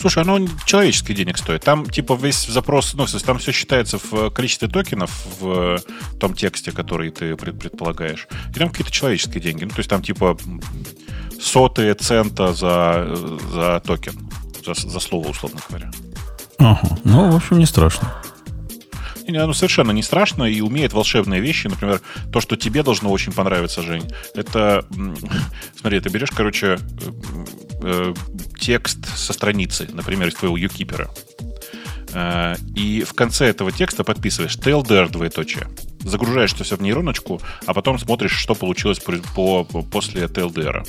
Слушай, 0.00 0.22
оно 0.22 0.38
человеческих 0.64 1.14
денег 1.14 1.36
стоит. 1.36 1.62
Там, 1.62 1.84
типа, 1.84 2.14
весь 2.14 2.46
запрос, 2.46 2.94
ну, 2.94 3.06
там 3.06 3.38
все 3.38 3.52
считается 3.52 3.98
в 3.98 4.30
количестве 4.30 4.66
токенов 4.66 5.10
в 5.38 5.78
том 6.18 6.32
тексте, 6.32 6.72
который 6.72 7.10
ты 7.10 7.36
предполагаешь. 7.36 8.26
И 8.54 8.58
там 8.58 8.70
какие-то 8.70 8.90
человеческие 8.90 9.42
деньги. 9.42 9.64
Ну, 9.64 9.70
то 9.70 9.78
есть 9.78 9.90
там, 9.90 10.02
типа, 10.02 10.38
сотые 11.38 11.92
цента 11.94 12.54
за, 12.54 13.14
за 13.52 13.82
токен. 13.84 14.14
За, 14.64 14.72
за 14.72 15.00
слово, 15.00 15.28
условно 15.28 15.60
говоря. 15.68 15.90
Ага. 16.58 16.98
Ну, 17.04 17.30
в 17.30 17.36
общем, 17.36 17.58
не 17.58 17.66
страшно. 17.66 18.10
Оно 19.38 19.52
совершенно 19.52 19.92
не 19.92 20.02
страшно 20.02 20.44
и 20.44 20.60
умеет 20.60 20.92
волшебные 20.92 21.40
вещи. 21.40 21.66
Например, 21.66 22.00
то, 22.32 22.40
что 22.40 22.56
тебе 22.56 22.82
должно 22.82 23.10
очень 23.10 23.32
понравиться, 23.32 23.82
Жень. 23.82 24.10
Это, 24.34 24.84
смотри, 25.80 26.00
ты 26.00 26.08
берешь, 26.08 26.30
короче, 26.30 26.78
э, 27.82 28.14
текст 28.58 29.06
со 29.16 29.32
страницы, 29.32 29.88
например, 29.92 30.28
из 30.28 30.34
твоего 30.34 30.56
юкипера. 30.56 31.10
Э, 32.12 32.56
и 32.74 33.02
в 33.02 33.14
конце 33.14 33.46
этого 33.46 33.72
текста 33.72 34.04
подписываешь 34.04 34.56
TLDR 34.56 35.10
двоеточие. 35.10 35.68
Загружаешь 36.00 36.52
это 36.54 36.64
все 36.64 36.76
в 36.76 36.82
нейроночку, 36.82 37.40
а 37.66 37.74
потом 37.74 37.98
смотришь, 37.98 38.32
что 38.32 38.54
получилось 38.54 39.00
по, 39.00 39.64
по, 39.64 39.82
после 39.82 40.24
TLDR. 40.24 40.86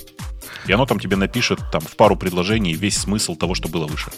И 0.67 0.71
оно 0.71 0.85
там 0.85 0.99
тебе 0.99 1.15
напишет 1.15 1.59
там, 1.71 1.81
в 1.81 1.95
пару 1.95 2.15
предложений 2.15 2.73
весь 2.73 2.97
смысл 2.97 3.35
того, 3.35 3.55
что 3.55 3.67
было 3.67 3.87
выше. 3.87 4.11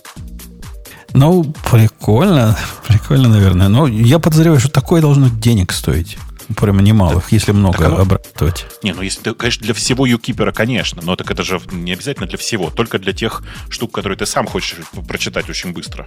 Ну, 1.14 1.44
прикольно. 1.72 2.58
Прикольно, 2.88 3.30
наверное. 3.30 3.70
Но 3.70 3.88
я 3.88 4.20
подозреваю, 4.20 4.60
что 4.60 4.70
такое 4.70 5.02
должно 5.02 5.30
денег 5.30 5.72
стоить. 5.72 6.18
Прямо 6.58 6.82
немалых, 6.82 7.24
так, 7.24 7.32
если 7.32 7.54
много 7.54 7.78
так, 7.78 7.88
обрабатывать. 7.88 8.66
Не, 8.84 8.92
ну 8.94 9.02
если 9.02 9.32
конечно, 9.32 9.64
для 9.64 9.74
всего 9.74 10.06
юкипера, 10.06 10.52
конечно, 10.52 11.02
но 11.02 11.16
так 11.16 11.32
это 11.32 11.42
же 11.42 11.62
не 11.72 11.94
обязательно 11.94 12.28
для 12.28 12.38
всего, 12.38 12.70
только 12.70 13.00
для 13.00 13.14
тех 13.14 13.44
штук, 13.70 13.94
которые 13.94 14.18
ты 14.18 14.26
сам 14.26 14.46
хочешь 14.46 14.76
прочитать 15.08 15.50
очень 15.50 15.72
быстро. 15.72 16.06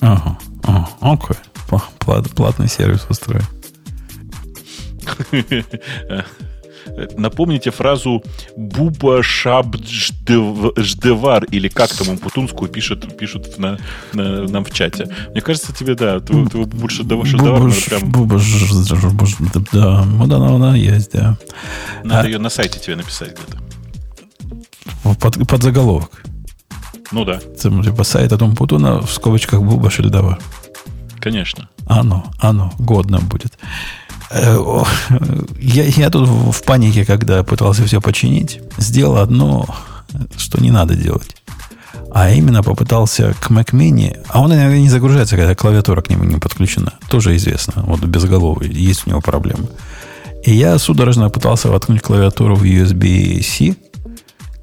Ага, 0.00 0.38
ага 0.62 0.88
окей. 1.00 1.36
Плат, 1.98 2.30
платный 2.30 2.68
сервис 2.68 3.04
устроить. 3.08 3.44
Напомните 7.16 7.70
фразу 7.70 8.22
«Буба 8.56 9.22
шабждевар» 9.22 9.84
или 11.44 11.68
как 11.68 11.90
там 11.90 12.18
путунскую 12.18 12.68
пишут, 12.70 13.16
пишут 13.16 13.58
на, 13.58 13.78
на, 14.12 14.48
нам 14.48 14.64
в 14.64 14.70
чате. 14.72 15.08
Мне 15.30 15.40
кажется, 15.40 15.72
тебе, 15.72 15.94
да, 15.94 16.20
твой, 16.20 16.44
Буба 16.44 16.88
прям... 17.88 18.10
Буба 18.10 18.40
да, 19.72 20.02
вот 20.02 20.32
она, 20.32 20.54
она 20.54 20.76
есть, 20.76 21.12
да. 21.12 21.36
Надо 22.04 22.22
а... 22.22 22.26
ее 22.26 22.38
на 22.38 22.50
сайте 22.50 22.78
тебе 22.78 22.96
написать 22.96 23.36
где-то. 23.36 23.58
Под, 25.20 25.48
под 25.48 25.62
заголовок. 25.62 26.22
Ну 27.12 27.24
да. 27.24 27.40
Там, 27.60 27.82
типа 27.82 28.04
сайт 28.04 28.30
Том 28.38 28.56
Путуна 28.56 29.00
в 29.00 29.10
скобочках 29.10 29.60
Буба 29.62 29.90
Шельдовар. 29.90 30.38
Конечно. 31.20 31.68
Оно, 31.86 32.24
оно, 32.38 32.72
годно 32.78 33.18
будет. 33.20 33.58
Э, 34.32 34.82
я, 35.60 35.84
я 35.84 36.10
тут 36.10 36.28
в 36.28 36.62
панике, 36.62 37.04
когда 37.04 37.42
пытался 37.42 37.84
все 37.84 38.00
починить, 38.00 38.60
сделал 38.78 39.18
одно, 39.18 39.66
что 40.36 40.62
не 40.62 40.70
надо 40.70 40.94
делать. 40.94 41.36
А 42.14 42.30
именно 42.30 42.62
попытался 42.62 43.34
к 43.40 43.50
Mac 43.50 43.72
Mini, 43.72 44.18
а 44.28 44.40
он 44.40 44.52
иногда 44.52 44.76
не 44.76 44.90
загружается, 44.90 45.36
когда 45.36 45.54
клавиатура 45.54 46.02
к 46.02 46.10
нему 46.10 46.24
не 46.24 46.36
подключена. 46.36 46.92
Тоже 47.08 47.36
известно. 47.36 47.82
Вот 47.86 48.00
безголовый, 48.00 48.70
есть 48.70 49.06
у 49.06 49.10
него 49.10 49.20
проблемы. 49.20 49.68
И 50.44 50.52
я 50.52 50.78
судорожно 50.78 51.30
пытался 51.30 51.68
воткнуть 51.68 52.02
клавиатуру 52.02 52.56
в 52.56 52.64
USB-C, 52.64 53.76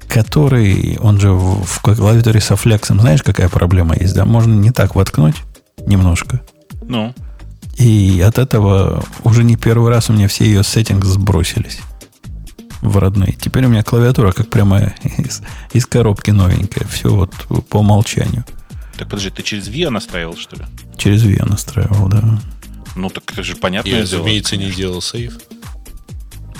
который, 0.08 0.98
он 1.00 1.18
же 1.18 1.32
в, 1.32 1.64
в 1.64 1.80
клавиатуре 1.80 2.40
со 2.40 2.54
флексом, 2.54 3.00
знаешь, 3.00 3.22
какая 3.22 3.48
проблема 3.48 3.96
есть, 3.96 4.14
да? 4.14 4.24
Можно 4.24 4.54
не 4.54 4.70
так 4.70 4.94
воткнуть 4.94 5.36
немножко. 5.86 6.40
Ну. 6.82 7.14
И 7.78 8.20
от 8.20 8.38
этого 8.38 9.04
уже 9.24 9.44
не 9.44 9.56
первый 9.56 9.90
раз 9.90 10.10
у 10.10 10.12
меня 10.12 10.28
все 10.28 10.44
ее 10.44 10.62
сеттинги 10.62 11.06
сбросились 11.06 11.80
в 12.82 12.98
родные. 12.98 13.32
Теперь 13.32 13.66
у 13.66 13.68
меня 13.68 13.82
клавиатура 13.82 14.32
как 14.32 14.48
прямо 14.48 14.92
из, 15.18 15.42
из 15.72 15.86
коробки 15.86 16.30
новенькая. 16.30 16.86
Все 16.88 17.08
вот 17.08 17.32
по 17.68 17.78
умолчанию. 17.78 18.44
Так 18.96 19.08
подожди, 19.08 19.30
ты 19.30 19.42
через 19.42 19.68
VIA 19.68 19.90
настраивал, 19.90 20.36
что 20.36 20.56
ли? 20.56 20.62
Через 20.96 21.24
VIA 21.24 21.48
настраивал, 21.48 22.08
да. 22.08 22.40
Ну, 22.96 23.08
так 23.08 23.30
это 23.32 23.42
же 23.42 23.56
понятно. 23.56 23.88
И, 23.88 24.00
разумеется, 24.00 24.56
не 24.56 24.70
делал 24.70 25.00
сейф. 25.00 25.38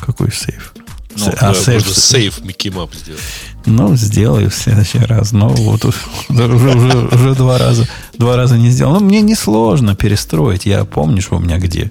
Какой 0.00 0.32
сейф? 0.32 0.72
Ну, 1.16 1.26
а, 1.40 1.54
сейф, 1.54 1.86
можно 1.86 1.94
сейф 1.94 2.38
Mickey 2.40 2.72
Map 2.72 2.96
сделать. 2.96 3.22
Ну, 3.66 3.96
сделаю 3.96 4.50
в 4.50 4.54
следующий 4.54 4.98
раз. 4.98 5.32
Но 5.32 5.48
вот 5.48 5.84
уже, 6.28 6.46
уже, 6.54 6.98
уже 7.12 7.34
два, 7.34 7.58
раза, 7.58 7.86
два 8.16 8.36
раза 8.36 8.56
не 8.56 8.70
сделал. 8.70 8.94
Но 8.94 9.00
мне 9.00 9.20
несложно 9.20 9.94
перестроить. 9.94 10.66
Я 10.66 10.84
помню, 10.84 11.20
что 11.20 11.36
у 11.36 11.40
меня 11.40 11.58
где. 11.58 11.90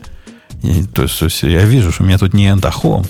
И, 0.64 0.84
то, 0.84 1.04
есть, 1.04 1.44
я 1.44 1.64
вижу, 1.66 1.92
что 1.92 2.04
у 2.04 2.06
меня 2.06 2.18
тут 2.18 2.34
не 2.34 2.48
Антахом. 2.48 3.06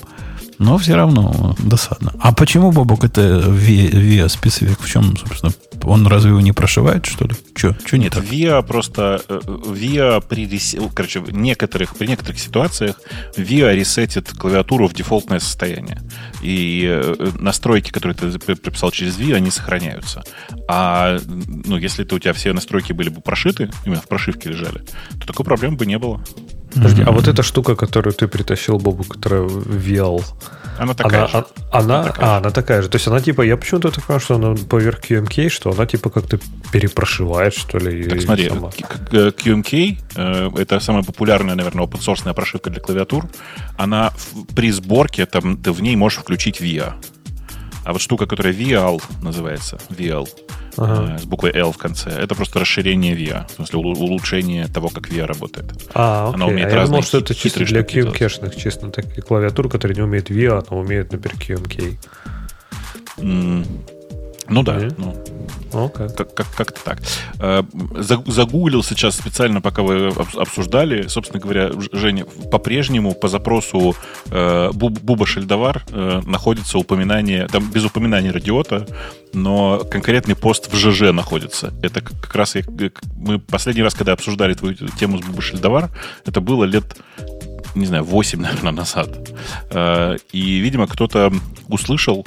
Но 0.60 0.76
все 0.76 0.94
равно 0.94 1.56
досадно. 1.58 2.12
А 2.20 2.32
почему, 2.34 2.70
Бобок, 2.70 3.02
это 3.02 3.40
VIA 3.40 4.28
специфик? 4.28 4.78
В 4.78 4.88
чем, 4.90 5.16
собственно, 5.16 5.52
он 5.84 6.06
разве 6.06 6.30
его 6.30 6.40
не 6.42 6.52
прошивает, 6.52 7.06
что 7.06 7.24
ли? 7.24 7.34
Че, 7.56 7.74
че 7.86 7.96
не 7.96 8.10
так? 8.10 8.22
VIA 8.22 8.62
просто... 8.62 9.22
Э, 9.28 9.40
VIA 9.46 10.22
при, 10.28 10.46
короче, 10.94 11.22
некоторых, 11.30 11.96
при 11.96 12.08
некоторых 12.08 12.38
ситуациях 12.38 13.00
VIA 13.38 13.74
ресетит 13.74 14.32
клавиатуру 14.32 14.86
в 14.86 14.92
дефолтное 14.92 15.40
состояние. 15.40 16.02
И 16.42 16.84
э, 16.86 17.30
настройки, 17.38 17.90
которые 17.90 18.14
ты 18.14 18.38
прописал 18.38 18.90
через 18.90 19.18
VIA, 19.18 19.36
они 19.36 19.50
сохраняются. 19.50 20.22
А 20.68 21.18
ну, 21.26 21.78
если 21.78 22.04
это 22.04 22.16
у 22.16 22.18
тебя 22.18 22.34
все 22.34 22.52
настройки 22.52 22.92
были 22.92 23.08
бы 23.08 23.22
прошиты, 23.22 23.70
именно 23.86 24.02
в 24.02 24.08
прошивке 24.08 24.50
лежали, 24.50 24.82
то 25.18 25.26
такой 25.26 25.46
проблемы 25.46 25.76
бы 25.76 25.86
не 25.86 25.98
было. 25.98 26.22
Подожди, 26.74 27.02
mm-hmm. 27.02 27.08
а 27.08 27.12
вот 27.12 27.28
эта 27.28 27.42
штука, 27.42 27.74
которую 27.74 28.14
ты 28.14 28.28
притащил, 28.28 28.78
Бобу, 28.78 29.04
которая 29.04 29.42
VL, 29.42 30.22
она 30.80 30.94
такая 30.94 31.20
она, 31.20 31.28
же. 31.28 31.36
А, 31.36 31.78
она, 31.78 32.00
она, 32.00 32.02
такая 32.04 32.26
а, 32.26 32.36
она 32.38 32.50
такая 32.50 32.82
же. 32.82 32.88
То 32.88 32.96
есть 32.96 33.08
она 33.08 33.20
типа, 33.20 33.42
я 33.42 33.56
почему-то 33.56 33.90
так 33.90 34.04
понимаю, 34.04 34.20
что 34.20 34.34
она 34.36 34.54
поверх 34.54 35.00
QMK, 35.00 35.50
что 35.50 35.70
она 35.72 35.84
типа 35.84 36.08
как-то 36.08 36.38
перепрошивает, 36.72 37.54
что 37.54 37.78
ли. 37.78 38.04
Так 38.04 38.22
смотри, 38.22 38.48
сама. 38.48 38.70
QMK 39.10 39.98
э, 40.16 40.50
это 40.56 40.80
самая 40.80 41.02
популярная, 41.02 41.54
наверное, 41.54 41.84
open 41.84 42.00
source 42.00 42.32
прошивка 42.32 42.70
для 42.70 42.80
клавиатур. 42.80 43.26
Она 43.76 44.12
при 44.54 44.70
сборке, 44.72 45.26
там, 45.26 45.58
ты 45.58 45.72
в 45.72 45.82
ней 45.82 45.96
можешь 45.96 46.20
включить 46.20 46.62
VIA. 46.62 46.94
А 47.84 47.92
вот 47.92 48.02
штука, 48.02 48.26
которая 48.26 48.52
VL 48.52 49.02
называется, 49.22 49.78
VL, 49.88 50.28
ага. 50.76 51.14
э, 51.14 51.18
с 51.18 51.24
буквой 51.24 51.52
L 51.52 51.72
в 51.72 51.78
конце, 51.78 52.10
это 52.10 52.34
просто 52.34 52.58
расширение 52.60 53.14
VIA, 53.14 53.46
в 53.48 53.52
смысле 53.52 53.78
улучшение 53.78 54.66
того, 54.68 54.88
как 54.88 55.08
VIA 55.08 55.24
работает. 55.24 55.72
А, 55.94 56.28
окей. 56.28 56.34
Она 56.34 56.46
умеет 56.46 56.72
а 56.72 56.76
я 56.76 56.86
думал, 56.86 57.02
что 57.02 57.18
это 57.18 57.34
чисто 57.34 57.64
для 57.64 57.80
QMK-шных, 57.80 58.56
честно, 58.56 58.90
такие 58.90 59.22
клавиатуры, 59.22 59.68
которые 59.68 59.96
не 59.96 60.02
умеют 60.02 60.30
VIA, 60.30 60.64
но 60.70 60.78
умеют, 60.78 61.12
например, 61.12 61.36
QMK. 61.38 61.98
Ну 64.50 64.64
да, 64.64 64.80
ну, 64.98 65.14
okay. 65.70 66.12
как, 66.14 66.34
как, 66.34 66.46
как-то 66.56 66.80
так. 66.84 66.98
Э, 67.38 67.62
загуглил 68.26 68.82
сейчас 68.82 69.14
специально, 69.16 69.60
пока 69.60 69.82
вы 69.82 70.08
обсуждали. 70.08 71.06
Собственно 71.06 71.40
говоря, 71.40 71.70
Женя, 71.92 72.24
по-прежнему 72.24 73.14
по 73.14 73.28
запросу 73.28 73.94
э, 74.26 74.70
Буба 74.72 75.24
Шельдовар 75.24 75.84
э, 75.90 76.22
находится 76.26 76.78
упоминание, 76.78 77.46
там 77.46 77.70
без 77.70 77.84
упоминания 77.84 78.32
радиота, 78.32 78.88
но 79.32 79.84
конкретный 79.88 80.34
пост 80.34 80.72
в 80.72 80.76
ЖЖ 80.76 81.12
находится. 81.12 81.72
Это 81.80 82.00
как 82.00 82.34
раз 82.34 82.56
я, 82.56 82.62
мы 83.16 83.38
последний 83.38 83.84
раз, 83.84 83.94
когда 83.94 84.14
обсуждали 84.14 84.54
твою 84.54 84.74
тему 84.74 85.18
с 85.18 85.24
Буба 85.24 85.42
Шельдовар, 85.42 85.90
это 86.26 86.40
было 86.40 86.64
лет 86.64 86.96
не 87.76 87.86
знаю, 87.86 88.02
8, 88.02 88.40
наверное, 88.40 88.72
назад. 88.72 89.30
И, 90.32 90.58
видимо, 90.58 90.88
кто-то 90.88 91.32
услышал 91.68 92.26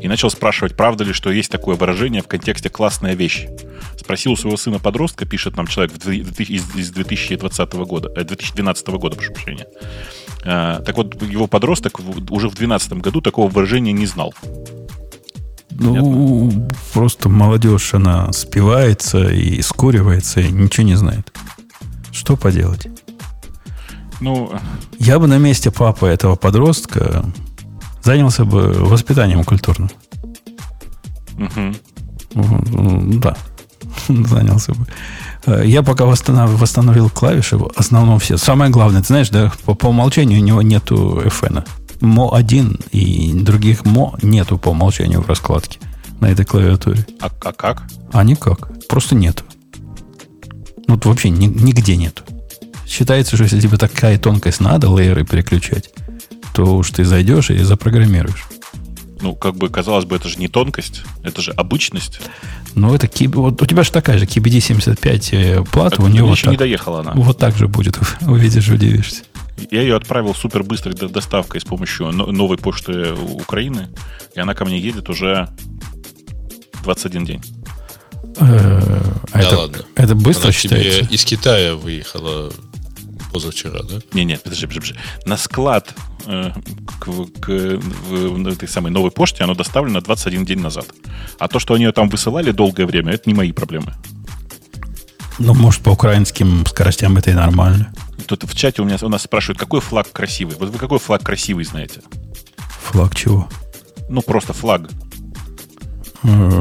и 0.00 0.08
начал 0.08 0.30
спрашивать, 0.30 0.76
правда 0.76 1.04
ли, 1.04 1.12
что 1.12 1.30
есть 1.30 1.50
такое 1.50 1.76
выражение 1.76 2.22
в 2.22 2.28
контексте 2.28 2.68
«классная 2.68 3.14
вещь». 3.14 3.46
Спросил 3.98 4.32
у 4.32 4.36
своего 4.36 4.56
сына-подростка, 4.56 5.24
пишет 5.24 5.56
нам 5.56 5.66
человек 5.66 5.92
из 6.04 6.90
2020 6.90 7.72
года, 7.72 8.10
2012 8.10 8.88
э, 8.88 8.92
года, 8.92 9.16
прошу 9.16 9.32
прощения. 9.32 9.66
Э, 10.44 10.80
так 10.84 10.96
вот, 10.96 11.22
его 11.22 11.46
подросток 11.46 12.00
уже 12.00 12.48
в 12.48 12.54
2012 12.54 12.92
году 12.94 13.20
такого 13.20 13.48
выражения 13.48 13.92
не 13.92 14.06
знал. 14.06 14.34
Ну, 15.70 15.94
Понятно? 15.94 16.68
просто 16.92 17.28
молодежь, 17.28 17.94
она 17.94 18.32
спивается 18.32 19.28
и 19.28 19.60
скуривается, 19.62 20.40
и 20.40 20.50
ничего 20.50 20.86
не 20.86 20.94
знает. 20.94 21.32
Что 22.12 22.36
поделать? 22.36 22.86
Ну... 24.20 24.52
Я 24.98 25.18
бы 25.18 25.26
на 25.26 25.38
месте 25.38 25.70
папы 25.70 26.06
этого 26.06 26.36
подростка 26.36 27.24
занялся 28.04 28.44
бы 28.44 28.72
воспитанием 28.72 29.44
культурным. 29.44 29.90
Угу. 31.38 31.74
Да, 33.20 33.36
занялся 34.08 34.72
бы. 34.72 34.86
Э, 35.46 35.62
я 35.64 35.82
пока 35.82 36.04
восстанов, 36.04 36.50
восстановил 36.60 37.10
клавиши, 37.10 37.56
в 37.56 37.70
основном 37.76 38.18
все. 38.18 38.36
Самое 38.36 38.70
главное, 38.70 39.00
ты 39.00 39.08
знаешь, 39.08 39.30
да, 39.30 39.52
по, 39.64 39.74
по 39.74 39.86
умолчанию 39.86 40.40
у 40.40 40.44
него 40.44 40.62
нету 40.62 41.22
FN. 41.24 41.66
МО1 42.00 42.88
и 42.90 43.32
других 43.32 43.84
МО 43.84 44.18
нету 44.22 44.58
по 44.58 44.70
умолчанию 44.70 45.22
в 45.22 45.28
раскладке 45.28 45.78
на 46.20 46.26
этой 46.26 46.44
клавиатуре. 46.44 47.06
А, 47.20 47.30
а 47.42 47.52
как? 47.52 47.84
А 48.12 48.22
никак. 48.24 48.70
Просто 48.88 49.14
нету. 49.14 49.44
Вот 50.86 51.06
вообще 51.06 51.30
ни, 51.30 51.46
нигде 51.46 51.96
нету. 51.96 52.22
Считается, 52.86 53.36
что 53.36 53.44
если 53.44 53.60
тебе 53.60 53.76
такая 53.78 54.18
тонкость 54.18 54.60
надо, 54.60 54.88
лейеры 54.88 55.24
переключать, 55.24 55.90
то 56.54 56.76
уж 56.76 56.90
ты 56.90 57.04
зайдешь 57.04 57.50
и 57.50 57.58
запрограммируешь. 57.58 58.46
Ну, 59.20 59.34
как 59.34 59.56
бы, 59.56 59.68
казалось 59.68 60.04
бы, 60.04 60.16
это 60.16 60.28
же 60.28 60.38
не 60.38 60.48
тонкость, 60.48 61.02
это 61.22 61.42
же 61.42 61.50
обычность. 61.52 62.20
Ну, 62.74 62.94
это 62.94 63.08
киб... 63.08 63.34
вот 63.34 63.60
у 63.60 63.66
тебя 63.66 63.82
же 63.82 63.90
такая 63.90 64.18
же 64.18 64.26
KBD 64.26 64.60
75 64.60 65.32
э, 65.32 65.64
плата, 65.64 66.02
у 66.02 66.08
него 66.08 66.30
еще 66.30 66.44
так, 66.44 66.52
не 66.52 66.56
доехала 66.58 67.00
она. 67.00 67.12
Вот 67.14 67.38
так 67.38 67.56
же 67.56 67.66
будет, 67.66 67.98
увидишь, 68.20 68.68
удивишься. 68.68 69.24
Я 69.70 69.82
ее 69.82 69.96
отправил 69.96 70.34
супер 70.34 70.62
быстрой 70.62 70.94
доставкой 70.94 71.60
с 71.60 71.64
помощью 71.64 72.12
новой 72.12 72.58
почты 72.58 73.12
Украины, 73.14 73.88
и 74.34 74.40
она 74.40 74.54
ко 74.54 74.64
мне 74.64 74.78
едет 74.78 75.08
уже 75.08 75.48
21 76.82 77.24
день. 77.24 77.42
Э, 78.40 78.80
а 79.32 79.38
да 79.38 79.40
это, 79.40 79.58
ладно. 79.58 79.78
Это 79.94 80.14
быстро 80.14 80.44
Она 80.44 80.52
считается? 80.52 81.12
из 81.12 81.24
Китая 81.24 81.76
выехала 81.76 82.52
позавчера, 83.34 83.82
да? 83.82 83.98
Не, 84.12 84.24
нет, 84.24 84.42
подожди, 84.42 84.66
подожди. 84.66 84.94
На 85.26 85.36
склад 85.36 85.92
э, 86.26 86.52
к, 87.00 87.04
к 87.40 87.48
в, 87.48 88.46
этой 88.46 88.68
самой 88.68 88.92
новой 88.92 89.10
почте 89.10 89.42
оно 89.42 89.54
доставлено 89.54 90.00
21 90.00 90.44
день 90.44 90.60
назад. 90.60 90.86
А 91.38 91.48
то, 91.48 91.58
что 91.58 91.74
они 91.74 91.84
ее 91.84 91.92
там 91.92 92.08
высылали 92.08 92.52
долгое 92.52 92.86
время, 92.86 93.12
это 93.12 93.28
не 93.28 93.34
мои 93.34 93.50
проблемы. 93.50 93.92
Ну, 95.40 95.52
может, 95.52 95.82
по 95.82 95.90
украинским 95.90 96.64
скоростям 96.64 97.16
это 97.16 97.32
и 97.32 97.34
нормально. 97.34 97.92
Тут 98.26 98.44
в 98.44 98.54
чате 98.54 98.82
у, 98.82 98.84
меня, 98.84 98.98
у 99.02 99.08
нас 99.08 99.22
спрашивают, 99.22 99.58
какой 99.58 99.80
флаг 99.80 100.12
красивый. 100.12 100.56
Вот 100.56 100.70
вы 100.70 100.78
какой 100.78 101.00
флаг 101.00 101.24
красивый 101.24 101.64
знаете? 101.64 102.02
Флаг 102.82 103.16
чего? 103.16 103.48
Ну, 104.08 104.22
просто 104.22 104.52
флаг. 104.52 104.88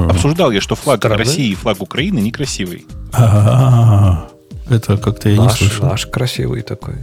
Обсуждал 0.10 0.52
я, 0.52 0.60
что 0.60 0.76
флаг 0.76 1.00
Страны? 1.00 1.18
России 1.18 1.52
и 1.52 1.56
флаг 1.56 1.82
Украины 1.82 2.20
некрасивый. 2.20 2.88
А, 3.14 4.28
это 4.70 4.98
как-то 4.98 5.30
я 5.30 5.42
наш, 5.42 5.62
не 5.62 5.68
слышал. 5.68 5.86
Наш 5.86 6.06
красивый 6.08 6.62
такой. 6.62 6.96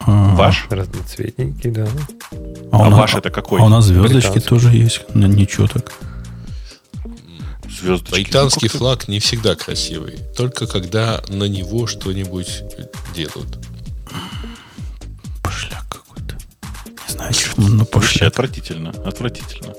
А. 0.00 0.34
Ваш? 0.34 0.66
Разноцветненький, 0.70 1.70
да. 1.70 1.86
А, 2.72 2.86
а 2.86 2.90
ваш 2.90 3.14
это 3.14 3.30
какой? 3.30 3.60
А 3.60 3.64
у 3.64 3.68
нас 3.68 3.84
звездочки 3.84 4.40
тоже 4.40 4.70
есть. 4.70 5.02
Ну, 5.14 5.26
ничего 5.26 5.66
так. 5.66 5.92
Звездочки. 7.68 8.14
Британский 8.14 8.70
ну, 8.72 8.78
флаг 8.78 9.08
не 9.08 9.18
всегда 9.18 9.54
красивый. 9.54 10.18
Только 10.36 10.66
когда 10.66 11.22
на 11.28 11.44
него 11.44 11.86
что-нибудь 11.86 12.62
делают. 13.14 13.58
Пошляк 15.42 15.86
какой-то. 15.88 16.36
Не 17.08 17.12
знаю, 17.12 17.32
почему, 17.32 17.68
но 17.68 17.84
пошляк. 17.84 18.32
Отвратительно. 18.32 18.90
Отвратительно. 19.04 19.74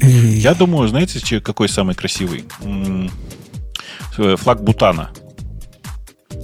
Я 0.00 0.54
думаю, 0.54 0.88
знаете, 0.88 1.40
какой 1.40 1.68
самый 1.68 1.94
красивый? 1.94 2.44
Э, 4.18 4.36
флаг 4.36 4.62
Бутана. 4.62 5.10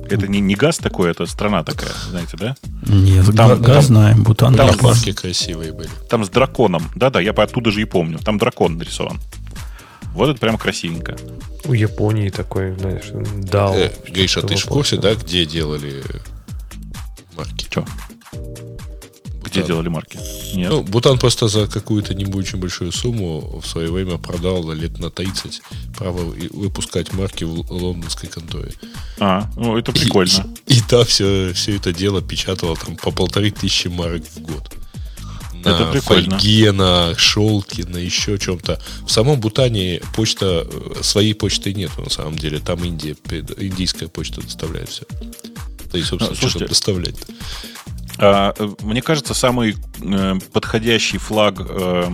Это 0.08 0.28
не, 0.28 0.40
не 0.40 0.54
газ 0.54 0.78
такой, 0.78 1.10
это 1.10 1.26
страна 1.26 1.64
такая, 1.64 1.92
знаете, 2.10 2.36
да? 2.36 2.54
Нет, 2.86 3.24
там, 3.34 3.60
газ 3.62 3.76
там, 3.76 3.82
знаем, 3.84 4.22
Бутан. 4.22 4.54
Там 4.54 4.70
флаги 4.72 5.12
красивые 5.12 5.72
были. 5.72 5.88
Там 6.08 6.24
с 6.24 6.28
драконом. 6.28 6.90
Да-да, 6.94 7.20
я 7.20 7.30
оттуда 7.32 7.70
же 7.70 7.80
и 7.80 7.84
помню. 7.84 8.18
Там 8.18 8.38
дракон 8.38 8.76
нарисован. 8.76 9.18
Вот 10.14 10.28
это 10.28 10.38
прямо 10.38 10.58
красивенько. 10.58 11.16
У 11.64 11.72
Японии 11.72 12.28
такой, 12.28 12.76
знаешь, 12.78 13.10
дал. 13.42 13.74
Э, 13.74 13.90
Гриша, 14.08 14.42
ты 14.42 14.56
в 14.56 14.64
курсе, 14.66 14.96
да, 14.96 15.14
где 15.14 15.44
делали 15.44 16.02
марки? 17.36 17.64
Что? 17.64 17.84
Где 19.54 19.66
делали 19.66 19.88
марки? 19.88 20.18
Нет. 20.54 20.70
Ну, 20.70 20.82
Бутан 20.82 21.18
просто 21.18 21.48
за 21.48 21.66
какую-то 21.66 22.14
не 22.14 22.24
очень 22.24 22.58
большую 22.58 22.92
сумму 22.92 23.60
в 23.60 23.66
свое 23.66 23.90
время 23.90 24.18
продал 24.18 24.72
лет 24.72 24.98
на 24.98 25.10
30 25.10 25.62
право 25.96 26.34
выпускать 26.50 27.12
марки 27.12 27.44
в 27.44 27.70
лондонской 27.70 28.28
конторе. 28.28 28.72
А, 29.18 29.50
ну 29.56 29.76
это 29.76 29.92
прикольно. 29.92 30.54
И, 30.66 30.74
и, 30.74 30.78
и 30.78 30.80
там 30.82 31.04
все, 31.04 31.52
все 31.54 31.76
это 31.76 31.92
дело 31.92 32.20
печатало 32.22 32.76
там 32.76 32.96
по 32.96 33.10
полторы 33.10 33.50
тысячи 33.50 33.88
марок 33.88 34.24
в 34.24 34.40
год. 34.40 34.70
На 35.64 35.70
это 35.70 35.86
прикольно. 35.90 36.38
фольге, 36.38 36.72
на 36.72 37.14
шелке, 37.16 37.86
на 37.86 37.96
еще 37.96 38.38
чем-то. 38.38 38.80
В 39.06 39.10
самом 39.10 39.40
Бутане 39.40 40.02
почта, 40.14 40.66
э, 40.70 41.02
своей 41.02 41.34
почты 41.34 41.72
нет 41.72 41.90
на 41.96 42.10
самом 42.10 42.36
деле. 42.36 42.58
Там 42.58 42.84
Индия, 42.84 43.16
индийская 43.56 44.08
почта 44.08 44.42
доставляет 44.42 44.90
все. 44.90 45.04
Да 45.90 45.98
и, 45.98 46.02
собственно, 46.02 46.36
ну, 46.40 46.48
что 46.48 46.58
там 46.58 46.68
доставлять-то? 46.68 47.32
А, 48.18 48.54
мне 48.82 49.02
кажется, 49.02 49.34
самый 49.34 49.76
э, 50.00 50.34
подходящий 50.52 51.18
флаг 51.18 51.60
э, 51.60 52.04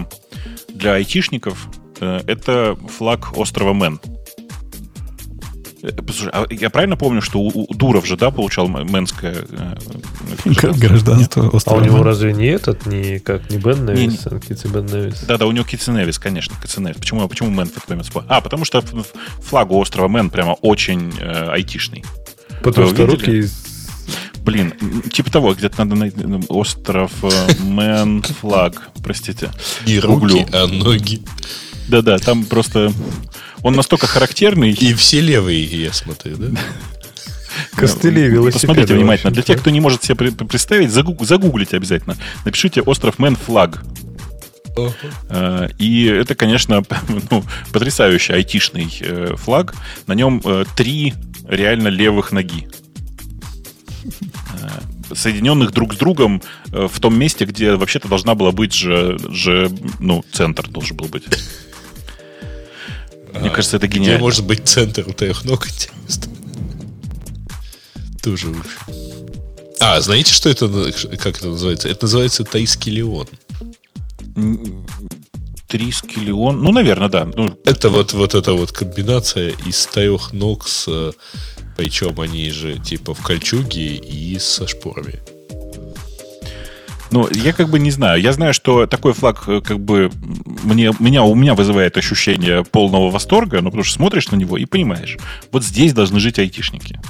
для 0.69 0.95
айтишников 0.95 1.69
э, 2.01 2.21
это 2.27 2.77
флаг 2.97 3.37
острова 3.37 3.73
Мэн. 3.73 4.01
Послушай, 6.07 6.31
а 6.35 6.47
я 6.51 6.69
правильно 6.69 6.97
помню, 6.97 7.23
что 7.23 7.41
у, 7.41 7.75
Дуров 7.75 8.07
же, 8.07 8.17
да, 8.19 8.31
получал 8.31 8.69
мэнское 8.69 9.47
гражданство? 10.45 11.49
острова 11.49 11.81
А 11.81 11.83
у 11.83 11.85
него 11.85 12.03
разве 12.03 12.35
не 12.35 12.47
этот, 12.47 12.85
не 12.85 13.19
как 13.19 13.51
не 13.51 13.57
Бен 13.57 13.87
Невис, 13.87 14.27
а 14.27 14.39
Китс 14.39 14.61
и 14.61 14.67
Бен 14.67 14.87
Невис? 14.87 15.23
Да, 15.23 15.39
да, 15.39 15.47
у 15.47 15.53
него 15.53 15.65
Китс 15.65 15.85
и 15.85 15.91
Невис, 15.91 16.19
конечно, 16.19 16.55
Китс 16.61 16.77
и 16.77 16.81
Невис. 16.81 16.97
Почему, 16.97 17.27
почему 17.29 17.49
Мэн 17.51 17.69
в 17.69 17.71
этот 17.71 17.89
момент 17.89 18.11
А, 18.29 18.41
потому 18.43 18.67
что 18.67 18.83
флаг 19.43 19.71
у 19.71 19.79
острова 19.79 20.09
Мэн 20.09 20.29
прямо 20.29 20.53
очень 20.61 21.15
э, 21.19 21.51
айтишный. 21.51 22.05
Потому 22.63 22.89
что 22.89 23.07
руки 23.07 23.49
Блин, 24.45 24.75
типа 25.13 25.31
того, 25.31 25.55
где-то 25.55 25.85
надо 25.85 25.97
найти 25.97 26.25
остров 26.49 27.13
э, 27.23 27.53
Мэн 27.63 28.23
Флаг, 28.23 28.91
простите. 29.03 29.51
Не 29.87 29.99
руки, 30.01 30.47
а 30.53 30.67
ноги. 30.67 31.23
Да-да, 31.89 32.19
там 32.19 32.45
просто... 32.45 32.93
Он 33.63 33.75
настолько 33.75 34.07
характерный. 34.07 34.73
И 34.73 34.95
все 34.95 35.21
левые, 35.21 35.65
я 35.65 35.93
смотрю, 35.93 36.37
да? 36.37 36.61
Костыли 37.77 38.23
велосипеда. 38.23 38.53
Посмотрите 38.53 38.95
внимательно. 38.95 39.33
Для 39.33 39.43
тех, 39.43 39.61
кто 39.61 39.71
не 39.71 39.81
может 39.81 40.03
себе 40.05 40.31
представить, 40.33 40.91
загуглите 40.91 41.77
обязательно. 41.77 42.17
Напишите 42.45 42.81
«Остров 42.81 43.19
Мэн 43.19 43.37
Флаг». 43.37 43.83
Uh-huh. 44.77 45.75
И 45.79 46.05
это, 46.05 46.35
конечно, 46.37 46.83
ну, 47.31 47.45
потрясающий 47.73 48.33
айтишный 48.33 48.89
э, 49.01 49.35
флаг. 49.37 49.75
На 50.07 50.15
нем 50.15 50.41
три 50.77 51.13
реально 51.47 51.89
левых 51.89 52.33
ноги 52.33 52.69
соединенных 55.15 55.73
друг 55.73 55.95
с 55.95 55.97
другом 55.97 56.43
э, 56.73 56.89
в 56.91 57.01
том 57.01 57.19
месте, 57.19 57.45
где 57.45 57.75
вообще-то 57.75 58.09
должна 58.09 58.35
была 58.35 58.53
быть 58.53 58.75
же, 58.75 59.19
же 59.29 59.71
ну, 59.99 60.25
центр 60.33 60.69
должен 60.69 60.97
был 60.97 61.07
быть. 61.07 61.25
Мне 63.35 63.49
а, 63.49 63.51
кажется, 63.51 63.77
это 63.77 63.87
гениально. 63.87 64.17
Где 64.17 64.23
может 64.23 64.45
быть 64.45 64.69
центр 64.69 65.05
у 65.07 65.13
трех 65.13 65.45
ног, 65.45 65.67
интересно. 65.67 66.33
Тоже 68.23 68.49
уж. 68.49 68.79
А, 69.81 70.01
знаете, 70.01 70.33
что 70.33 70.49
это, 70.51 70.69
как 71.17 71.39
это 71.39 71.49
называется? 71.49 71.89
Это 71.89 72.05
называется 72.05 72.45
Таискелион. 72.45 73.29
Трискелион? 75.69 76.61
Ну, 76.63 76.73
наверное, 76.73 77.09
да. 77.09 77.25
Ну, 77.25 77.57
это 77.65 77.89
вот, 77.89 78.13
вот 78.13 78.35
эта 78.35 78.53
вот 78.53 78.73
комбинация 78.73 79.55
из 79.65 79.87
трех 79.87 80.33
ног 80.33 80.67
с 80.67 81.15
причем 81.81 82.21
они 82.21 82.51
же 82.51 82.79
типа 82.79 83.15
в 83.15 83.23
кольчуге 83.23 83.95
и 83.97 84.39
со 84.39 84.69
шпорами. 84.69 85.19
Ну, 87.11 87.27
я 87.33 87.55
как 87.55 87.71
бы 87.71 87.79
не 87.79 87.91
знаю. 87.91 88.21
Я 88.21 88.35
знаю, 88.35 88.53
что 88.53 88.87
такой 88.87 89.15
флаг 89.15 89.45
э, 89.47 89.63
как 89.63 89.81
бы 89.81 90.11
мне, 90.63 90.93
меня, 90.99 91.23
у 91.23 91.35
меня 91.35 91.55
вызывает 91.55 91.97
ощущение 91.97 92.65
полного 92.65 93.09
восторга, 93.09 93.63
ну, 93.63 93.71
потому 93.71 93.85
что 93.85 93.95
смотришь 93.95 94.31
на 94.31 94.37
него 94.37 94.59
и 94.59 94.67
понимаешь, 94.67 95.17
вот 95.53 95.65
здесь 95.65 95.95
должны 95.95 96.21
жить 96.21 96.39
айтишники. 96.39 97.01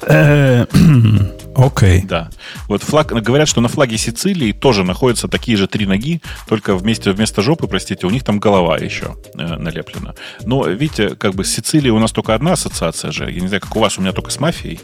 Окей. 1.60 2.00
Okay. 2.00 2.06
Да. 2.06 2.30
Вот 2.68 2.82
флаг, 2.82 3.08
говорят, 3.08 3.48
что 3.48 3.60
на 3.60 3.68
флаге 3.68 3.98
Сицилии 3.98 4.52
тоже 4.52 4.84
находятся 4.84 5.28
такие 5.28 5.56
же 5.56 5.66
три 5.66 5.86
ноги, 5.86 6.22
только 6.48 6.74
вместе, 6.74 7.12
вместо 7.12 7.42
жопы, 7.42 7.66
простите, 7.66 8.06
у 8.06 8.10
них 8.10 8.24
там 8.24 8.38
голова 8.38 8.78
еще 8.78 9.16
э, 9.34 9.56
налеплена. 9.56 10.14
Но, 10.44 10.66
видите, 10.66 11.10
как 11.10 11.34
бы 11.34 11.44
с 11.44 11.52
Сицилией 11.52 11.90
у 11.90 11.98
нас 11.98 12.12
только 12.12 12.34
одна 12.34 12.52
ассоциация 12.52 13.12
же. 13.12 13.30
Я 13.30 13.40
не 13.40 13.48
знаю, 13.48 13.60
как 13.60 13.76
у 13.76 13.80
вас, 13.80 13.98
у 13.98 14.00
меня 14.00 14.12
только 14.12 14.30
с 14.30 14.40
мафией. 14.40 14.80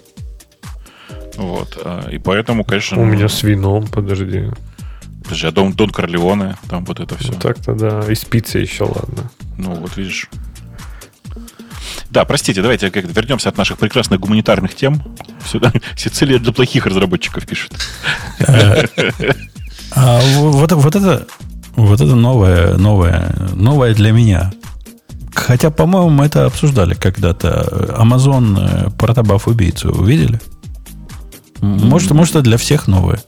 Вот. 1.36 1.78
Э, 1.82 2.11
и 2.12 2.19
поэтому, 2.19 2.65
конечно... 2.65 3.01
У 3.01 3.05
меня 3.05 3.28
с 3.28 3.43
вином, 3.43 3.86
подожди. 3.86 4.51
Подожди, 5.23 5.47
а 5.47 5.51
Дон, 5.51 5.73
Дон 5.73 5.90
Корлеоне, 5.90 6.57
там 6.69 6.85
вот 6.85 7.01
это 7.01 7.16
все. 7.19 7.32
Ну, 7.32 7.39
так-то 7.39 7.74
да. 7.74 8.01
И 8.09 8.15
спицы 8.15 8.59
еще, 8.59 8.85
ладно. 8.85 9.31
Ну, 9.59 9.74
вот 9.74 9.97
видишь. 9.97 10.28
Да, 12.10 12.24
простите, 12.24 12.62
давайте 12.62 12.90
как 12.90 13.05
вернемся 13.05 13.48
от 13.48 13.59
наших 13.59 13.78
прекрасных 13.78 14.20
гуманитарных 14.20 14.74
тем. 14.74 15.02
Сюда 15.47 15.73
Сицилия 15.97 16.39
для 16.39 16.52
плохих 16.52 16.86
разработчиков 16.86 17.47
пишет. 17.47 17.73
А 19.93 20.20
вот, 20.39 20.73
вот 20.73 20.97
это 20.97 21.27
вот 21.77 22.01
это 22.01 22.14
новое, 22.14 22.77
новое, 22.77 23.35
новое 23.55 23.94
для 23.94 24.12
меня. 24.12 24.52
Хотя, 25.35 25.70
по-моему, 25.70 26.09
мы 26.09 26.24
это 26.24 26.47
обсуждали 26.47 26.94
когда-то. 26.94 27.94
Amazon 27.98 28.59
э, 28.59 28.90
протобаф 28.98 29.47
убийцу 29.47 29.93
увидели? 29.93 30.40
Может, 31.60 32.12
может, 32.12 32.36
это 32.36 32.44
для 32.44 32.56
всех 32.56 32.89
новое. 32.89 33.23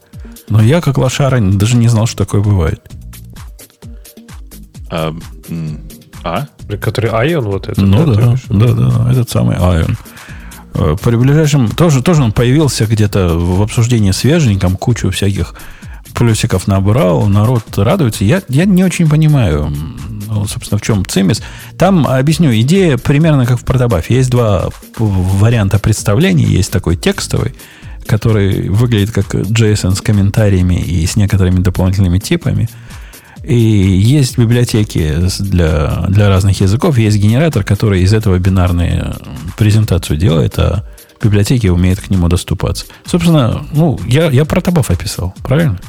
Но 0.49 0.61
я, 0.61 0.81
как 0.81 0.97
лошара, 0.97 1.39
даже 1.39 1.77
не 1.77 1.87
знал, 1.87 2.07
что 2.07 2.25
такое 2.25 2.41
бывает. 2.41 2.81
А? 4.89 5.15
А? 6.23 6.47
Который 6.81 7.09
Ion 7.09 7.41
вот 7.41 7.67
это? 7.67 7.81
Ну 7.81 8.05
да, 8.05 8.35
да, 8.49 8.65
да, 8.67 8.73
да, 8.73 9.11
этот 9.11 9.29
самый 9.29 9.57
Ion. 9.57 9.95
Э, 10.75 10.95
при 11.01 11.15
ближайшем... 11.15 11.69
Тоже, 11.69 12.01
тоже 12.01 12.23
он 12.23 12.31
появился 12.31 12.85
где-то 12.85 13.37
в 13.37 13.61
обсуждении 13.61 14.11
свеженьком, 14.11 14.77
кучу 14.77 15.09
всяких 15.11 15.55
плюсиков 16.13 16.67
набрал, 16.67 17.27
народ 17.27 17.63
радуется. 17.77 18.23
Я, 18.23 18.41
я 18.49 18.65
не 18.65 18.83
очень 18.83 19.09
понимаю, 19.09 19.71
ну, 20.27 20.45
собственно, 20.45 20.77
в 20.79 20.81
чем 20.81 21.05
цимис. 21.05 21.41
Там, 21.77 22.07
объясню, 22.07 22.51
идея 22.61 22.97
примерно 22.97 23.45
как 23.45 23.59
в 23.59 23.65
протобафе. 23.65 24.15
Есть 24.15 24.29
два 24.29 24.69
варианта 24.97 25.79
представления. 25.79 26.45
Есть 26.45 26.71
такой 26.71 26.97
текстовый, 26.97 27.55
который 28.05 28.69
выглядит 28.69 29.11
как 29.11 29.33
JSON 29.33 29.95
с 29.95 30.01
комментариями 30.01 30.75
и 30.75 31.05
с 31.05 31.15
некоторыми 31.15 31.59
дополнительными 31.61 32.19
типами– 32.19 32.69
и 33.49 33.55
есть 33.55 34.37
библиотеки 34.37 35.15
для, 35.39 36.05
для 36.07 36.29
разных 36.29 36.61
языков, 36.61 36.99
есть 36.99 37.17
генератор, 37.17 37.63
который 37.63 38.03
из 38.03 38.13
этого 38.13 38.37
бинарную 38.37 39.15
презентацию 39.57 40.17
делает, 40.17 40.59
а 40.59 40.85
библиотеки 41.19 41.65
умеют 41.65 41.99
к 41.99 42.11
нему 42.11 42.27
доступаться. 42.27 42.85
Собственно, 43.07 43.65
ну, 43.73 43.99
я, 44.05 44.29
я 44.29 44.45
про 44.45 44.61
табов 44.61 44.91
описал, 44.91 45.33
правильно? 45.43 45.79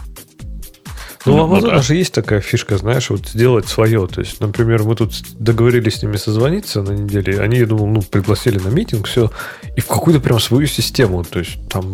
Ну, 1.26 1.34
у 1.34 1.38
Amazon 1.38 1.72
да. 1.72 1.82
же 1.82 1.96
есть 1.96 2.14
такая 2.14 2.40
фишка, 2.40 2.78
знаешь, 2.78 3.10
вот 3.10 3.28
сделать 3.28 3.68
свое. 3.68 4.06
То 4.06 4.22
есть, 4.22 4.40
например, 4.40 4.84
мы 4.84 4.96
тут 4.96 5.12
договорились 5.38 5.96
с 5.96 6.02
ними 6.02 6.16
созвониться 6.16 6.80
на 6.80 6.92
неделе, 6.92 7.42
они, 7.42 7.58
я 7.58 7.66
думал, 7.66 7.88
ну, 7.88 8.00
пригласили 8.00 8.58
на 8.58 8.68
митинг, 8.68 9.06
все, 9.06 9.30
и 9.76 9.82
в 9.82 9.86
какую-то 9.86 10.20
прям 10.20 10.40
свою 10.40 10.66
систему. 10.66 11.24
То 11.24 11.40
есть, 11.40 11.58
там 11.68 11.92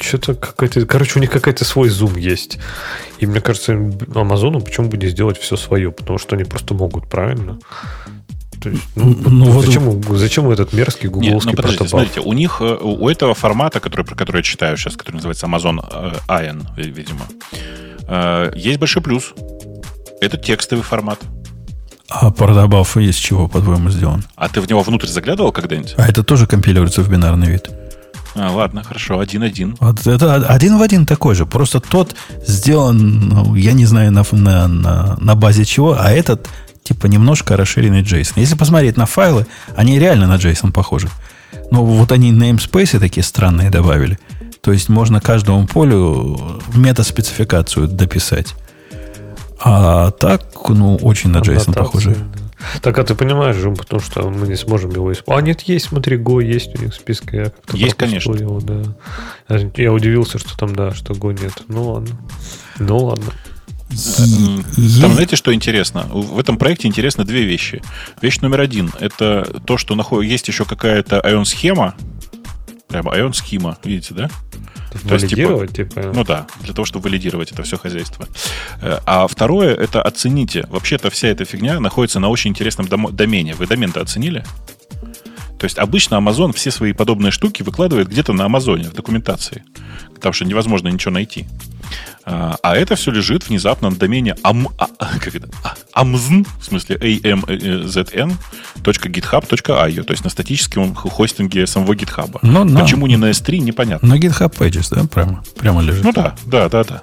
что-то 0.00 0.34
какая-то... 0.34 0.86
Короче, 0.86 1.18
у 1.18 1.20
них 1.20 1.30
какой-то 1.30 1.64
свой 1.64 1.88
зум 1.88 2.16
есть. 2.16 2.58
И 3.18 3.26
мне 3.26 3.40
кажется, 3.40 3.72
Амазону 4.14 4.60
почему 4.60 4.88
бы 4.88 4.96
не 4.96 5.08
сделать 5.08 5.38
все 5.38 5.56
свое? 5.56 5.90
Потому 5.90 6.18
что 6.18 6.36
они 6.36 6.44
просто 6.44 6.74
могут, 6.74 7.08
правильно? 7.08 7.58
То 8.60 8.70
есть, 8.70 8.82
ну, 8.96 9.14
ну, 9.28 9.60
зачем, 9.60 9.82
вот... 9.82 10.18
зачем 10.18 10.50
этот 10.50 10.72
мерзкий 10.72 11.08
гугловский 11.08 11.50
Нет, 11.50 11.56
ну, 11.56 11.62
подождите, 11.62 11.88
смотрите, 11.88 12.20
у 12.20 12.32
них, 12.32 12.58
э, 12.60 12.78
у 12.80 13.08
этого 13.08 13.34
формата, 13.34 13.80
который, 13.80 14.04
про 14.04 14.14
который 14.16 14.38
я 14.38 14.42
читаю 14.42 14.76
сейчас, 14.76 14.96
который 14.96 15.16
называется 15.16 15.46
Amazon 15.46 15.84
э, 15.88 16.14
Iron, 16.28 16.64
видимо, 16.76 17.26
э, 18.08 18.52
есть 18.56 18.78
большой 18.78 19.02
плюс. 19.02 19.34
Это 20.20 20.38
текстовый 20.38 20.82
формат. 20.82 21.20
А 22.08 22.30
протобаф 22.30 22.96
из 22.96 23.16
чего, 23.16 23.48
по-твоему, 23.48 23.90
сделан? 23.90 24.24
А 24.36 24.48
ты 24.48 24.60
в 24.60 24.68
него 24.68 24.82
внутрь 24.82 25.08
заглядывал 25.08 25.52
когда-нибудь? 25.52 25.94
А 25.96 26.08
это 26.08 26.22
тоже 26.22 26.46
компилируется 26.46 27.02
в 27.02 27.10
бинарный 27.10 27.48
вид? 27.48 27.70
А, 28.38 28.52
ладно, 28.52 28.82
хорошо, 28.82 29.18
один-один. 29.18 29.76
Вот 29.80 30.06
это 30.06 30.34
один 30.34 30.78
в 30.78 30.82
один 30.82 31.06
такой 31.06 31.34
же. 31.34 31.46
Просто 31.46 31.80
тот 31.80 32.14
сделан, 32.46 33.28
ну, 33.28 33.54
я 33.54 33.72
не 33.72 33.86
знаю, 33.86 34.12
на, 34.12 34.24
на, 34.32 34.68
на, 34.68 35.16
на 35.18 35.34
базе 35.34 35.64
чего, 35.64 35.96
а 35.98 36.10
этот 36.10 36.48
типа 36.82 37.06
немножко 37.06 37.56
расширенный 37.56 38.02
JSON. 38.02 38.34
Если 38.36 38.54
посмотреть 38.54 38.96
на 38.96 39.06
файлы, 39.06 39.46
они 39.74 39.98
реально 39.98 40.26
на 40.26 40.36
JSON 40.36 40.70
похожи. 40.70 41.08
Но 41.70 41.84
вот 41.84 42.12
они 42.12 42.32
namespace 42.32 42.98
такие 42.98 43.24
странные 43.24 43.70
добавили. 43.70 44.18
То 44.60 44.72
есть 44.72 44.88
можно 44.88 45.20
каждому 45.20 45.66
полю 45.66 46.60
метаспецификацию 46.74 47.88
дописать. 47.88 48.54
А 49.58 50.10
так, 50.10 50.42
ну, 50.68 50.96
очень 50.96 51.30
на 51.30 51.38
JSON 51.38 51.72
похоже. 51.72 52.14
Да. 52.14 52.45
Так, 52.82 52.98
а 52.98 53.04
ты 53.04 53.14
понимаешь, 53.14 53.56
Жум, 53.56 53.76
потому 53.76 54.00
что 54.00 54.28
мы 54.28 54.46
не 54.48 54.56
сможем 54.56 54.90
его 54.90 55.12
использовать. 55.12 55.44
А 55.44 55.46
нет, 55.46 55.62
есть, 55.62 55.86
смотри, 55.86 56.16
Go 56.16 56.42
есть 56.42 56.78
у 56.78 56.82
них 56.82 56.92
в 56.92 56.96
списке. 56.96 57.52
Я 57.72 57.86
есть, 57.86 57.96
конечно. 57.96 58.32
Его, 58.32 58.60
да. 58.60 58.82
Я 59.76 59.92
удивился, 59.92 60.38
что 60.38 60.56
там, 60.56 60.74
да, 60.74 60.92
что 60.92 61.14
Go 61.14 61.32
нет. 61.40 61.52
Ну 61.68 61.90
ладно. 61.90 62.16
Ну 62.78 62.98
ладно. 62.98 63.32
Там, 63.88 65.12
знаете, 65.12 65.36
что 65.36 65.54
интересно? 65.54 66.06
В 66.10 66.38
этом 66.38 66.58
проекте 66.58 66.88
интересно 66.88 67.24
две 67.24 67.44
вещи. 67.44 67.82
Вещь 68.20 68.40
номер 68.40 68.60
один– 68.60 68.90
это 69.00 69.44
то, 69.64 69.76
что 69.76 70.22
есть 70.22 70.48
еще 70.48 70.64
какая-то 70.64 71.20
ion-схема, 71.20 71.94
прямо 72.88 73.16
ion-схема, 73.16 73.76
видите, 73.84 74.14
да? 74.14 74.30
Валидировать, 75.04 75.76
есть, 75.78 75.90
типа, 75.90 76.02
типа? 76.02 76.12
Ну 76.14 76.24
да, 76.24 76.46
для 76.60 76.72
того, 76.72 76.86
чтобы 76.86 77.04
валидировать 77.04 77.52
это 77.52 77.62
все 77.62 77.76
хозяйство. 77.76 78.26
Э, 78.80 79.00
а 79.04 79.26
второе, 79.26 79.74
это 79.74 80.02
оцените. 80.02 80.66
Вообще-то 80.70 81.10
вся 81.10 81.28
эта 81.28 81.44
фигня 81.44 81.80
находится 81.80 82.20
на 82.20 82.28
очень 82.28 82.50
интересном 82.50 82.86
домене. 82.88 83.54
Вы 83.54 83.66
домен-то 83.66 84.00
оценили? 84.00 84.44
То 85.58 85.64
есть 85.64 85.78
обычно 85.78 86.16
Amazon 86.16 86.52
все 86.52 86.70
свои 86.70 86.92
подобные 86.92 87.30
штуки 87.30 87.62
выкладывает 87.62 88.08
где-то 88.08 88.32
на 88.32 88.44
Амазоне 88.44 88.84
в 88.84 88.92
документации, 88.92 89.64
потому 90.14 90.32
что 90.32 90.44
невозможно 90.44 90.88
ничего 90.88 91.12
найти. 91.12 91.46
А, 92.28 92.56
а 92.60 92.76
это 92.76 92.96
все 92.96 93.12
лежит 93.12 93.48
внезапно 93.48 93.88
на 93.88 93.96
домене 93.96 94.34
am, 94.42 94.66
а, 94.78 94.88
как 95.20 95.36
это, 95.36 95.48
amzn, 95.94 96.44
в 96.60 96.64
смысле 96.64 96.96
amzn, 96.96 98.36
.github.io, 98.74 100.02
то 100.02 100.12
есть 100.12 100.24
на 100.24 100.30
статическом 100.30 100.94
хостинге 100.94 101.68
самого 101.68 101.92
GitHub. 101.92 102.38
Но, 102.42 102.64
ну, 102.64 102.80
Почему 102.80 103.06
не 103.06 103.16
на 103.16 103.30
S3, 103.30 103.58
непонятно. 103.58 104.08
На 104.08 104.18
GitHub 104.18 104.52
Pages, 104.58 104.92
да, 104.92 105.04
прямо, 105.06 105.44
прямо 105.56 105.82
лежит? 105.82 106.02
Ну 106.02 106.12
да, 106.12 106.34
да, 106.46 106.68
да, 106.68 106.82
да. 106.82 107.02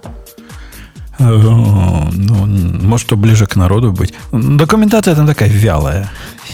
Э, 1.20 1.26
ну, 1.26 2.46
может, 2.46 3.08
что 3.08 3.16
ближе 3.18 3.46
к 3.46 3.56
народу 3.56 3.92
быть. 3.92 4.14
Документация 4.32 5.16
там 5.16 5.28
такая 5.28 5.50
вялая, 5.50 6.12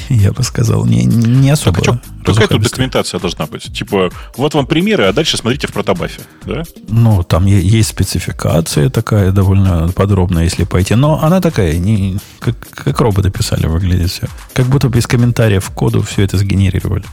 я 0.09 0.31
бы 0.31 0.43
сказал, 0.43 0.85
не, 0.85 1.05
не 1.05 1.49
особо. 1.49 1.81
Так, 1.81 1.95
а 1.95 2.25
какая 2.25 2.47
тут 2.47 2.63
документация 2.63 3.19
должна 3.19 3.45
быть? 3.45 3.71
Типа, 3.73 4.09
вот 4.35 4.53
вам 4.53 4.65
примеры, 4.65 5.05
а 5.05 5.13
дальше 5.13 5.37
смотрите 5.37 5.67
в 5.67 5.73
протобафе, 5.73 6.21
да? 6.45 6.63
Ну, 6.89 7.23
там 7.23 7.45
есть 7.45 7.89
спецификация 7.89 8.89
такая 8.89 9.31
довольно 9.31 9.89
подробная, 9.89 10.43
если 10.43 10.65
пойти. 10.65 10.95
Но 10.95 11.21
она 11.23 11.39
такая, 11.41 11.77
не, 11.77 12.17
как, 12.39 12.55
как 12.69 12.99
роботы 12.99 13.29
писали, 13.29 13.67
выглядит 13.67 14.11
все. 14.11 14.27
Как 14.53 14.65
будто 14.65 14.89
без 14.89 15.07
комментариев 15.07 15.63
в 15.63 15.71
коду 15.71 16.01
все 16.01 16.23
это 16.23 16.37
сгенерировали. 16.37 17.05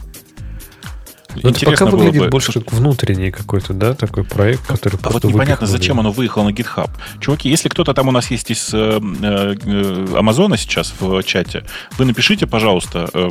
Но 1.35 1.49
это 1.49 1.65
пока 1.65 1.85
выглядит 1.85 2.23
бы, 2.23 2.29
больше 2.29 2.53
как 2.53 2.71
внутренний 2.73 3.31
какой-то, 3.31 3.73
да, 3.73 3.93
такой 3.93 4.23
проект, 4.23 4.65
который 4.65 4.99
А 5.03 5.09
вот 5.09 5.23
непонятно, 5.23 5.67
зачем 5.67 5.99
оно 5.99 6.11
выехало 6.11 6.43
на 6.43 6.49
GitHub. 6.49 6.89
Чуваки, 7.19 7.49
если 7.49 7.69
кто-то 7.69 7.93
там 7.93 8.07
у 8.07 8.11
нас 8.11 8.31
есть 8.31 8.49
из 8.51 8.73
э, 8.73 8.99
э, 8.99 10.05
Амазона 10.15 10.57
сейчас 10.57 10.93
в 10.99 11.21
чате, 11.23 11.63
вы 11.97 12.05
напишите, 12.05 12.47
пожалуйста, 12.47 13.09
э, 13.13 13.29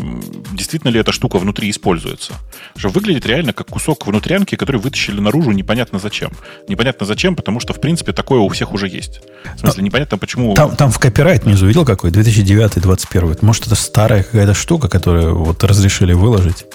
действительно 0.53 0.91
ли 0.91 1.01
эта 1.01 1.13
штука 1.13 1.39
внутри 1.39 1.71
используется. 1.71 2.35
Что 2.77 2.89
выглядит 2.89 3.27
реально 3.27 3.53
как 3.53 3.69
кусок 3.69 4.07
внутрянки, 4.07 4.57
который 4.57 4.81
вытащили 4.81 5.21
наружу 5.21 5.53
непонятно 5.53 5.99
зачем. 5.99 6.31
Непонятно 6.69 7.07
зачем, 7.07 7.37
потому 7.37 7.61
что, 7.61 7.73
в 7.73 7.81
принципе, 7.81 8.13
такое 8.13 8.41
у 8.41 8.49
всех 8.49 8.73
уже 8.73 8.89
есть. 8.89 9.21
В 9.57 9.61
смысле, 9.61 9.85
непонятно, 9.85 10.19
почему... 10.19 10.55
Там, 10.55 10.77
там 10.77 10.91
в 10.91 10.99
копирайт 10.99 11.45
внизу 11.45 11.67
видел 11.67 11.85
какой? 11.85 12.11
2009-2021. 12.11 13.39
Может, 13.43 13.67
это 13.67 13.75
старая 13.75 14.23
какая-то 14.23 14.55
штука, 14.55 14.89
которую 14.89 15.37
вот 15.37 15.65
разрешили 15.65 16.13
выложить? 16.13 16.67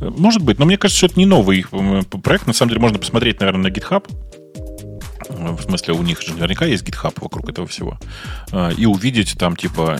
Может 0.00 0.42
быть, 0.42 0.58
но 0.58 0.64
мне 0.64 0.76
кажется, 0.76 0.98
что 0.98 1.06
это 1.06 1.18
не 1.18 1.26
новый 1.26 1.64
проект. 2.22 2.46
На 2.46 2.52
самом 2.52 2.70
деле 2.70 2.80
можно 2.80 2.98
посмотреть, 2.98 3.40
наверное, 3.40 3.70
на 3.70 3.74
GitHub. 3.74 4.06
В 5.28 5.62
смысле, 5.62 5.94
у 5.94 6.02
них 6.02 6.20
же 6.20 6.34
наверняка 6.34 6.66
есть 6.66 6.84
GitHub 6.84 7.14
вокруг 7.20 7.48
этого 7.48 7.66
всего. 7.66 7.98
А, 8.52 8.70
и 8.70 8.84
увидеть 8.84 9.36
там, 9.38 9.56
типа, 9.56 9.98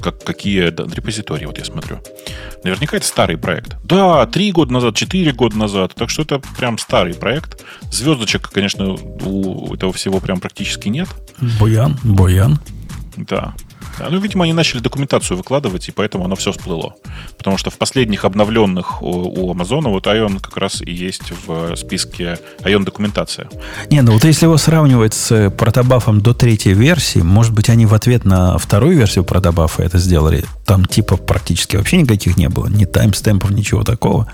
как, 0.00 0.24
какие 0.24 0.64
репозитории, 0.64 1.46
вот 1.46 1.58
я 1.58 1.64
смотрю. 1.64 2.00
Наверняка 2.64 2.96
это 2.96 3.06
старый 3.06 3.38
проект. 3.38 3.76
Да, 3.84 4.26
три 4.26 4.50
года 4.52 4.72
назад, 4.72 4.96
четыре 4.96 5.32
года 5.32 5.56
назад. 5.56 5.94
Так 5.94 6.10
что 6.10 6.22
это 6.22 6.40
прям 6.58 6.78
старый 6.78 7.14
проект. 7.14 7.64
Звездочек, 7.92 8.50
конечно, 8.50 8.94
у 8.94 9.72
этого 9.72 9.92
всего 9.92 10.18
прям 10.20 10.40
практически 10.40 10.88
нет. 10.88 11.08
Буян, 11.60 11.96
Буян. 12.02 12.58
Да. 13.16 13.54
Да, 13.98 14.08
ну, 14.10 14.18
видимо, 14.18 14.44
они 14.44 14.52
начали 14.52 14.80
документацию 14.80 15.36
выкладывать, 15.36 15.88
и 15.88 15.92
поэтому 15.92 16.24
оно 16.24 16.36
все 16.36 16.52
всплыло. 16.52 16.94
Потому 17.38 17.56
что 17.56 17.70
в 17.70 17.78
последних 17.78 18.24
обновленных 18.24 19.02
у, 19.02 19.08
у 19.08 19.54
Amazon 19.54 19.88
вот 19.88 20.06
Ion 20.06 20.40
как 20.40 20.56
раз 20.56 20.82
и 20.82 20.92
есть 20.92 21.32
в 21.46 21.74
списке 21.76 22.38
Ion 22.60 22.84
документация. 22.84 23.48
Не, 23.90 24.02
ну 24.02 24.12
вот 24.12 24.24
если 24.24 24.46
его 24.46 24.56
сравнивать 24.58 25.14
с 25.14 25.50
протобафом 25.50 26.20
до 26.20 26.34
третьей 26.34 26.74
версии, 26.74 27.20
может 27.20 27.52
быть, 27.52 27.70
они 27.70 27.86
в 27.86 27.94
ответ 27.94 28.24
на 28.24 28.58
вторую 28.58 28.96
версию 28.96 29.24
протобафа 29.24 29.82
это 29.82 29.98
сделали. 29.98 30.44
Там 30.66 30.84
типа 30.84 31.16
практически 31.16 31.76
вообще 31.76 31.98
никаких 31.98 32.36
не 32.36 32.48
было. 32.48 32.66
Ни 32.66 32.84
таймстемпов, 32.84 33.50
ничего 33.50 33.82
такого. 33.82 34.30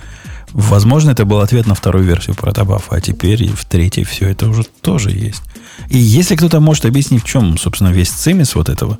Возможно, 0.52 1.10
это 1.12 1.24
был 1.24 1.40
ответ 1.40 1.66
на 1.66 1.74
вторую 1.74 2.04
версию 2.04 2.36
протобафа, 2.36 2.96
а 2.96 3.00
теперь 3.00 3.48
в 3.50 3.64
третьей 3.64 4.04
все 4.04 4.28
это 4.28 4.48
уже 4.48 4.64
тоже 4.82 5.10
есть. 5.10 5.42
И 5.88 5.96
если 5.96 6.36
кто-то 6.36 6.60
может 6.60 6.84
объяснить, 6.84 7.22
в 7.22 7.26
чем, 7.26 7.56
собственно, 7.56 7.88
весь 7.88 8.10
цимис 8.10 8.54
вот 8.54 8.68
этого 8.68 8.98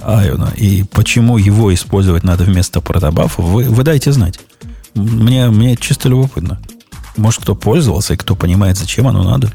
Айона, 0.00 0.52
и 0.56 0.84
почему 0.84 1.38
его 1.38 1.72
использовать 1.72 2.24
надо 2.24 2.44
вместо 2.44 2.80
протобафа, 2.80 3.42
вы, 3.42 3.64
вы 3.64 3.82
дайте 3.82 4.12
знать. 4.12 4.40
Мне, 4.94 5.48
мне 5.48 5.76
чисто 5.76 6.08
любопытно. 6.08 6.60
Может, 7.16 7.42
кто 7.42 7.54
пользовался 7.54 8.14
и 8.14 8.16
кто 8.16 8.34
понимает, 8.34 8.76
зачем 8.76 9.06
оно 9.06 9.22
надо. 9.22 9.52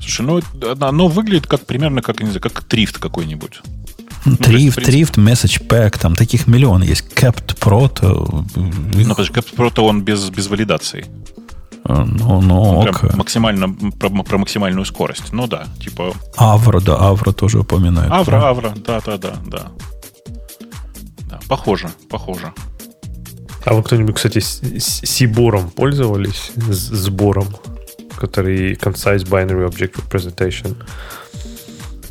Слушай, 0.00 0.22
ну 0.22 0.40
оно 0.80 1.08
выглядит 1.08 1.46
как 1.46 1.66
примерно 1.66 2.02
как, 2.02 2.20
не 2.20 2.26
знаю, 2.26 2.40
как 2.40 2.64
трифт 2.64 2.98
какой-нибудь. 2.98 3.60
Трифт, 4.40 4.78
ну, 4.78 4.84
Трифт, 4.84 5.18
Message 5.18 5.66
Pack, 5.66 5.98
там 6.00 6.16
таких 6.16 6.46
миллион 6.46 6.82
есть. 6.82 7.04
Capt 7.14 7.58
Pro, 7.58 7.88
то... 7.88 8.44
Ну, 8.56 9.10
подожди, 9.10 9.34
Capt 9.34 9.54
Pro, 9.54 9.70
то 9.70 9.84
он 9.84 10.02
без, 10.02 10.30
без 10.30 10.46
валидации. 10.46 11.04
Ну, 11.86 12.40
ну, 12.40 12.80
ок. 12.80 13.14
максимально, 13.14 13.68
про, 13.98 14.08
про 14.08 14.38
максимальную 14.38 14.86
скорость. 14.86 15.32
Ну 15.32 15.46
да, 15.46 15.66
типа... 15.80 16.12
Авро, 16.36 16.80
да, 16.80 16.96
Авро 16.96 17.32
тоже 17.32 17.60
упоминает. 17.60 18.10
Авро, 18.10 18.40
да. 18.40 18.48
Авро, 18.48 18.72
да, 18.76 19.00
да, 19.04 19.18
да, 19.18 19.34
да. 19.44 19.66
Да, 21.28 21.40
похоже, 21.46 21.90
похоже. 22.08 22.52
А 23.64 23.74
вы 23.74 23.82
кто-нибудь, 23.82 24.14
кстати, 24.14 24.40
с 24.40 25.00
Сибором 25.06 25.70
пользовались? 25.70 26.52
С 26.56 26.88
сбором, 26.88 27.48
который 28.16 28.74
Concise 28.74 29.26
Binary 29.28 29.68
Object 29.68 30.02
Representation? 30.02 30.76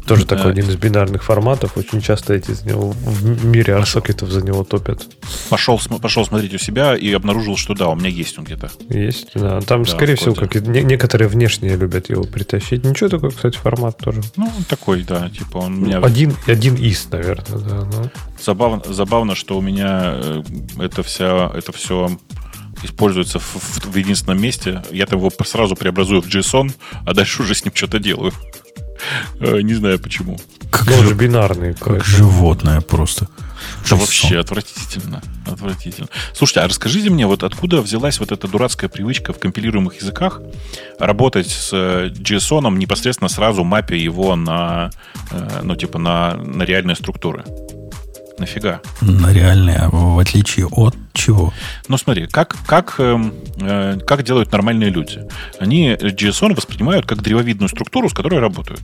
Тоже 0.07 0.25
такой 0.25 0.51
один 0.51 0.69
из 0.69 0.75
бинарных 0.75 1.23
форматов. 1.23 1.77
Очень 1.77 2.01
часто 2.01 2.33
эти 2.33 2.51
за 2.51 2.67
него 2.67 2.91
в 2.91 3.45
мире 3.45 3.75
арсокетов 3.75 4.29
за 4.29 4.41
него 4.41 4.63
топят. 4.63 5.07
Пошел, 5.49 5.79
пошел 6.01 6.25
смотреть 6.25 6.53
у 6.53 6.57
себя 6.57 6.95
и 6.95 7.11
обнаружил, 7.13 7.57
что 7.57 7.73
да, 7.73 7.87
у 7.87 7.95
меня 7.95 8.09
есть 8.09 8.37
он 8.37 8.45
где-то. 8.45 8.71
Есть, 8.89 9.31
да. 9.35 9.61
Там, 9.61 9.83
да, 9.83 9.91
скорее 9.91 10.15
всего, 10.15 10.35
как 10.35 10.55
и 10.55 10.59
некоторые 10.59 11.27
внешние 11.27 11.77
любят 11.77 12.09
его 12.09 12.23
притащить. 12.23 12.83
Ничего 12.83 13.09
такой, 13.09 13.31
кстати, 13.31 13.57
формат 13.57 13.97
тоже. 13.97 14.21
Ну, 14.35 14.51
такой, 14.67 15.03
да. 15.03 15.29
Типа 15.29 15.57
он 15.57 15.81
меня... 15.81 15.99
Один, 15.99 16.35
один 16.47 16.75
из, 16.75 17.07
наверное, 17.09 17.59
да. 17.59 17.85
Но... 17.85 18.09
Забавно, 18.41 18.81
забавно, 18.85 19.35
что 19.35 19.57
у 19.57 19.61
меня 19.61 20.15
э, 20.15 20.43
это, 20.79 21.01
вся, 21.03 21.49
это 21.55 21.71
все 21.71 22.09
используется 22.83 23.39
в, 23.39 23.43
в, 23.43 23.85
в 23.85 23.95
единственном 23.95 24.41
месте. 24.41 24.83
Я 24.91 25.05
там 25.05 25.19
его 25.19 25.31
сразу 25.45 25.75
преобразую 25.75 26.21
в 26.21 26.27
JSON, 26.27 26.71
а 27.05 27.13
дальше 27.13 27.41
уже 27.41 27.55
с 27.55 27.63
ним 27.63 27.73
что-то 27.73 27.99
делаю. 27.99 28.33
Э, 29.39 29.61
не 29.61 29.73
знаю 29.73 29.99
почему. 29.99 30.39
Как 30.71 30.87
же 30.89 31.13
бинарный. 31.13 31.73
Как 31.73 32.03
животное 32.03 32.81
просто. 32.81 33.27
Это 33.85 33.95
вообще 33.95 34.39
отвратительно. 34.39 35.21
Отвратительно. 35.45 36.07
Слушайте, 36.33 36.61
а 36.61 36.67
расскажите 36.67 37.09
мне, 37.09 37.27
вот 37.27 37.43
откуда 37.43 37.81
взялась 37.81 38.19
вот 38.19 38.31
эта 38.31 38.47
дурацкая 38.47 38.89
привычка 38.89 39.33
в 39.33 39.39
компилируемых 39.39 39.95
языках 39.95 40.41
работать 40.99 41.49
с 41.49 41.69
э, 41.73 42.09
JSON 42.09 42.75
непосредственно 42.77 43.29
сразу 43.29 43.63
мапя 43.63 43.95
его 43.95 44.35
на, 44.35 44.89
э, 45.31 45.61
ну, 45.63 45.75
типа 45.75 45.99
на, 45.99 46.35
на 46.35 46.63
реальные 46.63 46.95
структуры? 46.95 47.43
Нафига? 48.39 48.81
На 49.01 49.31
реальные, 49.31 49.89
в 49.91 50.17
отличие 50.17 50.65
от 50.67 50.95
чего? 51.13 51.53
Ну, 51.87 51.97
смотри, 51.97 52.25
как, 52.25 52.55
как, 52.65 52.95
э, 52.97 53.17
э, 53.61 53.99
как 54.05 54.23
делают 54.23 54.51
нормальные 54.51 54.89
люди? 54.89 55.21
Они 55.59 55.91
JSON 55.93 56.55
воспринимают 56.55 57.05
как 57.05 57.21
древовидную 57.21 57.69
структуру, 57.69 58.09
с 58.09 58.13
которой 58.13 58.39
работают. 58.39 58.81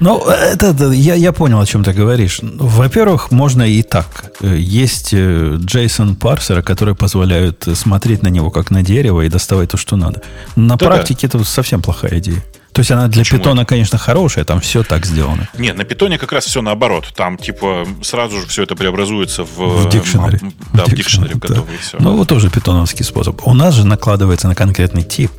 Ну, 0.00 0.26
это, 0.26 0.68
это 0.68 0.90
я, 0.90 1.14
я 1.14 1.32
понял, 1.32 1.60
о 1.60 1.66
чем 1.66 1.84
ты 1.84 1.92
говоришь. 1.92 2.40
Во-первых, 2.42 3.30
можно 3.30 3.62
и 3.62 3.82
так. 3.82 4.32
Есть 4.40 5.12
JSON-парсеры, 5.12 6.60
э, 6.60 6.62
которые 6.62 6.94
позволяют 6.94 7.68
смотреть 7.74 8.22
на 8.22 8.28
него 8.28 8.50
как 8.50 8.70
на 8.70 8.82
дерево 8.82 9.20
и 9.20 9.28
доставать 9.28 9.70
то, 9.70 9.76
что 9.76 9.96
надо. 9.96 10.22
На 10.56 10.76
да, 10.76 10.86
практике 10.86 11.26
это 11.26 11.44
совсем 11.44 11.82
плохая 11.82 12.18
идея. 12.18 12.42
То 12.72 12.80
есть 12.80 12.90
она 12.90 13.08
для 13.08 13.22
Почему 13.22 13.38
питона, 13.38 13.64
конечно, 13.66 13.98
хорошая, 13.98 14.44
там 14.44 14.60
все 14.60 14.82
так 14.82 15.04
сделано. 15.04 15.48
Нет, 15.58 15.76
на 15.76 15.84
питоне 15.84 16.18
как 16.18 16.32
раз 16.32 16.46
все 16.46 16.62
наоборот. 16.62 17.12
Там, 17.14 17.36
типа, 17.36 17.86
сразу 18.02 18.40
же 18.40 18.46
все 18.46 18.62
это 18.62 18.74
преобразуется 18.76 19.44
в... 19.44 19.84
В 19.84 19.88
дикшенаре. 19.90 20.40
Да, 20.72 20.84
в 20.86 20.94
дикшенаре 20.94 21.34
да. 21.34 21.48
готовый. 21.48 21.76
Все. 21.76 21.98
Ну, 22.00 22.16
вот 22.16 22.28
тоже 22.28 22.48
питоновский 22.48 23.04
способ. 23.04 23.46
У 23.46 23.52
нас 23.52 23.74
же 23.74 23.86
накладывается 23.86 24.48
на 24.48 24.54
конкретный 24.54 25.02
тип 25.02 25.30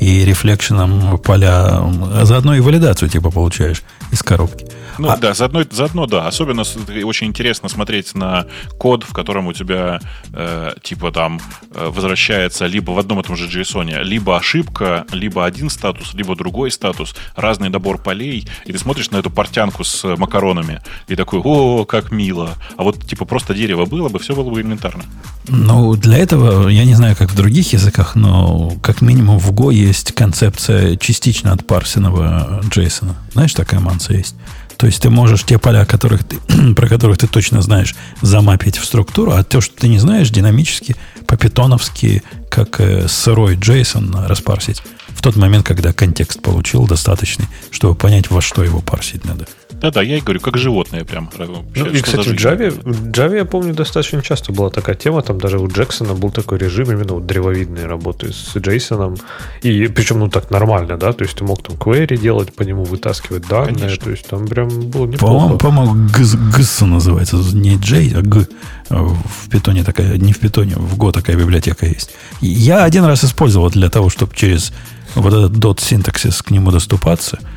и 0.00 0.24
рефлекшеном 0.24 1.18
поля, 1.18 1.80
а 1.80 2.20
заодно 2.24 2.54
и 2.54 2.60
валидацию 2.60 3.08
типа 3.08 3.30
получаешь 3.30 3.82
из 4.12 4.22
коробки. 4.22 4.66
Ну 4.98 5.08
а... 5.08 5.16
да, 5.16 5.34
заодно, 5.34 5.62
заодно 5.70 6.06
да. 6.06 6.26
Особенно 6.26 6.62
очень 7.04 7.28
интересно 7.28 7.68
смотреть 7.68 8.14
на 8.14 8.46
код, 8.78 9.04
в 9.04 9.12
котором 9.12 9.46
у 9.46 9.52
тебя 9.52 10.00
э, 10.32 10.72
типа 10.82 11.12
там 11.12 11.40
э, 11.72 11.90
возвращается 11.92 12.66
либо 12.66 12.90
в 12.90 12.98
одном 12.98 13.20
и 13.20 13.22
том 13.22 13.36
же 13.36 13.46
JSON, 13.46 14.02
либо 14.02 14.36
ошибка, 14.36 15.06
либо 15.12 15.44
один 15.44 15.70
статус, 15.70 16.14
либо 16.14 16.34
другой 16.36 16.70
статус, 16.70 17.14
разный 17.36 17.68
набор 17.68 17.98
полей, 17.98 18.48
и 18.66 18.72
ты 18.72 18.78
смотришь 18.78 19.10
на 19.10 19.18
эту 19.18 19.30
портянку 19.30 19.84
с 19.84 20.04
макаронами 20.16 20.80
и 21.06 21.16
такой, 21.16 21.40
о, 21.42 21.84
как 21.84 22.10
мило. 22.10 22.54
А 22.76 22.82
вот 22.82 23.04
типа 23.06 23.24
просто 23.24 23.54
дерево 23.54 23.84
было 23.84 24.08
бы, 24.08 24.18
все 24.18 24.34
было 24.34 24.50
бы 24.50 24.60
элементарно. 24.60 25.04
Ну, 25.48 25.96
для 25.96 26.18
этого, 26.18 26.68
я 26.68 26.84
не 26.84 26.94
знаю, 26.94 27.16
как 27.16 27.30
в 27.30 27.36
других 27.36 27.72
языках, 27.72 28.14
но 28.16 28.72
как 28.82 29.00
минимум 29.00 29.38
в 29.38 29.52
Go 29.52 29.72
есть 29.88 30.12
концепция 30.12 30.96
частично 30.96 31.52
отпарсенного 31.52 32.60
JSON. 32.64 33.14
Знаешь, 33.32 33.54
такая 33.54 33.80
манса 33.80 34.12
есть. 34.12 34.34
То 34.76 34.86
есть 34.86 35.02
ты 35.02 35.10
можешь 35.10 35.42
те 35.42 35.58
поля, 35.58 35.84
которых 35.84 36.22
ты, 36.24 36.38
про 36.74 36.88
которых 36.88 37.18
ты 37.18 37.26
точно 37.26 37.62
знаешь, 37.62 37.96
замапить 38.22 38.78
в 38.78 38.84
структуру, 38.84 39.32
а 39.32 39.42
то, 39.42 39.60
что 39.60 39.74
ты 39.74 39.88
не 39.88 39.98
знаешь, 39.98 40.30
динамически, 40.30 40.94
по-питоновски, 41.26 42.22
как 42.48 42.80
э, 42.80 43.08
сырой 43.08 43.56
JSON 43.56 44.26
распарсить 44.26 44.82
в 45.08 45.22
тот 45.22 45.34
момент, 45.34 45.66
когда 45.66 45.92
контекст 45.92 46.40
получил 46.40 46.86
достаточный, 46.86 47.46
чтобы 47.72 47.96
понять, 47.96 48.30
во 48.30 48.40
что 48.40 48.62
его 48.62 48.80
парсить 48.80 49.24
надо. 49.24 49.46
Да-да, 49.80 50.02
я 50.02 50.16
и 50.16 50.20
говорю, 50.20 50.40
как 50.40 50.56
животное 50.58 51.04
прям. 51.04 51.30
Ну, 51.74 51.86
и, 51.86 52.00
кстати, 52.00 52.28
в 52.28 52.32
Java, 52.32 52.70
в 52.70 53.10
Java, 53.10 53.36
я 53.36 53.44
помню, 53.44 53.74
достаточно 53.74 54.22
часто 54.22 54.52
была 54.52 54.70
такая 54.70 54.96
тема, 54.96 55.22
там 55.22 55.38
даже 55.38 55.58
у 55.58 55.68
Джексона 55.68 56.14
был 56.14 56.30
такой 56.30 56.58
режим 56.58 56.90
именно 56.90 57.14
вот 57.14 57.26
древовидной 57.26 57.86
работы 57.86 58.32
с 58.32 58.56
Джейсоном, 58.56 59.16
и 59.62 59.86
причем, 59.86 60.18
ну, 60.18 60.28
так 60.28 60.50
нормально, 60.50 60.96
да, 60.96 61.12
то 61.12 61.24
есть 61.24 61.36
ты 61.36 61.44
мог 61.44 61.62
там 61.62 61.76
query 61.76 62.16
делать, 62.16 62.54
по 62.54 62.62
нему 62.62 62.84
вытаскивать 62.84 63.46
данные, 63.46 63.74
Конечно. 63.74 64.04
то 64.04 64.10
есть 64.10 64.26
там 64.26 64.46
прям 64.46 64.68
было 64.68 65.06
неплохо. 65.06 65.58
По-моему, 65.58 65.58
по-моему 65.58 66.08
ГС 66.56 66.80
называется, 66.80 67.36
не 67.36 67.76
J, 67.76 68.18
а 68.18 68.22
Г. 68.22 68.46
В 68.90 69.48
питоне 69.50 69.84
такая, 69.84 70.16
не 70.16 70.32
в 70.32 70.38
питоне, 70.38 70.74
в 70.76 70.96
Go 70.96 71.12
такая 71.12 71.36
библиотека 71.36 71.86
есть. 71.86 72.14
Я 72.40 72.84
один 72.84 73.04
раз 73.04 73.24
использовал 73.24 73.70
для 73.70 73.90
того, 73.90 74.08
чтобы 74.08 74.34
через 74.34 74.72
вот 75.14 75.32
этот 75.32 75.52
dot 75.52 75.80
синтаксис 75.80 76.42
к 76.42 76.50
нему 76.50 76.70
доступаться– 76.70 77.38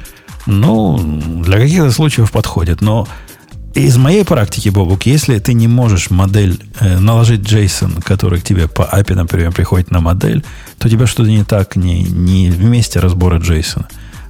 ну, 0.46 0.98
для 1.44 1.58
каких-то 1.60 1.92
случаев 1.92 2.32
подходит. 2.32 2.82
Но 2.82 3.08
из 3.74 3.98
моей 3.98 4.26
практики, 4.26 4.70
Бобук, 4.70 5.06
если 5.06 5.40
ты 5.40 5.54
не 5.54 5.68
можешь 5.68 6.10
модель 6.10 6.60
э, 6.80 6.98
наложить 7.00 7.42
JSON, 7.42 8.02
который 8.02 8.42
к 8.42 8.44
тебе 8.44 8.68
по 8.68 8.82
API, 8.82 9.16
например, 9.16 9.52
приходит 9.52 9.92
на 9.92 10.02
модель, 10.02 10.44
то 10.78 10.88
у 10.88 10.92
тебя 10.92 11.08
что-то 11.08 11.30
не 11.30 11.44
так, 11.44 11.76
не, 11.76 12.04
не 12.04 12.50
в 12.50 12.64
месте 12.64 13.00
разбора 13.00 13.40
JSON, 13.40 13.86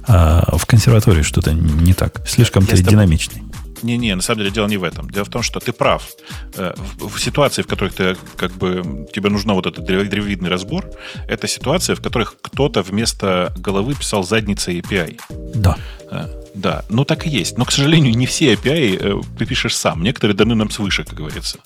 а 0.06 0.56
в 0.56 0.66
консерватории 0.66 1.22
что-то 1.22 1.52
не 1.52 1.94
так. 1.94 2.22
Слишком 2.28 2.66
ты 2.66 2.76
динамичный. 2.82 3.42
Не-не, 3.82 4.14
на 4.14 4.22
самом 4.22 4.38
деле 4.38 4.50
дело 4.50 4.68
не 4.68 4.76
в 4.76 4.84
этом. 4.84 5.10
Дело 5.10 5.24
в 5.24 5.28
том, 5.30 5.42
что 5.42 5.60
ты 5.60 5.72
прав. 5.72 6.08
Э, 6.56 6.74
в 6.98 7.18
ситуации, 7.18 7.62
в 7.62 7.66
которых 7.66 7.94
ты, 7.94 8.16
как 8.36 8.52
бы, 8.52 9.06
тебе 9.12 9.30
нужно 9.30 9.54
вот 9.54 9.66
этот 9.66 9.84
древовидный 9.84 10.50
разбор, 10.50 10.90
это 11.28 11.48
ситуация, 11.48 11.96
в 11.96 12.00
которых 12.00 12.36
кто-то 12.40 12.82
вместо 12.82 13.52
головы 13.56 13.94
писал 13.94 14.22
задницей 14.24 14.80
API. 14.80 15.20
Да. 15.54 15.76
Э, 16.10 16.28
да, 16.54 16.84
ну 16.88 17.04
так 17.04 17.26
и 17.26 17.30
есть. 17.30 17.58
Но, 17.58 17.64
к 17.64 17.72
сожалению, 17.72 18.14
не 18.14 18.26
все 18.26 18.54
API 18.54 18.98
э, 19.00 19.20
ты 19.38 19.46
пишешь 19.46 19.76
сам. 19.76 20.02
Некоторые 20.02 20.36
даны 20.36 20.54
нам 20.54 20.70
свыше, 20.70 21.04
как 21.04 21.14
говорится. 21.14 21.58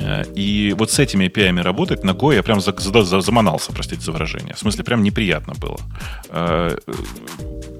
Э, 0.00 0.24
и 0.34 0.74
вот 0.76 0.90
с 0.90 0.98
этими 0.98 1.26
API 1.26 1.62
работать 1.62 2.04
на 2.04 2.10
Go 2.10 2.34
я 2.34 2.42
прям 2.42 2.60
за, 2.60 2.74
за, 2.78 3.20
заманался, 3.20 3.72
простите 3.72 4.02
за 4.02 4.12
выражение. 4.12 4.54
В 4.54 4.58
смысле, 4.58 4.84
прям 4.84 5.02
неприятно 5.02 5.54
было. 5.54 5.78
Э, 6.28 6.76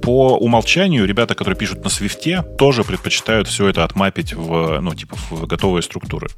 по 0.03 0.37
умолчанию 0.37 1.07
ребята, 1.07 1.35
которые 1.35 1.57
пишут 1.57 1.83
на 1.83 1.89
Swift, 1.89 2.57
тоже 2.57 2.85
предпочитают 2.85 3.49
все 3.49 3.69
это 3.69 3.85
отмапить 3.85 4.35
в, 4.35 4.81
ну, 4.81 4.95
типа, 4.95 5.17
в 5.31 5.47
готовые 5.47 5.83
структуры. 5.83 6.29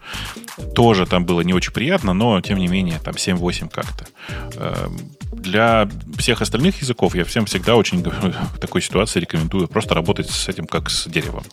Тоже 0.74 1.06
там 1.06 1.24
было 1.24 1.40
не 1.40 1.52
очень 1.52 1.72
приятно, 1.72 2.12
но, 2.12 2.40
тем 2.40 2.58
не 2.58 2.68
менее, 2.68 3.00
там 3.02 3.14
7-8 3.14 3.70
как-то. 3.70 4.06
Для 5.32 5.88
всех 6.18 6.42
остальных 6.42 6.80
языков 6.80 7.14
я 7.14 7.24
всем 7.24 7.46
всегда 7.46 7.76
очень 7.76 8.02
в 8.54 8.58
такой 8.58 8.82
ситуации 8.82 9.20
рекомендую 9.20 9.68
просто 9.68 9.94
работать 9.94 10.30
с 10.30 10.48
этим 10.48 10.66
как 10.66 10.90
с 10.90 11.06
деревом. 11.08 11.44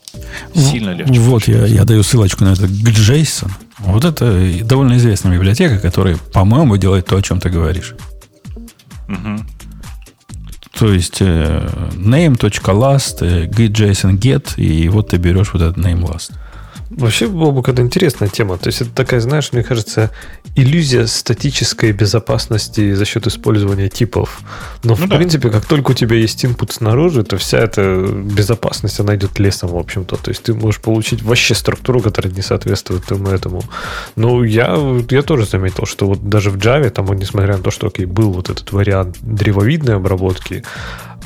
Сильно 0.53 0.91
легче. 0.91 1.19
Вот 1.19 1.47
я, 1.47 1.65
я 1.65 1.83
даю 1.83 2.03
ссылочку 2.03 2.43
на 2.43 2.53
это 2.53 2.65
JSON. 2.65 3.51
Вот 3.79 4.05
это 4.05 4.63
довольно 4.63 4.97
известная 4.97 5.33
библиотека, 5.33 5.79
которая, 5.79 6.17
по-моему, 6.33 6.77
делает 6.77 7.05
то, 7.05 7.17
о 7.17 7.21
чем 7.21 7.39
ты 7.39 7.49
говоришь. 7.49 7.95
Угу. 9.09 9.45
То 10.79 10.91
есть 10.91 11.21
э, 11.21 11.69
name.last, 11.95 13.17
э, 13.21 13.47
get 13.47 13.73
get, 14.19 14.53
и 14.57 14.89
вот 14.89 15.09
ты 15.09 15.17
берешь 15.17 15.53
вот 15.53 15.61
этот 15.61 15.77
name 15.77 16.01
last. 16.01 16.31
Вообще, 16.97 17.27
Бобук, 17.27 17.69
это 17.69 17.81
интересная 17.81 18.29
тема. 18.29 18.57
То 18.57 18.67
есть, 18.67 18.81
это 18.81 18.91
такая, 18.91 19.19
знаешь, 19.19 19.51
мне 19.53 19.63
кажется, 19.63 20.11
иллюзия 20.55 21.07
статической 21.07 21.91
безопасности 21.91 22.93
за 22.93 23.05
счет 23.05 23.27
использования 23.27 23.89
типов. 23.89 24.41
Но, 24.83 24.95
ну, 24.95 25.05
в 25.05 25.09
да. 25.09 25.15
принципе, 25.15 25.49
как 25.49 25.65
только 25.65 25.91
у 25.91 25.93
тебя 25.93 26.15
есть 26.15 26.45
input 26.45 26.71
снаружи, 26.71 27.23
то 27.23 27.37
вся 27.37 27.59
эта 27.59 28.05
безопасность, 28.07 28.99
она 28.99 29.15
идет 29.15 29.39
лесом, 29.39 29.69
в 29.69 29.77
общем-то. 29.77 30.17
То 30.17 30.29
есть, 30.29 30.43
ты 30.43 30.53
можешь 30.53 30.81
получить 30.81 31.23
вообще 31.23 31.55
структуру, 31.55 32.01
которая 32.01 32.33
не 32.33 32.41
соответствует 32.41 33.05
тому 33.05 33.29
этому. 33.29 33.63
Ну, 34.15 34.43
я, 34.43 34.77
я 35.09 35.21
тоже 35.21 35.45
заметил, 35.45 35.85
что 35.85 36.07
вот 36.07 36.29
даже 36.29 36.49
в 36.49 36.57
Java, 36.57 36.89
там, 36.89 37.05
несмотря 37.13 37.57
на 37.57 37.63
то, 37.63 37.71
что, 37.71 37.87
окей, 37.87 38.05
был 38.05 38.31
вот 38.31 38.49
этот 38.49 38.71
вариант 38.71 39.17
древовидной 39.21 39.95
обработки, 39.95 40.63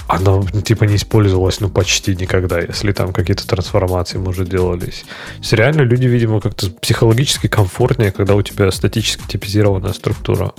оно 0.08 0.46
типа 0.64 0.86
не 0.86 0.96
использовалось 0.96 1.60
ну 1.60 1.70
почти 1.70 2.16
никогда, 2.16 2.60
если 2.60 2.92
там 2.92 3.14
какие-то 3.14 3.46
трансформации, 3.48 4.18
может, 4.18 4.50
делались. 4.50 5.06
То 5.36 5.40
есть 5.40 5.54
реально 5.54 5.82
люди, 5.82 6.08
видимо, 6.08 6.40
как-то 6.40 6.70
психологически 6.70 7.48
комфортнее, 7.48 8.12
когда 8.12 8.36
у 8.36 8.42
тебя 8.42 8.72
статически 8.72 9.24
типизированная 9.28 9.94
структура. 9.94 10.54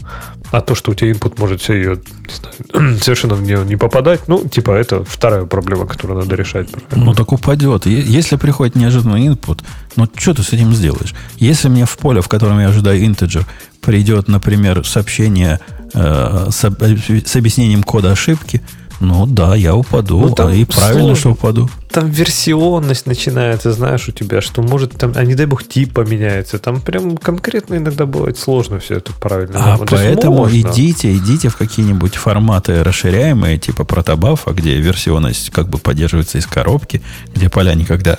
А 0.51 0.61
то, 0.61 0.75
что 0.75 0.91
у 0.91 0.95
тебя 0.95 1.11
input 1.11 1.35
может 1.39 1.61
все 1.61 1.75
ее 1.75 2.01
знаю, 2.31 2.99
совершенно 3.03 3.35
в 3.35 3.43
нее 3.43 3.65
не 3.65 3.77
попадать, 3.77 4.29
ну, 4.29 4.47
типа, 4.47 4.73
это 4.73 5.05
вторая 5.05 5.45
проблема, 5.45 5.87
которую 5.87 6.21
надо 6.21 6.35
решать. 6.37 6.71
Правильно? 6.71 7.05
Ну, 7.05 7.15
так 7.15 7.33
упадет. 7.33 7.87
Если 7.87 8.37
приходит 8.37 8.77
неожиданный 8.77 9.27
input, 9.27 9.63
ну, 9.97 10.09
что 10.17 10.35
ты 10.35 10.43
с 10.43 10.53
этим 10.53 10.75
сделаешь? 10.75 11.15
Если 11.37 11.69
мне 11.69 11.87
в 11.87 11.97
поле, 11.97 12.21
в 12.21 12.29
котором 12.29 12.61
я 12.61 12.69
ожидаю 12.69 13.01
integer, 13.01 13.45
придет, 13.81 14.29
например, 14.29 14.87
сообщение 14.87 15.61
э, 15.95 16.49
с, 16.51 16.61
с 16.61 17.37
объяснением 17.37 17.83
кода 17.83 18.13
ошибки– 18.13 18.61
ну 19.01 19.27
да, 19.27 19.55
я 19.55 19.77
упаду, 19.77 20.19
ну, 20.21 20.35
там 20.35 20.49
а 20.49 20.55
и 20.55 20.65
правильно, 20.65 21.01
сложно. 21.01 21.17
что 21.17 21.31
упаду. 21.31 21.71
Там 21.91 22.11
версионность 22.11 23.07
начинается, 23.07 23.73
знаешь, 23.73 24.09
у 24.09 24.13
тебя, 24.13 24.41
что 24.41 24.61
может 24.61 24.93
там, 24.93 25.13
а 25.15 25.25
не 25.25 25.35
дай 25.35 25.47
бог, 25.47 25.63
тип 25.63 25.95
поменяется. 25.95 26.59
Там 26.59 26.81
прям 26.81 27.17
конкретно 27.17 27.77
иногда 27.77 28.07
бывает 28.07 28.39
сложно 28.39 28.81
все 28.81 28.97
это 28.97 29.13
правильно. 29.13 29.75
А 29.75 29.79
поэтому 29.79 30.49
идите, 30.51 31.17
идите 31.17 31.49
в 31.49 31.57
какие-нибудь 31.57 32.17
форматы 32.17 32.83
расширяемые, 32.83 33.59
типа 33.59 33.85
протобафа, 33.85 34.51
где 34.51 34.75
версионность 34.75 35.51
как 35.51 35.69
бы 35.69 35.79
поддерживается 35.79 36.39
из 36.39 36.47
коробки, 36.47 37.01
где 37.35 37.49
поля 37.49 37.75
никогда 37.75 38.19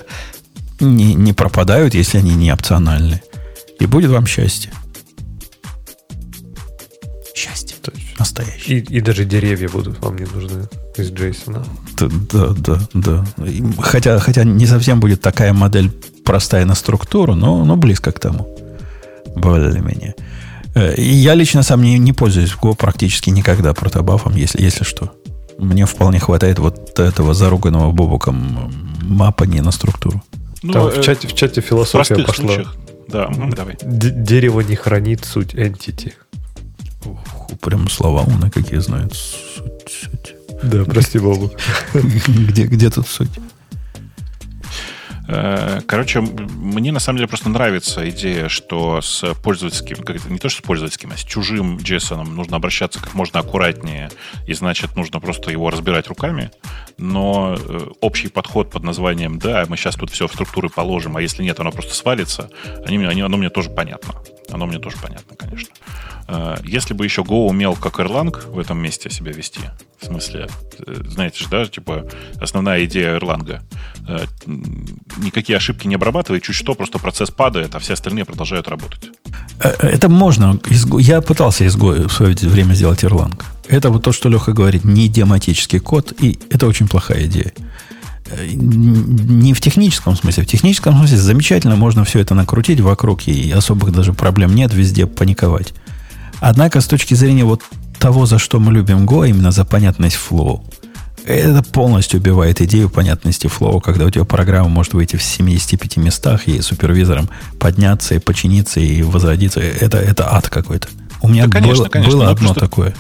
не, 0.80 1.14
не 1.14 1.34
пропадают, 1.34 1.94
если 1.94 2.20
они 2.20 2.36
не 2.36 2.54
опциональны. 2.54 3.22
И 3.80 3.86
будет 3.86 4.12
вам 4.12 4.26
счастье. 4.26 4.72
Счастье. 7.36 7.76
Настоящий. 8.20 8.80
И, 8.80 8.98
и 8.98 9.02
даже 9.02 9.24
деревья 9.26 9.70
будут 9.70 10.00
вам 10.02 10.18
не 10.18 10.26
нужны 10.26 10.68
из 10.98 11.10
Джейсона. 11.12 11.66
Да, 11.98 12.50
да, 12.58 12.80
да. 12.94 13.26
Хотя, 13.80 14.20
хотя 14.20 14.44
не 14.44 14.66
совсем 14.66 15.00
будет 15.00 15.22
такая 15.22 15.54
модель 15.54 15.90
простая 16.26 16.66
на 16.66 16.76
структуру, 16.76 17.34
но, 17.36 17.64
но 17.64 17.78
близко 17.78 18.12
к 18.12 18.20
тому. 18.20 18.48
Более-менее. 19.36 20.16
Э, 20.76 20.96
и 20.96 21.04
я 21.04 21.34
лично 21.34 21.64
сам 21.64 21.82
не, 21.82 21.98
не 21.98 22.14
пользуюсь 22.14 22.54
Go 22.62 22.76
практически 22.76 23.30
никогда 23.30 23.74
протобафом, 23.74 24.36
если, 24.36 24.62
если 24.62 24.84
что. 24.84 25.14
Мне 25.58 25.86
вполне 25.86 26.20
хватает 26.20 26.60
вот 26.60 27.00
этого 27.00 27.34
заруганного 27.34 27.92
бобуком 27.92 28.72
мапа 29.02 29.46
не 29.46 29.62
на 29.62 29.72
структуру. 29.72 30.22
Ну, 30.62 30.74
Там 30.74 30.88
э, 30.88 30.92
в, 30.92 31.02
чате, 31.02 31.28
в 31.28 31.34
чате 31.34 31.62
философия 31.62 32.16
пошла. 32.16 32.46
Случаях. 32.46 32.76
Да, 33.08 33.30
давай. 33.56 33.78
Д- 33.82 34.12
дерево 34.12 34.60
не 34.62 34.76
хранит 34.76 35.26
суть 35.26 35.54
entity. 35.54 36.14
Прям 37.62 37.90
слова 37.90 38.24
умные 38.24 38.52
какие 38.52 38.80
знают. 38.80 39.14
Суть, 39.16 39.88
суть. 39.88 40.36
Да, 40.64 40.84
прости, 40.86 41.20
Богу. 41.20 41.52
Где, 41.94 42.66
где 42.66 42.90
тут 42.90 43.08
суть? 43.08 43.30
Э, 45.32 45.82
короче, 45.86 46.22
мне 46.22 46.92
на 46.92 47.00
самом 47.00 47.18
деле 47.18 47.28
просто 47.28 47.50
нравится 47.50 48.10
идея, 48.10 48.50
что 48.50 49.00
с 49.00 49.36
пользовательским, 49.44 49.98
как 49.98 50.16
это 50.16 50.32
не 50.32 50.40
то, 50.40 50.50
что 50.50 50.64
с 50.64 50.66
пользовательским, 50.66 51.12
а 51.14 51.18
с 51.18 51.24
чужим 51.24 51.78
JSON 51.78 52.24
нужно 52.24 52.58
обращаться 52.58 53.00
как 53.00 53.14
можно 53.14 53.40
аккуратнее, 53.40 54.10
и 54.48 54.54
значит, 54.54 54.96
нужно 54.96 55.20
просто 55.20 55.52
его 55.52 55.70
разбирать 55.70 56.08
руками. 56.08 56.50
Но 56.98 57.56
э, 57.60 57.88
общий 58.02 58.30
подход 58.30 58.72
под 58.72 58.84
названием 58.84 59.38
«да, 59.38 59.66
мы 59.70 59.78
сейчас 59.78 59.96
тут 59.96 60.10
все 60.10 60.28
в 60.28 60.34
структуры 60.34 60.68
положим, 60.68 61.16
а 61.16 61.22
если 61.22 61.44
нет, 61.44 61.60
оно 61.60 61.72
просто 61.72 61.94
свалится», 61.94 62.50
они, 62.84 62.98
они, 63.06 63.22
оно 63.22 63.38
мне 63.38 63.52
тоже 63.52 63.70
понятно. 63.70 64.16
Оно 64.52 64.66
мне 64.66 64.80
тоже 64.80 64.98
понятно, 65.00 65.36
конечно. 65.36 65.70
Э, 66.28 66.58
если 66.64 66.96
бы 66.96 67.06
еще 67.06 67.22
Go 67.22 67.46
умел 67.46 67.76
как 67.76 68.00
Erlang 68.00 68.50
в 68.50 68.58
этом 68.58 68.80
месте 68.80 69.12
себя 69.12 69.32
вести, 69.32 69.62
в 70.00 70.06
смысле, 70.06 70.48
знаете 70.88 71.44
же, 71.44 71.50
да, 71.50 71.66
типа 71.66 72.10
основная 72.40 72.86
идея 72.86 73.18
Erlang, 73.18 73.62
никакие 75.24 75.58
ошибки 75.58 75.88
не 75.88 75.96
обрабатывает, 75.96 76.44
чуть 76.44 76.56
что, 76.56 76.76
просто 76.76 77.00
процесс 77.00 77.32
падает, 77.32 77.76
а 77.76 77.80
все 77.80 77.94
остальные 77.94 78.26
продолжают 78.26 78.68
работать. 78.68 79.10
Это 79.60 80.10
можно. 80.10 80.60
Я 81.00 81.22
пытался 81.22 81.66
из 81.66 81.76
Go 81.76 82.08
в 82.08 82.12
свое 82.12 82.36
время 82.36 82.74
сделать 82.74 83.04
Erlang. 83.04 83.42
Это 83.68 83.90
вот 83.90 84.04
то, 84.04 84.12
что 84.12 84.30
Леха 84.30 84.54
говорит, 84.54 84.84
не 84.86 85.08
идиоматический 85.08 85.80
код, 85.80 86.14
и 86.20 86.40
это 86.50 86.68
очень 86.68 86.88
плохая 86.88 87.26
идея 87.26 87.54
не 88.38 89.54
в 89.54 89.62
техническом 89.62 90.16
смысле. 90.16 90.44
В 90.44 90.48
техническом 90.48 90.96
смысле 90.96 91.18
замечательно 91.18 91.76
можно 91.76 92.04
все 92.04 92.20
это 92.20 92.36
накрутить 92.36 92.80
вокруг, 92.80 93.28
и 93.28 93.52
особых 93.52 93.92
даже 93.92 94.14
проблем 94.14 94.54
нет, 94.54 94.74
везде 94.74 95.08
паниковать. 95.08 95.74
Однако, 96.40 96.82
с 96.82 96.86
точки 96.86 97.14
зрения 97.16 97.44
вот 97.44 97.64
того, 97.98 98.26
за 98.26 98.40
что 98.40 98.60
мы 98.60 98.72
любим 98.72 99.06
Go, 99.06 99.28
именно 99.28 99.52
за 99.52 99.66
понятность 99.66 100.16
flow, 100.16 100.64
это 101.34 101.64
полностью 101.64 102.20
убивает 102.20 102.62
идею 102.62 102.90
понятности 102.90 103.48
flow, 103.48 103.80
когда 103.80 104.06
у 104.06 104.10
тебя 104.10 104.26
программа 104.26 104.70
может 104.70 104.94
выйти 104.94 105.16
в 105.16 105.24
75 105.24 105.98
местах 105.98 106.48
и 106.48 106.62
супервизором 106.62 107.30
подняться 107.60 108.16
и 108.16 108.20
починиться 108.20 108.80
и 108.80 109.02
возродиться. 109.02 109.60
Это, 109.60 109.98
это 109.98 110.34
ад 110.34 110.50
какой-то. 110.50 110.88
У 111.22 111.28
меня 111.28 111.48
да, 111.48 111.60
конечно, 111.60 111.84
было, 111.84 111.90
конечно, 111.90 112.18
было 112.18 112.30
одно 112.30 112.54
такое. 112.54 112.96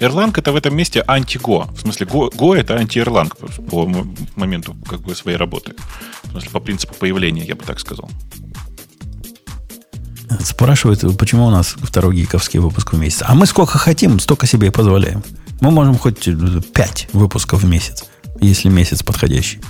Erlang 0.00 0.32
это 0.36 0.52
в 0.52 0.56
этом 0.56 0.76
месте 0.76 1.02
анти-Go. 1.06 1.74
В 1.74 1.80
смысле, 1.80 2.06
Go, 2.06 2.30
Go 2.34 2.54
это 2.54 2.76
анти-Erlang 2.76 3.32
по 3.68 3.86
моменту 4.36 4.76
как 4.88 5.00
бы, 5.00 5.14
своей 5.14 5.38
работы. 5.38 5.74
В 6.24 6.30
смысле, 6.32 6.50
по 6.50 6.60
принципу 6.60 6.94
появления, 6.94 7.44
я 7.44 7.54
бы 7.54 7.64
так 7.64 7.80
сказал. 7.80 8.10
Спрашивают, 10.40 11.02
почему 11.18 11.46
у 11.46 11.50
нас 11.50 11.76
второй 11.80 12.16
гиковский 12.16 12.58
выпуск 12.58 12.92
в 12.92 12.98
месяц. 12.98 13.22
А 13.24 13.34
мы 13.34 13.46
сколько 13.46 13.78
хотим, 13.78 14.18
столько 14.18 14.46
себе 14.46 14.68
и 14.68 14.70
позволяем. 14.70 15.22
Мы 15.60 15.70
можем 15.70 15.96
хоть 15.96 16.28
5 16.72 17.08
выпусков 17.12 17.62
в 17.62 17.66
месяц, 17.66 18.04
если 18.40 18.68
месяц 18.68 19.02
подходящий. 19.02 19.60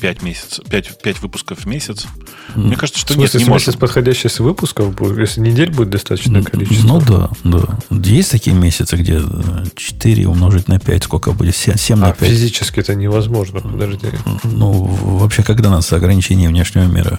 5 0.00 0.22
месяцев, 0.22 0.64
5, 0.70 1.02
5 1.02 1.22
выпусков 1.22 1.58
в 1.60 1.66
месяц. 1.66 2.06
Мне 2.54 2.76
кажется, 2.76 3.00
что 3.00 3.14
в 3.14 3.16
смысле, 3.16 3.40
нет, 3.40 3.48
не 3.48 3.54
месяц 3.54 3.74
подходящий 3.74 4.28
с 4.28 4.38
выпусков 4.38 4.94
будет, 4.94 5.18
если 5.18 5.40
недель 5.40 5.70
будет 5.70 5.90
достаточное 5.90 6.42
количество. 6.42 6.86
Ну 6.86 7.00
да, 7.00 7.30
да. 7.42 7.78
Есть 7.90 8.30
такие 8.30 8.54
месяцы, 8.54 8.96
где 8.96 9.20
4 9.74 10.28
умножить 10.28 10.68
на 10.68 10.78
5, 10.78 11.02
сколько 11.02 11.32
будет? 11.32 11.56
7, 11.56 11.76
7 11.76 11.96
на 11.98 12.12
5. 12.12 12.22
А 12.22 12.24
физически 12.26 12.78
это 12.80 12.94
невозможно, 12.94 13.60
подожди. 13.60 14.06
Ну, 14.44 14.70
вообще, 14.84 15.42
когда 15.42 15.68
у 15.68 15.72
нас 15.72 15.92
ограничение 15.92 16.48
внешнего 16.48 16.84
мира? 16.84 17.18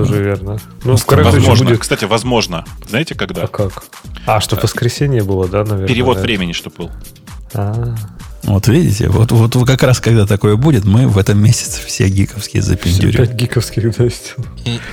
Тоже 0.00 0.22
верно. 0.22 0.58
Ну, 0.82 0.96
в 0.96 1.06
возможно. 1.08 1.66
Будет... 1.66 1.80
Кстати, 1.80 2.04
возможно. 2.04 2.64
Знаете, 2.88 3.14
когда? 3.14 3.42
А 3.44 3.46
как? 3.46 3.84
А, 4.26 4.40
что 4.40 4.56
воскресенье 4.56 5.22
было, 5.22 5.46
да, 5.46 5.58
наверное? 5.58 5.86
Перевод 5.86 6.18
времени, 6.18 6.52
что 6.52 6.70
был. 6.70 6.90
А. 7.52 7.94
Вот 8.42 8.68
видите, 8.68 9.08
вот, 9.08 9.30
вот 9.30 9.56
как 9.66 9.82
раз 9.82 10.00
когда 10.00 10.26
такое 10.26 10.56
будет, 10.56 10.84
мы 10.84 11.06
в 11.06 11.16
этом 11.16 11.42
месяце 11.42 11.80
все 11.80 12.08
гиковские 12.08 12.62
запендюрим. 12.62 13.26
5 13.26 13.32
гиковских, 13.34 13.96
да, 13.96 14.04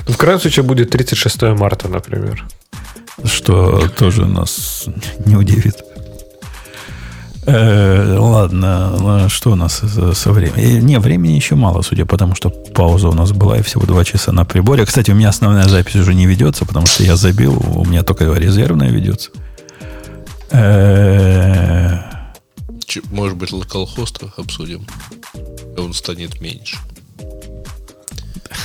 Ну, 0.08 0.14
в 0.14 0.18
крайнем 0.18 0.40
случае 0.40 0.64
будет 0.64 0.92
36 0.92 1.42
марта, 1.42 1.90
например. 1.90 2.46
Что 3.26 3.90
тоже 3.90 4.26
нас 4.26 4.86
не 5.26 5.36
удивит. 5.36 5.84
Э, 7.44 8.18
ладно, 8.20 9.28
что 9.30 9.52
у 9.52 9.56
нас 9.56 9.82
со 10.14 10.32
временем? 10.32 10.86
Не, 10.86 11.00
времени 11.00 11.34
еще 11.34 11.56
мало, 11.56 11.82
судя 11.82 12.06
по 12.06 12.18
тому, 12.18 12.36
что 12.36 12.50
пауза 12.50 13.10
у 13.10 13.14
нас 13.14 13.32
была 13.32 13.58
и 13.58 13.62
всего 13.64 13.86
два 13.86 14.04
часа 14.06 14.32
на 14.32 14.46
приборе. 14.46 14.86
Кстати, 14.86 15.12
у 15.12 15.16
меня 15.16 15.30
основная 15.30 15.68
запись 15.68 15.96
уже 15.96 16.14
не 16.14 16.28
ведется, 16.28 16.66
потому 16.66 16.86
что 16.86 17.04
я 17.04 17.16
забил, 17.16 17.62
у 17.76 17.86
меня 17.86 18.04
только 18.04 18.26
резервная 18.26 18.92
ведется. 18.92 19.32
Может 23.12 23.38
быть, 23.38 23.52
локалхост 23.52 24.22
обсудим. 24.38 24.86
Он 25.78 25.94
станет 25.94 26.42
меньше. 26.42 26.78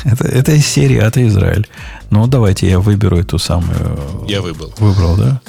Это, 0.04 0.24
это 0.26 0.52
из 0.52 0.66
серии 0.66 0.98
«А 0.98 1.10
Израиль». 1.14 1.68
Ну, 2.10 2.26
давайте 2.26 2.68
я 2.68 2.78
выберу 2.80 3.18
эту 3.18 3.38
самую... 3.38 4.24
Я 4.28 4.42
выбрал. 4.42 4.72
Выбрал, 4.78 5.16
да? 5.16 5.40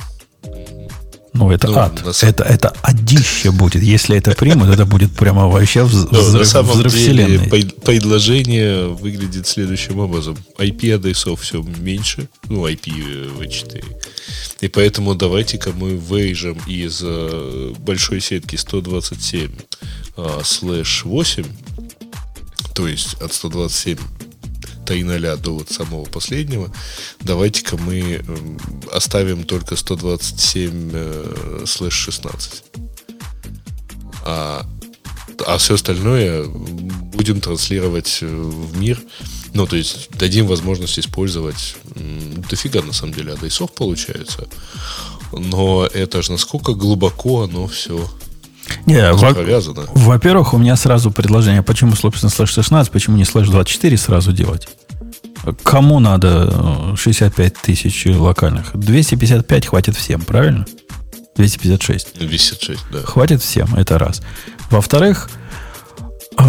Ну, 1.37 1.51
это 1.51 1.67
ну, 1.67 1.77
ад. 1.77 1.99
Самом... 2.11 2.33
Это, 2.33 2.43
это 2.43 2.73
адище 2.81 3.51
будет. 3.51 3.83
Если 3.83 4.17
это 4.17 4.31
примут, 4.31 4.69
это 4.69 4.85
будет 4.85 5.11
прямо 5.15 5.47
вообще 5.47 5.83
взрыв, 5.83 6.33
на 6.33 6.45
самом 6.45 6.71
взрыв 6.71 6.93
деле, 6.93 7.39
вселенной. 7.39 7.71
предложение 7.83 8.87
выглядит 8.87 9.47
следующим 9.47 9.99
образом. 9.99 10.37
IP-адресов 10.57 11.41
все 11.41 11.61
меньше. 11.61 12.27
Ну, 12.49 12.67
IPv4. 12.67 13.83
И 14.61 14.67
поэтому 14.67 15.15
давайте-ка 15.15 15.71
мы 15.71 15.97
вырежем 15.97 16.57
из 16.67 17.01
э, 17.03 17.73
большой 17.79 18.21
сетки 18.21 18.55
127 18.55 19.51
э, 20.17 20.39
слэш 20.43 21.05
8, 21.05 21.43
то 22.73 22.87
есть 22.87 23.13
от 23.21 23.33
127 23.33 23.97
3.0 24.87 25.37
до 25.37 25.53
вот 25.53 25.69
самого 25.69 26.05
последнего, 26.05 26.71
давайте-ка 27.21 27.77
мы 27.77 27.99
эм, 27.99 28.57
оставим 28.91 29.43
только 29.43 29.75
127 29.75 30.91
э, 30.93 31.63
слэш 31.65 31.93
16. 31.93 32.63
А, 34.25 34.65
а 35.45 35.57
все 35.57 35.75
остальное 35.75 36.45
будем 36.47 37.41
транслировать 37.41 38.19
э, 38.21 38.25
в 38.27 38.77
мир. 38.77 38.99
Ну, 39.53 39.65
то 39.65 39.75
есть 39.75 40.09
дадим 40.11 40.47
возможность 40.47 40.99
использовать 40.99 41.75
дофига 42.49 42.81
на 42.81 42.93
самом 42.93 43.13
деле 43.13 43.33
адресов 43.33 43.73
получается. 43.73 44.47
Но 45.31 45.85
это 45.85 46.21
же 46.21 46.31
насколько 46.31 46.73
глубоко 46.73 47.43
оно 47.43 47.67
все 47.67 48.07
не, 48.85 49.11
во- 49.13 49.33
Во-первых, 49.93 50.53
у 50.53 50.57
меня 50.57 50.75
сразу 50.75 51.11
предложение, 51.11 51.63
почему, 51.63 51.95
собственно, 51.95 52.29
слэш 52.29 52.51
16, 52.51 52.91
почему 52.91 53.17
не 53.17 53.25
слэш 53.25 53.47
24 53.49 53.97
сразу 53.97 54.31
делать? 54.31 54.67
Кому 55.63 55.99
надо 55.99 56.95
65 56.95 57.53
э, 57.53 57.55
тысяч 57.61 58.05
локальных? 58.05 58.71
255 58.73 59.67
хватит 59.67 59.95
всем, 59.95 60.21
правильно? 60.21 60.65
256. 61.35 62.17
256, 62.19 62.79
да. 62.91 62.99
Хватит 63.03 63.41
всем, 63.41 63.73
это 63.75 63.97
раз. 63.97 64.21
Во-вторых, 64.69 65.29
э, 66.37 66.43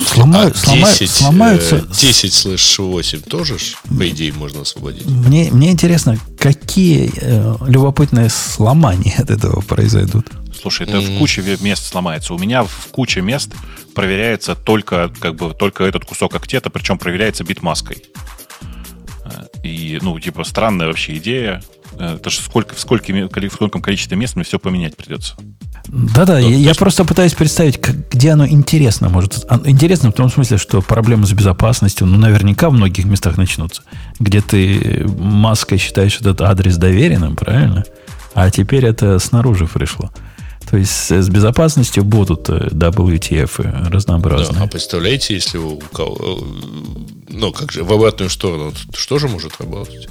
сломают, 0.00 0.56
а 0.66 0.74
10, 0.74 1.10
сломаются... 1.10 1.80
10 1.80 2.32
слэш 2.32 2.78
8 2.78 3.20
тоже, 3.20 3.56
по 3.88 4.08
идее, 4.08 4.32
можно 4.32 4.62
освободить. 4.62 5.06
Мне, 5.06 5.50
мне 5.50 5.70
интересно, 5.70 6.18
какие 6.38 7.10
э, 7.16 7.56
любопытные 7.66 8.30
сломания 8.30 9.14
от 9.18 9.30
этого 9.30 9.60
произойдут. 9.60 10.26
Слушай, 10.60 10.86
это 10.86 10.98
mm-hmm. 10.98 11.16
в 11.16 11.18
куче 11.18 11.58
мест 11.60 11.86
сломается. 11.86 12.34
У 12.34 12.38
меня 12.38 12.64
в 12.64 12.88
куче 12.90 13.20
мест 13.20 13.50
проверяется 13.94 14.54
только, 14.54 15.12
как 15.20 15.36
бы, 15.36 15.54
только 15.54 15.84
этот 15.84 16.04
кусок 16.04 16.34
актета, 16.34 16.70
причем 16.70 16.98
проверяется 16.98 17.44
битмаской. 17.44 18.02
Э, 19.24 19.46
и, 19.62 19.98
ну, 20.02 20.18
типа, 20.18 20.44
странная 20.44 20.86
вообще 20.88 21.16
идея. 21.16 21.62
Э, 21.98 22.16
это 22.16 22.30
же 22.30 22.40
сколько, 22.40 22.74
в, 22.74 22.80
сколько, 22.80 23.12
в 23.12 23.52
скольком 23.52 23.82
количестве 23.82 24.16
мест 24.16 24.36
мне 24.36 24.44
все 24.44 24.58
поменять 24.58 24.96
придется. 24.96 25.34
Да-да, 25.88 26.38
я, 26.38 26.54
я 26.54 26.74
просто 26.74 27.04
пытаюсь 27.04 27.34
представить, 27.34 27.80
как, 27.80 28.08
где 28.10 28.30
оно 28.30 28.46
интересно 28.46 29.08
может. 29.08 29.44
А, 29.48 29.60
интересно 29.64 30.10
в 30.10 30.14
том 30.14 30.30
смысле, 30.30 30.58
что 30.58 30.80
проблемы 30.82 31.26
с 31.26 31.32
безопасностью, 31.32 32.06
ну, 32.06 32.18
наверняка 32.18 32.70
в 32.70 32.72
многих 32.72 33.04
местах 33.04 33.36
начнутся, 33.36 33.82
где 34.18 34.40
ты 34.40 35.06
маской 35.18 35.78
считаешь 35.78 36.20
этот 36.20 36.40
адрес 36.42 36.76
доверенным, 36.76 37.36
правильно? 37.36 37.84
А 38.34 38.50
теперь 38.50 38.84
это 38.84 39.18
снаружи 39.18 39.66
пришло. 39.66 40.10
То 40.70 40.76
есть 40.76 41.10
с 41.10 41.28
безопасностью 41.30 42.04
будут 42.04 42.50
э, 42.50 42.68
WTF 42.68 43.88
разнообразные. 43.90 44.58
Да, 44.58 44.64
а 44.64 44.68
представляете, 44.68 45.34
если 45.34 45.56
у 45.56 45.78
кого... 45.78 46.44
Ну, 47.30 47.52
как 47.52 47.72
же, 47.72 47.84
в 47.84 47.92
обратную 47.92 48.28
сторону, 48.28 48.72
что 48.92 49.18
же 49.18 49.28
может 49.28 49.58
работать? 49.58 50.08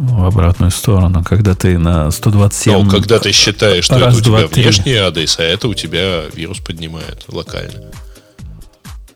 В 0.00 0.24
обратную 0.24 0.70
сторону, 0.70 1.22
когда 1.22 1.54
ты 1.54 1.76
на 1.76 2.10
127... 2.10 2.72
Ну, 2.72 2.90
когда 2.90 3.18
ты 3.18 3.32
считаешь, 3.32 3.84
что 3.84 3.98
раз, 3.98 4.18
это 4.18 4.30
у 4.30 4.38
тебя 4.38 4.48
2, 4.48 4.62
внешний 4.62 4.94
адрес, 4.94 5.38
а 5.38 5.42
это 5.42 5.68
у 5.68 5.74
тебя 5.74 6.22
вирус 6.32 6.58
поднимает 6.60 7.26
локально. 7.28 7.90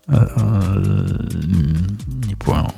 Э, 0.09 0.27
э, 0.37 0.83
не 2.27 2.35
понял. 2.35 2.75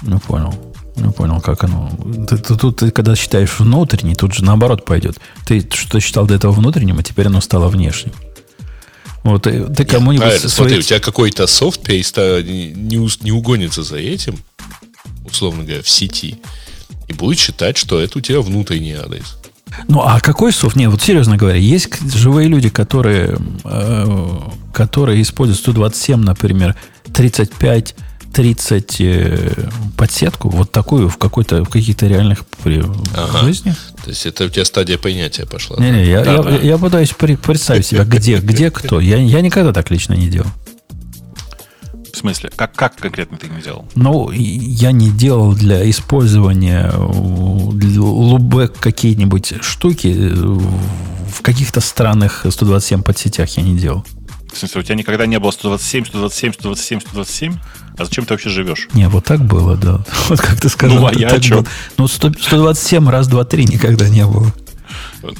Не 0.00 0.18
понял. 0.18 0.54
Не 0.96 1.12
понял, 1.12 1.42
как 1.42 1.64
оно. 1.64 1.92
Ты, 2.26 2.38
ты, 2.38 2.56
тут, 2.56 2.76
ты 2.78 2.90
когда 2.90 3.14
считаешь 3.14 3.58
внутренний, 3.58 4.14
тут 4.14 4.32
же 4.32 4.42
наоборот 4.42 4.86
пойдет. 4.86 5.18
Ты 5.44 5.68
что 5.70 6.00
считал 6.00 6.26
до 6.26 6.34
этого 6.34 6.52
внутренним, 6.52 6.98
а 6.98 7.02
теперь 7.02 7.26
оно 7.26 7.42
стало 7.42 7.68
внешним. 7.68 8.14
Вот 9.22 9.42
ты, 9.42 9.66
ты 9.66 9.84
кому-нибудь... 9.84 10.24
Правильно, 10.24 10.48
свои... 10.48 10.68
смотри, 10.68 10.78
у 10.78 10.82
тебя 10.82 11.00
какой-то 11.00 11.46
софт 11.46 11.86
не, 11.88 12.72
не, 12.72 13.22
не 13.22 13.32
угонится 13.32 13.82
за 13.82 13.98
этим, 13.98 14.38
условно 15.26 15.64
говоря, 15.64 15.82
в 15.82 15.88
сети, 15.90 16.40
и 17.08 17.12
будет 17.12 17.38
считать, 17.38 17.76
что 17.76 18.00
это 18.00 18.18
у 18.18 18.20
тебя 18.20 18.40
внутренний 18.40 18.92
адрес. 18.92 19.36
Ну, 19.86 20.00
а 20.00 20.20
какой 20.20 20.52
софт? 20.52 20.76
Не, 20.76 20.88
вот 20.88 21.02
серьезно 21.02 21.36
говоря, 21.36 21.58
есть 21.58 21.88
живые 22.14 22.48
люди, 22.48 22.68
которые, 22.68 23.38
э, 23.64 24.38
которые 24.72 25.22
используют 25.22 25.60
127, 25.60 26.20
например, 26.20 26.74
35 27.12 27.94
30 28.32 29.00
э, 29.00 29.50
подсетку, 29.96 30.50
вот 30.50 30.70
такую 30.70 31.08
в 31.08 31.16
какой-то 31.16 31.64
в 31.64 31.68
каких-то 31.70 32.06
реальных 32.06 32.44
при, 32.62 32.84
ага. 33.16 33.38
жизни. 33.40 33.74
То 34.04 34.10
есть 34.10 34.26
это 34.26 34.44
у 34.44 34.48
тебя 34.48 34.64
стадия 34.64 34.98
понятия 34.98 35.46
пошла. 35.46 35.78
Не, 35.78 35.90
не, 35.90 36.06
я, 36.06 36.22
да, 36.22 36.32
я, 36.34 36.42
да. 36.42 36.56
я 36.56 36.78
пытаюсь 36.78 37.10
представить 37.10 37.86
себя, 37.86 38.04
где, 38.04 38.36
где 38.36 38.70
кто. 38.70 39.00
Я, 39.00 39.16
я 39.16 39.40
никогда 39.40 39.72
так 39.72 39.90
лично 39.90 40.14
не 40.14 40.28
делал. 40.28 40.48
В 42.18 42.20
смысле? 42.20 42.50
Как, 42.56 42.74
как 42.74 42.96
конкретно 42.96 43.38
ты 43.38 43.46
не 43.46 43.62
делал? 43.62 43.86
Ну, 43.94 44.32
я 44.32 44.90
не 44.90 45.08
делал 45.08 45.54
для 45.54 45.88
использования 45.88 46.90
лубек 46.92 48.76
какие-нибудь 48.76 49.62
штуки 49.62 50.08
в 50.08 51.42
каких-то 51.42 51.80
странных 51.80 52.44
127 52.50 53.02
подсетях 53.04 53.50
я 53.50 53.62
не 53.62 53.78
делал. 53.78 54.04
В 54.52 54.58
смысле, 54.58 54.80
у 54.80 54.82
тебя 54.82 54.96
никогда 54.96 55.26
не 55.26 55.38
было 55.38 55.52
127, 55.52 56.06
127, 56.06 56.54
127, 56.54 57.00
127? 57.02 57.54
А 57.96 58.04
зачем 58.04 58.26
ты 58.26 58.34
вообще 58.34 58.48
живешь? 58.48 58.88
Не, 58.94 59.08
вот 59.08 59.24
так 59.24 59.44
было, 59.44 59.76
да. 59.76 60.00
Вот 60.28 60.40
как 60.40 60.60
ты 60.60 60.68
сказал. 60.68 60.98
Ну, 60.98 61.06
а 61.06 61.12
я 61.14 61.28
о 61.28 61.38
чем? 61.38 61.64
Ну, 61.98 62.08
127 62.08 63.08
раз, 63.08 63.28
два, 63.28 63.44
три 63.44 63.64
никогда 63.64 64.08
не 64.08 64.26
было. 64.26 64.52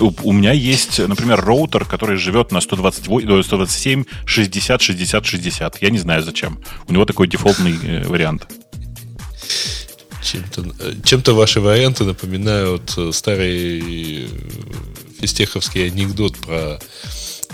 У, 0.01 0.13
у 0.23 0.33
меня 0.33 0.53
есть, 0.53 0.99
например, 0.99 1.41
роутер, 1.41 1.85
который 1.85 2.17
живет 2.17 2.53
на 2.53 2.61
128, 2.61 3.43
127, 3.43 4.05
60, 4.25 4.83
60, 4.83 5.27
60. 5.27 5.83
Я 5.83 5.91
не 5.91 5.99
знаю 5.99 6.23
зачем. 6.23 6.59
У 6.89 6.93
него 6.93 7.05
такой 7.05 7.29
дефолтный 7.29 7.75
э, 7.83 8.07
вариант. 8.07 8.49
Чем-то, 10.23 10.65
э, 10.81 10.95
чем-то 11.05 11.35
ваши 11.35 11.61
варианты 11.61 12.05
напоминают 12.05 12.95
э, 12.97 13.11
старый 13.13 14.27
э, 14.27 14.29
фистеховский 15.21 15.87
анекдот 15.87 16.37
про 16.39 16.79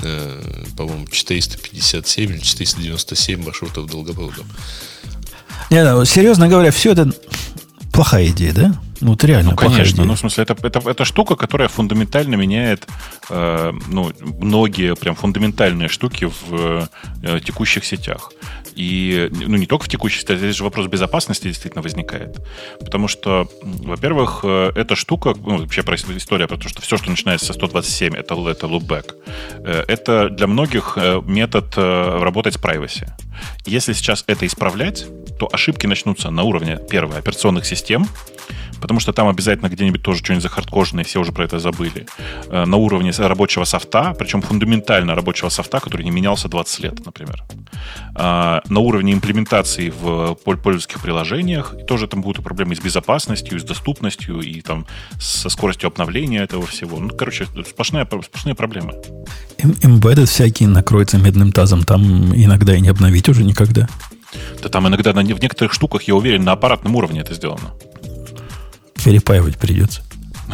э, 0.02 0.65
по-моему, 0.77 1.06
457 1.06 2.31
или 2.31 2.39
497 2.39 3.44
маршрутов 3.44 3.86
долгопроводом. 3.86 4.47
Не, 5.70 5.82
ну, 5.85 6.05
серьезно 6.05 6.48
говоря, 6.48 6.70
все 6.70 6.93
это 6.93 7.11
плохая 7.93 8.28
идея, 8.28 8.52
да? 8.52 8.81
Ну, 9.05 9.11
вот 9.11 9.23
реально 9.23 9.51
ну, 9.51 9.57
конечно. 9.57 9.97
Идея. 9.97 10.07
Ну, 10.07 10.15
в 10.15 10.19
смысле, 10.19 10.45
это, 10.45 10.57
это, 10.67 10.91
это 10.91 11.05
штука, 11.05 11.37
которая 11.37 11.69
фундаментально 11.69 12.37
меняет 12.37 12.89
э, 13.29 13.73
ну, 13.89 14.13
многие 14.41 14.97
прям 14.97 15.15
фундаментальные 15.15 15.89
штуки 15.89 16.25
в 16.25 16.89
э, 17.23 17.41
текущих 17.45 17.85
сетях. 17.85 18.33
И 18.77 19.29
ну, 19.31 19.57
не 19.57 19.67
только 19.67 19.85
в 19.85 19.89
текущей 19.89 20.21
ситуации, 20.21 20.45
здесь 20.45 20.57
же 20.57 20.65
вопрос 20.65 20.87
безопасности 20.87 21.49
действительно 21.49 21.83
возникает. 21.83 22.39
Потому 22.81 23.09
что, 23.09 23.49
во-первых, 23.63 24.41
э, 24.45 24.73
эта 24.75 24.97
штука, 24.97 25.35
ну, 25.35 25.59
вообще 25.59 25.83
история 25.83 26.47
про 26.47 26.57
то, 26.57 26.69
что 26.69 26.83
все, 26.83 26.97
что 26.97 27.11
начинается 27.11 27.47
со 27.47 27.53
127, 27.53 28.15
это, 28.15 28.35
это 28.49 28.67
loopback. 28.67 29.15
Э, 29.65 29.85
это 29.87 30.29
для 30.29 30.47
многих 30.47 30.95
э, 30.97 31.21
метод 31.25 31.77
работать 31.77 32.55
с 32.55 32.59
privacy. 32.59 33.09
Если 33.67 33.93
сейчас 33.93 34.25
это 34.27 34.47
исправлять, 34.47 35.07
то 35.39 35.49
ошибки 35.53 35.87
начнутся 35.87 36.31
на 36.31 36.43
уровне, 36.43 36.79
первое, 36.91 37.19
операционных 37.19 37.67
систем, 37.67 38.07
потому 38.81 39.01
что 39.01 39.13
там 39.13 39.29
обязательно 39.29 39.69
где-нибудь 39.69 40.03
тоже 40.03 40.19
что-нибудь 40.19 40.43
захардкоженное, 40.43 41.05
все 41.05 41.21
уже 41.21 41.33
про 41.33 41.45
это 41.45 41.59
забыли, 41.59 42.07
на 42.49 42.77
уровне 42.77 43.13
рабочего 43.17 43.65
софта, 43.65 44.15
причем 44.19 44.43
фундаментально 44.43 45.15
рабочего 45.15 45.49
софта, 45.49 45.81
который 45.81 46.03
не 46.03 46.11
менялся 46.11 46.49
20 46.49 46.81
лет, 46.81 47.07
например. 47.07 47.43
На 48.69 48.81
уровне 48.81 49.12
имплементации 49.12 49.91
в 49.91 50.35
пользовательских 50.36 51.01
приложениях. 51.01 51.74
И 51.78 51.85
тоже 51.85 52.09
там 52.09 52.23
будут 52.23 52.43
проблемы 52.43 52.74
с 52.74 52.81
безопасностью, 52.81 53.61
с 53.61 53.62
доступностью 53.62 54.41
и 54.41 54.62
там 54.62 54.86
со 55.20 55.49
скоростью 55.51 55.89
обновления 55.89 56.43
этого 56.43 56.66
всего. 56.66 56.99
Ну, 56.99 57.11
короче, 57.11 57.47
сплошная, 57.69 58.07
сплошные 58.07 58.55
проблемы. 58.55 58.95
Embedded 59.59 60.27
всякие 60.27 60.69
накроется 60.69 61.19
медным 61.19 61.53
тазом. 61.53 61.82
Там 61.82 62.35
иногда 62.35 62.74
и 62.74 62.81
не 62.81 62.89
обновить 62.89 63.28
уже 63.28 63.45
никогда. 63.45 63.89
Да 64.62 64.69
там 64.69 64.89
иногда 64.89 65.12
на, 65.12 65.23
в 65.23 65.41
некоторых 65.41 65.73
штуках, 65.73 66.03
я 66.05 66.15
уверен, 66.15 66.45
на 66.45 66.53
аппаратном 66.53 66.97
уровне 66.97 67.20
это 67.20 67.35
сделано. 67.35 67.73
Перепаивать 69.05 69.59
придется. 69.59 70.03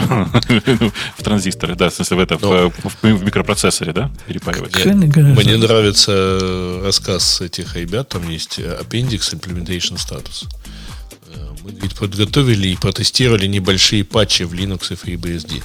В 1.19 1.23
транзисторы, 1.23 1.75
да, 1.75 1.91
в 1.91 1.95
смысле 1.95 2.17
в, 2.17 2.21
это, 2.21 2.39
в, 2.39 2.73
в 3.03 3.25
микропроцессоре, 3.25 3.93
да, 3.93 4.11
перепаивать. 4.27 4.85
Мне 4.85 5.57
нравится 5.57 6.81
рассказ 6.83 7.41
этих 7.41 7.77
ребят, 7.77 8.09
там 8.09 8.29
есть 8.29 8.59
Appendix 8.59 9.35
Implementation 9.35 9.97
Status. 9.97 10.49
Мы 11.63 11.73
говорит, 11.73 11.95
подготовили 11.95 12.69
и 12.69 12.77
протестировали 12.77 13.47
небольшие 13.47 14.03
патчи 14.03 14.45
в 14.45 14.55
Linux 14.55 14.93
и 14.93 14.95
FreeBSD. 14.95 15.63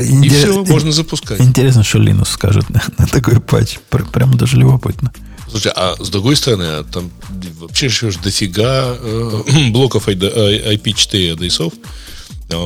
И 0.00 0.28
все, 0.28 0.64
можно 0.64 0.92
запускать. 0.92 1.40
Интересно, 1.40 1.82
что 1.82 1.98
Linux 1.98 2.28
скажет 2.30 2.70
на, 2.70 2.82
на 2.98 3.06
такой 3.06 3.40
патч. 3.40 3.78
Прямо 3.90 4.36
даже 4.36 4.56
любопытно. 4.56 5.12
Слушай, 5.52 5.72
а 5.76 5.94
с 5.98 6.08
другой 6.08 6.36
стороны, 6.36 6.62
а 6.62 6.84
там 6.84 7.10
вообще 7.58 7.86
еще 7.86 8.10
дофига 8.10 8.96
э, 8.98 9.70
блоков 9.70 10.08
IP4 10.08 11.32
адресов, 11.32 11.74
э, 11.74 11.76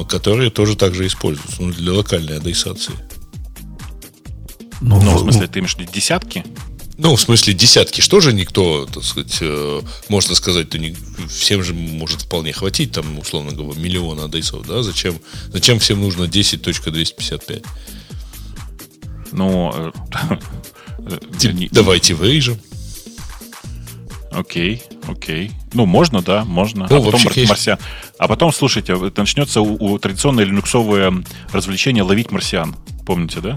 которые 0.09 0.51
тоже 0.51 0.77
также 0.77 1.07
используются 1.07 1.63
ну, 1.63 1.73
для 1.73 1.93
локальной 1.93 2.39
адресации. 2.39 2.95
Ну, 4.81 5.01
ну, 5.01 5.17
в 5.17 5.21
смысле, 5.21 5.47
ты 5.47 5.61
имеешь 5.61 5.75
в 5.75 5.79
виду 5.79 5.93
десятки? 5.93 6.45
Ну, 6.99 7.15
в 7.15 7.21
смысле, 7.21 7.53
десятки. 7.53 8.01
Что 8.01 8.21
же 8.21 8.33
никто, 8.33 8.87
так 8.87 9.05
сказать, 9.05 9.37
э, 9.41 9.83
можно 10.09 10.35
сказать, 10.35 10.71
то 10.71 10.79
не, 10.79 10.97
всем 11.29 11.63
же 11.63 11.75
может 11.75 12.23
вполне 12.23 12.53
хватить, 12.53 12.93
там, 12.93 13.19
условно 13.19 13.53
говоря, 13.53 13.79
миллиона 13.79 14.25
адресов, 14.25 14.67
да? 14.67 14.83
Зачем, 14.83 15.19
зачем 15.49 15.79
всем 15.79 16.01
нужно 16.01 16.25
10.255? 16.25 17.65
Ну, 19.33 19.73
э, 19.75 19.93
э, 20.99 21.69
давайте 21.71 22.15
вырежем. 22.15 22.59
Окей, 24.37 24.83
окей. 25.09 25.51
Ну, 25.73 25.87
можно, 25.87 26.21
да, 26.21 26.45
можно. 26.45 26.87
Ну, 26.91 26.99
а, 26.99 27.11
потом 27.11 27.23
марсиан. 27.49 27.79
а 28.19 28.29
потом, 28.29 28.53
слушайте, 28.53 28.95
начнется 29.17 29.63
у, 29.63 29.83
у 29.83 29.99
традиционное 29.99 30.45
линуксовое 30.45 31.25
развлечение 31.53 32.03
ловить 32.03 32.31
марсиан. 32.31 32.77
Помните, 33.07 33.41
да? 33.41 33.55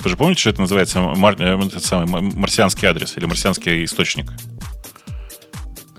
Вы 0.00 0.10
же 0.10 0.16
помните, 0.16 0.40
что 0.40 0.50
это 0.50 0.62
называется 0.62 1.00
мар, 1.00 1.36
э, 1.38 1.64
этот 1.64 1.84
самый 1.84 2.22
марсианский 2.22 2.88
адрес 2.88 3.16
или 3.16 3.26
марсианский 3.26 3.84
источник? 3.84 4.32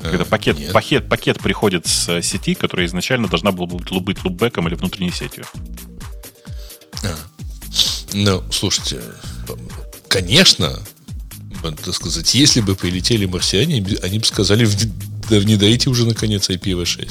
Когда 0.02 0.26
пакет, 0.26 0.74
пакет, 0.74 1.08
пакет 1.08 1.40
приходит 1.40 1.88
с 1.88 2.22
сети, 2.22 2.54
которая 2.54 2.88
изначально 2.88 3.30
должна 3.30 3.54
была 3.54 3.68
быть 3.68 4.24
лупбеком 4.24 4.68
или 4.68 4.76
внутренней 4.76 5.12
сетью. 5.12 5.46
А. 7.04 7.16
Ну, 8.12 8.44
слушайте, 8.52 9.02
конечно, 10.10 10.80
так 11.62 11.94
сказать, 11.94 12.34
если 12.34 12.62
бы 12.62 12.76
прилетели 12.76 13.26
марсиане, 13.26 13.86
они 14.02 14.20
бы 14.20 14.26
сказали, 14.26 14.68
внедрите 15.30 15.90
уже 15.90 16.06
наконец 16.06 16.50
IPv6. 16.50 17.10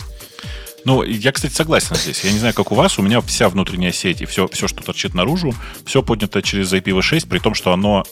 Ну, 0.85 1.03
я, 1.03 1.33
кстати, 1.33 1.53
согласен 1.53 1.95
здесь. 1.97 2.25
Я 2.25 2.33
не 2.33 2.39
знаю, 2.39 2.55
как 2.55 2.73
у 2.73 2.75
вас, 2.75 2.99
у 2.99 3.03
меня 3.03 3.21
вся 3.21 3.49
внутренняя 3.49 3.93
сеть 3.93 4.23
и 4.23 4.25
все, 4.25 4.49
все 4.49 4.67
что 4.67 4.83
торчит 4.83 5.15
наружу, 5.15 5.55
все 5.85 6.03
поднято 6.03 6.43
через 6.43 6.73
IPv6, 6.73 7.29
при 7.29 7.39
том, 7.39 7.55
что 7.55 7.73
оно, 7.73 8.05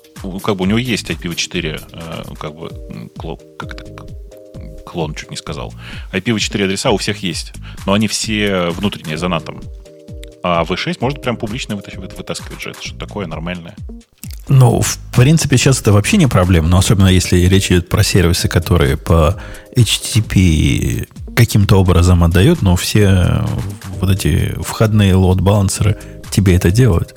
как 0.43 0.57
бы 0.57 0.65
у 0.65 0.67
него 0.67 0.79
есть 0.79 1.09
IPv4, 1.09 1.83
э, 1.93 2.35
как 2.39 2.55
бы, 2.55 2.69
как 3.59 3.73
это, 3.73 4.07
клон 4.85 5.15
чуть 5.15 5.31
не 5.31 5.37
сказал. 5.37 5.73
IPv4 6.13 6.65
адреса 6.65 6.91
у 6.91 6.99
всех 6.99 7.23
есть, 7.23 7.53
но 7.87 7.95
они 7.95 8.09
все 8.09 8.69
внутренние, 8.71 9.17
за 9.17 9.29
натом. 9.29 9.63
А 10.43 10.63
V6 10.65 10.99
может 11.01 11.21
прям 11.23 11.37
публично 11.37 11.77
вытаскивать 11.77 12.61
же. 12.61 12.71
Это 12.71 12.87
что 12.87 12.97
такое 12.97 13.27
нормальное. 13.27 13.77
Ну, 14.49 14.81
в 14.81 14.99
принципе, 15.15 15.59
сейчас 15.59 15.81
это 15.81 15.93
вообще 15.93 16.17
не 16.17 16.27
проблема, 16.27 16.69
но 16.69 16.79
особенно 16.79 17.09
если 17.09 17.39
речь 17.39 17.71
идет 17.71 17.89
про 17.89 18.03
сервисы, 18.03 18.49
которые 18.49 18.97
по 18.97 19.37
HTTP 19.77 21.09
каким-то 21.37 21.77
образом 21.77 22.25
отдают, 22.25 22.63
но 22.63 22.75
все 22.75 23.45
вот 24.01 24.11
эти 24.11 24.55
входные 24.61 25.15
лот-балансеры 25.15 25.99
тебе 26.31 26.57
это 26.57 26.71
делают. 26.71 27.15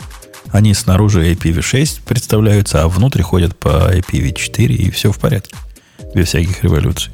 Они 0.51 0.73
снаружи 0.73 1.31
IPv6 1.31 2.01
представляются, 2.05 2.83
а 2.83 2.89
внутрь 2.89 3.21
ходят 3.21 3.57
по 3.57 3.93
IPv4, 3.95 4.67
и 4.67 4.91
все 4.91 5.11
в 5.11 5.19
порядке. 5.19 5.55
Без 6.13 6.27
всяких 6.27 6.63
революций. 6.63 7.13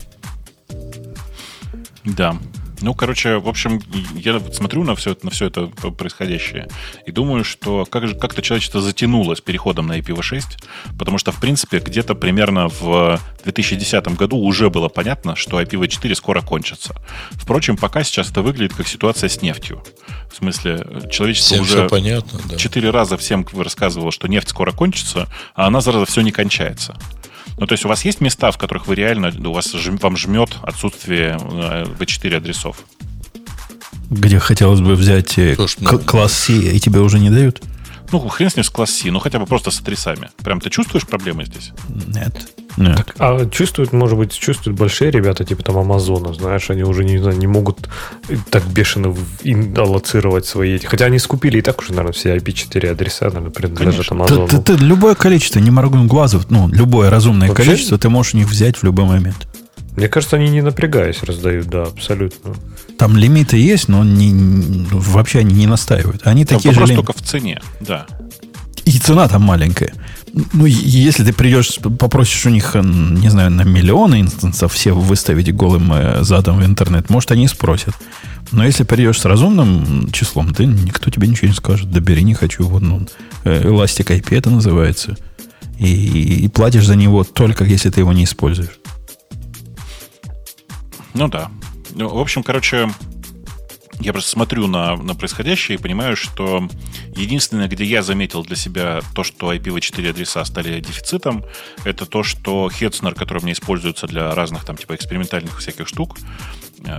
Да, 2.03 2.37
ну, 2.81 2.93
короче, 2.93 3.37
в 3.37 3.47
общем, 3.47 3.81
я 4.15 4.39
смотрю 4.51 4.83
на 4.83 4.95
все, 4.95 5.15
на 5.23 5.29
все 5.29 5.47
это 5.47 5.67
происходящее 5.67 6.67
и 7.05 7.11
думаю, 7.11 7.43
что 7.43 7.85
как 7.85 8.07
же, 8.07 8.15
как-то 8.15 8.41
человечество 8.41 8.81
затянуло 8.81 9.35
с 9.35 9.41
переходом 9.41 9.87
на 9.87 9.99
IPv6, 9.99 10.43
потому 10.97 11.17
что, 11.17 11.31
в 11.31 11.39
принципе, 11.39 11.79
где-то 11.79 12.15
примерно 12.15 12.67
в 12.67 13.19
2010 13.43 14.07
году 14.09 14.37
уже 14.37 14.69
было 14.69 14.89
понятно, 14.89 15.35
что 15.35 15.61
IPv4 15.61 16.15
скоро 16.15 16.41
кончится. 16.41 16.95
Впрочем, 17.31 17.77
пока 17.77 18.03
сейчас 18.03 18.29
это 18.31 18.41
выглядит 18.41 18.75
как 18.75 18.87
ситуация 18.87 19.29
с 19.29 19.41
нефтью. 19.41 19.83
В 20.31 20.35
смысле, 20.35 20.85
человечество 21.11 21.55
всем 21.55 21.63
уже 21.63 21.89
понятно, 21.89 22.39
да. 22.45 22.91
раза 22.91 23.17
всем 23.17 23.45
рассказывало, 23.55 24.11
что 24.11 24.27
нефть 24.27 24.49
скоро 24.49 24.71
кончится, 24.71 25.27
а 25.55 25.67
она, 25.67 25.81
зараза, 25.81 26.05
все 26.05 26.21
не 26.21 26.31
кончается. 26.31 26.95
Ну, 27.57 27.65
то 27.65 27.73
есть 27.73 27.85
у 27.85 27.87
вас 27.87 28.05
есть 28.05 28.21
места, 28.21 28.51
в 28.51 28.57
которых 28.57 28.87
вы 28.87 28.95
реально, 28.95 29.33
у 29.45 29.51
вас 29.51 29.73
вам 29.73 30.15
жмет 30.15 30.57
отсутствие 30.61 31.37
V4 31.37 32.33
э, 32.33 32.37
адресов? 32.37 32.85
Где 34.09 34.39
хотелось 34.39 34.81
бы 34.81 34.95
взять 34.95 35.37
э, 35.37 35.55
Слушай, 35.55 35.77
ну, 35.81 35.99
класс 35.99 36.33
C, 36.33 36.53
и 36.53 36.79
тебе 36.79 36.99
уже 36.99 37.19
не 37.19 37.29
дают? 37.29 37.61
Ну, 38.11 38.19
хрен 38.27 38.49
с 38.49 38.55
ним 38.55 38.63
с 38.63 38.69
класс 38.69 38.91
C, 38.91 39.11
ну 39.11 39.19
хотя 39.19 39.39
бы 39.39 39.45
просто 39.45 39.71
с 39.71 39.79
адресами. 39.79 40.29
Прям 40.43 40.59
ты 40.59 40.69
чувствуешь 40.69 41.05
проблемы 41.05 41.45
здесь? 41.45 41.71
Нет. 41.89 42.47
Нет. 42.77 42.97
Так, 42.97 43.15
а 43.17 43.49
чувствуют, 43.49 43.91
может 43.91 44.17
быть, 44.17 44.37
чувствуют 44.37 44.77
большие 44.77 45.09
ребята, 45.09 45.43
типа 45.43 45.63
там 45.63 45.77
Амазона, 45.77 46.33
знаешь, 46.33 46.69
они 46.69 46.83
уже 46.83 47.03
не, 47.03 47.17
не 47.35 47.47
могут 47.47 47.89
так 48.51 48.63
бешено 48.67 49.15
аллоцировать 49.75 50.45
свои 50.45 50.75
эти. 50.75 50.85
Хотя 50.85 51.05
они 51.05 51.17
скупили 51.17 51.57
и 51.57 51.61
так 51.61 51.79
уже, 51.79 51.89
наверное, 51.89 52.13
все 52.13 52.35
IP4 52.37 52.91
адреса, 52.91 53.25
наверное, 53.25 53.49
принадлежат 53.49 54.11
Амазону. 54.11 54.47
Ты, 54.47 54.59
ты, 54.59 54.77
ты, 54.77 54.83
любое 54.83 55.15
количество, 55.15 55.59
не 55.59 55.71
моргнув 55.71 56.05
глазу, 56.05 56.41
ну, 56.49 56.67
любое 56.67 57.09
разумное 57.09 57.49
Вообще? 57.49 57.65
количество, 57.65 57.97
ты 57.97 58.09
можешь 58.09 58.35
у 58.35 58.37
них 58.37 58.47
взять 58.47 58.77
в 58.77 58.83
любой 58.83 59.05
момент. 59.05 59.47
Мне 59.97 60.07
кажется, 60.09 60.35
они 60.35 60.49
не 60.49 60.61
напрягаясь 60.61 61.23
раздают, 61.23 61.67
да, 61.67 61.83
абсолютно. 61.83 62.53
Там 62.99 63.17
лимиты 63.17 63.57
есть, 63.57 63.87
но 63.87 64.03
не, 64.03 64.85
вообще 64.91 65.39
они 65.39 65.55
не 65.55 65.65
настаивают. 65.65 66.21
Они 66.25 66.45
там 66.45 66.59
такие 66.59 66.75
же 66.75 66.85
лим... 66.85 66.97
только 66.97 67.13
в 67.13 67.21
цене, 67.23 67.59
да. 67.79 68.05
И 68.85 68.91
цена 68.99 69.27
там 69.27 69.41
маленькая. 69.41 69.93
Ну, 70.53 70.65
если 70.65 71.23
ты 71.23 71.33
придешь, 71.33 71.79
попросишь 71.79 72.45
у 72.45 72.49
них, 72.49 72.75
не 72.75 73.29
знаю, 73.29 73.49
на 73.49 73.63
миллионы 73.63 74.21
инстансов 74.21 74.71
все 74.71 74.93
выставить 74.93 75.51
голым 75.55 75.91
э, 75.91 76.23
задом 76.23 76.59
в 76.59 76.65
интернет, 76.65 77.09
может, 77.09 77.31
они 77.31 77.47
спросят. 77.47 77.95
Но 78.51 78.63
если 78.63 78.83
придешь 78.83 79.19
с 79.19 79.25
разумным 79.25 80.11
числом, 80.11 80.53
ты 80.53 80.67
никто 80.67 81.09
тебе 81.09 81.27
ничего 81.27 81.47
не 81.47 81.55
скажет. 81.55 81.91
Да 81.91 81.99
бери, 82.01 82.21
не 82.21 82.35
хочу. 82.35 82.67
Вот, 82.67 82.83
ну, 82.83 83.07
э, 83.45 83.63
Elastic 83.63 84.15
IP 84.15 84.37
это 84.37 84.51
называется. 84.51 85.17
И, 85.79 86.45
и 86.45 86.47
платишь 86.49 86.85
за 86.85 86.95
него 86.95 87.23
только 87.23 87.63
если 87.63 87.89
ты 87.89 88.01
его 88.01 88.13
не 88.13 88.25
используешь. 88.25 88.79
Ну 91.17 91.27
да. 91.27 91.49
Ну, 91.95 92.09
в 92.09 92.19
общем, 92.19 92.43
короче, 92.43 92.89
я 93.99 94.13
просто 94.13 94.29
смотрю 94.29 94.67
на, 94.67 94.95
на 94.97 95.15
происходящее 95.15 95.79
и 95.79 95.81
понимаю, 95.81 96.15
что 96.15 96.69
единственное, 97.15 97.67
где 97.67 97.83
я 97.85 98.03
заметил 98.03 98.43
для 98.43 98.55
себя 98.55 99.01
то, 99.15 99.23
что 99.23 99.51
IPv4 99.51 100.11
адреса 100.11 100.45
стали 100.45 100.79
дефицитом, 100.79 101.43
это 101.85 102.05
то, 102.05 102.21
что 102.21 102.67
Hetzner, 102.67 103.15
который 103.15 103.41
меня 103.41 103.53
используется 103.53 104.05
для 104.05 104.35
разных 104.35 104.63
там 104.63 104.77
типа 104.77 104.93
экспериментальных 104.93 105.57
всяких 105.57 105.87
штук, 105.87 106.17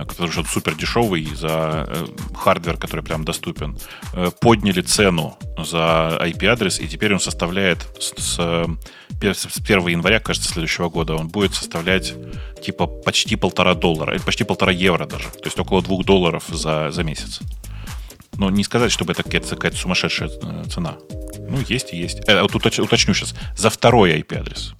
который 0.07 0.31
что 0.31 0.43
супер 0.43 0.75
дешевый 0.75 1.25
за 1.35 1.85
э, 1.87 2.05
hardware, 2.35 2.77
который 2.77 3.01
прям 3.01 3.25
доступен, 3.25 3.77
э, 4.13 4.29
подняли 4.39 4.81
цену 4.81 5.37
за 5.57 6.19
IP-адрес, 6.21 6.79
и 6.79 6.87
теперь 6.87 7.13
он 7.13 7.19
составляет 7.19 7.87
с, 7.99 8.37
с 8.37 9.57
1 9.57 9.87
января, 9.87 10.19
кажется, 10.19 10.49
следующего 10.49 10.89
года, 10.89 11.15
он 11.15 11.27
будет 11.27 11.53
составлять 11.53 12.13
типа 12.63 12.87
почти 12.87 13.35
полтора 13.35 13.73
доллара, 13.73 14.15
или 14.15 14.21
почти 14.21 14.43
полтора 14.43 14.71
евро 14.71 15.05
даже, 15.05 15.29
то 15.29 15.45
есть 15.45 15.59
около 15.59 15.81
двух 15.81 16.05
долларов 16.05 16.43
за, 16.47 16.91
за 16.91 17.03
месяц. 17.03 17.39
Но 18.37 18.49
не 18.49 18.63
сказать, 18.63 18.91
чтобы 18.91 19.11
это 19.11 19.23
какая-то, 19.23 19.55
какая 19.55 19.71
сумасшедшая 19.73 20.29
цена. 20.69 20.97
Ну, 21.49 21.57
есть 21.67 21.93
и 21.93 21.97
есть. 21.97 22.21
Э, 22.27 22.41
вот 22.41 22.55
уточ, 22.55 22.79
уточню 22.79 23.13
сейчас. 23.13 23.35
За 23.57 23.69
второй 23.69 24.17
IP-адрес. 24.19 24.75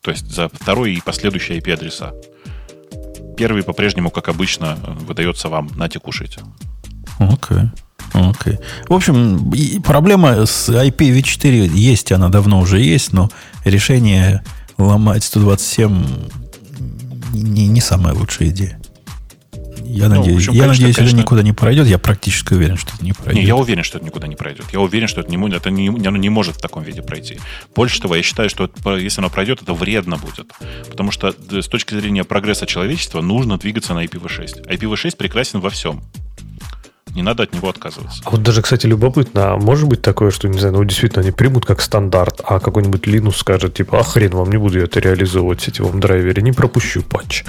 То 0.00 0.10
есть 0.10 0.26
за 0.28 0.48
второй 0.48 0.94
и 0.94 1.00
последующие 1.00 1.60
IP-адреса 1.60 2.12
первый 3.36 3.62
по-прежнему, 3.62 4.10
как 4.10 4.28
обычно, 4.28 4.78
выдается 5.06 5.48
вам. 5.48 5.70
Нате, 5.76 5.98
кушайте. 5.98 6.40
Окей. 7.18 7.58
Okay. 7.58 7.68
Окей. 8.14 8.54
Okay. 8.54 8.64
В 8.88 8.94
общем, 8.94 9.82
проблема 9.82 10.44
с 10.46 10.68
IPv4 10.68 11.68
есть, 11.68 12.12
она 12.12 12.28
давно 12.28 12.60
уже 12.60 12.80
есть, 12.80 13.12
но 13.12 13.30
решение 13.64 14.42
ломать 14.78 15.24
127 15.24 16.04
не, 17.32 17.66
не 17.68 17.80
самая 17.80 18.14
лучшая 18.14 18.48
идея. 18.50 18.81
Я 19.92 20.08
ну, 20.08 20.16
надеюсь, 20.16 20.48
общем, 20.48 20.52
я 20.52 20.62
конечно, 20.62 20.82
надеюсь 20.82 20.96
конечно... 20.96 21.16
это 21.16 21.22
никуда 21.24 21.42
не 21.42 21.52
пройдет. 21.52 21.86
Я 21.86 21.98
практически 21.98 22.54
уверен, 22.54 22.76
что 22.76 22.94
это 22.94 23.04
не 23.04 23.12
пройдет. 23.12 23.34
Не, 23.34 23.44
я 23.44 23.56
уверен, 23.56 23.82
что 23.82 23.98
это 23.98 24.06
никуда 24.06 24.26
не 24.26 24.36
пройдет. 24.36 24.66
Я 24.72 24.80
уверен, 24.80 25.06
что 25.06 25.20
это 25.20 25.30
не, 25.30 25.54
это 25.54 25.70
не, 25.70 25.88
оно 25.88 26.16
не 26.16 26.30
может 26.30 26.56
в 26.56 26.60
таком 26.60 26.82
виде 26.82 27.02
пройти. 27.02 27.38
Больше 27.74 28.00
того, 28.00 28.16
я 28.16 28.22
считаю, 28.22 28.48
что 28.48 28.64
это, 28.64 28.96
если 28.96 29.20
оно 29.20 29.28
пройдет, 29.28 29.62
это 29.62 29.74
вредно 29.74 30.16
будет. 30.16 30.50
Потому 30.88 31.10
что 31.10 31.34
с 31.50 31.68
точки 31.68 31.94
зрения 31.94 32.24
прогресса 32.24 32.66
человечества 32.66 33.20
нужно 33.20 33.58
двигаться 33.58 33.94
на 33.94 34.04
IPv6. 34.04 34.66
IPv6 34.66 35.16
прекрасен 35.16 35.60
во 35.60 35.70
всем 35.70 36.02
не 37.14 37.22
надо 37.22 37.42
от 37.42 37.52
него 37.52 37.68
отказываться. 37.68 38.22
А 38.24 38.30
вот 38.30 38.42
даже, 38.42 38.62
кстати, 38.62 38.86
любопытно, 38.86 39.52
а 39.52 39.56
может 39.56 39.88
быть 39.88 40.02
такое, 40.02 40.30
что, 40.30 40.48
не 40.48 40.58
знаю, 40.58 40.74
ну, 40.74 40.84
действительно, 40.84 41.22
они 41.22 41.30
примут 41.30 41.66
как 41.66 41.82
стандарт, 41.82 42.40
а 42.44 42.58
какой-нибудь 42.58 43.02
Linux 43.02 43.36
скажет, 43.36 43.74
типа, 43.74 44.00
а 44.00 44.02
хрен 44.02 44.32
вам, 44.32 44.50
не 44.50 44.56
буду 44.56 44.78
я 44.78 44.84
это 44.84 45.00
реализовывать 45.00 45.60
в 45.60 45.64
сетевом 45.64 46.00
драйвере, 46.00 46.42
не 46.42 46.52
пропущу 46.52 47.02
патч 47.02 47.44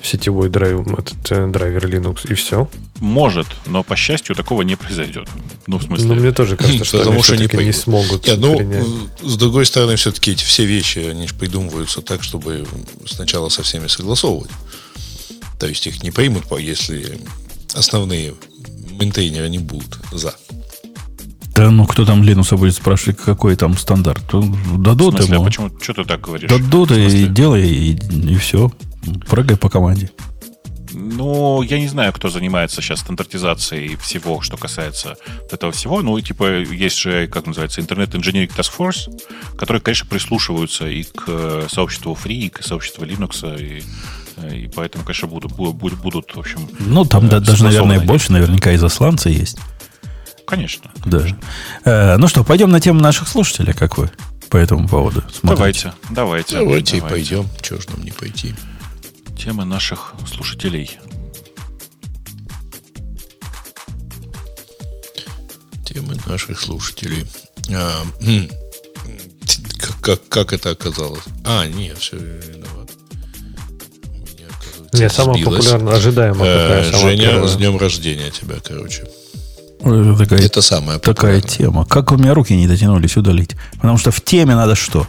в 0.00 0.06
сетевой 0.06 0.50
драйв, 0.50 0.86
этот 0.86 1.32
э, 1.32 1.46
драйвер 1.46 1.86
Linux, 1.86 2.30
и 2.30 2.34
все? 2.34 2.68
Может, 3.00 3.46
но, 3.66 3.82
по 3.82 3.96
счастью, 3.96 4.36
такого 4.36 4.62
не 4.62 4.76
произойдет. 4.76 5.28
Ну, 5.66 5.78
в 5.78 5.84
смысле... 5.84 6.06
Ну, 6.06 6.14
мне 6.14 6.32
тоже 6.32 6.56
кажется, 6.58 6.84
что 6.84 6.98
Потому 6.98 7.16
они 7.16 7.22
что 7.22 7.36
не, 7.36 7.64
не 7.64 7.72
смогут 7.72 8.26
Нет, 8.26 8.38
ну, 8.38 8.56
принять. 8.56 8.86
с 9.22 9.36
другой 9.36 9.64
стороны, 9.64 9.96
все-таки 9.96 10.32
эти 10.32 10.44
все 10.44 10.66
вещи, 10.66 10.98
они 10.98 11.26
же 11.26 11.34
придумываются 11.34 12.02
так, 12.02 12.22
чтобы 12.22 12.66
сначала 13.06 13.48
со 13.48 13.62
всеми 13.62 13.86
согласовывать. 13.86 14.50
То 15.58 15.66
есть 15.66 15.86
их 15.86 16.02
не 16.02 16.10
примут, 16.10 16.44
если 16.58 17.18
основные 17.74 18.34
мейнтейнеры 18.98 19.48
не 19.48 19.58
будут 19.58 19.98
за. 20.12 20.34
Да 21.54 21.70
ну 21.70 21.86
кто 21.86 22.04
там 22.04 22.22
Линуса 22.22 22.56
будет 22.56 22.74
спрашивать, 22.74 23.18
какой 23.18 23.56
там 23.56 23.78
стандарт? 23.78 24.22
Дадут 24.78 25.14
в 25.14 25.16
смысле, 25.18 25.34
ему. 25.34 25.42
А 25.42 25.46
почему? 25.46 25.70
Что 25.80 25.94
ты 25.94 26.04
так 26.04 26.20
говоришь? 26.20 26.50
Дадут 26.50 26.90
и 26.90 27.26
делай, 27.26 27.66
и, 27.66 27.92
и 27.92 28.36
все. 28.36 28.70
Прыгай 29.28 29.56
по 29.56 29.70
команде. 29.70 30.10
Ну, 30.92 31.62
я 31.62 31.78
не 31.78 31.88
знаю, 31.88 32.12
кто 32.12 32.30
занимается 32.30 32.80
сейчас 32.80 33.00
стандартизацией 33.00 33.96
всего, 33.96 34.40
что 34.40 34.56
касается 34.56 35.16
этого 35.50 35.72
всего. 35.72 36.00
Ну, 36.00 36.18
типа, 36.20 36.60
есть 36.60 36.98
же, 36.98 37.26
как 37.26 37.46
называется, 37.46 37.80
Internet 37.80 38.12
Engineering 38.12 38.50
Task 38.54 38.72
Force, 38.76 39.10
которые, 39.56 39.82
конечно, 39.82 40.08
прислушиваются 40.08 40.88
и 40.88 41.02
к 41.02 41.24
э, 41.26 41.66
сообществу 41.70 42.16
Free, 42.22 42.46
и 42.46 42.48
к 42.48 42.62
сообществу 42.62 43.04
Linux, 43.04 43.60
и 43.60 43.82
и 44.36 44.68
поэтому, 44.68 45.04
конечно, 45.04 45.28
будут, 45.28 45.52
будут, 45.52 45.98
будут 45.98 46.34
в 46.34 46.38
общем... 46.38 46.68
Ну, 46.78 47.04
там 47.04 47.28
да, 47.28 47.40
даже, 47.40 47.64
наверное, 47.64 48.00
больше, 48.00 48.32
наверняка 48.32 48.72
и 48.72 48.76
засланцы 48.76 49.30
есть. 49.30 49.58
Конечно. 50.46 50.90
Да. 51.04 51.20
Конечно. 51.20 51.38
Э, 51.84 52.16
ну 52.18 52.28
что, 52.28 52.44
пойдем 52.44 52.70
на 52.70 52.80
тему 52.80 53.00
наших 53.00 53.28
слушателей, 53.28 53.72
как 53.72 53.98
вы 53.98 54.10
по 54.48 54.56
этому 54.56 54.86
поводу 54.86 55.24
смотрите? 55.32 55.40
Давайте, 55.50 55.92
давайте. 56.10 56.56
Давайте 56.56 56.96
и 56.98 57.00
пойдем. 57.00 57.48
Чего 57.62 57.80
ж 57.80 57.88
нам 57.88 58.04
не 58.04 58.12
пойти? 58.12 58.54
Тема 59.36 59.64
наших 59.64 60.14
слушателей. 60.32 60.98
Темы 65.84 66.16
наших 66.26 66.60
слушателей. 66.60 67.26
А, 67.70 68.02
хм, 68.20 68.48
как, 69.78 70.00
как, 70.00 70.28
как 70.28 70.52
это 70.52 70.70
оказалось? 70.70 71.24
А, 71.44 71.66
нет, 71.66 71.98
все 71.98 72.16
виноват. 72.16 72.85
Нет, 74.92 75.12
самая 75.12 75.42
популярная, 75.42 75.94
ожидаемая 75.94 76.82
э, 76.82 76.92
Женя, 76.92 77.30
первая. 77.30 77.48
с 77.48 77.56
днем 77.56 77.76
рождения 77.76 78.30
тебя, 78.30 78.56
короче. 78.62 79.04
Это, 79.80 80.16
такая, 80.16 80.40
это 80.40 80.62
самая 80.62 80.98
такая 80.98 81.40
тема. 81.40 81.84
Как 81.84 82.10
у 82.12 82.16
меня 82.16 82.34
руки 82.34 82.56
не 82.56 82.66
дотянулись 82.66 83.16
удалить? 83.16 83.56
Потому 83.74 83.98
что 83.98 84.10
в 84.10 84.20
теме 84.20 84.54
надо 84.54 84.74
что? 84.74 85.06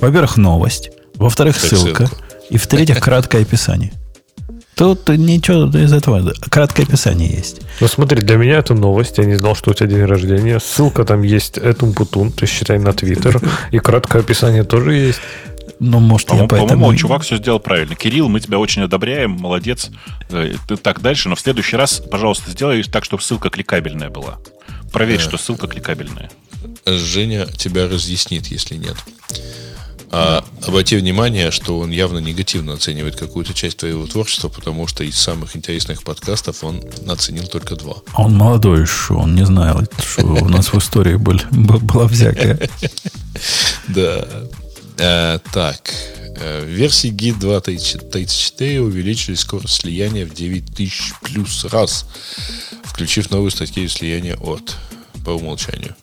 Во-первых, 0.00 0.36
новость. 0.36 0.90
Во-вторых, 1.14 1.58
ссылка. 1.58 2.10
И 2.50 2.58
в-третьих, 2.58 3.00
краткое 3.00 3.42
описание. 3.42 3.92
Тут 4.78 5.08
ничего 5.08 5.76
из 5.76 5.92
этого. 5.92 6.32
Краткое 6.50 6.84
описание 6.84 7.28
есть. 7.28 7.62
Ну 7.80 7.88
смотри, 7.88 8.20
для 8.20 8.36
меня 8.36 8.58
это 8.58 8.74
новость. 8.74 9.18
Я 9.18 9.24
не 9.24 9.34
знал, 9.34 9.56
что 9.56 9.72
у 9.72 9.74
тебя 9.74 9.88
день 9.88 10.04
рождения. 10.04 10.60
Ссылка 10.60 11.04
там 11.04 11.22
есть 11.22 11.58
Этум 11.58 11.92
Путун, 11.94 12.30
ты 12.30 12.46
считай 12.46 12.78
на 12.78 12.92
Твиттер. 12.92 13.40
И 13.72 13.80
краткое 13.80 14.20
описание 14.20 14.62
тоже 14.62 14.94
есть. 14.94 15.20
Ну, 15.80 16.00
может, 16.00 16.28
по-моему, 16.28 16.44
я 16.44 16.48
поэтому... 16.48 16.80
По-моему, 16.80 16.98
чувак 16.98 17.22
все 17.22 17.36
сделал 17.36 17.60
правильно. 17.60 17.94
Кирилл, 17.94 18.28
мы 18.28 18.40
тебя 18.40 18.58
очень 18.58 18.82
одобряем, 18.82 19.32
молодец. 19.32 19.90
Э, 20.30 20.54
ты 20.66 20.76
так 20.76 21.00
дальше, 21.00 21.28
но 21.28 21.36
в 21.36 21.40
следующий 21.40 21.76
раз, 21.76 22.02
пожалуйста, 22.10 22.50
сделай 22.50 22.82
так, 22.82 23.04
чтобы 23.04 23.22
ссылка 23.22 23.50
кликабельная 23.50 24.10
была. 24.10 24.38
Проверь, 24.92 25.18
э, 25.18 25.22
что 25.22 25.38
ссылка 25.38 25.68
кликабельная. 25.68 26.30
Женя 26.86 27.46
тебя 27.46 27.88
разъяснит, 27.88 28.46
если 28.46 28.76
нет. 28.76 28.96
А 30.10 30.42
обрати 30.66 30.96
внимание, 30.96 31.50
что 31.50 31.78
он 31.78 31.90
явно 31.90 32.18
негативно 32.18 32.72
оценивает 32.72 33.16
какую-то 33.16 33.52
часть 33.52 33.76
твоего 33.76 34.06
творчества, 34.06 34.48
потому 34.48 34.86
что 34.86 35.04
из 35.04 35.16
самых 35.16 35.54
интересных 35.54 36.02
подкастов 36.02 36.64
он 36.64 36.82
оценил 37.06 37.46
только 37.46 37.76
два. 37.76 37.96
А 38.14 38.22
он 38.22 38.34
молодой 38.34 38.82
еще, 38.82 39.14
он 39.14 39.34
не 39.34 39.44
знает, 39.44 39.92
что 40.02 40.26
у 40.26 40.48
нас 40.48 40.72
в 40.72 40.78
истории 40.78 41.16
была 41.50 42.08
всякая. 42.08 42.58
Да. 43.88 44.26
Э, 44.98 45.38
так, 45.52 45.90
э, 46.36 46.64
в 46.64 46.68
версии 46.68 47.10
GIT 47.10 47.38
2.34 47.38 48.80
увеличили 48.80 49.34
скорость 49.36 49.82
слияния 49.82 50.26
в 50.26 50.34
9000 50.34 51.14
плюс 51.22 51.64
раз, 51.66 52.06
включив 52.84 53.30
новую 53.30 53.50
статью 53.50 53.88
слияния 53.88 54.36
от 54.36 54.76
по 55.24 55.30
умолчанию. 55.30 55.94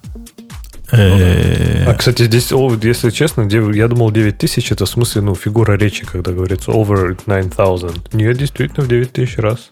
Э, 0.92 1.86
а, 1.88 1.94
кстати, 1.94 2.24
здесь, 2.26 2.52
если 2.52 3.10
честно, 3.10 3.42
я 3.74 3.88
думал 3.88 4.12
9000 4.12 4.72
это 4.72 4.86
в 4.86 4.90
смысле, 4.90 5.22
ну, 5.22 5.36
фигура 5.36 5.74
речи, 5.78 6.06
когда 6.06 6.32
говорится 6.32 6.72
over 6.72 7.18
9000. 7.26 8.14
Нет, 8.14 8.38
действительно, 8.38 8.86
в 8.86 8.88
9000 8.88 9.38
раз. 9.38 9.70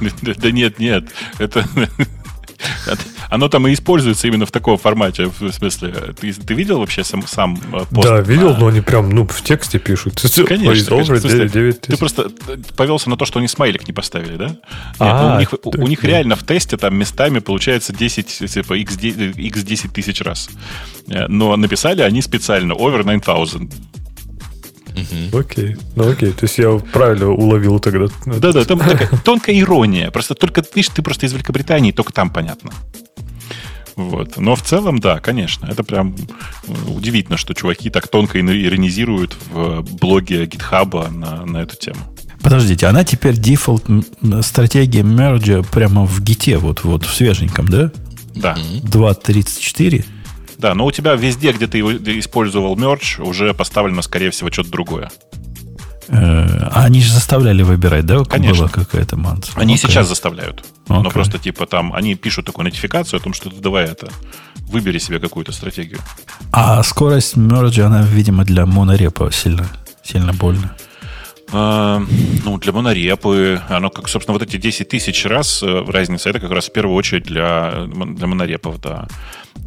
Да 0.22 0.50
нет, 0.50 0.78
нет. 0.78 1.04
Это 1.38 1.66
оно 3.28 3.48
там 3.48 3.66
и 3.66 3.72
используется 3.72 4.26
именно 4.26 4.46
в 4.46 4.50
таком 4.50 4.76
формате. 4.78 5.30
В 5.38 5.52
смысле, 5.52 6.14
ты, 6.20 6.32
ты 6.32 6.54
видел 6.54 6.78
вообще 6.78 7.04
сам, 7.04 7.26
сам 7.26 7.60
э, 7.72 7.84
пост? 7.90 8.08
Да, 8.08 8.20
видел, 8.20 8.56
но 8.56 8.68
они 8.68 8.80
прям 8.80 9.10
ну, 9.10 9.26
в 9.26 9.42
тексте 9.42 9.78
пишут. 9.78 10.20
Конечно. 10.46 10.96
конечно 10.96 11.20
смысле, 11.20 11.48
9 11.48 11.80
ты 11.80 11.96
просто 11.96 12.30
повелся 12.76 13.10
на 13.10 13.16
то, 13.16 13.24
что 13.24 13.38
они 13.38 13.48
смайлик 13.48 13.86
не 13.86 13.92
поставили, 13.92 14.36
да? 14.36 14.46
Нет, 14.46 14.58
а, 14.98 15.36
у 15.36 15.38
них, 15.38 15.54
у 15.64 15.86
них 15.86 16.04
реально 16.04 16.36
в 16.36 16.44
тесте 16.44 16.76
там 16.76 16.94
местами 16.96 17.38
получается 17.38 17.92
10, 17.92 18.52
типа, 18.52 18.74
x 18.74 18.96
10, 18.96 19.38
x 19.38 19.62
10 19.62 19.92
тысяч 19.92 20.20
раз. 20.20 20.50
Э, 21.08 21.26
но 21.28 21.56
написали 21.56 22.02
они 22.02 22.22
специально 22.22 22.72
over 22.72 23.04
9000. 23.04 23.70
Угу. 24.94 25.38
Окей. 25.38 25.76
Ну 25.96 26.10
окей. 26.10 26.32
То 26.32 26.44
есть 26.44 26.58
я 26.58 26.78
правильно 26.92 27.30
уловил 27.30 27.78
тогда. 27.78 28.06
Да-да, 28.26 28.64
там 28.64 28.78
такая 28.78 29.08
тонкая 29.24 29.58
ирония. 29.58 30.10
Просто 30.10 30.34
только, 30.34 30.64
видишь, 30.74 30.90
ты 30.94 31.02
просто 31.02 31.26
из 31.26 31.32
Великобритании, 31.32 31.92
только 31.92 32.12
там 32.12 32.30
понятно. 32.30 32.72
Вот. 33.96 34.38
Но 34.38 34.56
в 34.56 34.62
целом, 34.62 34.98
да, 34.98 35.20
конечно. 35.20 35.66
Это 35.66 35.84
прям 35.84 36.14
э, 36.66 36.72
удивительно, 36.88 37.36
что 37.36 37.54
чуваки 37.54 37.90
так 37.90 38.08
тонко 38.08 38.40
иронизируют 38.40 39.36
в 39.50 39.82
блоге 39.96 40.44
GitHub 40.44 41.10
на, 41.10 41.44
на 41.44 41.58
эту 41.58 41.76
тему. 41.76 41.98
Подождите, 42.42 42.86
она 42.86 43.04
теперь 43.04 43.36
дефолт 43.36 43.84
стратегия 44.42 45.02
мерджа 45.02 45.62
прямо 45.62 46.06
в 46.06 46.22
гите, 46.22 46.56
вот, 46.56 46.84
вот 46.84 47.04
в 47.04 47.14
свеженьком, 47.14 47.68
да? 47.68 47.92
Да. 48.34 48.56
2.34? 48.84 50.04
Да, 50.60 50.74
но 50.74 50.84
у 50.84 50.92
тебя 50.92 51.14
везде, 51.14 51.52
где 51.52 51.66
ты 51.66 51.80
использовал 52.18 52.76
мерч, 52.76 53.18
уже 53.18 53.54
поставлено, 53.54 54.02
скорее 54.02 54.30
всего, 54.30 54.52
что-то 54.52 54.70
другое. 54.70 55.10
Э, 56.08 56.68
а 56.70 56.84
они 56.84 57.00
же 57.00 57.10
заставляли 57.12 57.62
выбирать, 57.62 58.04
да? 58.04 58.22
Конечно. 58.24 58.64
Была 58.64 58.68
какая-то 58.68 59.16
манса. 59.16 59.52
Они 59.54 59.76
okay. 59.76 59.78
сейчас 59.78 60.08
заставляют. 60.08 60.64
Okay. 60.86 61.02
Но 61.02 61.10
просто 61.10 61.38
типа 61.38 61.66
там 61.66 61.94
они 61.94 62.14
пишут 62.14 62.44
такую 62.44 62.64
нотификацию 62.64 63.18
о 63.18 63.22
том, 63.22 63.32
что 63.32 63.48
ты 63.48 63.56
давай 63.56 63.86
это, 63.86 64.08
выбери 64.66 64.98
себе 64.98 65.18
какую-то 65.18 65.52
стратегию. 65.52 66.00
А 66.52 66.82
скорость 66.82 67.36
мерджа, 67.36 67.86
она, 67.86 68.02
видимо, 68.02 68.44
для 68.44 68.66
монорепа 68.66 69.30
сильно, 69.32 69.66
сильно 70.02 70.34
больно. 70.34 70.76
А, 71.52 72.02
ну, 72.44 72.58
для 72.58 72.72
монорепы, 72.72 73.60
оно 73.68 73.90
как, 73.90 74.08
собственно, 74.08 74.38
вот 74.38 74.42
эти 74.46 74.56
10 74.56 74.88
тысяч 74.88 75.24
раз 75.24 75.62
э, 75.62 75.84
разница, 75.86 76.30
это 76.30 76.40
как 76.40 76.50
раз 76.50 76.68
в 76.68 76.72
первую 76.72 76.96
очередь 76.96 77.24
для, 77.24 77.86
для 77.86 78.26
монорепов, 78.26 78.80
да. 78.80 79.08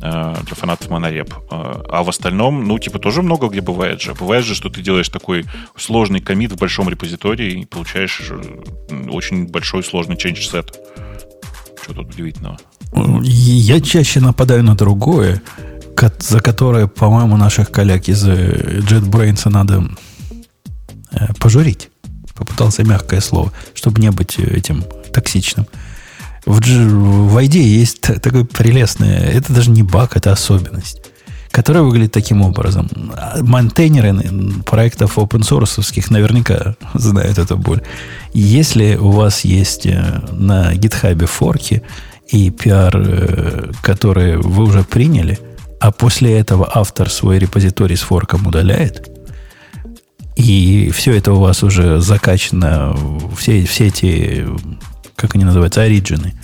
Э, 0.01 0.35
для 0.45 0.55
фанатов 0.55 0.89
монореп. 0.89 1.33
Э, 1.49 1.81
а 1.89 2.03
в 2.03 2.09
остальном, 2.09 2.65
ну, 2.65 2.77
типа, 2.77 2.99
тоже 2.99 3.21
много 3.21 3.47
где 3.47 3.61
бывает 3.61 4.01
же. 4.01 4.13
Бывает 4.13 4.43
же, 4.43 4.53
что 4.53 4.69
ты 4.69 4.81
делаешь 4.81 5.07
такой 5.09 5.45
сложный 5.77 6.19
комит 6.19 6.51
в 6.51 6.57
большом 6.57 6.89
репозитории 6.89 7.61
и 7.61 7.65
получаешь 7.65 8.21
э, 8.29 9.09
очень 9.09 9.47
большой 9.47 9.83
сложный 9.83 10.15
change 10.15 10.51
set. 10.51 10.73
Что 11.81 11.93
тут 11.93 12.13
удивительного? 12.13 12.57
Я 13.21 13.79
чаще 13.79 14.19
нападаю 14.19 14.63
на 14.63 14.75
другое, 14.75 15.41
за 16.19 16.41
которое, 16.41 16.87
по-моему, 16.87 17.37
наших 17.37 17.71
коллег 17.71 18.09
из 18.09 18.27
JetBrains 18.27 19.49
надо 19.49 19.85
пожурить. 21.39 21.89
Попытался 22.35 22.83
мягкое 22.83 23.21
слово, 23.21 23.51
чтобы 23.73 24.01
не 24.01 24.11
быть 24.11 24.39
этим 24.39 24.83
токсичным. 25.13 25.67
В, 26.45 26.59
в 26.59 27.37
ID 27.37 27.57
есть 27.57 28.01
такое 28.01 28.43
прелестное, 28.43 29.19
это 29.19 29.53
даже 29.53 29.69
не 29.69 29.83
баг, 29.83 30.17
это 30.17 30.31
особенность. 30.31 31.01
которая 31.51 31.83
выглядит 31.83 32.11
таким 32.11 32.41
образом. 32.41 32.89
Монтейнеры 33.39 34.13
проектов 34.65 35.17
open 35.17 35.41
source 35.41 36.05
наверняка 36.09 36.75
знают 36.95 37.37
эту 37.37 37.57
боль. 37.57 37.81
Если 38.33 38.95
у 38.95 39.11
вас 39.11 39.45
есть 39.45 39.85
э, 39.85 40.21
на 40.31 40.73
GitHub 40.73 41.25
форки 41.27 41.83
и 42.27 42.49
пиар, 42.49 42.97
э, 42.97 43.71
которые 43.83 44.39
вы 44.39 44.63
уже 44.63 44.83
приняли, 44.83 45.37
а 45.79 45.91
после 45.91 46.39
этого 46.39 46.69
автор 46.73 47.09
свой 47.09 47.37
репозиторий 47.37 47.97
с 47.97 48.01
форком 48.01 48.47
удаляет, 48.47 49.07
и 50.35 50.91
все 50.91 51.13
это 51.13 51.33
у 51.33 51.39
вас 51.39 51.63
уже 51.63 52.01
закачано, 52.01 52.95
все, 53.37 53.65
все 53.65 53.87
эти, 53.87 54.47
как 55.15 55.35
они 55.35 55.45
называются, 55.45 55.81
оригины– 55.81 56.33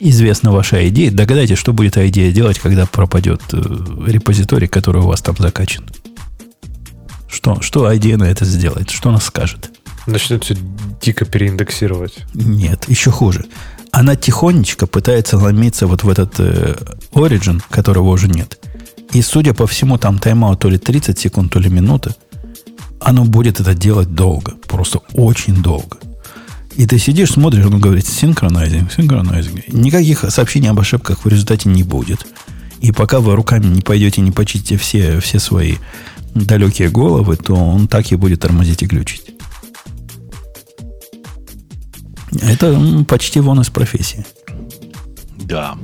известна 0.00 0.52
ваша 0.52 0.88
идея, 0.88 1.10
догадайтесь, 1.10 1.58
что 1.58 1.72
будет 1.72 1.96
идея 1.96 2.32
делать, 2.32 2.58
когда 2.58 2.86
пропадет 2.86 3.42
э, 3.52 3.58
репозиторий, 4.06 4.68
который 4.68 5.02
у 5.02 5.06
вас 5.06 5.22
там 5.22 5.36
закачан. 5.38 5.88
Что, 7.28 7.60
что 7.60 7.94
идея 7.96 8.16
на 8.16 8.24
это 8.24 8.44
сделает? 8.44 8.90
Что 8.90 9.10
она 9.10 9.20
скажет? 9.20 9.70
Начнет 10.06 10.44
все 10.44 10.56
дико 11.02 11.24
переиндексировать. 11.24 12.18
Нет, 12.34 12.88
еще 12.88 13.10
хуже. 13.10 13.44
Она 13.90 14.16
тихонечко 14.16 14.86
пытается 14.86 15.38
ломиться 15.38 15.86
вот 15.86 16.04
в 16.04 16.08
этот 16.08 16.34
э, 16.38 16.76
Origin, 17.12 17.62
которого 17.68 18.10
уже 18.10 18.28
нет. 18.28 18.58
И, 19.12 19.22
судя 19.22 19.54
по 19.54 19.66
всему, 19.66 19.98
там 19.98 20.18
тайм-аут 20.18 20.60
то 20.60 20.68
ли 20.68 20.78
30 20.78 21.18
секунд, 21.18 21.52
то 21.52 21.58
ли 21.58 21.70
минута. 21.70 22.14
Оно 23.08 23.24
будет 23.24 23.58
это 23.58 23.74
делать 23.74 24.14
долго. 24.14 24.52
Просто 24.66 24.98
очень 25.14 25.62
долго. 25.62 25.96
И 26.76 26.86
ты 26.86 26.98
сидишь, 26.98 27.30
смотришь, 27.30 27.64
он 27.64 27.80
говорит, 27.80 28.06
синхронайзинг, 28.06 28.92
синхронайзинг. 28.92 29.68
Никаких 29.68 30.26
сообщений 30.28 30.68
об 30.68 30.78
ошибках 30.78 31.24
в 31.24 31.28
результате 31.28 31.70
не 31.70 31.84
будет. 31.84 32.26
И 32.82 32.92
пока 32.92 33.20
вы 33.20 33.34
руками 33.34 33.64
не 33.64 33.80
пойдете, 33.80 34.20
не 34.20 34.30
почистите 34.30 34.76
все, 34.76 35.20
все 35.20 35.38
свои 35.38 35.76
далекие 36.34 36.90
головы, 36.90 37.36
то 37.36 37.54
он 37.54 37.88
так 37.88 38.12
и 38.12 38.16
будет 38.16 38.40
тормозить 38.40 38.82
и 38.82 38.86
глючить. 38.86 39.30
Это 42.42 42.78
почти 43.08 43.40
вон 43.40 43.62
из 43.62 43.70
профессии. 43.70 44.26
Да, 45.38 45.78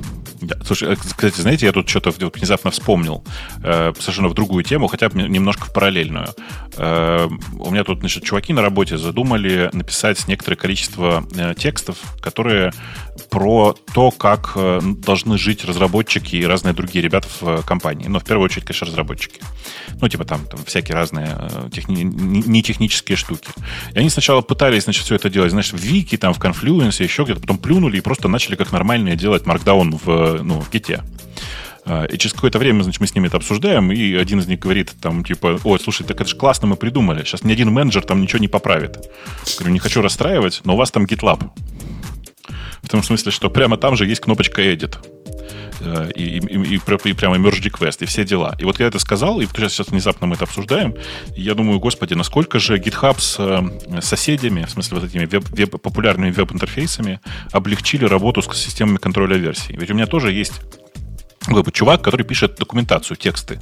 Слушай, 0.65 0.93
э, 0.93 0.95
кстати, 0.95 1.41
знаете, 1.41 1.65
я 1.65 1.71
тут 1.71 1.89
что-то 1.89 2.11
внезапно 2.11 2.71
вспомнил 2.71 3.23
э, 3.63 3.93
совершенно 3.99 4.27
в 4.27 4.33
другую 4.33 4.63
тему, 4.63 4.87
хотя 4.87 5.09
бы 5.09 5.21
немножко 5.21 5.65
в 5.65 5.73
параллельную. 5.73 6.27
Э, 6.77 7.27
у 7.57 7.71
меня 7.71 7.83
тут, 7.83 7.99
значит, 7.99 8.23
чуваки 8.23 8.53
на 8.53 8.61
работе 8.61 8.97
задумали 8.97 9.69
написать 9.73 10.27
некоторое 10.27 10.57
количество 10.57 11.25
э, 11.35 11.53
текстов, 11.57 11.97
которые 12.21 12.71
про 13.29 13.75
то, 13.93 14.11
как 14.11 14.53
э, 14.55 14.79
должны 14.83 15.37
жить 15.37 15.65
разработчики 15.65 16.35
и 16.35 16.45
разные 16.45 16.73
другие 16.73 17.03
ребята 17.03 17.27
в 17.39 17.47
э, 17.47 17.61
компании. 17.65 18.07
Но 18.07 18.19
в 18.19 18.25
первую 18.25 18.45
очередь, 18.45 18.65
конечно, 18.65 18.87
разработчики. 18.87 19.41
Ну, 20.01 20.07
типа 20.09 20.25
там, 20.25 20.45
там 20.45 20.63
всякие 20.65 20.95
разные 20.95 21.37
э, 21.37 21.69
техни... 21.71 22.03
не 22.03 22.61
технические 22.61 23.15
штуки. 23.15 23.47
И 23.93 23.99
они 23.99 24.09
сначала 24.09 24.41
пытались, 24.41 24.83
значит, 24.83 25.05
все 25.05 25.15
это 25.15 25.29
делать, 25.29 25.51
знаешь, 25.51 25.71
в 25.71 25.77
Вики, 25.77 26.17
там, 26.17 26.33
в 26.33 26.39
Confluence, 26.39 27.01
еще 27.01 27.23
где-то, 27.23 27.41
потом 27.41 27.57
плюнули 27.57 27.97
и 27.97 28.01
просто 28.01 28.27
начали 28.27 28.55
как 28.55 28.71
нормальные 28.71 29.15
делать 29.15 29.43
Markdown 29.43 29.99
в, 30.03 30.24
ну, 30.43 30.61
в 30.61 30.69
Git. 30.71 31.01
И 32.11 32.17
через 32.17 32.33
какое-то 32.33 32.57
время, 32.57 32.81
значит, 32.81 32.99
мы 32.99 33.05
с 33.05 33.13
ними 33.13 33.27
это 33.27 33.37
обсуждаем, 33.37 33.91
и 33.91 34.15
один 34.15 34.39
из 34.39 34.47
них 34.47 34.57
говорит 34.57 34.93
там, 34.99 35.23
типа, 35.23 35.59
ой, 35.63 35.79
слушай, 35.79 36.03
так 36.03 36.19
это 36.19 36.27
же 36.27 36.35
классно 36.35 36.67
мы 36.67 36.77
придумали, 36.77 37.23
сейчас 37.23 37.43
ни 37.43 37.51
один 37.51 37.71
менеджер 37.71 38.03
там 38.03 38.21
ничего 38.21 38.39
не 38.39 38.47
поправит. 38.47 39.07
Говорю, 39.57 39.73
не 39.73 39.79
хочу 39.79 40.01
расстраивать, 40.01 40.61
но 40.63 40.73
у 40.73 40.77
вас 40.77 40.89
там 40.89 41.05
GitLab. 41.05 41.51
В 42.81 42.89
том 42.89 43.03
смысле, 43.03 43.31
что 43.31 43.51
прямо 43.51 43.77
там 43.77 43.95
же 43.95 44.07
есть 44.07 44.21
кнопочка 44.21 44.63
Edit. 44.63 44.97
Э, 45.81 46.09
и, 46.15 46.37
и, 46.37 46.75
и, 46.75 46.75
и 46.75 47.13
прямо 47.13 47.37
merge 47.37 47.61
request, 47.61 47.97
и 48.01 48.05
все 48.05 48.23
дела. 48.23 48.55
И 48.59 48.65
вот 48.65 48.79
я 48.79 48.87
это 48.87 48.99
сказал, 48.99 49.41
и 49.41 49.45
сейчас 49.45 49.87
внезапно 49.87 50.27
мы 50.27 50.35
это 50.35 50.45
обсуждаем, 50.45 50.95
и 51.35 51.41
я 51.41 51.53
думаю, 51.53 51.79
господи, 51.79 52.13
насколько 52.13 52.59
же 52.59 52.77
GitHub 52.77 53.19
с 53.19 53.37
э, 53.39 54.01
соседями, 54.01 54.65
в 54.65 54.69
смысле 54.69 54.99
вот 54.99 55.09
этими 55.09 55.25
веб, 55.25 55.45
веб, 55.49 55.81
популярными 55.81 56.31
веб-интерфейсами, 56.31 57.19
облегчили 57.51 58.05
работу 58.05 58.41
с 58.41 58.57
системами 58.57 58.97
контроля 58.97 59.37
версий. 59.37 59.75
Ведь 59.77 59.91
у 59.91 59.93
меня 59.93 60.07
тоже 60.07 60.31
есть 60.31 60.53
чувак, 61.71 62.01
который 62.01 62.25
пишет 62.25 62.55
документацию, 62.55 63.17
тексты. 63.17 63.59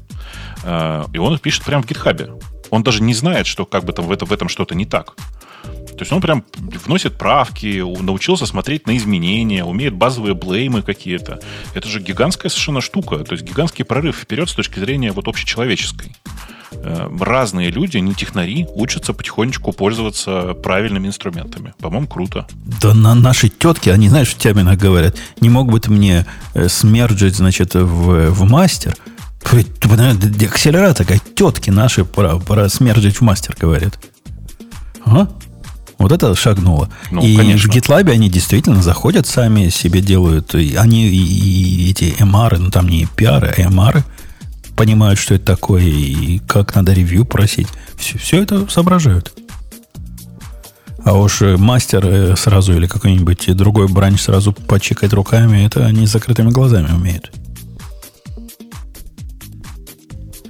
Э, 0.63 1.05
и 1.13 1.17
он 1.17 1.33
их 1.33 1.41
пишет 1.41 1.63
прямо 1.63 1.83
в 1.83 1.87
GitHub. 1.87 2.41
Он 2.69 2.83
даже 2.83 3.03
не 3.03 3.13
знает, 3.13 3.47
что 3.47 3.65
как 3.65 3.83
бы 3.83 3.93
там 3.93 4.05
в, 4.05 4.11
этом, 4.11 4.27
в 4.27 4.33
этом 4.33 4.49
что-то 4.49 4.75
не 4.75 4.85
так. 4.85 5.15
То 5.97 6.01
есть 6.01 6.11
он 6.11 6.21
прям 6.21 6.43
вносит 6.57 7.17
правки, 7.17 7.83
научился 8.01 8.45
смотреть 8.45 8.87
на 8.87 8.97
изменения, 8.97 9.63
умеет 9.63 9.93
базовые 9.93 10.33
блеймы 10.33 10.81
какие-то. 10.81 11.39
Это 11.73 11.87
же 11.87 11.99
гигантская 11.99 12.49
совершенно 12.49 12.81
штука. 12.81 13.19
То 13.19 13.33
есть 13.33 13.43
гигантский 13.43 13.85
прорыв 13.85 14.17
вперед 14.17 14.49
с 14.49 14.53
точки 14.53 14.79
зрения 14.79 15.11
вот 15.11 15.27
общечеловеческой. 15.27 16.15
Э, 16.75 17.09
разные 17.19 17.69
люди, 17.69 17.97
не 17.97 18.13
технари, 18.13 18.67
учатся 18.73 19.13
потихонечку 19.13 19.71
пользоваться 19.71 20.53
правильными 20.53 21.07
инструментами. 21.07 21.73
По-моему, 21.79 22.07
круто. 22.07 22.47
Да 22.81 22.93
на 22.93 23.15
наши 23.15 23.49
тетки, 23.49 23.89
они, 23.89 24.09
знаешь, 24.09 24.29
в 24.29 24.37
терминах 24.37 24.77
говорят, 24.77 25.15
не 25.39 25.49
мог 25.49 25.71
бы 25.71 25.79
ты 25.79 25.91
мне 25.91 26.25
э, 26.53 26.67
смерджить, 26.67 27.35
значит, 27.35 27.75
в, 27.75 28.29
в 28.31 28.43
мастер, 28.49 28.95
акселератор, 29.43 31.05
как 31.05 31.19
тетки 31.35 31.69
наши 31.69 32.05
про, 32.05 32.39
про 32.39 32.69
смерджить 32.69 33.17
в 33.17 33.21
мастер 33.21 33.55
говорят. 33.59 33.99
Ага. 35.05 35.29
Вот 36.03 36.11
это 36.11 36.35
шагнуло. 36.35 36.89
Ну, 37.11 37.25
и 37.25 37.33
конечно. 37.37 37.71
в 37.71 37.73
GitLab 37.73 38.11
они 38.11 38.29
действительно 38.29 38.81
заходят 38.81 39.25
сами, 39.25 39.69
себе 39.69 40.01
делают. 40.01 40.53
И 40.53 40.75
они 40.75 41.07
и, 41.07 41.15
и 41.15 41.91
эти 41.91 42.13
MR, 42.19 42.57
ну 42.57 42.69
там 42.69 42.89
не 42.89 43.05
PR, 43.05 43.53
а 43.55 43.61
MR, 43.61 44.03
понимают, 44.75 45.17
что 45.17 45.35
это 45.35 45.45
такое, 45.45 45.83
и 45.83 46.39
как 46.39 46.75
надо 46.75 46.91
ревью 46.91 47.23
просить. 47.23 47.69
Все, 47.95 48.17
все 48.17 48.43
это 48.43 48.67
соображают. 48.69 49.33
А 51.05 51.13
уж 51.13 51.39
мастер 51.39 52.05
э, 52.05 52.35
сразу 52.35 52.73
или 52.73 52.85
какой-нибудь 52.85 53.55
другой 53.55 53.87
бранч 53.87 54.19
сразу 54.19 54.51
почекать 54.51 55.13
руками, 55.13 55.65
это 55.65 55.85
они 55.85 56.05
с 56.05 56.11
закрытыми 56.11 56.49
глазами 56.49 56.91
умеют. 56.91 57.31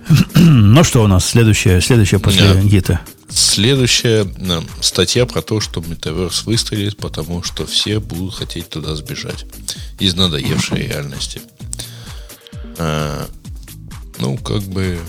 Ну 0.35 0.83
что 0.83 1.03
у 1.03 1.07
нас 1.07 1.25
следующее, 1.25 1.79
следующее 1.79 2.19
после 2.19 2.59
гита? 2.63 3.01
Следующая 3.33 4.25
э, 4.25 4.61
статья 4.79 5.25
про 5.25 5.41
то, 5.41 5.59
что 5.59 5.81
Metaverse 5.81 6.45
выстрелит, 6.45 6.97
потому 6.97 7.41
что 7.41 7.65
все 7.65 7.99
будут 7.99 8.35
хотеть 8.35 8.69
туда 8.69 8.93
сбежать 8.95 9.45
из 9.99 10.13
надоевшей 10.13 10.87
реальности. 10.87 11.41
А, 12.77 13.25
ну, 14.19 14.37
как 14.37 14.61
бы... 14.61 14.99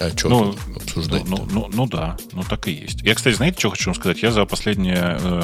А 0.00 0.10
что 0.16 0.28
ну, 0.30 0.56
обсуждать? 0.74 1.24
Ну, 1.24 1.46
ну, 1.48 1.68
ну, 1.68 1.70
ну 1.72 1.86
да, 1.86 2.16
ну 2.32 2.42
так 2.42 2.66
и 2.66 2.72
есть. 2.72 3.02
Я, 3.02 3.14
кстати, 3.14 3.36
знаете, 3.36 3.56
что 3.60 3.70
хочу 3.70 3.90
вам 3.90 3.94
сказать? 3.94 4.20
Я 4.20 4.32
за 4.32 4.44
последние 4.44 5.16
э, 5.20 5.42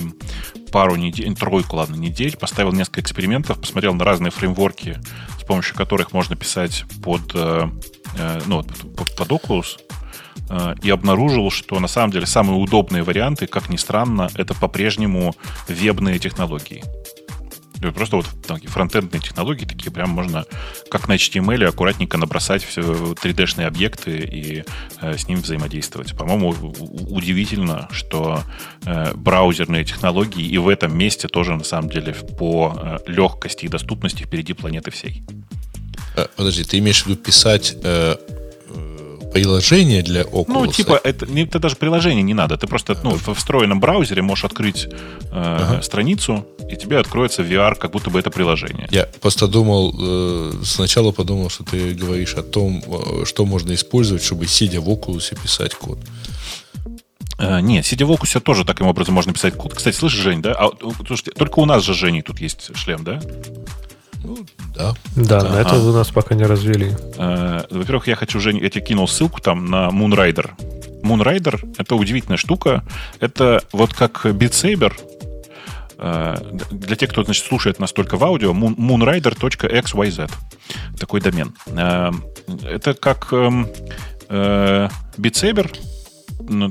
пару 0.72 0.96
недель, 0.96 1.32
тройку, 1.36 1.76
ладно, 1.76 1.94
недель 1.94 2.36
поставил 2.36 2.72
несколько 2.72 3.02
экспериментов, 3.02 3.60
посмотрел 3.60 3.94
на 3.94 4.04
разные 4.04 4.32
фреймворки, 4.32 4.98
с 5.40 5.44
помощью 5.44 5.76
которых 5.76 6.12
можно 6.12 6.34
писать 6.34 6.86
под, 7.04 7.22
э, 7.34 7.70
э 8.16 8.40
ну, 8.46 8.64
под, 8.64 9.14
под 9.14 9.28
Oculus 9.28 9.78
и 10.82 10.90
обнаружил, 10.90 11.50
что 11.50 11.78
на 11.78 11.88
самом 11.88 12.10
деле 12.10 12.26
самые 12.26 12.58
удобные 12.58 13.02
варианты, 13.02 13.46
как 13.46 13.68
ни 13.68 13.76
странно, 13.76 14.30
это 14.34 14.54
по-прежнему 14.54 15.34
вебные 15.68 16.18
технологии. 16.18 16.82
Просто 17.80 18.16
вот 18.16 18.26
такие 18.46 18.68
фронтендные 18.68 19.20
технологии, 19.20 19.64
такие 19.64 19.92
прям 19.92 20.10
можно, 20.10 20.44
как 20.90 21.08
на 21.08 21.14
HTML, 21.14 21.64
аккуратненько 21.66 22.18
набросать 22.18 22.64
все 22.64 22.80
3D-шные 22.80 23.66
объекты 23.66 24.18
и 24.18 24.64
э, 25.00 25.16
с 25.16 25.28
ними 25.28 25.40
взаимодействовать. 25.40 26.16
По-моему, 26.16 26.50
удивительно, 27.10 27.88
что 27.92 28.42
э, 28.84 29.14
браузерные 29.14 29.84
технологии 29.84 30.44
и 30.44 30.58
в 30.58 30.68
этом 30.68 30.96
месте 30.96 31.28
тоже, 31.28 31.54
на 31.54 31.64
самом 31.64 31.90
деле, 31.90 32.14
по 32.14 32.76
э, 32.76 32.98
легкости 33.06 33.66
и 33.66 33.68
доступности 33.68 34.24
впереди 34.24 34.54
планеты 34.54 34.90
всей. 34.90 35.22
Э, 36.16 36.26
подожди, 36.36 36.64
ты 36.64 36.78
имеешь 36.78 37.04
в 37.04 37.06
виду 37.06 37.16
писать 37.16 37.76
э, 37.82 38.16
приложение 39.32 40.02
для 40.02 40.22
Oculus. 40.22 40.44
Ну, 40.48 40.66
типа, 40.66 41.00
это, 41.04 41.26
это 41.26 41.58
даже 41.58 41.76
приложение 41.76 42.22
не 42.22 42.34
надо. 42.34 42.56
Ты 42.56 42.66
просто 42.66 42.96
ну, 43.02 43.16
в 43.16 43.34
встроенном 43.34 43.80
браузере 43.80 44.22
можешь 44.22 44.44
открыть 44.44 44.86
э, 44.86 44.90
ага. 45.32 45.82
страницу, 45.82 46.46
и 46.70 46.76
тебе 46.76 46.98
откроется 46.98 47.42
VR, 47.42 47.74
как 47.74 47.90
будто 47.90 48.10
бы 48.10 48.18
это 48.18 48.30
приложение. 48.30 48.88
Я 48.90 49.08
просто 49.20 49.46
думал, 49.46 49.94
э, 49.98 50.52
сначала 50.64 51.12
подумал, 51.12 51.50
что 51.50 51.64
ты 51.64 51.94
говоришь 51.94 52.34
о 52.34 52.42
том, 52.42 52.82
э, 52.86 53.24
что 53.24 53.44
можно 53.44 53.72
использовать, 53.74 54.22
чтобы 54.22 54.46
сидя 54.46 54.80
в 54.80 54.88
Oculus 54.88 55.36
писать 55.42 55.74
код. 55.74 55.98
Uh, 57.38 57.60
нет, 57.60 57.86
сидя 57.86 58.04
в 58.04 58.10
Oculus 58.10 58.40
тоже 58.40 58.64
таким 58.64 58.88
образом 58.88 59.14
можно 59.14 59.32
писать 59.32 59.54
код. 59.54 59.72
Кстати, 59.72 59.94
слышишь, 59.94 60.18
Жень, 60.18 60.42
да? 60.42 60.54
А, 60.58 60.70
слушайте, 61.06 61.30
только 61.30 61.60
у 61.60 61.66
нас 61.66 61.84
же, 61.84 61.94
Жени, 61.94 62.20
тут 62.20 62.40
есть 62.40 62.76
шлем, 62.76 63.04
да? 63.04 63.20
Ну, 64.24 64.38
да. 64.74 64.94
Да, 65.16 65.42
на 65.42 65.60
это 65.60 65.76
у 65.76 65.92
нас 65.92 66.08
пока 66.08 66.34
не 66.34 66.44
развели. 66.44 66.92
Э, 67.16 67.62
во-первых, 67.70 68.08
я 68.08 68.16
хочу, 68.16 68.38
уже, 68.38 68.52
я 68.52 68.68
тебе 68.68 68.84
кинул 68.84 69.08
ссылку 69.08 69.40
там 69.40 69.66
на 69.66 69.88
Moonrider. 69.88 70.50
Moonrider— 71.02 71.74
это 71.78 71.94
удивительная 71.94 72.36
штука. 72.36 72.84
Это 73.20 73.62
вот 73.72 73.94
как 73.94 74.26
Beat 74.26 74.50
Saber, 74.50 74.92
э, 75.98 76.36
для 76.70 76.96
тех, 76.96 77.10
кто 77.10 77.24
значит, 77.24 77.44
слушает 77.44 77.78
нас 77.78 77.92
только 77.92 78.16
в 78.16 78.24
аудио, 78.24 78.52
moonrider.xyz. 78.52 80.30
Такой 80.98 81.20
домен. 81.20 81.54
Э, 81.66 82.10
это 82.64 82.94
как 82.94 83.32
эм, 83.32 83.68
э, 84.28 84.88
Beat 85.16 85.32
Saber, 85.32 85.70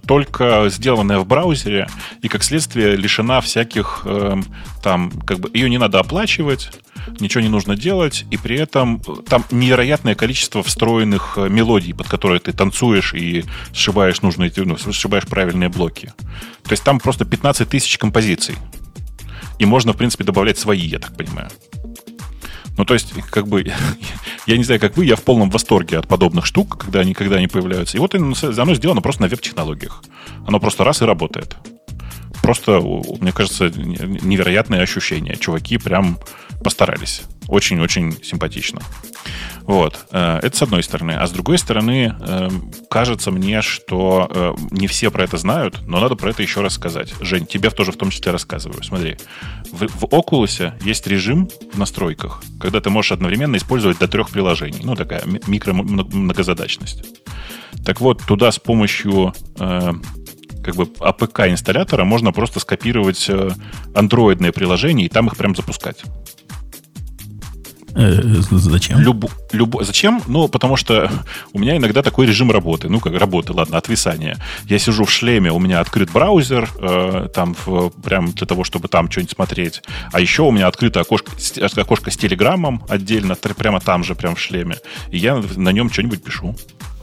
только 0.06 0.66
сделанная 0.70 1.20
в 1.20 1.28
браузере 1.28 1.88
и, 2.22 2.28
как 2.28 2.44
следствие, 2.44 2.96
лишена 2.96 3.42
всяких 3.42 4.02
э, 4.06 4.36
там, 4.82 5.12
как 5.26 5.40
бы 5.40 5.52
ее 5.54 5.70
не 5.70 5.78
надо 5.78 6.00
оплачивать, 6.00 6.72
ничего 7.20 7.42
не 7.42 7.50
нужно 7.50 7.76
делать, 7.76 8.26
и 8.32 8.38
при 8.38 8.58
этом 8.58 9.02
э, 9.08 9.12
там 9.28 9.46
невероятное 9.52 10.16
количество 10.16 10.64
встроенных 10.64 11.38
э, 11.38 11.50
мелодий, 11.50 11.94
под 11.94 12.08
которые 12.08 12.40
ты 12.40 12.54
танцуешь 12.54 13.14
и 13.14 13.46
сшибаешь 13.74 14.22
нужные, 14.22 14.52
ну, 14.56 14.78
сшибаешь 14.78 15.28
правильные 15.28 15.70
блоки. 15.70 16.14
То 16.64 16.72
есть 16.72 16.84
там 16.84 17.00
просто 17.00 17.26
15 17.26 17.70
тысяч 17.70 17.98
композиций. 17.98 18.56
И 19.60 19.66
можно, 19.66 19.94
в 19.94 19.98
принципе, 19.98 20.24
добавлять 20.24 20.58
свои, 20.58 20.86
я 20.86 21.00
так 21.00 21.16
понимаю. 21.16 21.50
Ну, 22.78 22.86
то 22.86 22.94
есть, 22.94 23.14
как 23.32 23.48
бы, 23.48 23.66
я 24.46 24.58
не 24.58 24.64
знаю, 24.64 24.80
как 24.80 24.96
вы, 24.98 25.06
я 25.06 25.16
в 25.16 25.24
полном 25.24 25.50
восторге 25.50 25.98
от 25.98 26.08
подобных 26.08 26.46
штук, 26.46 26.78
когда 26.78 27.02
они, 27.02 27.14
когда 27.14 27.38
они 27.38 27.48
появляются. 27.48 27.98
И 27.98 28.00
вот 28.00 28.16
оно 28.16 28.76
сделано 28.76 29.02
просто 29.02 29.24
на 29.24 29.28
веб-технологиях. 29.28 30.04
Оно 30.46 30.60
просто 30.60 30.84
раз 30.84 31.02
и 31.02 31.06
работает. 31.06 31.58
Просто, 32.42 32.80
мне 33.20 33.32
кажется, 33.32 33.70
невероятное 33.70 34.82
ощущение. 34.82 35.36
Чуваки 35.36 35.78
прям 35.78 36.20
постарались. 36.64 37.24
Очень-очень 37.48 38.24
симпатично. 38.24 38.82
Вот. 39.62 40.06
Э, 40.12 40.40
это 40.42 40.56
с 40.56 40.62
одной 40.62 40.82
стороны. 40.82 41.12
А 41.12 41.28
с 41.28 41.32
другой 41.32 41.58
стороны, 41.58 42.16
эм, 42.20 42.72
кажется 42.90 43.32
мне, 43.32 43.62
что 43.62 44.30
э, 44.30 44.56
не 44.72 44.88
все 44.88 45.12
про 45.12 45.24
это 45.24 45.38
знают, 45.38 45.82
но 45.88 46.00
надо 46.00 46.16
про 46.16 46.30
это 46.30 46.42
еще 46.42 46.62
рассказать. 46.62 47.14
Жень, 47.20 47.46
тебе 47.46 47.70
тоже 47.70 47.92
в 47.92 47.98
том 47.98 48.10
числе 48.10 48.32
рассказываю. 48.32 48.82
Смотри, 48.84 49.18
в, 49.72 49.88
в 49.88 50.04
Oculus 50.06 50.74
есть 50.84 51.06
режим 51.08 51.50
в 51.74 51.78
настройках, 51.78 52.42
когда 52.62 52.80
ты 52.80 52.90
можешь 52.90 53.12
одновременно 53.12 53.58
использовать 53.58 54.00
до 54.00 54.08
трех 54.08 54.30
приложений. 54.30 54.80
Ну, 54.84 54.96
такая 54.96 55.24
микро-многозадачность. 55.48 57.04
Так 57.86 58.00
вот, 58.02 58.24
туда 58.26 58.52
с 58.52 58.60
помощью 58.60 59.34
э, 59.60 59.94
как 60.64 60.76
бы 60.76 60.84
APK-инсталлятора 60.84 62.06
можно 62.06 62.32
просто 62.32 62.62
скопировать 62.62 63.30
андроидные 63.94 64.54
приложения 64.54 65.06
и 65.06 65.10
там 65.10 65.28
их 65.28 65.36
прям 65.36 65.56
запускать. 65.56 66.04
Э, 67.98 68.22
зачем? 68.52 69.00
Люб, 69.00 69.26
люб, 69.52 69.76
зачем? 69.82 70.22
Ну, 70.28 70.48
потому 70.48 70.76
что 70.78 71.12
у 71.54 71.60
меня 71.60 71.78
иногда 71.78 72.04
такой 72.04 72.28
режим 72.28 72.52
работы. 72.52 72.90
Ну, 72.90 73.00
как 73.00 73.18
работы, 73.20 73.54
ладно, 73.54 73.78
отвисания. 73.78 74.38
Я 74.66 74.78
сижу 74.78 75.06
в 75.06 75.12
шлеме, 75.12 75.52
у 75.52 75.60
меня 75.60 75.80
открыт 75.80 76.12
браузер, 76.12 76.70
э, 76.80 77.30
там, 77.34 77.56
в, 77.66 77.90
прям 77.90 78.32
для 78.32 78.46
того, 78.46 78.64
чтобы 78.64 78.88
там 78.88 79.10
что-нибудь 79.10 79.32
смотреть. 79.32 79.82
А 80.12 80.20
еще 80.20 80.44
у 80.44 80.52
меня 80.52 80.68
открыто 80.68 81.02
окошко, 81.02 81.32
окошко 81.76 82.12
с 82.12 82.18
телеграммом 82.18 82.84
отдельно, 82.88 83.36
прямо 83.36 83.80
там 83.80 84.04
же, 84.04 84.14
прям 84.14 84.36
в 84.36 84.40
шлеме. 84.40 84.76
И 85.10 85.18
я 85.18 85.42
на 85.56 85.72
нем 85.72 85.92
что-нибудь 85.92 86.24
пишу 86.24 86.56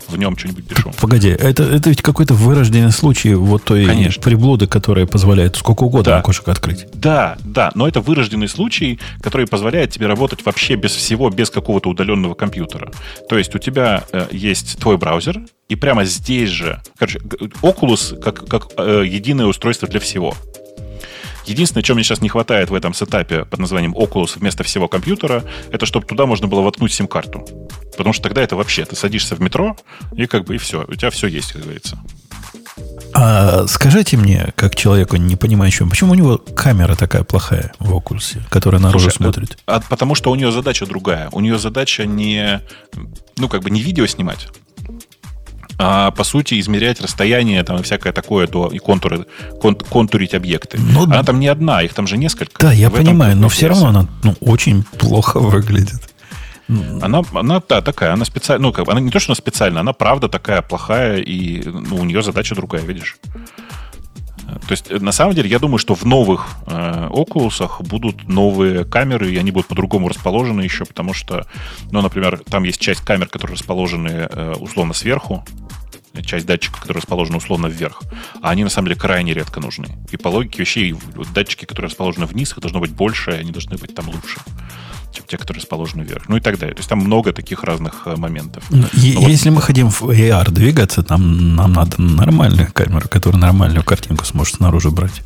в 0.09 0.16
нем 0.16 0.36
что-нибудь 0.36 0.66
пишу. 0.66 0.93
Погоди, 1.01 1.28
это, 1.28 1.62
это 1.62 1.89
ведь 1.89 2.02
какой-то 2.02 2.35
вырожденный 2.35 2.93
случай 2.93 3.35
вот 3.35 3.64
той 3.64 3.86
Конечно. 3.86 4.22
приблуды, 4.22 4.66
которая 4.66 5.06
позволяет 5.06 5.56
сколько 5.56 5.85
угодно 5.85 6.12
да. 6.12 6.18
окошек 6.18 6.48
открыть. 6.48 6.86
Да, 6.94 7.36
да, 7.44 7.70
но 7.74 7.89
это 7.89 8.01
вырожденный 8.01 8.48
случай, 8.48 8.98
который 9.20 9.47
позволяет 9.47 9.90
тебе 9.90 10.06
работать 10.06 10.44
вообще 10.44 10.76
без 10.76 10.93
всего, 10.93 11.31
без 11.31 11.51
какого-то 11.51 11.90
удаленного 11.90 12.35
компьютера. 12.35 12.93
То 13.28 13.39
есть 13.39 13.55
у 13.55 13.59
тебя 13.59 14.05
э, 14.12 14.26
есть 14.31 14.78
твой 14.78 14.97
браузер, 14.97 15.40
и 15.68 15.76
прямо 15.76 16.05
здесь 16.05 16.51
же, 16.51 16.81
короче, 16.98 17.18
Oculus 17.62 18.20
как, 18.20 18.47
как 18.47 18.68
э, 18.76 19.05
единое 19.06 19.47
устройство 19.47 19.89
для 19.89 20.01
всего. 20.01 20.35
Единственное, 21.47 21.83
чем 21.83 21.97
мне 21.97 22.05
сейчас 22.05 22.21
не 22.21 22.29
хватает 22.29 22.71
в 22.71 22.75
этом 22.75 22.95
сетапе 22.95 23.45
под 23.45 23.61
названием 23.61 23.95
Oculus 23.95 24.39
вместо 24.39 24.65
всего 24.65 24.89
компьютера, 24.89 25.45
это 25.71 25.87
чтобы 25.87 26.07
туда 26.07 26.27
можно 26.27 26.47
было 26.47 26.61
воткнуть 26.61 26.93
сим-карту. 26.93 27.45
Потому 27.97 28.12
что 28.12 28.23
тогда 28.23 28.43
это 28.43 28.57
вообще, 28.57 28.85
ты 28.85 28.97
садишься 28.97 29.37
в 29.37 29.41
метро, 29.41 29.77
и 30.16 30.27
как 30.27 30.45
бы 30.45 30.55
и 30.55 30.59
все, 30.59 30.85
у 30.89 30.95
тебя 30.95 31.11
все 31.11 31.27
есть, 31.27 31.53
как 31.53 31.62
говорится. 31.62 31.99
А 33.12 33.66
скажите 33.69 34.16
мне, 34.16 34.53
как 34.57 34.75
человеку, 34.75 35.16
не 35.16 35.37
понимающему, 35.37 35.89
почему 35.89 36.12
у 36.12 36.15
него 36.15 36.39
камера 36.39 36.97
такая 36.97 37.23
плохая 37.23 37.73
в 37.79 37.95
Oculus, 37.95 38.41
которая 38.51 38.81
наружу 38.81 39.11
Слушай, 39.11 39.16
смотрит? 39.16 39.59
А, 39.66 39.81
потому 39.81 40.16
что 40.16 40.33
у 40.33 40.35
нее 40.35 40.51
задача 40.51 40.85
другая. 40.85 41.29
У 41.31 41.41
нее 41.41 41.59
задача 41.59 42.07
не, 42.07 42.61
ну, 43.37 43.49
как 43.49 43.62
бы 43.62 43.71
не 43.71 43.81
видео 43.81 44.07
снимать, 44.07 44.49
а, 45.79 46.11
по 46.11 46.25
сути, 46.25 46.61
измерять 46.61 47.01
расстояние 47.01 47.63
там, 47.63 47.79
и 47.79 47.83
всякое 47.83 48.13
такое, 48.13 48.47
то 48.47 48.69
и 48.69 48.79
контуры, 48.79 49.27
кон, 49.61 49.75
контурить 49.75 50.35
объекты. 50.35 50.79
Но... 50.79 51.01
Ну, 51.01 51.13
она 51.13 51.23
там 51.23 51.41
не 51.41 51.49
одна, 51.49 51.83
их 51.83 51.95
там 51.95 52.07
же 52.07 52.17
несколько. 52.17 52.61
Да, 52.61 52.73
я 52.73 52.91
понимаю, 52.91 53.37
но 53.37 53.49
все 53.49 53.69
равно 53.69 53.89
она 53.89 54.07
ну, 54.23 54.35
очень 54.41 54.85
плохо 54.99 55.41
выглядит. 55.41 56.15
Она, 56.69 57.23
она 57.35 57.63
да, 57.69 57.83
такая, 57.83 58.15
она 58.15 58.25
специально, 58.25 58.69
ну, 58.69 58.73
как 58.73 58.89
она 58.89 59.01
не 59.01 59.11
то, 59.11 59.21
что 59.21 59.33
она 59.33 59.37
специально, 59.37 59.81
она 59.81 59.93
правда 59.93 60.29
такая 60.29 60.63
плохая, 60.63 61.19
и 61.19 61.63
ну, 61.63 61.97
у 61.97 62.05
нее 62.05 62.23
задача 62.23 62.55
другая, 62.55 62.83
видишь. 62.83 63.19
То 64.66 64.72
есть, 64.72 64.90
на 64.90 65.12
самом 65.12 65.35
деле, 65.35 65.48
я 65.48 65.59
думаю, 65.59 65.78
что 65.78 65.94
в 65.94 66.05
новых 66.05 66.47
э, 66.66 67.09
Oculus 67.10 67.82
будут 67.82 68.28
новые 68.28 68.85
камеры, 68.85 69.32
и 69.32 69.36
они 69.36 69.51
будут 69.51 69.68
по-другому 69.68 70.09
расположены 70.09 70.62
еще, 70.62 70.85
потому 70.85 71.14
что, 71.14 71.47
ну, 71.90 72.01
например, 72.01 72.40
там 72.48 72.64
есть 72.64 72.81
часть 72.81 73.01
камер, 73.01 73.28
которые 73.28 73.56
расположены 73.56 74.28
э, 74.31 74.55
условно 74.59 74.94
сверху, 74.94 75.44
часть 76.22 76.47
датчиков, 76.47 76.81
которые 76.81 77.01
расположены 77.01 77.39
условно 77.39 77.66
вверх, 77.66 78.02
а 78.40 78.51
они 78.51 78.64
на 78.64 78.70
самом 78.70 78.89
деле 78.89 79.01
крайне 79.01 79.35
редко 79.35 79.60
нужны. 79.60 79.89
И 80.10 80.16
по 80.16 80.28
логике 80.28 80.60
вещей 80.60 80.94
датчики, 81.35 81.64
которые 81.64 81.89
расположены 81.89 82.26
вниз, 82.26 82.52
их 82.52 82.60
должно 82.60 82.81
быть 82.81 82.93
больше, 82.93 83.32
и 83.32 83.40
они 83.40 83.51
должны 83.51 83.76
быть 83.76 83.94
там 83.94 84.09
лучше 84.09 84.40
чем 85.15 85.24
те, 85.27 85.39
которые 85.39 85.61
расположены 85.61 86.03
вверх. 86.03 86.28
Ну 86.28 86.36
и 86.36 86.41
так 86.41 86.59
далее. 86.59 86.74
То 86.74 86.81
есть 86.81 86.89
там 86.89 86.99
много 86.99 87.32
таких 87.32 87.65
разных 87.65 88.03
э, 88.07 88.16
моментов. 88.16 88.65
Но, 88.70 88.78
ну, 88.78 88.86
Но 88.93 89.28
если 89.28 89.51
вот... 89.51 89.57
мы 89.57 89.62
хотим 89.62 89.91
в 89.91 90.03
AR 90.03 90.51
двигаться, 90.51 91.03
там 91.03 91.55
нам 91.57 91.73
надо 91.73 92.01
нормальная 92.01 92.66
камера, 92.66 93.09
которая 93.09 93.41
нормальную 93.41 93.85
картинку 93.85 94.24
сможет 94.24 94.57
снаружи 94.57 94.91
брать. 94.91 95.23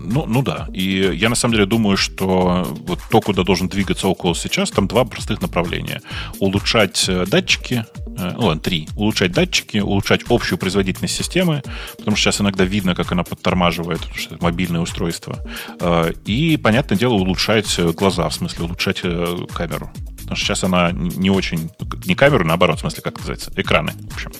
Ну, 0.00 0.26
ну 0.26 0.42
да. 0.42 0.68
И 0.72 1.10
я 1.14 1.28
на 1.28 1.34
самом 1.34 1.54
деле 1.54 1.66
думаю, 1.66 1.96
что 1.96 2.66
вот 2.86 3.00
то, 3.10 3.20
куда 3.20 3.42
должен 3.42 3.68
двигаться 3.68 4.08
около 4.08 4.34
сейчас, 4.34 4.70
там 4.70 4.86
два 4.86 5.04
простых 5.04 5.40
направления. 5.40 6.00
Улучшать 6.38 7.04
э, 7.08 7.26
датчики, 7.26 7.84
ну 8.06 8.46
ладно, 8.46 8.60
три. 8.60 8.88
Улучшать 8.96 9.32
датчики, 9.32 9.78
улучшать 9.78 10.22
общую 10.28 10.58
производительность 10.58 11.16
системы, 11.16 11.62
потому 11.98 12.16
что 12.16 12.24
сейчас 12.24 12.40
иногда 12.40 12.64
видно, 12.64 12.94
как 12.94 13.12
она 13.12 13.24
подтормаживает, 13.24 14.00
потому 14.00 14.18
что 14.18 14.34
это 14.34 14.44
мобильное 14.44 14.80
устройство. 14.80 15.38
Э, 15.80 16.12
и, 16.24 16.56
понятное 16.56 16.98
дело, 16.98 17.14
улучшать 17.14 17.78
глаза, 17.94 18.28
в 18.28 18.34
смысле 18.34 18.64
улучшать 18.64 19.00
камеру. 19.00 19.90
Потому 20.18 20.36
что 20.36 20.46
сейчас 20.46 20.64
она 20.64 20.90
не 20.92 21.30
очень... 21.30 21.70
Не 22.06 22.14
камеру, 22.14 22.44
наоборот, 22.44 22.78
в 22.78 22.80
смысле, 22.80 23.02
как 23.02 23.18
называется? 23.18 23.52
Экраны, 23.56 23.92
в 24.10 24.14
общем. 24.14 24.32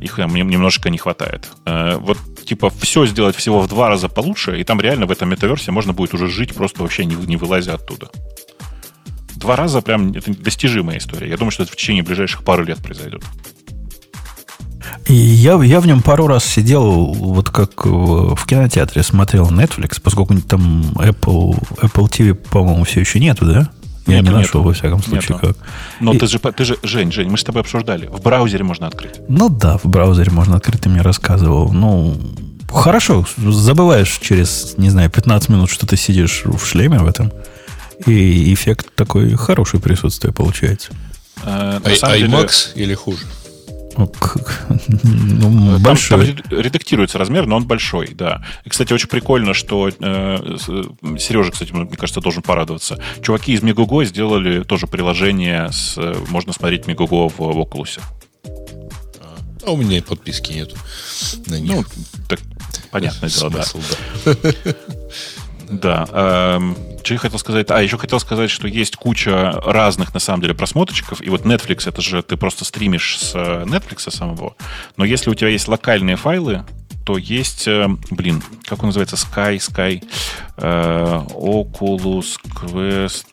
Их 0.00 0.18
мне 0.18 0.42
немножечко 0.42 0.90
не 0.90 0.98
хватает. 0.98 1.48
Вот 1.64 2.18
типа 2.44 2.70
все 2.70 3.04
сделать 3.06 3.36
всего 3.36 3.60
в 3.60 3.68
два 3.68 3.88
раза 3.88 4.08
получше, 4.08 4.58
и 4.60 4.64
там 4.64 4.80
реально 4.80 5.06
в 5.06 5.10
этом 5.10 5.28
метаверсе 5.28 5.70
можно 5.70 5.92
будет 5.92 6.14
уже 6.14 6.28
жить, 6.28 6.54
просто 6.54 6.82
вообще 6.82 7.04
не, 7.04 7.14
не 7.14 7.36
вылазя 7.36 7.74
оттуда. 7.74 8.08
Два 9.36 9.56
раза 9.56 9.82
прям 9.82 10.12
это 10.12 10.32
достижимая 10.34 10.98
история. 10.98 11.28
Я 11.28 11.36
думаю, 11.36 11.50
что 11.50 11.62
это 11.64 11.72
в 11.72 11.76
течение 11.76 12.02
ближайших 12.02 12.42
пары 12.42 12.64
лет 12.64 12.78
произойдет. 12.78 13.22
И 15.06 15.14
я, 15.14 15.62
я 15.62 15.80
в 15.80 15.86
нем 15.86 16.02
пару 16.02 16.26
раз 16.26 16.44
сидел, 16.44 17.12
вот 17.12 17.50
как 17.50 17.84
в, 17.84 18.34
в 18.34 18.46
кинотеатре 18.46 19.02
смотрел 19.02 19.50
Netflix, 19.50 20.00
поскольку 20.02 20.34
там 20.40 20.92
Apple, 20.96 21.62
Apple 21.82 22.08
TV, 22.08 22.34
по-моему, 22.34 22.84
все 22.84 23.00
еще 23.00 23.20
нету, 23.20 23.44
да? 23.46 23.70
Я 24.08 24.20
нету, 24.20 24.30
не 24.30 24.38
нашел, 24.38 24.60
нету. 24.60 24.68
во 24.68 24.74
всяком 24.74 25.02
случае, 25.02 25.36
нету. 25.36 25.54
как. 25.54 25.56
Но 26.00 26.14
и... 26.14 26.18
ты 26.18 26.26
же, 26.26 26.38
ты 26.38 26.64
же, 26.64 26.78
Жень, 26.82 27.12
Жень, 27.12 27.30
мы 27.30 27.38
с 27.38 27.44
тобой 27.44 27.62
обсуждали. 27.62 28.06
В 28.06 28.20
браузере 28.20 28.64
можно 28.64 28.86
открыть. 28.86 29.20
Ну 29.28 29.48
да, 29.48 29.78
в 29.78 29.84
браузере 29.86 30.30
можно 30.30 30.56
открыть, 30.56 30.82
ты 30.82 30.88
мне 30.88 31.02
рассказывал. 31.02 31.72
Ну, 31.72 32.16
хорошо, 32.70 33.24
забываешь 33.36 34.18
через, 34.20 34.74
не 34.78 34.90
знаю, 34.90 35.10
15 35.10 35.48
минут, 35.48 35.70
что 35.70 35.86
ты 35.86 35.96
сидишь 35.96 36.42
в 36.44 36.64
шлеме 36.64 36.98
в 36.98 37.06
этом. 37.06 37.32
И 38.06 38.54
эффект 38.54 38.88
такой 38.94 39.34
хороший 39.34 39.80
присутствие 39.80 40.32
получается. 40.32 40.92
А, 41.44 41.78
IMAX 41.80 42.74
деле... 42.74 42.86
или 42.86 42.94
хуже? 42.94 43.26
Ну, 43.98 44.06
там, 45.40 45.82
большой. 45.82 46.34
Там 46.34 46.58
редактируется 46.60 47.18
размер, 47.18 47.46
но 47.46 47.56
он 47.56 47.66
большой, 47.66 48.14
да. 48.14 48.44
И, 48.64 48.68
кстати, 48.68 48.92
очень 48.92 49.08
прикольно, 49.08 49.54
что 49.54 49.88
э, 49.88 49.92
Сережа, 51.18 51.50
кстати, 51.50 51.72
мне 51.72 51.96
кажется, 51.96 52.20
должен 52.20 52.42
порадоваться. 52.42 53.02
Чуваки 53.22 53.52
из 53.52 53.62
Мегуго 53.62 54.04
сделали 54.04 54.62
тоже 54.62 54.86
приложение 54.86 55.72
с 55.72 55.98
э, 55.98 56.14
можно 56.28 56.52
смотреть 56.52 56.86
Мегуго 56.86 57.28
в, 57.28 57.38
в 57.38 57.58
Oculus. 57.58 58.00
А 59.66 59.72
у 59.72 59.76
меня 59.76 59.98
и 59.98 60.00
подписки 60.00 60.52
нету 60.52 60.76
на 61.46 61.58
них. 61.58 61.72
Ну, 61.72 61.84
так 62.28 62.40
понятное 62.92 63.28
дело, 63.28 63.50
да. 63.50 63.64
да. 65.68 66.06
Эм, 66.12 66.76
что 67.02 67.14
я 67.14 67.20
хотел 67.20 67.38
сказать? 67.38 67.70
А, 67.70 67.82
еще 67.82 67.98
хотел 67.98 68.20
сказать, 68.20 68.50
что 68.50 68.68
есть 68.68 68.96
куча 68.96 69.52
разных, 69.64 70.14
на 70.14 70.20
самом 70.20 70.42
деле, 70.42 70.54
просмотрчиков. 70.54 71.20
И 71.22 71.30
вот 71.30 71.42
Netflix, 71.42 71.88
это 71.88 72.00
же 72.02 72.22
ты 72.22 72.36
просто 72.36 72.64
стримишь 72.64 73.18
с 73.18 73.34
э, 73.34 73.64
Netflix 73.64 74.10
самого. 74.10 74.54
Но 74.96 75.04
если 75.04 75.30
у 75.30 75.34
тебя 75.34 75.48
есть 75.48 75.68
локальные 75.68 76.16
файлы, 76.16 76.64
то 77.04 77.16
есть, 77.16 77.68
э, 77.68 77.88
блин, 78.10 78.42
как 78.64 78.82
он 78.82 78.86
называется? 78.88 79.16
Sky, 79.16 79.56
Sky, 79.56 80.04
э, 80.56 81.22
Oculus 81.34 82.36
Quest. 82.54 83.26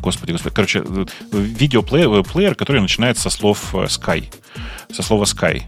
Господи, 0.00 0.32
господи. 0.32 0.54
Короче, 0.54 0.84
видеоплеер, 1.32 2.22
плеер, 2.22 2.54
который 2.54 2.80
начинается 2.80 3.24
со 3.24 3.30
слов 3.30 3.74
Sky. 3.74 4.24
Со 4.92 5.02
слова 5.02 5.24
Sky. 5.24 5.62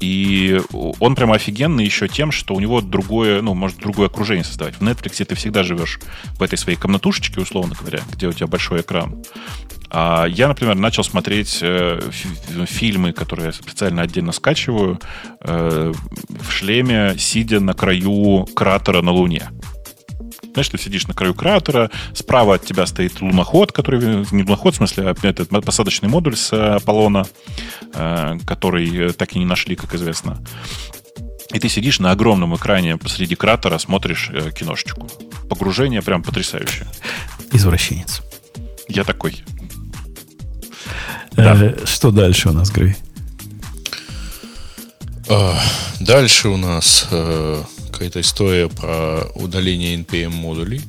И 0.00 0.60
он 0.72 1.14
прямо 1.14 1.36
офигенный 1.36 1.84
еще 1.84 2.08
тем, 2.08 2.32
что 2.32 2.54
у 2.54 2.60
него 2.60 2.80
другое, 2.80 3.40
ну, 3.40 3.54
может, 3.54 3.78
другое 3.78 4.08
окружение 4.08 4.44
создавать. 4.44 4.74
В 4.74 4.82
Netflix 4.82 5.24
ты 5.24 5.34
всегда 5.34 5.62
живешь 5.62 6.00
в 6.38 6.42
этой 6.42 6.58
своей 6.58 6.78
комнатушечке, 6.78 7.40
условно 7.40 7.74
говоря, 7.78 8.00
где 8.12 8.26
у 8.26 8.32
тебя 8.32 8.46
большой 8.46 8.80
экран. 8.80 9.22
А 9.88 10.26
я, 10.26 10.48
например, 10.48 10.74
начал 10.74 11.04
смотреть 11.04 11.60
э, 11.62 12.00
фильмы, 12.66 13.12
которые 13.12 13.46
я 13.46 13.52
специально 13.52 14.02
отдельно 14.02 14.32
скачиваю, 14.32 15.00
э, 15.40 15.92
в 16.28 16.50
шлеме, 16.50 17.14
сидя 17.18 17.60
на 17.60 17.72
краю 17.72 18.46
кратера 18.54 19.00
на 19.02 19.12
Луне. 19.12 19.48
Знаешь, 20.56 20.70
ты 20.70 20.78
сидишь 20.78 21.06
на 21.06 21.12
краю 21.12 21.34
кратера, 21.34 21.90
справа 22.14 22.54
от 22.54 22.64
тебя 22.64 22.86
стоит 22.86 23.20
луноход, 23.20 23.72
который, 23.72 24.24
не 24.30 24.42
луноход, 24.42 24.72
в 24.72 24.78
смысле, 24.78 25.10
а 25.10 25.14
этот 25.26 25.50
посадочный 25.50 26.08
модуль 26.08 26.34
с 26.34 26.50
Аполлона, 26.50 27.26
э, 27.92 28.38
который 28.46 29.12
так 29.12 29.36
и 29.36 29.38
не 29.38 29.44
нашли, 29.44 29.76
как 29.76 29.94
известно. 29.94 30.42
И 31.52 31.58
ты 31.58 31.68
сидишь 31.68 31.98
на 31.98 32.10
огромном 32.10 32.56
экране 32.56 32.96
посреди 32.96 33.34
кратера, 33.34 33.76
смотришь 33.76 34.30
э, 34.32 34.50
киношечку. 34.50 35.10
Погружение 35.50 36.00
прям 36.00 36.22
потрясающее. 36.22 36.86
Извращенец. 37.52 38.22
Я 38.88 39.04
такой. 39.04 39.44
Да. 41.32 41.54
Э, 41.54 41.84
что 41.84 42.12
дальше 42.12 42.48
у 42.48 42.52
нас, 42.52 42.70
Грей? 42.70 42.96
А, 45.28 45.60
дальше 46.00 46.48
у 46.48 46.56
нас 46.56 47.08
э, 47.10 47.62
какая-то 47.96 48.20
история 48.20 48.68
про 48.68 49.26
удаление 49.34 49.96
NPM 49.96 50.28
модулей. 50.28 50.82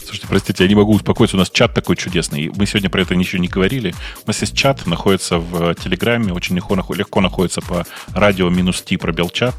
Слушайте, 0.00 0.26
простите, 0.26 0.64
я 0.64 0.68
не 0.68 0.74
могу 0.74 0.92
успокоиться. 0.92 1.36
У 1.36 1.38
нас 1.38 1.50
чат 1.50 1.72
такой 1.72 1.94
чудесный. 1.94 2.50
Мы 2.56 2.66
сегодня 2.66 2.90
про 2.90 3.02
это 3.02 3.14
ничего 3.14 3.40
не 3.40 3.46
говорили. 3.46 3.94
У 4.24 4.26
нас 4.26 4.40
есть 4.40 4.56
чат, 4.56 4.86
находится 4.86 5.38
в 5.38 5.74
Телеграме, 5.76 6.32
очень 6.32 6.56
легко, 6.56 6.74
легко 6.94 7.20
находится 7.20 7.60
по 7.60 7.86
радио 8.08 8.48
минус 8.48 8.82
Ти 8.82 8.96
пробел 8.96 9.30
чат. 9.30 9.54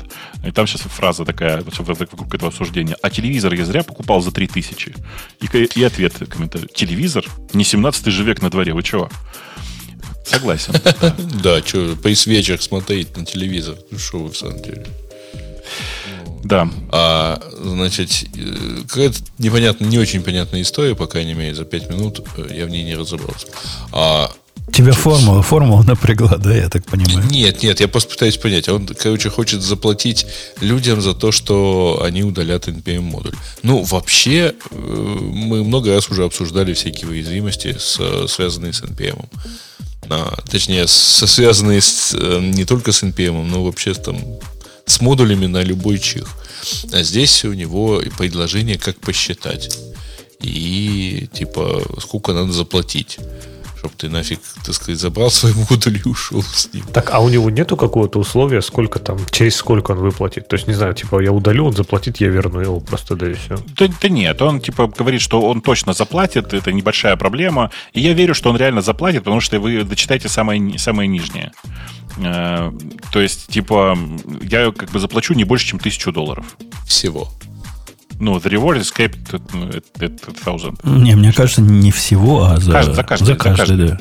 И 0.45 0.51
там 0.51 0.67
сейчас 0.67 0.81
фраза 0.81 1.23
такая 1.23 1.63
вокруг 1.63 2.35
этого 2.35 2.49
обсуждения. 2.49 2.97
А 3.01 3.09
телевизор 3.09 3.53
я 3.53 3.63
зря 3.63 3.83
покупал 3.83 4.21
за 4.21 4.31
3000. 4.31 4.93
И, 5.39 5.69
и 5.73 5.83
ответ 5.83 6.13
комментарий. 6.29 6.67
Телевизор? 6.73 7.23
Не 7.53 7.63
17 7.63 8.07
же 8.07 8.23
век 8.25 8.41
на 8.41 8.49
дворе, 8.49 8.73
вы 8.73 8.83
чего? 8.83 9.09
Согласен. 10.25 10.73
Да, 11.41 11.61
что, 11.61 11.95
по 11.95 12.09
вечер 12.09 12.61
смотреть 12.61 13.15
на 13.15 13.25
телевизор. 13.25 13.77
Ну, 13.89 13.97
что 13.97 14.19
вы 14.19 14.31
в 14.31 14.37
самом 14.37 14.61
деле? 14.61 14.85
Да. 16.43 16.69
А, 16.89 17.41
значит, 17.61 18.25
э, 18.35 18.81
какая-то 18.87 19.19
непонятная, 19.37 19.89
не 19.89 19.97
очень 19.97 20.21
понятная 20.21 20.61
история, 20.61 20.95
по 20.95 21.07
крайней 21.07 21.33
мере, 21.33 21.55
за 21.55 21.65
пять 21.65 21.89
минут 21.89 22.21
э, 22.37 22.47
я 22.55 22.65
в 22.65 22.69
ней 22.69 22.83
не 22.83 22.95
разобрался. 22.95 23.47
А, 23.91 24.31
Тебя 24.71 24.91
значит, 24.91 25.01
формула, 25.01 25.41
формула 25.41 25.83
напрягла, 25.83 26.37
да, 26.37 26.55
я 26.55 26.69
так 26.69 26.85
понимаю? 26.85 27.25
Нет, 27.29 27.63
нет, 27.63 27.79
я 27.79 27.87
просто 27.87 28.11
пытаюсь 28.11 28.37
понять. 28.37 28.67
Он, 28.69 28.85
короче, 28.87 29.29
хочет 29.29 29.61
заплатить 29.61 30.25
людям 30.61 31.01
за 31.01 31.13
то, 31.13 31.31
что 31.31 32.01
они 32.03 32.23
удалят 32.23 32.67
NPM-модуль. 32.67 33.33
Ну, 33.63 33.83
вообще, 33.83 34.53
э, 34.71 34.75
мы 34.75 35.63
много 35.63 35.93
раз 35.93 36.09
уже 36.09 36.23
обсуждали 36.23 36.73
всякие 36.73 37.09
уязвимости, 37.09 37.75
с, 37.79 38.27
связанные 38.27 38.73
с 38.73 38.81
NPM. 38.81 39.25
А, 40.09 40.37
точнее, 40.49 40.87
со, 40.87 41.27
связанные 41.27 41.81
с, 41.81 42.13
не 42.13 42.65
только 42.65 42.91
с 42.91 43.03
NPM, 43.03 43.43
но 43.43 43.63
вообще 43.63 43.93
там 43.93 44.17
с 44.87 45.01
модулями 45.01 45.45
на 45.45 45.61
любой 45.61 45.99
чих. 45.99 46.27
А 46.91 47.03
здесь 47.03 47.45
у 47.45 47.53
него 47.53 48.01
предложение, 48.17 48.79
как 48.79 48.99
посчитать. 48.99 49.77
И 50.41 51.27
типа, 51.33 51.83
сколько 52.01 52.33
надо 52.33 52.51
заплатить 52.51 53.19
чтобы 53.87 53.93
ты 53.97 54.09
нафиг, 54.09 54.39
так 54.65 54.75
сказать, 54.75 54.99
забрал 54.99 55.31
свой 55.31 55.53
модуль 55.53 55.99
и 56.03 56.09
ушел 56.09 56.43
с 56.43 56.73
ним. 56.73 56.85
Так, 56.93 57.09
а 57.13 57.19
у 57.19 57.29
него 57.29 57.49
нету 57.49 57.77
какого-то 57.77 58.19
условия, 58.19 58.61
сколько 58.61 58.99
там, 58.99 59.17
через 59.31 59.55
сколько 59.55 59.91
он 59.91 59.99
выплатит? 59.99 60.47
То 60.47 60.55
есть, 60.55 60.67
не 60.67 60.73
знаю, 60.73 60.93
типа, 60.93 61.21
я 61.21 61.31
удалю, 61.31 61.65
он 61.65 61.73
заплатит, 61.73 62.17
я 62.21 62.27
верну 62.27 62.59
его 62.59 62.79
просто, 62.79 63.15
да 63.15 63.29
и 63.29 63.33
все. 63.33 63.57
Да, 63.77 63.87
да 64.01 64.09
нет, 64.09 64.41
он, 64.41 64.59
типа, 64.59 64.87
говорит, 64.87 65.21
что 65.21 65.41
он 65.41 65.61
точно 65.61 65.93
заплатит, 65.93 66.53
это 66.53 66.71
небольшая 66.71 67.15
проблема, 67.15 67.71
и 67.93 68.01
я 68.01 68.13
верю, 68.13 68.33
что 68.33 68.49
он 68.49 68.57
реально 68.57 68.81
заплатит, 68.81 69.23
потому 69.23 69.41
что 69.41 69.59
вы 69.59 69.83
дочитаете 69.83 70.29
самое, 70.29 70.79
самое 70.79 71.07
нижнее. 71.07 71.51
Э, 72.17 72.71
то 73.11 73.21
есть, 73.21 73.47
типа, 73.47 73.97
я 74.41 74.71
как 74.71 74.91
бы 74.91 74.99
заплачу 74.99 75.33
не 75.33 75.43
больше, 75.43 75.67
чем 75.67 75.79
тысячу 75.79 76.11
долларов. 76.11 76.45
Всего. 76.85 77.29
Ну, 78.19 78.37
the 78.37 78.49
reward 78.49 78.77
is 78.79 78.91
capped 78.91 79.33
at, 79.33 79.83
at, 79.99 80.19
thousand. 80.43 80.79
Не, 80.83 81.15
мне 81.15 81.31
кажется, 81.31 81.61
не 81.61 81.91
всего, 81.91 82.45
а 82.45 82.57
за, 82.57 82.71
каждый, 82.71 82.95
за 82.95 83.03
каждый. 83.03 83.25
За 83.25 83.35
каждый, 83.35 83.57
за 83.57 83.57
каждый. 83.57 83.87
да. 83.89 83.99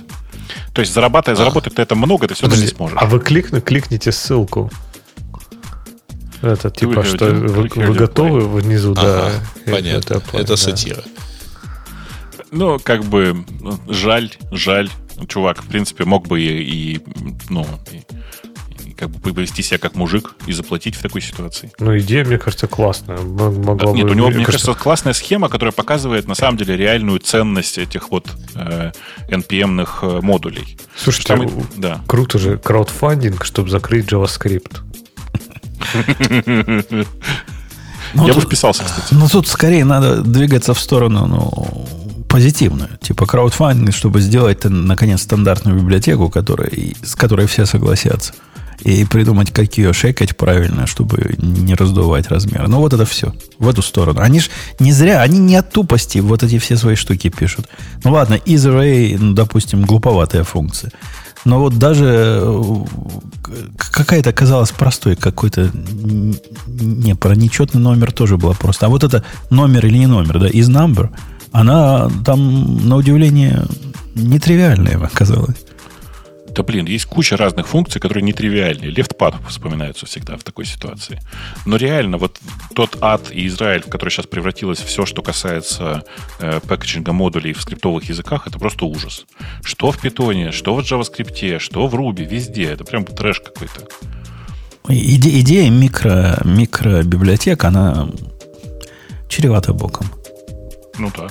То 0.72 0.80
есть, 0.80 0.92
зарабатывая, 0.92 1.34
а. 1.34 1.38
заработать 1.38 1.74
ты 1.74 1.82
это 1.82 1.94
много, 1.94 2.28
ты 2.28 2.34
все 2.34 2.46
равно 2.46 2.62
не 2.62 2.68
сможешь. 2.68 2.96
А 3.00 3.06
вы 3.06 3.20
кликни, 3.20 3.60
кликните 3.60 4.12
ссылку. 4.12 4.70
Это 6.42 6.70
типа, 6.70 7.02
что 7.02 7.26
вы, 7.26 7.68
вы 7.74 7.94
готовы 7.94 8.46
внизу, 8.60 8.92
ага, 8.92 9.32
да. 9.66 9.72
Понятно. 9.72 10.14
Это, 10.14 10.36
это 10.36 10.48
да. 10.48 10.56
сатира. 10.56 11.02
Ну, 12.50 12.78
как 12.78 13.04
бы, 13.04 13.44
жаль, 13.88 14.32
жаль. 14.50 14.90
Чувак, 15.28 15.62
в 15.62 15.66
принципе, 15.66 16.04
мог 16.04 16.28
бы 16.28 16.42
и, 16.42 16.96
и 16.96 17.00
ну, 17.48 17.66
и, 17.90 18.02
как 18.96 19.10
бы 19.10 19.32
повести 19.32 19.62
себя 19.62 19.78
как 19.78 19.94
мужик 19.94 20.34
и 20.46 20.52
заплатить 20.52 20.96
в 20.96 21.02
такой 21.02 21.20
ситуации. 21.20 21.70
Ну, 21.78 21.96
идея, 21.98 22.24
мне 22.24 22.38
кажется, 22.38 22.66
классная. 22.66 23.18
Могла 23.18 23.92
Нет, 23.92 24.06
бы, 24.06 24.12
у 24.12 24.14
него, 24.14 24.28
мне 24.28 24.44
кажется, 24.44 24.66
кажется, 24.66 24.82
классная 24.82 25.12
схема, 25.12 25.48
которая 25.48 25.72
показывает 25.72 26.26
на 26.26 26.34
самом 26.34 26.56
деле 26.56 26.76
реальную 26.76 27.20
ценность 27.20 27.78
этих 27.78 28.10
вот 28.10 28.28
э, 28.54 28.92
NPM-ных 29.28 29.98
э, 30.02 30.20
модулей. 30.22 30.78
Слушайте, 30.96 31.36
там, 31.36 31.68
да. 31.76 32.00
круто 32.06 32.38
же, 32.38 32.58
краудфандинг, 32.58 33.44
чтобы 33.44 33.68
закрыть 33.68 34.06
JavaScript. 34.06 34.78
Ну, 38.14 38.26
Я 38.26 38.34
бы 38.34 38.40
вписался, 38.40 38.84
кстати. 38.84 39.12
Ну, 39.12 39.28
тут 39.28 39.48
скорее 39.48 39.84
надо 39.84 40.22
двигаться 40.22 40.72
в 40.74 40.80
сторону, 40.80 41.26
ну, 41.26 42.24
позитивную. 42.28 42.88
Типа 43.00 43.26
краудфандинг, 43.26 43.92
чтобы 43.94 44.20
сделать, 44.20 44.64
наконец, 44.64 45.22
стандартную 45.22 45.80
библиотеку, 45.80 46.30
которая, 46.30 46.70
с 47.02 47.14
которой 47.14 47.46
все 47.46 47.66
согласятся 47.66 48.32
и 48.80 49.04
придумать, 49.04 49.52
как 49.52 49.78
ее 49.78 49.92
шекать 49.92 50.36
правильно, 50.36 50.86
чтобы 50.86 51.34
не 51.38 51.74
раздувать 51.74 52.28
размеры. 52.28 52.68
Ну, 52.68 52.78
вот 52.78 52.92
это 52.92 53.04
все. 53.04 53.34
В 53.58 53.68
эту 53.68 53.82
сторону. 53.82 54.20
Они 54.20 54.40
ж 54.40 54.50
не 54.78 54.92
зря, 54.92 55.22
они 55.22 55.38
не 55.38 55.56
от 55.56 55.70
тупости 55.72 56.18
вот 56.18 56.42
эти 56.42 56.58
все 56.58 56.76
свои 56.76 56.94
штуки 56.94 57.30
пишут. 57.30 57.66
Ну, 58.04 58.12
ладно, 58.12 58.34
is 58.34 59.18
ну, 59.18 59.32
допустим, 59.32 59.84
глуповатая 59.84 60.44
функция. 60.44 60.92
Но 61.44 61.60
вот 61.60 61.78
даже 61.78 62.40
э, 62.42 62.84
какая-то 63.76 64.32
казалась 64.32 64.72
простой, 64.72 65.14
какой-то 65.14 65.70
не, 66.66 67.14
про 67.14 67.36
нечетный 67.36 67.80
номер 67.80 68.10
тоже 68.10 68.36
было 68.36 68.52
просто. 68.52 68.86
А 68.86 68.88
вот 68.88 69.04
это 69.04 69.22
номер 69.48 69.86
или 69.86 69.98
не 69.98 70.06
номер, 70.06 70.40
да, 70.40 70.48
is 70.48 70.68
number, 70.68 71.10
она 71.52 72.10
там, 72.24 72.88
на 72.88 72.96
удивление, 72.96 73.64
нетривиальная 74.16 74.98
оказалась. 74.98 75.65
Да 76.56 76.62
блин, 76.62 76.86
есть 76.86 77.04
куча 77.04 77.36
разных 77.36 77.68
функций, 77.68 78.00
которые 78.00 78.22
нетривиальные. 78.22 78.90
Лефтпад 78.90 79.34
вспоминаются 79.46 80.06
всегда 80.06 80.38
в 80.38 80.42
такой 80.42 80.64
ситуации. 80.64 81.20
Но 81.66 81.76
реально, 81.76 82.16
вот 82.16 82.40
тот 82.74 82.96
ад 83.02 83.30
и 83.30 83.46
Израиль, 83.46 83.82
в 83.82 83.90
который 83.90 84.08
сейчас 84.08 84.26
превратилось 84.26 84.78
все, 84.78 85.04
что 85.04 85.20
касается 85.20 86.02
э, 86.40 86.60
пэкэджинга 86.66 87.12
модулей 87.12 87.52
в 87.52 87.60
скриптовых 87.60 88.04
языках, 88.04 88.46
это 88.46 88.58
просто 88.58 88.86
ужас. 88.86 89.26
Что 89.62 89.92
в 89.92 90.00
питоне, 90.00 90.50
что 90.50 90.74
в 90.74 90.78
JavaScript, 90.80 91.58
что 91.58 91.86
в 91.86 91.94
Ruby, 91.94 92.24
везде. 92.24 92.64
Это 92.64 92.84
прям 92.84 93.04
трэш 93.04 93.40
какой-то. 93.40 93.86
Иде, 94.88 95.40
идея 95.40 95.70
микро, 95.70 96.40
микробиблиотек, 96.42 97.64
она 97.64 98.08
чревата 99.28 99.74
боком. 99.74 100.06
Ну 100.98 101.12
да. 101.14 101.28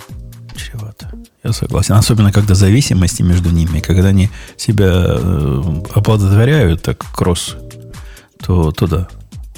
Чревато. 0.56 1.10
Я 1.46 1.54
согласен. 1.54 1.94
Особенно, 1.94 2.32
когда 2.32 2.56
зависимости 2.56 3.22
между 3.22 3.52
ними, 3.52 3.80
когда 3.80 4.10
они 4.10 4.32
себя 4.58 4.88
э, 4.90 5.84
оплодотворяют, 5.94 6.82
так 6.82 7.06
кросс, 7.14 7.56
то, 8.44 8.72
то 8.72 8.88
да. 8.88 9.08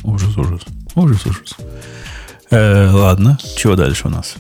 Ужас, 0.03 0.35
ужас. 0.35 0.61
Ужас, 0.95 1.26
ужас. 1.26 1.55
Э, 2.49 2.89
ладно, 2.91 3.39
чего 3.55 3.77
дальше 3.77 4.07
у 4.07 4.09
нас? 4.09 4.35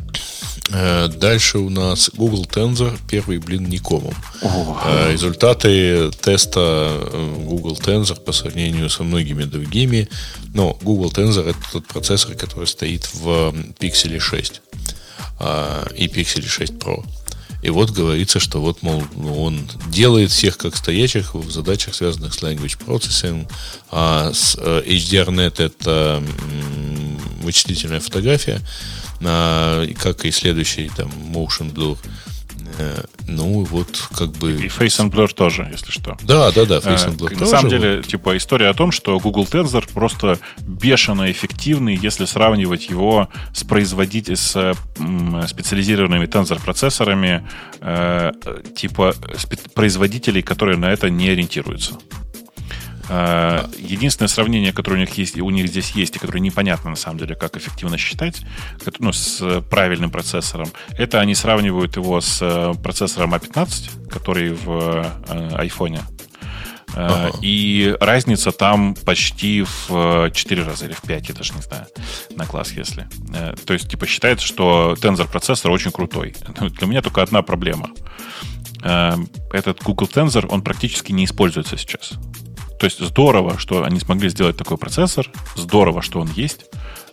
Э, 0.71 1.07
дальше 1.07 1.59
у 1.59 1.69
нас 1.69 2.11
Google 2.13 2.43
Tensor, 2.43 2.99
первый 3.09 3.37
блин 3.37 3.69
Никомом. 3.69 4.13
Э, 4.41 5.13
результаты 5.13 6.11
теста 6.21 6.99
Google 7.45 7.77
Tensor 7.81 8.19
по 8.19 8.33
сравнению 8.33 8.89
со 8.89 9.03
многими 9.03 9.45
другими. 9.45 10.09
Но 10.53 10.77
Google 10.81 11.13
Tensor 11.13 11.49
это 11.49 11.59
тот 11.71 11.87
процессор, 11.87 12.35
который 12.35 12.67
стоит 12.67 13.05
в 13.13 13.53
Pixel 13.79 14.19
6 14.19 14.61
и 15.95 16.07
Pixel 16.07 16.45
6 16.45 16.73
Pro. 16.73 17.05
И 17.67 17.69
вот 17.69 17.89
говорится, 17.89 18.39
что 18.39 18.61
вот, 18.61 18.81
мол, 18.81 19.03
ну, 19.17 19.43
он 19.43 19.69
делает 19.89 20.31
всех 20.31 20.57
как 20.57 20.77
стоячих 20.77 21.35
в 21.35 21.51
задачах, 21.51 21.95
связанных 21.95 22.33
с 22.33 22.41
language 22.41 22.77
processing. 22.79 23.45
А 23.91 24.31
с 24.33 24.57
э, 24.57 24.83
HDRNet 24.85 25.61
это 25.61 26.23
вычислительная 27.41 27.99
фотография, 27.99 28.61
а, 29.21 29.85
как 29.95 30.23
и 30.23 30.31
следующий 30.31 30.89
там 30.95 31.09
Motion 31.09 31.73
Blur 31.73 31.97
ну, 33.27 33.63
вот 33.63 34.09
как 34.17 34.31
бы... 34.31 34.51
И 34.51 34.67
Face 34.67 34.99
and 34.99 35.11
Blur 35.11 35.33
тоже, 35.33 35.67
если 35.71 35.91
что. 35.91 36.17
Да, 36.21 36.51
да, 36.51 36.65
да, 36.65 36.77
Face 36.77 37.07
and 37.07 37.17
Blur 37.17 37.39
На 37.39 37.45
самом 37.45 37.69
деле, 37.69 38.01
типа, 38.03 38.37
история 38.37 38.69
о 38.69 38.73
том, 38.73 38.91
что 38.91 39.19
Google 39.19 39.45
Tensor 39.45 39.87
просто 39.93 40.39
бешено 40.59 41.29
эффективный, 41.31 41.95
если 41.95 42.25
сравнивать 42.25 42.89
его 42.89 43.29
с 43.53 43.63
производитель, 43.63 44.35
с 44.35 44.75
специализированными 45.47 46.25
тензор-процессорами, 46.25 47.47
э, 47.81 48.31
типа, 48.75 49.13
производителей, 49.73 50.41
которые 50.41 50.77
на 50.77 50.91
это 50.91 51.09
не 51.09 51.29
ориентируются. 51.29 51.93
Э, 53.09 53.65
единственное 53.77 54.27
сравнение, 54.27 54.73
которое 54.73 54.97
у 54.97 54.99
них 54.99 55.17
есть, 55.17 55.39
у 55.39 55.49
них 55.49 55.67
здесь 55.67 55.91
есть, 55.91 56.15
и 56.15 56.19
которое 56.19 56.39
непонятно 56.39 56.89
на 56.89 56.95
самом 56.95 57.19
деле, 57.19 57.35
как 57.35 57.55
эффективно 57.55 57.97
считать, 57.97 58.41
ну, 58.99 59.11
с 59.11 59.61
правильным 59.69 60.11
процессором, 60.11 60.69
это 60.97 61.19
они 61.19 61.35
сравнивают 61.35 61.95
его 61.95 62.19
с 62.21 62.39
э, 62.41 62.73
процессором 62.81 63.33
A15, 63.33 63.89
а 64.07 64.09
который 64.09 64.53
в 64.53 65.05
iPhone. 65.27 66.01
Ага. 66.93 67.31
И 67.41 67.95
разница 67.99 68.51
там 68.51 68.95
почти 68.95 69.63
в 69.63 70.31
4 70.31 70.63
раза 70.63 70.85
или 70.85 70.93
в 70.93 71.01
5, 71.01 71.29
я 71.29 71.35
даже 71.35 71.53
не 71.53 71.61
знаю, 71.61 71.85
на 72.35 72.45
класс, 72.45 72.71
если. 72.71 73.07
То 73.65 73.73
есть, 73.73 73.89
типа, 73.89 74.07
считается, 74.07 74.47
что 74.47 74.95
тензор 74.99 75.27
процессор 75.27 75.69
очень 75.69 75.91
крутой. 75.91 76.35
Для 76.59 76.87
меня 76.87 77.01
только 77.01 77.21
одна 77.21 77.41
проблема. 77.43 77.91
Этот 78.81 79.83
Google 79.83 80.07
Tensor, 80.07 80.47
он 80.47 80.61
практически 80.61 81.11
не 81.11 81.25
используется 81.25 81.77
сейчас. 81.77 82.13
То 82.79 82.85
есть 82.85 82.99
здорово, 82.99 83.57
что 83.57 83.83
они 83.83 83.99
смогли 83.99 84.29
сделать 84.29 84.57
такой 84.57 84.77
процессор, 84.77 85.29
здорово, 85.55 86.01
что 86.01 86.19
он 86.19 86.29
есть, 86.35 86.65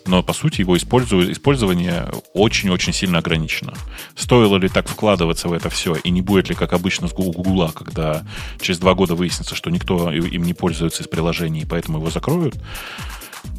но 0.07 0.23
по 0.23 0.35
сути 0.35 0.61
его 0.61 0.77
использование 0.77 2.11
очень-очень 2.35 2.93
сильно 2.93 3.19
ограничено. 3.19 3.73
Стоило 4.17 4.57
ли 4.59 4.69
так 4.69 4.87
вкладываться 4.89 5.49
в 5.49 5.53
это 5.53 5.71
все, 5.71 5.95
и 5.95 6.11
не 6.11 6.21
будет 6.21 6.51
ли, 6.51 6.55
как 6.55 6.75
обычно, 6.75 7.09
с 7.09 7.13
Гугла, 7.13 7.73
когда 7.75 8.23
через 8.61 8.79
два 8.79 8.95
года 8.95 9.15
выяснится, 9.15 9.55
что 9.55 9.71
никто 9.71 10.13
им 10.13 10.43
не 10.45 10.53
пользуется 10.53 11.03
из 11.03 11.09
приложений, 11.09 11.63
и 11.63 11.67
поэтому 11.67 11.99
его 11.99 12.11
закроют, 12.11 12.55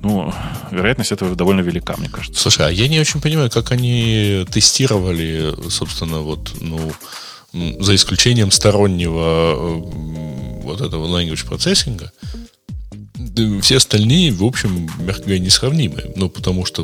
ну, 0.04 0.32
вероятность 0.70 1.12
этого 1.12 1.36
довольно 1.36 1.62
велика, 1.62 1.96
мне 1.98 2.10
кажется. 2.10 2.40
Слушай, 2.40 2.68
а 2.68 2.72
я 2.72 2.88
не 2.88 3.00
очень 3.00 3.22
понимаю, 3.22 3.50
как 3.50 3.72
они 3.72 4.46
тестировали, 4.52 5.54
собственно, 5.70 6.20
вот, 6.20 6.54
ну, 6.62 6.92
за 7.80 7.96
исключением 7.96 8.52
стороннего 8.52 9.56
вот 10.64 10.82
этого 10.82 11.08
language 11.08 11.46
процессинга, 11.46 12.12
все 13.62 13.78
остальные, 13.78 14.32
в 14.32 14.44
общем, 14.44 14.90
мягко 15.00 15.24
говоря, 15.24 15.40
несравнимы. 15.40 16.12
Ну, 16.16 16.30
потому 16.30 16.66
что 16.66 16.84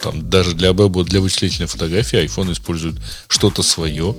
там 0.00 0.28
даже 0.28 0.54
для 0.54 0.70
обработки, 0.70 1.10
для 1.10 1.20
вычислительной 1.20 1.68
фотографии 1.68 2.24
iPhone 2.24 2.52
использует 2.52 2.96
что-то 3.28 3.62
свое. 3.62 4.14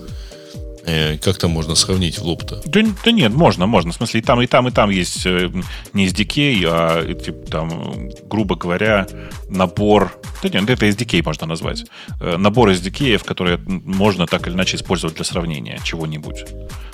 Э, 0.86 1.18
как 1.18 1.38
там 1.38 1.52
можно 1.52 1.76
сравнить 1.76 2.18
в 2.20 2.24
лоб-то? 2.24 2.62
Да, 2.66 2.82
да 3.04 3.12
нет, 3.12 3.34
можно, 3.34 3.66
можно. 3.68 3.92
В 3.92 3.96
смысле, 3.96 4.20
и 4.20 4.24
там, 4.24 4.42
и 4.42 4.48
там, 4.48 4.68
и 4.68 4.72
там 4.72 4.90
есть 4.90 5.26
э, 5.26 5.52
не 5.94 6.08
SDK, 6.08 6.64
а 6.68 7.14
типа, 7.14 7.46
там, 7.48 8.10
грубо 8.30 8.56
говоря, 8.56 9.08
набор. 9.50 10.12
Да 10.42 10.50
нет, 10.50 10.70
это 10.70 10.88
SDK 10.88 11.24
можно 11.24 11.48
назвать. 11.48 11.86
Э, 12.20 12.38
набор 12.38 12.70
SDK, 12.70 13.24
которые 13.24 13.58
можно 13.66 14.26
так 14.26 14.48
или 14.48 14.54
иначе 14.54 14.78
использовать 14.78 15.16
для 15.16 15.26
сравнения 15.26 15.80
чего-нибудь. 15.84 16.46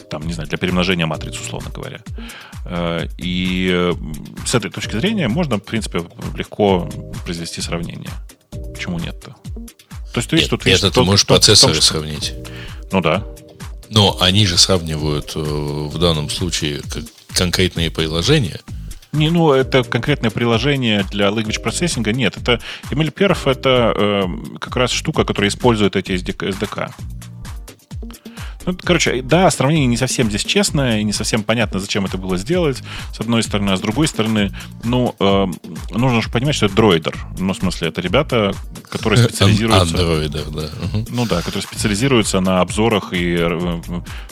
Там, 0.10 0.26
не 0.26 0.34
знаю, 0.34 0.49
для 0.49 0.57
перемножения 0.57 1.06
матриц, 1.06 1.40
условно 1.40 1.72
говоря. 1.72 1.99
И 3.18 3.91
с 4.45 4.56
этой 4.56 4.70
точки 4.70 4.98
зрения 4.98 5.28
можно, 5.28 5.57
в 5.57 5.64
принципе, 5.64 6.03
легко 6.36 6.90
произвести 7.24 7.60
сравнение. 7.62 8.12
Почему 8.74 8.99
нет-то? 8.99 9.36
То 10.14 10.20
есть, 10.20 10.30
то 10.30 10.36
есть, 10.36 10.49
тут, 10.49 10.66
это 10.66 10.91
ты 10.91 11.02
можешь 11.02 11.26
процессоры 11.26 11.82
сравнить. 11.82 12.34
Ну 12.91 13.02
да. 13.02 13.26
Но 13.90 14.18
они 14.20 14.45
же 14.45 14.57
сравнивают 14.57 15.34
э, 15.36 15.40
в 15.40 15.98
данном 15.98 16.30
случае 16.30 16.82
конкретные 17.34 17.91
приложения. 17.91 18.60
Не, 19.16 19.30
ну, 19.30 19.53
это 19.53 19.84
конкретное 19.84 20.30
приложение 20.30 21.06
для 21.10 21.28
language 21.30 21.62
процессинга. 21.62 22.12
Нет, 22.12 22.36
это 22.38 22.60
MLPerf 22.91 23.49
это 23.49 23.94
э, 23.95 24.57
как 24.60 24.76
раз 24.76 24.91
штука, 24.91 25.24
которая 25.24 25.49
использует 25.49 25.95
эти 25.95 26.12
SDK. 26.12 26.91
Ну, 28.65 28.75
короче, 28.81 29.21
да, 29.21 29.49
сравнение 29.51 29.87
не 29.87 29.97
совсем 29.97 30.29
здесь 30.29 30.43
честное, 30.43 30.99
и 30.99 31.03
не 31.03 31.13
совсем 31.13 31.43
понятно, 31.43 31.79
зачем 31.79 32.05
это 32.05 32.17
было 32.17 32.37
сделать, 32.37 32.81
с 33.13 33.19
одной 33.19 33.43
стороны, 33.43 33.71
а 33.71 33.77
с 33.77 33.81
другой 33.81 34.07
стороны, 34.07 34.51
ну, 34.83 35.15
э, 35.19 35.47
нужно 35.91 36.21
же 36.21 36.29
понимать, 36.29 36.55
что 36.55 36.65
это 36.65 36.75
дроидер. 36.75 37.15
Ну, 37.37 37.53
в 37.53 37.57
смысле, 37.57 37.89
это 37.89 38.01
ребята, 38.01 38.53
которые 38.89 39.19
э, 39.25 39.29
специализируются... 39.29 39.97
Андроидер, 39.97 40.49
да. 40.49 40.69
Ну 41.09 41.25
да, 41.25 41.41
которые 41.41 41.61
специализируются 41.61 42.39
на 42.39 42.61
обзорах 42.61 43.13
и 43.13 43.35
э, 43.37 43.81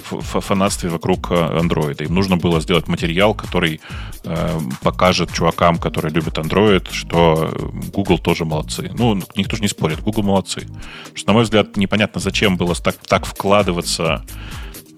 фанатстве 0.09 0.89
вокруг 0.89 1.31
андроида. 1.31 2.05
Им 2.05 2.15
нужно 2.15 2.37
было 2.37 2.59
сделать 2.61 2.87
материал, 2.87 3.33
который 3.35 3.81
э, 4.23 4.59
покажет 4.81 5.31
чувакам, 5.31 5.77
которые 5.77 6.11
любят 6.11 6.37
Android, 6.37 6.91
что 6.91 7.53
Google 7.93 8.17
тоже 8.17 8.45
молодцы. 8.45 8.91
Ну, 8.97 9.21
никто 9.35 9.55
же 9.55 9.61
не 9.61 9.67
спорит, 9.67 10.01
Google 10.01 10.23
молодцы. 10.23 10.61
Потому 10.61 11.17
что, 11.17 11.27
на 11.27 11.33
мой 11.33 11.43
взгляд, 11.43 11.77
непонятно, 11.77 12.19
зачем 12.19 12.57
было 12.57 12.73
так, 12.75 12.95
так 13.07 13.25
вкладываться 13.25 14.13
Э, 14.13 14.22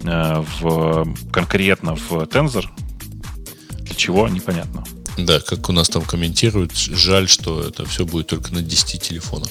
в, 0.00 1.06
конкретно 1.32 1.96
в 1.96 2.12
Tensor. 2.12 2.66
Для 3.80 3.94
чего, 3.94 4.28
непонятно. 4.28 4.84
Да, 5.16 5.40
как 5.40 5.68
у 5.68 5.72
нас 5.72 5.88
там 5.88 6.02
комментируют, 6.02 6.76
жаль, 6.76 7.28
что 7.28 7.62
это 7.62 7.86
все 7.86 8.04
будет 8.04 8.26
только 8.28 8.52
на 8.52 8.62
10 8.62 9.00
телефонах. 9.00 9.48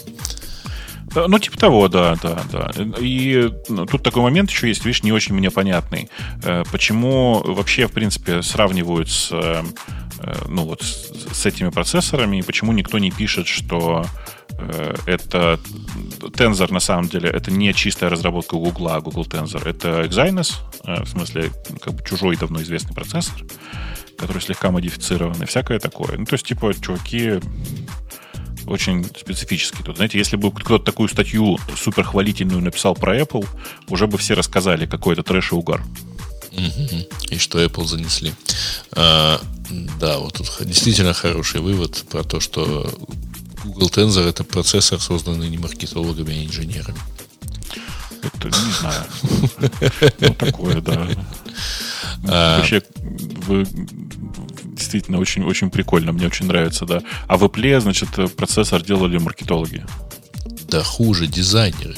Ну, 1.15 1.39
типа 1.39 1.57
того, 1.57 1.87
да, 1.87 2.15
да, 2.21 2.43
да. 2.51 2.71
И 2.99 3.49
ну, 3.69 3.85
тут 3.85 4.03
такой 4.03 4.21
момент 4.21 4.51
еще 4.51 4.67
есть, 4.67 4.83
видишь, 4.83 5.01
не 5.01 5.13
очень 5.13 5.33
мне 5.33 5.49
понятный. 5.49 6.09
Э, 6.43 6.63
почему 6.71 7.41
вообще, 7.41 7.87
в 7.87 7.93
принципе, 7.93 8.41
сравнивают 8.41 9.09
с, 9.09 9.29
э, 9.31 9.63
ну, 10.47 10.65
вот, 10.65 10.81
с 10.83 11.45
этими 11.45 11.69
процессорами, 11.69 12.37
и 12.37 12.41
почему 12.41 12.73
никто 12.73 12.99
не 12.99 13.11
пишет, 13.11 13.47
что 13.47 14.03
Э, 14.03 14.34
это 15.05 15.59
Tensor, 16.19 16.71
на 16.71 16.79
самом 16.79 17.07
деле, 17.07 17.29
это 17.29 17.51
не 17.51 17.73
чистая 17.73 18.09
разработка 18.09 18.55
Google, 18.55 18.89
а 18.89 19.01
Google 19.01 19.25
Tensor. 19.25 19.67
Это 19.67 20.01
Exynos, 20.01 20.53
э, 20.83 21.03
в 21.03 21.07
смысле, 21.07 21.51
как 21.81 21.93
бы 21.93 22.03
чужой 22.03 22.35
давно 22.35 22.61
известный 22.61 22.93
процессор, 22.93 23.35
который 24.17 24.41
слегка 24.41 24.71
модифицирован 24.71 25.41
и 25.41 25.45
всякое 25.45 25.79
такое. 25.79 26.17
Ну, 26.17 26.25
то 26.25 26.33
есть, 26.33 26.45
типа, 26.45 26.73
чуваки 26.73 27.39
очень 28.65 29.05
специфический. 29.05 29.83
Тут, 29.83 29.97
знаете, 29.97 30.17
если 30.17 30.37
бы 30.37 30.51
кто-то 30.51 30.83
такую 30.83 31.09
статью 31.09 31.59
суперхвалительную 31.75 32.61
написал 32.61 32.95
про 32.95 33.19
Apple, 33.19 33.47
уже 33.89 34.07
бы 34.07 34.17
все 34.17 34.33
рассказали, 34.33 34.85
какой 34.85 35.13
это 35.13 35.23
трэш 35.23 35.51
и 35.51 35.55
угар. 35.55 35.83
И 37.29 37.37
что 37.37 37.63
Apple 37.63 37.85
занесли. 37.85 38.33
А, 38.93 39.39
да, 39.99 40.19
вот 40.19 40.35
тут 40.35 40.49
действительно 40.61 41.13
хороший 41.13 41.59
вывод 41.59 42.05
про 42.09 42.23
то, 42.23 42.39
что 42.39 42.89
Google 43.65 43.89
Tensor 43.89 44.27
это 44.27 44.43
процессор, 44.43 44.99
созданный 44.99 45.49
не 45.49 45.57
маркетологами, 45.57 46.33
а 46.33 46.45
инженерами. 46.45 46.99
Это 48.21 48.47
не 48.47 48.71
знаю. 48.79 49.05
Ну, 50.19 50.33
такое, 50.33 50.81
да. 50.81 51.07
А. 52.27 52.57
Вообще, 52.57 52.81
вы 53.47 53.65
действительно 54.63 55.19
очень, 55.19 55.43
очень 55.43 55.69
прикольно. 55.69 56.11
Мне 56.11 56.27
очень 56.27 56.47
нравится, 56.47 56.85
да. 56.85 57.01
А 57.27 57.37
в 57.37 57.43
Apple, 57.43 57.79
значит, 57.79 58.09
процессор 58.35 58.81
делали 58.81 59.17
маркетологи. 59.17 59.85
Да 60.67 60.83
хуже, 60.83 61.27
дизайнеры. 61.27 61.97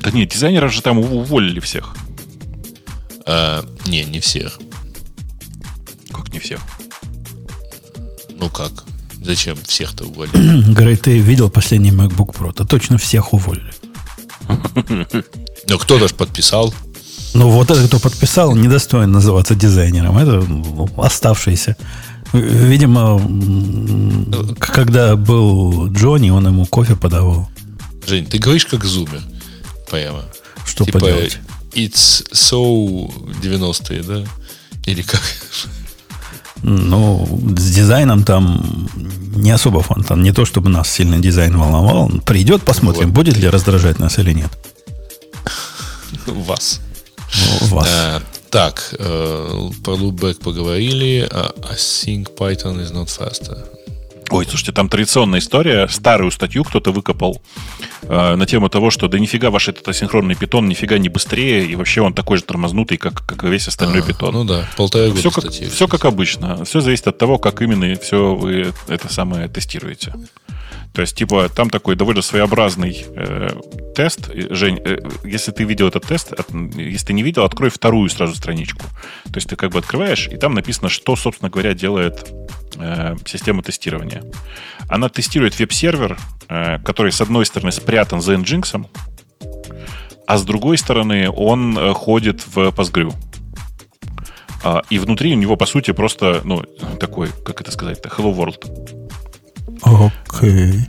Да 0.00 0.10
нет, 0.10 0.30
дизайнеров 0.30 0.72
же 0.72 0.82
там 0.82 0.98
уволили 0.98 1.60
всех. 1.60 1.94
А, 3.26 3.64
не, 3.86 4.04
не 4.04 4.20
всех. 4.20 4.58
Как 6.10 6.32
не 6.32 6.38
всех? 6.38 6.60
Ну 8.30 8.48
как? 8.48 8.84
Зачем 9.28 9.58
всех-то 9.66 10.06
уволили? 10.06 10.72
Грей, 10.72 10.96
ты 10.96 11.18
видел 11.18 11.50
последний 11.50 11.90
MacBook 11.90 12.34
Pro? 12.34 12.50
То 12.54 12.64
точно 12.64 12.96
всех 12.96 13.34
уволили. 13.34 13.70
Ну, 15.68 15.78
кто-то 15.78 16.08
же 16.08 16.14
подписал. 16.14 16.72
Ну, 17.34 17.50
вот 17.50 17.70
этот, 17.70 17.88
кто 17.88 17.98
подписал, 17.98 18.56
недостоин 18.56 19.12
называться 19.12 19.54
дизайнером. 19.54 20.16
Это 20.16 20.46
оставшийся. 20.96 21.76
Видимо, 22.32 23.20
когда 24.58 25.14
был 25.14 25.92
Джонни, 25.92 26.30
он 26.30 26.46
ему 26.46 26.64
кофе 26.64 26.96
подавал. 26.96 27.50
Жень, 28.06 28.24
ты 28.24 28.38
говоришь 28.38 28.64
как 28.64 28.86
зумер. 28.86 29.20
Прямо. 29.90 30.22
Что 30.64 30.86
типа, 30.86 31.00
поделать? 31.00 31.38
It's 31.74 32.24
so 32.32 33.12
90-е, 33.42 34.02
да? 34.04 34.24
Или 34.86 35.02
как? 35.02 35.20
Ну, 36.62 37.26
с 37.56 37.74
дизайном 37.74 38.24
там 38.24 38.88
не 39.36 39.50
особо 39.50 39.80
фонтан. 39.82 40.22
Не 40.22 40.32
то, 40.32 40.44
чтобы 40.44 40.68
нас 40.70 40.90
сильно 40.90 41.18
дизайн 41.18 41.56
волновал. 41.56 42.10
Придет, 42.24 42.62
посмотрим, 42.62 43.06
вот. 43.06 43.14
будет 43.14 43.36
ли 43.36 43.48
раздражать 43.48 43.98
нас 43.98 44.18
или 44.18 44.32
нет. 44.32 44.50
Вас. 46.26 46.80
Ну, 47.60 47.76
вас. 47.76 47.88
А, 47.90 48.22
так, 48.50 48.94
э, 48.98 49.70
про 49.84 49.94
loopback 49.94 50.42
поговорили. 50.42 51.28
А, 51.30 51.52
I 51.70 51.76
think 51.76 52.34
Python 52.36 52.80
is 52.80 52.92
not 52.92 53.08
faster. 53.08 53.58
Ой, 54.30 54.44
слушайте, 54.44 54.72
там 54.72 54.88
традиционная 54.88 55.38
история. 55.38 55.88
Старую 55.88 56.30
статью 56.30 56.64
кто-то 56.64 56.92
выкопал 56.92 57.40
э, 58.02 58.34
на 58.36 58.46
тему 58.46 58.68
того, 58.68 58.90
что 58.90 59.08
да 59.08 59.18
нифига 59.18 59.50
ваш 59.50 59.68
этот 59.68 59.88
асинхронный 59.88 60.34
питон 60.34 60.68
нифига 60.68 60.98
не 60.98 61.08
быстрее, 61.08 61.64
и 61.66 61.74
вообще 61.76 62.02
он 62.02 62.12
такой 62.12 62.38
же 62.38 62.44
тормознутый, 62.44 62.98
как, 62.98 63.24
как 63.26 63.44
и 63.44 63.48
весь 63.48 63.68
остальной 63.68 64.00
а, 64.00 64.02
питон. 64.02 64.34
Ну 64.34 64.44
да, 64.44 64.68
полтора 64.76 65.08
года 65.08 65.20
все 65.20 65.30
как, 65.30 65.44
статьи. 65.44 65.68
Все 65.68 65.88
как 65.88 66.04
обычно. 66.04 66.64
Все 66.64 66.80
зависит 66.80 67.06
от 67.08 67.18
того, 67.18 67.38
как 67.38 67.62
именно 67.62 67.94
все 67.96 68.34
вы 68.34 68.72
это 68.88 69.12
самое 69.12 69.48
тестируете. 69.48 70.12
То 70.92 71.02
есть, 71.02 71.16
типа, 71.16 71.48
там 71.48 71.70
такой 71.70 71.96
довольно 71.96 72.22
своеобразный 72.22 73.04
э, 73.14 73.50
тест. 73.94 74.30
Жень, 74.34 74.80
э, 74.84 74.98
если 75.24 75.52
ты 75.52 75.64
видел 75.64 75.88
этот 75.88 76.06
тест, 76.06 76.32
от, 76.32 76.50
если 76.76 77.06
ты 77.06 77.12
не 77.12 77.22
видел, 77.22 77.44
открой 77.44 77.70
вторую 77.70 78.08
сразу 78.08 78.34
страничку. 78.34 78.84
То 79.24 79.36
есть 79.36 79.48
ты 79.48 79.56
как 79.56 79.70
бы 79.72 79.78
открываешь, 79.78 80.28
и 80.28 80.36
там 80.36 80.54
написано, 80.54 80.88
что, 80.88 81.14
собственно 81.16 81.50
говоря, 81.50 81.74
делает 81.74 82.32
э, 82.76 83.16
система 83.26 83.62
тестирования. 83.62 84.24
Она 84.88 85.08
тестирует 85.08 85.58
веб-сервер, 85.58 86.18
э, 86.48 86.78
который, 86.80 87.12
с 87.12 87.20
одной 87.20 87.46
стороны, 87.46 87.70
спрятан 87.72 88.20
за 88.20 88.34
Nginx, 88.34 88.86
а 90.26 90.36
с 90.36 90.44
другой 90.44 90.76
стороны, 90.76 91.30
он 91.30 91.78
э, 91.78 91.94
ходит 91.94 92.46
в 92.46 92.68
Postgre. 92.68 93.14
А, 94.62 94.82
и 94.90 94.98
внутри 94.98 95.32
у 95.32 95.36
него, 95.36 95.56
по 95.56 95.66
сути, 95.66 95.92
просто, 95.92 96.42
ну, 96.44 96.62
такой, 97.00 97.30
как 97.44 97.60
это 97.60 97.70
сказать-то, 97.70 98.08
Hello 98.10 98.34
World. 98.36 99.07
Окей. 99.82 100.88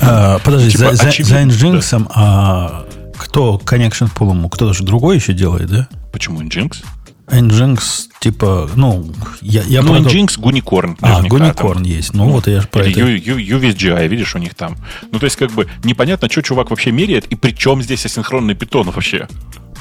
А, 0.00 0.38
подожди, 0.38 0.70
типа, 0.70 0.94
за, 0.94 1.08
очевидно, 1.08 1.50
за 1.50 1.66
Nginx, 1.66 1.98
да. 1.98 2.06
а 2.14 2.86
кто 3.16 3.60
connection 3.64 4.10
pool 4.14 4.48
кто-то 4.48 4.72
же 4.72 4.84
другой 4.84 5.16
еще 5.16 5.32
делает, 5.32 5.68
да? 5.68 5.88
Почему 6.12 6.42
Nginx? 6.42 6.84
Nginx, 7.26 8.06
типа, 8.20 8.70
ну, 8.74 9.12
я, 9.42 9.62
я 9.62 9.82
Ну, 9.82 9.88
продал... 9.88 10.10
Nginx, 10.10 10.38
Gunicorn. 10.38 10.96
А, 11.02 11.22
Gunicorn 11.22 11.86
есть. 11.86 12.14
Ну, 12.14 12.24
ну, 12.26 12.30
вот 12.32 12.46
я 12.46 12.62
же 12.62 12.68
про 12.68 12.86
это... 12.86 13.00
UVSGI, 13.00 14.08
видишь, 14.08 14.34
у 14.34 14.38
них 14.38 14.54
там. 14.54 14.76
Ну, 15.12 15.18
то 15.18 15.24
есть, 15.24 15.36
как 15.36 15.50
бы, 15.52 15.68
непонятно, 15.84 16.30
что 16.30 16.42
чувак 16.42 16.70
вообще 16.70 16.90
меряет, 16.90 17.26
и 17.26 17.34
при 17.34 17.52
чем 17.52 17.82
здесь 17.82 18.06
асинхронный 18.06 18.54
питон 18.54 18.90
вообще? 18.90 19.28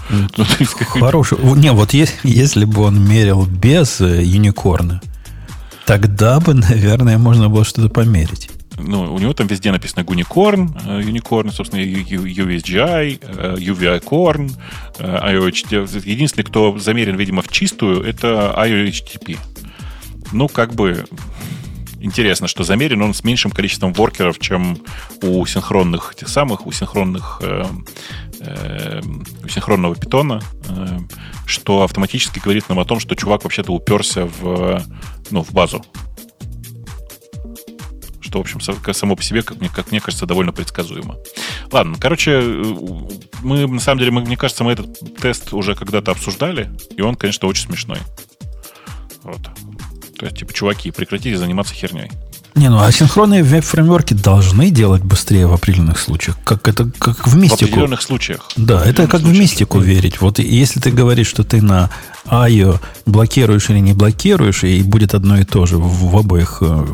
Ну, 0.10 0.46
Хороший. 1.00 1.38
Не, 1.56 1.72
вот 1.72 1.94
если, 1.94 2.16
если 2.24 2.66
бы 2.66 2.84
он 2.84 3.02
мерил 3.08 3.46
без 3.46 4.00
юникорна, 4.00 5.02
э, 5.04 5.17
Тогда 5.88 6.40
бы, 6.40 6.54
наверное, 6.70 7.18
можно 7.18 7.50
было 7.50 7.66
что-то 7.66 7.90
померить. 7.90 8.50
Ну, 8.78 9.12
у 9.12 9.18
него 9.18 9.34
там 9.34 9.48
везде 9.48 9.72
написано 9.72 10.02
Unicorn, 10.02 10.70
э, 10.86 11.02
Unicorn, 11.02 11.52
собственно, 11.52 11.82
USGI, 11.82 13.20
UVIcorn, 13.58 14.52
IOHTTP. 15.00 16.08
Единственный, 16.08 16.44
кто 16.44 16.78
замерен, 16.78 17.16
видимо, 17.16 17.42
в 17.42 17.48
чистую, 17.48 18.04
это 18.04 18.54
IOHTTP. 18.56 19.40
Ну, 20.32 20.48
как 20.48 20.76
бы 20.76 21.06
интересно, 22.00 22.48
что 22.48 22.64
замерен 22.64 23.02
он 23.02 23.14
с 23.14 23.24
меньшим 23.24 23.52
количеством 23.52 23.94
воркеров, 23.94 24.40
чем 24.40 24.78
у 25.22 25.46
синхронных 25.46 26.16
тех 26.16 26.28
самых, 26.28 26.66
у 26.66 26.72
синхронных 26.72 27.40
э, 27.42 27.66
э, 27.66 28.27
у 28.40 29.48
синхронного 29.48 29.96
питона, 29.96 30.42
э, 30.70 31.00
что 31.46 31.84
автоматически 31.84 32.40
говорит 32.40 32.70
нам 32.70 32.80
о 32.80 32.86
том, 32.86 33.00
что 33.00 33.16
чувак 33.16 33.44
вообще-то 33.44 33.72
уперся 33.74 34.26
в, 34.26 34.84
ну, 35.32 35.44
в 35.44 35.52
базу. 35.52 35.84
Что, 38.20 38.40
в 38.40 38.42
общем, 38.42 38.60
само 38.60 39.16
по 39.16 39.24
себе, 39.24 39.42
как 39.42 39.60
мне, 39.60 39.70
как 39.70 39.92
мне 39.92 40.02
кажется, 40.02 40.26
довольно 40.26 40.52
предсказуемо. 40.52 41.16
Ладно, 41.72 41.96
короче, 42.00 42.42
мы, 43.42 43.68
на 43.68 43.80
самом 43.80 44.00
деле, 44.00 44.12
мы, 44.12 44.22
мне 44.22 44.38
кажется, 44.38 44.64
мы 44.64 44.74
этот 44.74 45.18
тест 45.18 45.54
уже 45.54 45.76
когда-то 45.76 46.12
обсуждали, 46.12 46.70
и 46.96 47.02
он, 47.02 47.16
конечно, 47.16 47.48
очень 47.48 47.68
смешной. 47.68 48.00
Вот. 49.24 49.42
То 50.18 50.26
есть, 50.26 50.38
типа, 50.38 50.54
чуваки, 50.54 50.92
прекратите 50.92 51.38
заниматься 51.38 51.74
херней. 51.74 52.12
Не, 52.58 52.70
ну 52.70 52.80
асинхронные 52.80 53.44
веб-фреймворки 53.44 54.16
должны 54.16 54.72
делать 54.72 55.04
быстрее 55.04 55.46
в 55.46 55.54
определенных 55.54 56.00
случаях. 56.00 56.38
Как 56.44 56.68
это 56.68 56.90
как 56.98 57.28
в 57.28 57.38
мистику. 57.38 57.66
В 57.66 57.68
определенных 57.70 58.02
случаях. 58.02 58.50
Да, 58.58 58.84
это 58.84 59.04
как 59.04 59.22
случаях, 59.22 59.36
в 59.36 59.40
мистику 59.40 59.80
верить. 59.80 60.22
Вот 60.22 60.40
если 60.40 60.80
ты 60.80 60.90
говоришь, 60.92 61.28
что 61.28 61.44
ты 61.44 61.62
на 61.62 61.92
IO 62.26 62.80
блокируешь 63.06 63.70
или 63.70 63.78
не 63.78 63.94
блокируешь, 63.94 64.64
и 64.64 64.82
будет 64.82 65.14
одно 65.14 65.38
и 65.38 65.44
то 65.44 65.68
же 65.68 65.78
в, 65.78 66.12
в 66.12 66.18
обоих 66.18 66.58
э, 66.62 66.86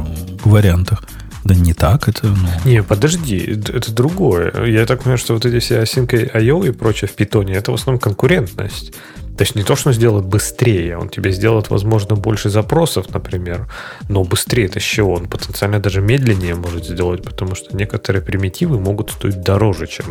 вариантах. 0.43 1.03
Да 1.45 1.55
не 1.55 1.73
так, 1.73 2.07
это... 2.07 2.27
Ну... 2.27 2.47
Не, 2.65 2.83
подожди, 2.83 3.37
это 3.37 3.91
другое. 3.91 4.65
Я 4.65 4.85
так 4.85 4.99
понимаю, 4.99 5.17
что 5.17 5.33
вот 5.33 5.45
эти 5.45 5.59
все 5.59 5.79
осинкой 5.79 6.25
IO 6.25 6.67
и 6.67 6.71
прочее 6.71 7.07
в 7.07 7.15
питоне, 7.15 7.53
это 7.53 7.71
в 7.71 7.75
основном 7.75 7.99
конкурентность. 7.99 8.93
То 9.37 9.43
есть 9.43 9.55
не 9.55 9.63
то, 9.63 9.75
что 9.75 9.89
он 9.89 9.95
сделает 9.95 10.25
быстрее, 10.25 10.97
он 10.97 11.09
тебе 11.09 11.31
сделает, 11.31 11.69
возможно, 11.69 12.15
больше 12.15 12.49
запросов, 12.49 13.11
например, 13.13 13.67
но 14.07 14.23
быстрее 14.23 14.65
это 14.65 14.79
с 14.79 14.83
чего? 14.83 15.13
Он 15.13 15.27
потенциально 15.27 15.79
даже 15.79 16.01
медленнее 16.01 16.53
может 16.53 16.85
сделать, 16.85 17.23
потому 17.23 17.55
что 17.55 17.75
некоторые 17.75 18.21
примитивы 18.21 18.79
могут 18.79 19.09
стоить 19.09 19.41
дороже, 19.41 19.87
чем, 19.87 20.05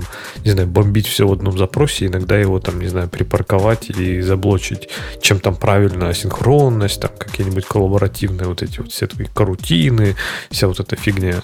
не 0.44 0.50
знаю, 0.50 0.66
бомбить 0.68 1.06
все 1.06 1.26
в 1.28 1.32
одном 1.32 1.56
запросе, 1.56 2.06
иногда 2.06 2.36
его 2.36 2.58
там, 2.58 2.80
не 2.80 2.88
знаю, 2.88 3.08
припарковать 3.08 3.90
и 3.90 4.20
заблочить, 4.22 4.88
чем 5.20 5.38
там 5.38 5.54
правильно 5.54 6.12
синхронность, 6.14 7.00
там 7.00 7.10
какие-нибудь 7.16 7.64
коллаборативные 7.64 8.48
вот 8.48 8.62
эти 8.62 8.80
вот 8.80 8.90
все 8.90 9.06
твои 9.06 9.26
карутины, 9.32 10.16
вся 10.50 10.66
вот 10.66 10.80
эта 10.80 10.96
фигня. 10.96 11.40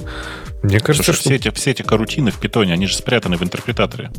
Мне 0.63 0.81
кажется, 0.81 1.13
Слушай, 1.13 1.21
что... 1.21 1.29
все 1.29 1.37
эти, 1.37 1.51
все 1.55 1.71
эти 1.71 1.83
карутины 1.83 2.33
в 2.33 2.39
питоне, 2.39 2.73
они 2.73 2.89
же 2.89 2.97
спрятаны 2.97 3.37
в 3.37 3.43
интерпретаторе. 3.43 4.11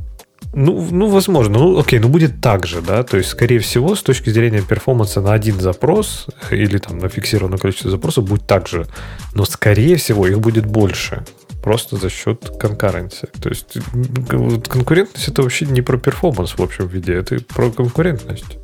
Ну, 0.54 0.88
ну, 0.92 1.08
возможно. 1.08 1.60
Ну, 1.60 1.80
окей, 1.80 2.00
ну 2.00 2.10
будет 2.10 2.42
так 2.42 2.66
же, 2.66 2.82
да. 2.82 3.04
То 3.04 3.18
есть, 3.18 3.30
скорее 3.30 3.60
всего, 3.60 3.96
с 3.96 4.02
точки 4.02 4.30
зрения 4.32 4.62
перформанса 4.62 5.22
на 5.22 5.34
один 5.34 5.60
запрос 5.60 6.28
или 6.50 6.78
там 6.80 6.98
на 6.98 7.10
фиксированное 7.10 7.60
количество 7.60 7.92
запросов 7.92 8.26
будет 8.26 8.48
так 8.48 8.68
же. 8.68 8.88
Но, 9.36 9.46
скорее 9.46 9.96
всего, 9.98 10.26
их 10.28 10.40
будет 10.40 10.66
больше. 10.66 11.24
Просто 11.62 11.98
за 11.98 12.10
счет 12.10 12.52
конкуренции. 12.60 13.30
То 13.42 13.50
есть, 13.50 13.78
конкурентность 14.68 15.28
это 15.28 15.44
вообще 15.44 15.66
не 15.66 15.82
про 15.82 15.98
performance 15.98 16.52
в 16.52 16.62
общем 16.62 16.88
виде, 16.88 17.14
это 17.14 17.38
про 17.44 17.70
конкурентность. 17.70 18.58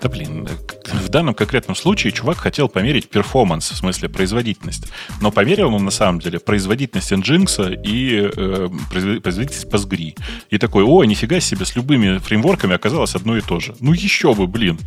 Да 0.00 0.08
блин, 0.08 0.48
в 0.86 1.08
данном 1.10 1.34
конкретном 1.34 1.76
случае 1.76 2.12
чувак 2.12 2.38
хотел 2.38 2.68
померить 2.68 3.10
performance, 3.10 3.70
в 3.70 3.76
смысле 3.76 4.08
производительность. 4.08 4.86
Но 5.20 5.30
померил 5.30 5.74
он 5.74 5.84
на 5.84 5.90
самом 5.90 6.20
деле 6.20 6.40
производительность 6.40 7.12
Nginx 7.12 7.82
и 7.84 8.30
э, 8.34 8.68
производительность 8.90 9.66
Postgre. 9.66 10.16
И 10.48 10.58
такой, 10.58 10.84
о, 10.84 11.04
нифига 11.04 11.40
себе, 11.40 11.66
с 11.66 11.76
любыми 11.76 12.18
фреймворками 12.18 12.74
оказалось 12.74 13.14
одно 13.14 13.36
и 13.36 13.42
то 13.42 13.60
же. 13.60 13.74
Ну 13.80 13.92
еще 13.92 14.34
бы, 14.34 14.46
блин. 14.46 14.78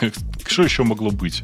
Что 0.46 0.62
еще 0.62 0.84
могло 0.84 1.10
быть? 1.10 1.42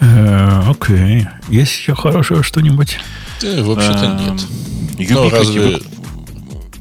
Э, 0.00 0.62
окей. 0.66 1.26
Есть 1.48 1.76
еще 1.76 1.94
хорошего 1.94 2.42
что-нибудь? 2.42 2.98
Да, 3.42 3.62
вообще-то 3.62 4.04
эм, 4.04 4.16
нет. 4.16 5.10
Ubiquity, 5.10 5.86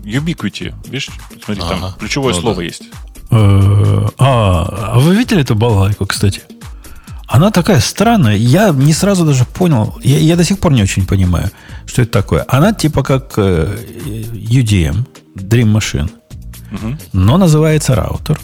Ubiquity, 0.03 0.73
видишь, 0.85 1.09
смотри, 1.43 1.61
там 1.61 1.93
ключевое 1.99 2.33
ну 2.33 2.41
слово 2.41 2.61
есть. 2.61 2.83
Э, 3.33 4.07
а, 4.19 4.93
а 4.93 4.99
вы 4.99 5.15
видели 5.15 5.41
эту 5.41 5.55
балалайку, 5.55 6.05
кстати? 6.05 6.41
Она 7.27 7.49
такая 7.49 7.79
странная. 7.79 8.35
Я 8.35 8.69
не 8.69 8.93
сразу 8.93 9.25
даже 9.25 9.45
понял. 9.45 9.97
Я, 10.03 10.19
я 10.19 10.35
до 10.35 10.43
сих 10.43 10.59
пор 10.59 10.73
не 10.73 10.83
очень 10.83 11.05
понимаю, 11.07 11.49
что 11.85 12.03
это 12.03 12.11
такое. 12.11 12.45
Она 12.47 12.73
типа 12.73 13.01
как 13.01 13.33
э, 13.37 13.75
UDM, 14.05 15.05
Dream 15.35 15.73
Machine. 15.75 16.09
Угу. 16.71 16.97
Но 17.13 17.37
называется 17.37 17.95
раутер. 17.95 18.39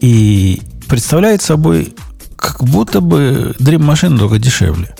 И 0.00 0.62
представляет 0.88 1.42
собой 1.42 1.94
как 2.36 2.64
будто 2.64 3.00
бы 3.00 3.54
Dream 3.58 3.86
Machine, 3.86 4.18
только 4.18 4.38
дешевле. 4.38 4.94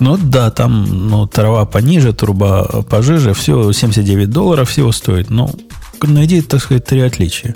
Ну 0.00 0.16
да, 0.16 0.50
там 0.50 1.08
ну, 1.08 1.26
трава 1.28 1.64
пониже, 1.64 2.12
труба 2.12 2.64
пожиже, 2.90 3.34
все 3.34 3.70
79 3.70 4.30
долларов 4.30 4.68
всего 4.68 4.90
стоит. 4.90 5.30
Ну, 5.30 5.54
найди, 6.02 6.42
так 6.42 6.60
сказать, 6.60 6.84
три 6.84 7.00
отличия. 7.02 7.54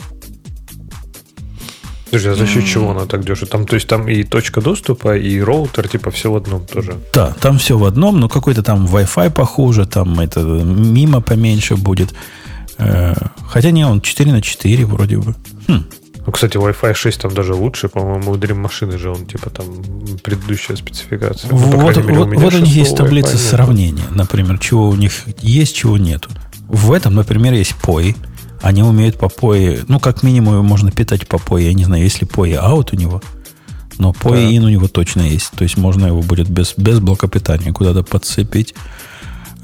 Подожди, 2.06 2.28
а 2.28 2.34
за 2.34 2.46
счет 2.46 2.64
чего 2.64 2.90
она 2.90 3.06
так 3.06 3.24
дешево? 3.24 3.50
Там, 3.50 3.66
то 3.66 3.74
есть 3.74 3.88
там 3.88 4.08
и 4.08 4.22
точка 4.22 4.60
доступа, 4.60 5.16
и 5.16 5.40
роутер, 5.40 5.88
типа, 5.88 6.10
все 6.10 6.30
в 6.30 6.36
одном 6.36 6.64
тоже. 6.64 6.94
Да, 7.12 7.34
там 7.40 7.58
все 7.58 7.76
в 7.76 7.84
одном, 7.84 8.20
но 8.20 8.28
какой-то 8.28 8.62
там 8.62 8.86
Wi-Fi 8.86 9.30
похуже, 9.30 9.86
там 9.86 10.20
это 10.20 10.40
мимо 10.40 11.20
поменьше 11.20 11.76
будет. 11.76 12.14
Э, 12.78 13.14
хотя 13.48 13.70
не, 13.72 13.84
он 13.84 14.00
4 14.00 14.32
на 14.32 14.40
4 14.40 14.84
вроде 14.86 15.16
бы. 15.16 15.34
Хм. 15.66 15.84
Ну, 16.26 16.32
кстати, 16.32 16.56
Wi-Fi 16.56 16.94
6 16.94 17.20
там 17.20 17.34
даже 17.34 17.54
лучше, 17.54 17.88
по-моему, 17.88 18.32
у 18.32 18.36
Dream 18.36 18.54
машины 18.54 18.98
же 18.98 19.10
он 19.10 19.26
типа 19.26 19.50
там 19.50 19.66
предыдущая 20.22 20.76
спецификация. 20.76 21.50
Ну, 21.50 21.56
вот, 21.56 21.96
мере, 21.96 22.18
вот, 22.18 22.34
вот 22.34 22.54
у 22.54 22.58
них 22.58 22.76
есть 22.76 22.96
таблица 22.96 23.38
сравнения, 23.38 24.04
например, 24.10 24.58
чего 24.58 24.88
у 24.88 24.96
них 24.96 25.12
есть, 25.40 25.76
чего 25.76 25.98
нету. 25.98 26.30
В 26.68 26.92
этом, 26.92 27.14
например, 27.14 27.52
есть 27.52 27.74
POI, 27.80 28.16
они 28.62 28.82
умеют 28.82 29.18
по 29.18 29.26
POE, 29.26 29.84
ну, 29.88 30.00
как 30.00 30.22
минимум, 30.22 30.64
можно 30.64 30.90
питать 30.90 31.26
по 31.26 31.36
POE. 31.36 31.62
Я 31.62 31.74
не 31.74 31.84
знаю, 31.84 32.02
есть 32.02 32.20
ли 32.20 32.26
POE 32.26 32.60
out 32.62 32.90
у 32.92 32.96
него, 32.96 33.22
но 33.98 34.12
POE 34.12 34.50
in 34.50 34.64
у 34.64 34.68
него 34.68 34.88
точно 34.88 35.22
есть. 35.22 35.52
То 35.52 35.64
есть 35.64 35.76
можно 35.76 36.06
его 36.06 36.22
будет 36.22 36.48
без, 36.48 36.74
без 36.76 37.00
блока 37.00 37.28
питания 37.28 37.72
куда-то 37.72 38.02
подцепить. 38.02 38.74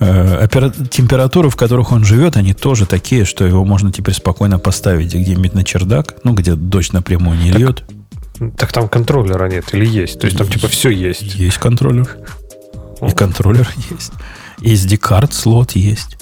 Э, 0.01 0.49
температуры, 0.91 1.49
в 1.49 1.57
которых 1.57 1.93
он 1.93 2.05
живет, 2.05 2.37
они 2.37 2.55
тоже 2.55 2.87
такие, 2.87 3.25
что 3.25 3.45
его 3.45 3.65
можно 3.65 3.93
теперь 3.93 4.15
спокойно 4.15 4.59
поставить 4.59 5.15
где-нибудь 5.15 5.55
на 5.55 5.65
чердак, 5.65 6.17
ну, 6.25 6.35
где 6.35 6.55
дождь 6.55 6.93
напрямую 6.93 7.39
не 7.39 7.53
так, 7.53 7.61
льет. 7.61 7.85
Так 8.57 8.73
там 8.73 8.89
контроллера 8.89 9.49
нет 9.49 9.67
или 9.73 9.87
есть? 9.87 10.19
То 10.19 10.27
есть 10.27 10.37
там 10.37 10.49
типа 10.49 10.67
все 10.67 10.91
есть? 10.91 11.35
Есть 11.37 11.59
контроллер. 11.59 12.17
И 13.07 13.13
контроллер 13.13 13.69
есть. 13.91 14.13
И 14.61 14.75
SD-карт 14.75 15.33
слот 15.33 15.73
есть. 15.73 16.19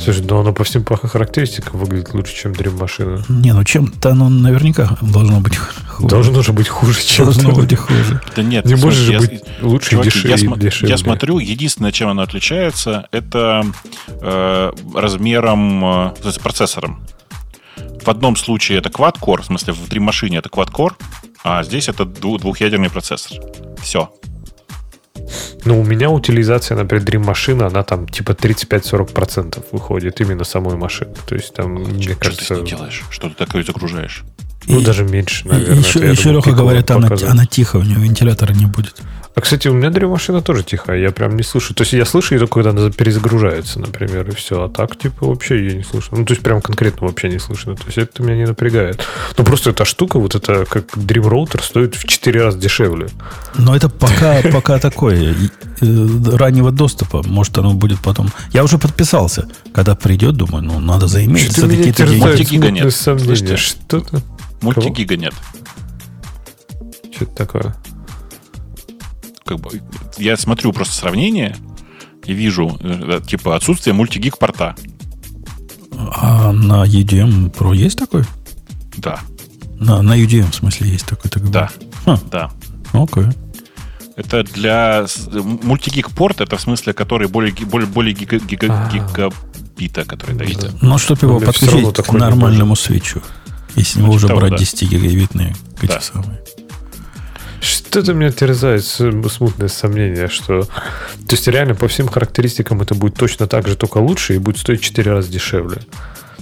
Слушай, 0.00 0.24
но 0.28 0.40
оно 0.40 0.52
по 0.52 0.64
всем 0.64 0.84
характеристикам 0.84 1.78
выглядит 1.78 2.14
лучше, 2.14 2.34
чем 2.34 2.52
Dream 2.52 2.78
машина. 2.80 3.22
Не, 3.28 3.52
ну 3.52 3.64
чем-то 3.64 4.10
оно 4.10 4.28
наверняка 4.28 4.96
должно 5.00 5.40
быть 5.40 5.56
хуже. 5.56 6.08
Должно 6.08 6.42
же 6.42 6.52
быть 6.52 6.68
хуже, 6.68 7.00
чем 7.04 7.26
Должно 7.26 7.52
быть 7.52 7.76
хуже. 7.76 8.20
Да 8.34 8.42
нет, 8.42 8.64
не 8.64 8.74
может 8.76 9.08
я, 9.08 9.18
быть 9.18 9.42
лучше 9.60 9.90
чуваки, 9.90 10.10
дешевле, 10.10 10.30
я, 10.30 10.38
см- 10.38 10.58
дешевле. 10.60 10.90
я 10.90 10.98
смотрю, 10.98 11.38
единственное, 11.38 11.92
чем 11.92 12.08
оно 12.08 12.22
отличается, 12.22 13.08
это 13.12 13.64
э, 14.08 14.72
размером, 14.94 15.84
э, 15.84 16.14
то 16.22 16.28
есть 16.28 16.40
процессором. 16.40 17.00
В 18.04 18.08
одном 18.08 18.36
случае 18.36 18.78
это 18.78 18.88
quad-core, 18.88 19.42
в 19.42 19.46
смысле 19.46 19.72
в 19.74 19.88
Dream 19.88 20.00
машине 20.00 20.38
это 20.38 20.48
quad-core, 20.48 20.94
а 21.44 21.62
здесь 21.62 21.88
это 21.88 22.04
дву- 22.04 22.38
двухъядерный 22.38 22.90
процессор. 22.90 23.38
Все. 23.82 24.10
Но 25.64 25.78
у 25.78 25.84
меня 25.84 26.10
утилизация, 26.10 26.76
например, 26.76 27.04
Dream 27.04 27.24
машина, 27.24 27.66
она 27.66 27.82
там 27.82 28.08
типа 28.08 28.32
35-40% 28.32 29.64
выходит 29.72 30.20
именно 30.20 30.44
самой 30.44 30.76
машины. 30.76 31.14
То 31.26 31.34
есть 31.34 31.52
там, 31.54 31.74
мне 31.74 32.02
Что 32.02 32.14
кажется... 32.16 32.46
ты 32.48 32.54
с 32.54 32.58
ней 32.58 32.66
делаешь? 32.70 33.02
Что 33.10 33.28
ты 33.28 33.34
такое 33.34 33.62
загружаешь? 33.64 34.24
Ну, 34.66 34.80
И- 34.80 34.84
даже 34.84 35.04
меньше, 35.04 35.44
И 35.46 35.48
наверное. 35.48 35.78
еще, 35.78 35.98
Это, 35.98 36.08
еще 36.08 36.22
думаю, 36.24 36.36
Леха 36.38 36.52
говорит, 36.52 36.90
она, 36.90 37.08
она 37.28 37.46
тихо, 37.46 37.76
у 37.76 37.82
нее 37.82 37.96
вентилятора 37.98 38.52
не 38.52 38.66
будет. 38.66 38.96
А, 39.38 39.40
кстати, 39.40 39.68
у 39.68 39.72
меня 39.72 39.90
Dream 39.90 40.08
машина 40.08 40.42
тоже 40.42 40.64
тихая, 40.64 40.98
я 40.98 41.12
прям 41.12 41.36
не 41.36 41.44
слышу. 41.44 41.72
То 41.72 41.82
есть 41.82 41.92
я 41.92 42.04
слышу 42.04 42.34
ее 42.34 42.40
только, 42.40 42.54
когда 42.54 42.70
она 42.70 42.90
перезагружается, 42.90 43.78
например, 43.78 44.28
и 44.28 44.34
все. 44.34 44.64
А 44.64 44.68
так, 44.68 44.98
типа, 44.98 45.26
вообще 45.26 45.58
ее 45.58 45.76
не 45.76 45.84
слышно. 45.84 46.18
Ну, 46.18 46.24
то 46.24 46.32
есть 46.32 46.42
прям 46.42 46.60
конкретно 46.60 47.06
вообще 47.06 47.28
не 47.28 47.38
слышно. 47.38 47.76
То 47.76 47.84
есть 47.86 47.98
это 47.98 48.20
меня 48.24 48.34
не 48.36 48.46
напрягает. 48.46 49.06
Ну, 49.36 49.44
просто 49.44 49.70
эта 49.70 49.84
штука, 49.84 50.18
вот 50.18 50.34
это, 50.34 50.64
как 50.64 50.86
Dream 50.96 51.30
Router, 51.30 51.62
стоит 51.62 51.94
в 51.94 52.04
4 52.04 52.42
раза 52.42 52.58
дешевле. 52.58 53.10
Но 53.56 53.76
это 53.76 53.88
пока, 53.88 54.42
пока 54.52 54.80
такое, 54.80 55.36
э, 55.80 56.16
раннего 56.32 56.72
доступа. 56.72 57.22
Может, 57.24 57.58
оно 57.58 57.74
будет 57.74 58.00
потом... 58.00 58.32
Я 58.52 58.64
уже 58.64 58.76
подписался. 58.76 59.48
Когда 59.72 59.94
придет, 59.94 60.34
думаю, 60.36 60.64
ну, 60.64 60.80
надо 60.80 61.06
заиметь 61.06 61.52
за 61.52 61.68
какие-то 61.68 62.08
деньги. 62.08 62.24
Мультигига 62.24 62.70
нет. 62.72 62.92
Слышите? 62.92 63.56
Что-то... 63.56 64.20
Мультигига 64.62 65.16
нет. 65.16 65.34
Что-то 67.14 67.36
такое. 67.36 67.76
Как 69.48 69.60
бы, 69.60 69.80
я 70.18 70.36
смотрю 70.36 70.72
просто 70.72 70.94
сравнение 70.94 71.56
и 72.24 72.32
вижу, 72.34 72.76
э, 72.80 73.20
типа, 73.26 73.56
отсутствие 73.56 73.94
мультигиг 73.94 74.36
порта. 74.38 74.76
А 75.96 76.52
на 76.52 76.84
UDM 76.84 77.50
Pro 77.52 77.74
есть 77.74 77.98
такой? 77.98 78.24
Да, 78.98 79.20
На, 79.78 80.02
на 80.02 80.16
UDM, 80.18 80.50
в 80.50 80.54
смысле, 80.54 80.90
есть 80.90 81.06
такой? 81.06 81.30
ты 81.30 81.40
да, 81.40 81.70
говоришь? 82.04 82.24
да. 82.30 82.50
Окей. 82.92 83.24
Это 84.16 84.42
для... 84.42 85.06
с- 85.06 85.28
Мультигиг 85.32 86.10
порт, 86.10 86.40
это 86.40 86.56
в 86.56 86.60
смысле, 86.60 86.92
который 86.92 87.28
более, 87.28 87.52
более, 87.66 87.86
более 87.88 88.14
гига- 88.14 88.40
гига- 88.44 88.68
А. 88.68 88.90
гигабита, 88.92 90.04
который 90.04 90.34
дает. 90.36 90.58
Да. 90.58 90.70
Но 90.82 90.98
чтобы 90.98 91.26
его 91.26 91.36
У 91.36 91.40
меня 91.40 91.52
всё 91.52 91.66
равно 91.70 91.86
подключить 91.92 92.06
к 92.06 92.12
нормальному 92.18 92.74
свечу. 92.76 93.22
Если 93.76 94.00
него 94.00 94.12
уже 94.14 94.26
того, 94.26 94.40
брать 94.40 94.52
да. 94.52 94.58
10 94.58 94.88
гигабитные 94.90 95.54
эти 95.80 95.92
Да. 95.92 96.00
самые. 96.00 96.40
Что-то 97.60 98.14
меня 98.14 98.30
терзает 98.30 98.84
с- 98.84 99.28
смутное 99.30 99.68
сомнение, 99.68 100.28
что... 100.28 100.62
То 100.62 101.32
есть 101.34 101.48
реально 101.48 101.74
по 101.74 101.88
всем 101.88 102.08
характеристикам 102.08 102.80
это 102.82 102.94
будет 102.94 103.14
точно 103.14 103.46
так 103.46 103.66
же, 103.66 103.76
только 103.76 103.98
лучше 103.98 104.34
и 104.34 104.38
будет 104.38 104.58
стоить 104.58 104.80
в 104.80 104.84
4 104.84 105.10
раза 105.10 105.28
дешевле. 105.28 105.78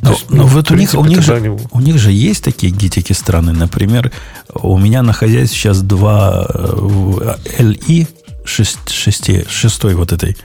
Но, 0.03 0.11
есть, 0.11 0.31
но 0.31 0.37
ну, 0.43 0.47
вот 0.47 0.69
в 0.69 0.73
у 0.73 0.77
них, 0.77 0.95
у, 0.95 1.05
них 1.05 1.23
же, 1.23 1.35
они- 1.35 1.59
у 1.71 1.81
них 1.81 1.99
же 1.99 2.13
есть 2.13 2.45
такие 2.45 2.73
гитики 2.73 3.13
страны. 3.13 3.53
Например, 3.53 4.13
у 4.55 4.77
меня 4.79 5.03
на 5.03 5.13
хозяйстве 5.13 5.57
сейчас 5.59 5.81
два 5.83 6.47
э, 6.53 7.37
LI 7.59 8.07
6, 8.45 8.91
6, 8.91 9.51
6 9.51 9.85
вот 9.95 10.13
этой 10.13 10.37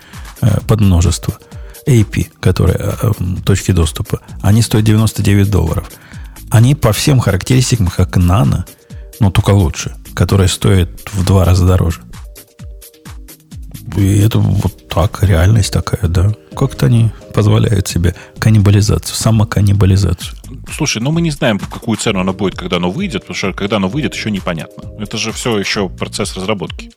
э, 0.42 0.60
подмножества. 0.68 1.38
AP, 1.88 2.28
которые 2.40 2.96
э, 3.02 3.12
точки 3.46 3.72
доступа. 3.72 4.22
Они 4.42 4.62
стоят 4.62 4.86
99 4.86 5.50
долларов. 5.50 5.92
Они 6.50 6.76
по 6.76 6.92
всем 6.94 7.20
характеристикам, 7.20 7.88
как 7.88 8.18
Nano, 8.18 8.64
но 9.20 9.32
только 9.32 9.52
лучше, 9.52 9.96
которые 10.14 10.48
стоят 10.48 10.90
в 11.12 11.26
два 11.26 11.46
раза 11.46 11.66
дороже. 11.66 12.02
И 13.98 14.20
это 14.20 14.40
вот 14.40 14.88
так, 14.88 15.24
реальность 15.24 15.74
такая, 15.74 16.10
да. 16.10 16.34
Как-то 16.56 16.86
они 16.86 17.12
позволяют 17.34 17.88
себе 17.88 18.16
каннибализацию, 18.40 19.16
самоканнибализацию. 19.16 20.38
Слушай, 20.72 21.02
ну 21.02 21.12
мы 21.12 21.22
не 21.22 21.32
знаем, 21.32 21.60
в 21.60 21.68
какую 21.68 21.98
цену 21.98 22.20
оно 22.20 22.34
будет, 22.34 22.56
когда 22.56 22.78
оно 22.78 22.90
выйдет, 22.90 23.22
потому 23.22 23.36
что 23.36 23.54
когда 23.54 23.78
оно 23.78 23.88
выйдет, 23.88 24.14
еще 24.16 24.32
непонятно. 24.32 24.84
Это 25.00 25.18
же 25.18 25.32
все 25.32 25.58
еще 25.58 25.90
процесс 25.90 26.36
разработки. 26.36 26.92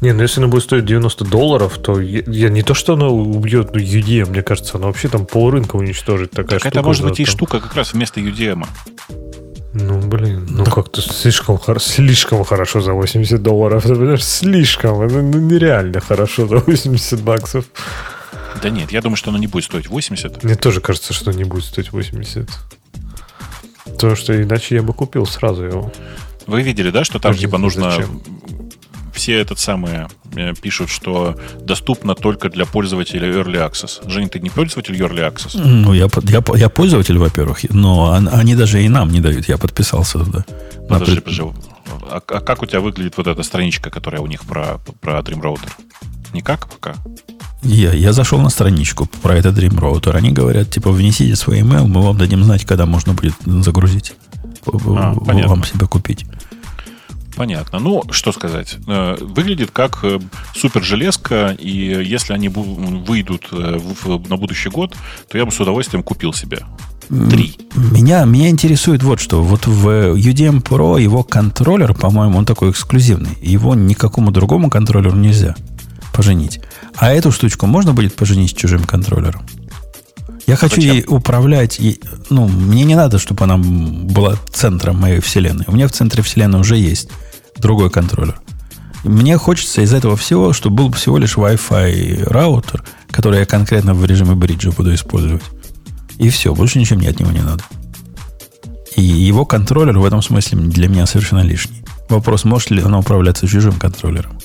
Не, 0.00 0.12
ну 0.12 0.22
если 0.22 0.40
оно 0.40 0.48
будет 0.48 0.62
стоить 0.62 0.84
90 0.84 1.24
долларов, 1.24 1.78
то 1.78 2.00
я, 2.00 2.22
я 2.26 2.48
не 2.50 2.62
то, 2.62 2.74
что 2.74 2.92
оно 2.92 3.12
убьет 3.12 3.74
ну, 3.74 3.80
UDM, 3.80 4.30
мне 4.30 4.42
кажется, 4.42 4.78
оно 4.78 4.86
вообще 4.86 5.08
там 5.08 5.26
полрынка 5.26 5.76
уничтожит. 5.76 6.30
Такая 6.30 6.60
Так 6.60 6.66
это 6.66 6.78
штука 6.78 6.86
может 6.86 7.02
за 7.02 7.08
быть 7.08 7.20
и 7.20 7.24
штука 7.24 7.60
как 7.60 7.74
раз 7.74 7.92
вместо 7.92 8.20
UDM. 8.20 8.64
Ну, 9.80 10.00
блин, 10.00 10.46
ну 10.50 10.64
как-то 10.64 11.00
слишком, 11.00 11.60
слишком 11.78 12.44
хорошо 12.44 12.80
за 12.80 12.92
80 12.92 13.42
долларов. 13.42 13.82
Ты 13.84 13.94
понимаешь, 13.94 14.24
слишком. 14.24 15.02
Это 15.02 15.22
ну, 15.22 15.38
нереально 15.38 16.00
хорошо 16.00 16.46
за 16.46 16.56
80 16.56 17.22
баксов. 17.22 17.64
Да 18.62 18.70
нет, 18.70 18.90
я 18.90 19.00
думаю, 19.00 19.16
что 19.16 19.30
оно 19.30 19.38
не 19.38 19.46
будет 19.46 19.64
стоить 19.64 19.88
80. 19.88 20.42
Мне 20.42 20.56
тоже 20.56 20.80
кажется, 20.80 21.12
что 21.12 21.32
не 21.32 21.44
будет 21.44 21.64
стоить 21.64 21.92
80. 21.92 22.48
Потому 23.84 24.16
что 24.16 24.42
иначе 24.42 24.76
я 24.76 24.82
бы 24.82 24.92
купил 24.92 25.26
сразу 25.26 25.64
его. 25.64 25.92
Вы 26.46 26.62
видели, 26.62 26.90
да, 26.90 27.04
что 27.04 27.18
там 27.18 27.32
Даже 27.32 27.42
типа 27.42 27.58
нужно... 27.58 27.90
зачем. 27.90 28.22
Все 29.18 29.32
этот 29.40 29.58
самое 29.58 30.06
э, 30.36 30.52
пишут, 30.62 30.90
что 30.90 31.34
доступно 31.60 32.14
только 32.14 32.48
для 32.50 32.64
пользователей 32.64 33.28
Early 33.30 33.68
Access. 33.68 34.08
Женя, 34.08 34.28
ты 34.28 34.38
не 34.38 34.48
пользователь 34.48 34.94
Early 34.96 35.28
Access? 35.34 35.60
Ну, 35.60 35.92
я, 35.92 36.06
я, 36.22 36.42
я 36.56 36.68
пользователь, 36.68 37.18
во-первых, 37.18 37.58
но 37.70 38.04
он- 38.16 38.28
они 38.32 38.54
даже 38.54 38.80
и 38.82 38.88
нам 38.88 39.10
не 39.10 39.20
дают. 39.20 39.48
Я 39.48 39.58
подписался 39.58 40.20
туда. 40.20 40.44
На 40.82 40.86
Подожди, 41.00 41.14
пред- 41.20 41.24
подожди. 41.24 41.42
А, 42.10 42.20
а 42.28 42.40
как 42.40 42.62
у 42.62 42.66
тебя 42.66 42.80
выглядит 42.80 43.16
вот 43.16 43.26
эта 43.26 43.42
страничка, 43.42 43.90
которая 43.90 44.20
у 44.20 44.26
них 44.28 44.44
про, 44.44 44.78
про 45.00 45.18
Dream 45.18 45.40
Router? 45.42 45.68
Никак 46.32 46.68
пока? 46.68 46.94
Я, 47.62 47.92
я 47.92 48.12
зашел 48.12 48.38
на 48.40 48.50
страничку 48.50 49.06
про 49.22 49.34
этот 49.34 49.58
Dream 49.58 49.76
Router. 49.80 50.14
Они 50.16 50.30
говорят, 50.30 50.70
типа, 50.70 50.92
внесите 50.92 51.34
свой 51.34 51.60
email, 51.60 51.86
мы 51.88 52.02
вам 52.02 52.16
дадим 52.16 52.44
знать, 52.44 52.64
когда 52.64 52.86
можно 52.86 53.14
будет 53.14 53.34
загрузить. 53.44 54.14
А, 54.66 55.12
В- 55.12 55.24
понятно. 55.24 55.48
вам 55.48 55.64
себе 55.64 55.86
купить. 55.86 56.24
Понятно. 57.38 57.78
Ну, 57.78 58.02
что 58.10 58.32
сказать. 58.32 58.76
Э, 58.88 59.16
Выглядит 59.20 59.70
как 59.70 60.00
э, 60.02 60.18
супер 60.56 60.82
железка, 60.82 61.56
и 61.58 61.70
если 61.70 62.32
они 62.32 62.48
выйдут 62.48 63.46
э, 63.52 63.78
на 64.28 64.36
будущий 64.36 64.70
год, 64.70 64.96
то 65.28 65.38
я 65.38 65.44
бы 65.46 65.52
с 65.52 65.60
удовольствием 65.60 66.02
купил 66.02 66.32
себе. 66.32 66.64
Три. 67.30 67.56
Меня, 67.76 68.24
меня 68.24 68.50
интересует 68.50 69.04
вот 69.04 69.20
что. 69.20 69.40
Вот 69.40 69.68
в 69.68 70.16
UDM 70.16 70.62
Pro 70.64 71.00
его 71.00 71.22
контроллер, 71.22 71.94
по-моему, 71.94 72.38
он 72.38 72.44
такой 72.44 72.72
эксклюзивный. 72.72 73.38
Его 73.40 73.76
никакому 73.76 74.32
другому 74.32 74.68
контроллеру 74.68 75.16
нельзя 75.16 75.54
поженить. 76.12 76.60
А 76.96 77.12
эту 77.12 77.30
штучку 77.30 77.66
можно 77.66 77.94
будет 77.94 78.16
поженить 78.16 78.50
с 78.50 78.54
чужим 78.54 78.82
контроллером? 78.82 79.46
Я 80.48 80.56
хочу 80.56 80.76
Зачем? 80.76 80.94
ей 80.94 81.04
управлять. 81.06 81.78
ей- 81.78 82.00
ну, 82.30 82.48
мне 82.48 82.84
не 82.84 82.96
надо, 82.96 83.18
чтобы 83.20 83.44
она 83.44 83.58
была 83.58 84.34
центром 84.52 84.96
моей 84.98 85.20
вселенной. 85.20 85.64
У 85.68 85.72
меня 85.72 85.86
в 85.86 85.92
центре 85.92 86.22
вселенной 86.22 86.58
уже 86.58 86.76
есть 86.76 87.10
другой 87.58 87.90
контроллер. 87.90 88.40
Мне 89.04 89.36
хочется 89.38 89.82
из 89.82 89.92
этого 89.92 90.16
всего, 90.16 90.52
чтобы 90.52 90.76
был 90.76 90.92
всего 90.92 91.18
лишь 91.18 91.36
Wi-Fi 91.36 92.24
раутер, 92.24 92.82
который 93.10 93.40
я 93.40 93.46
конкретно 93.46 93.94
в 93.94 94.04
режиме 94.04 94.34
бриджа 94.34 94.70
буду 94.70 94.94
использовать. 94.94 95.42
И 96.18 96.30
все, 96.30 96.54
больше 96.54 96.78
ничего 96.78 96.98
мне 96.98 97.08
от 97.08 97.20
него 97.20 97.30
не 97.30 97.40
надо. 97.40 97.62
И 98.96 99.02
его 99.02 99.44
контроллер 99.44 99.98
в 99.98 100.04
этом 100.04 100.22
смысле 100.22 100.58
для 100.58 100.88
меня 100.88 101.06
совершенно 101.06 101.40
лишний. 101.40 101.84
Вопрос, 102.08 102.44
может 102.44 102.70
ли 102.70 102.82
она 102.82 102.98
управляться 102.98 103.46
чужим 103.46 103.74
контроллером? 103.74 104.38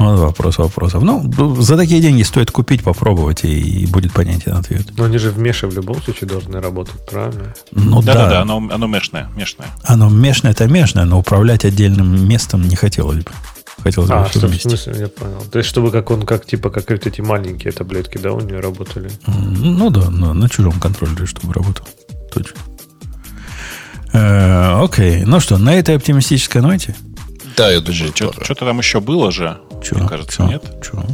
Вот 0.00 0.18
вопрос 0.18 0.56
вопросов. 0.56 1.02
Ну, 1.02 1.30
за 1.60 1.76
такие 1.76 2.00
деньги 2.00 2.22
стоит 2.22 2.50
купить, 2.50 2.82
попробовать, 2.82 3.44
и, 3.44 3.82
и 3.82 3.86
будет 3.86 4.14
понятен 4.14 4.54
ответ. 4.54 4.86
Но 4.96 5.04
они 5.04 5.18
же 5.18 5.30
в 5.30 5.38
меше 5.38 5.66
в 5.66 5.74
любом 5.74 6.00
случае 6.00 6.26
должны 6.26 6.58
работать, 6.58 7.04
правильно? 7.06 7.54
Ну 7.70 8.00
да, 8.00 8.14
Да-да-да, 8.14 8.40
оно, 8.40 8.66
оно 8.72 8.86
мешное, 8.86 9.28
мешное. 9.36 9.68
оно 9.84 10.08
мешное, 10.08 10.52
это 10.52 10.66
мешное, 10.66 11.04
но 11.04 11.18
управлять 11.18 11.66
отдельным 11.66 12.26
местом 12.26 12.66
не 12.66 12.76
хотелось 12.76 13.18
бы. 13.18 13.30
Хотелось 13.82 14.08
бы 14.08 14.14
А, 14.16 14.24
всё 14.24 14.38
что, 14.38 14.48
в 14.48 14.54
смысле, 14.54 14.94
я 15.00 15.08
понял. 15.08 15.42
То 15.52 15.58
есть, 15.58 15.68
чтобы 15.68 15.90
как 15.90 16.10
он, 16.10 16.24
как 16.24 16.46
типа, 16.46 16.70
как 16.70 16.88
вот 16.88 17.06
эти 17.06 17.20
маленькие 17.20 17.72
таблетки, 17.72 18.16
да, 18.16 18.32
у 18.32 18.40
нее 18.40 18.60
работали. 18.60 19.10
Ну 19.26 19.90
да, 19.90 20.08
на, 20.08 20.32
на 20.32 20.48
чужом 20.48 20.80
контроллере, 20.80 21.26
чтобы 21.26 21.52
работал. 21.52 21.86
Точно. 22.32 22.56
Э, 24.14 24.82
окей, 24.82 25.24
ну 25.24 25.40
что, 25.40 25.58
на 25.58 25.74
этой 25.74 25.96
оптимистической 25.96 26.62
ноте? 26.62 26.96
Да, 27.56 27.70
я 27.70 27.80
думаю, 27.80 28.12
пора. 28.12 28.44
Что-то 28.44 28.64
там 28.64 28.78
еще 28.78 29.00
было 29.00 29.30
же, 29.30 29.58
Чё? 29.82 29.96
мне 29.96 30.08
кажется, 30.08 30.36
Чё? 30.38 30.48
нет? 30.48 30.64
Чё? 30.82 31.04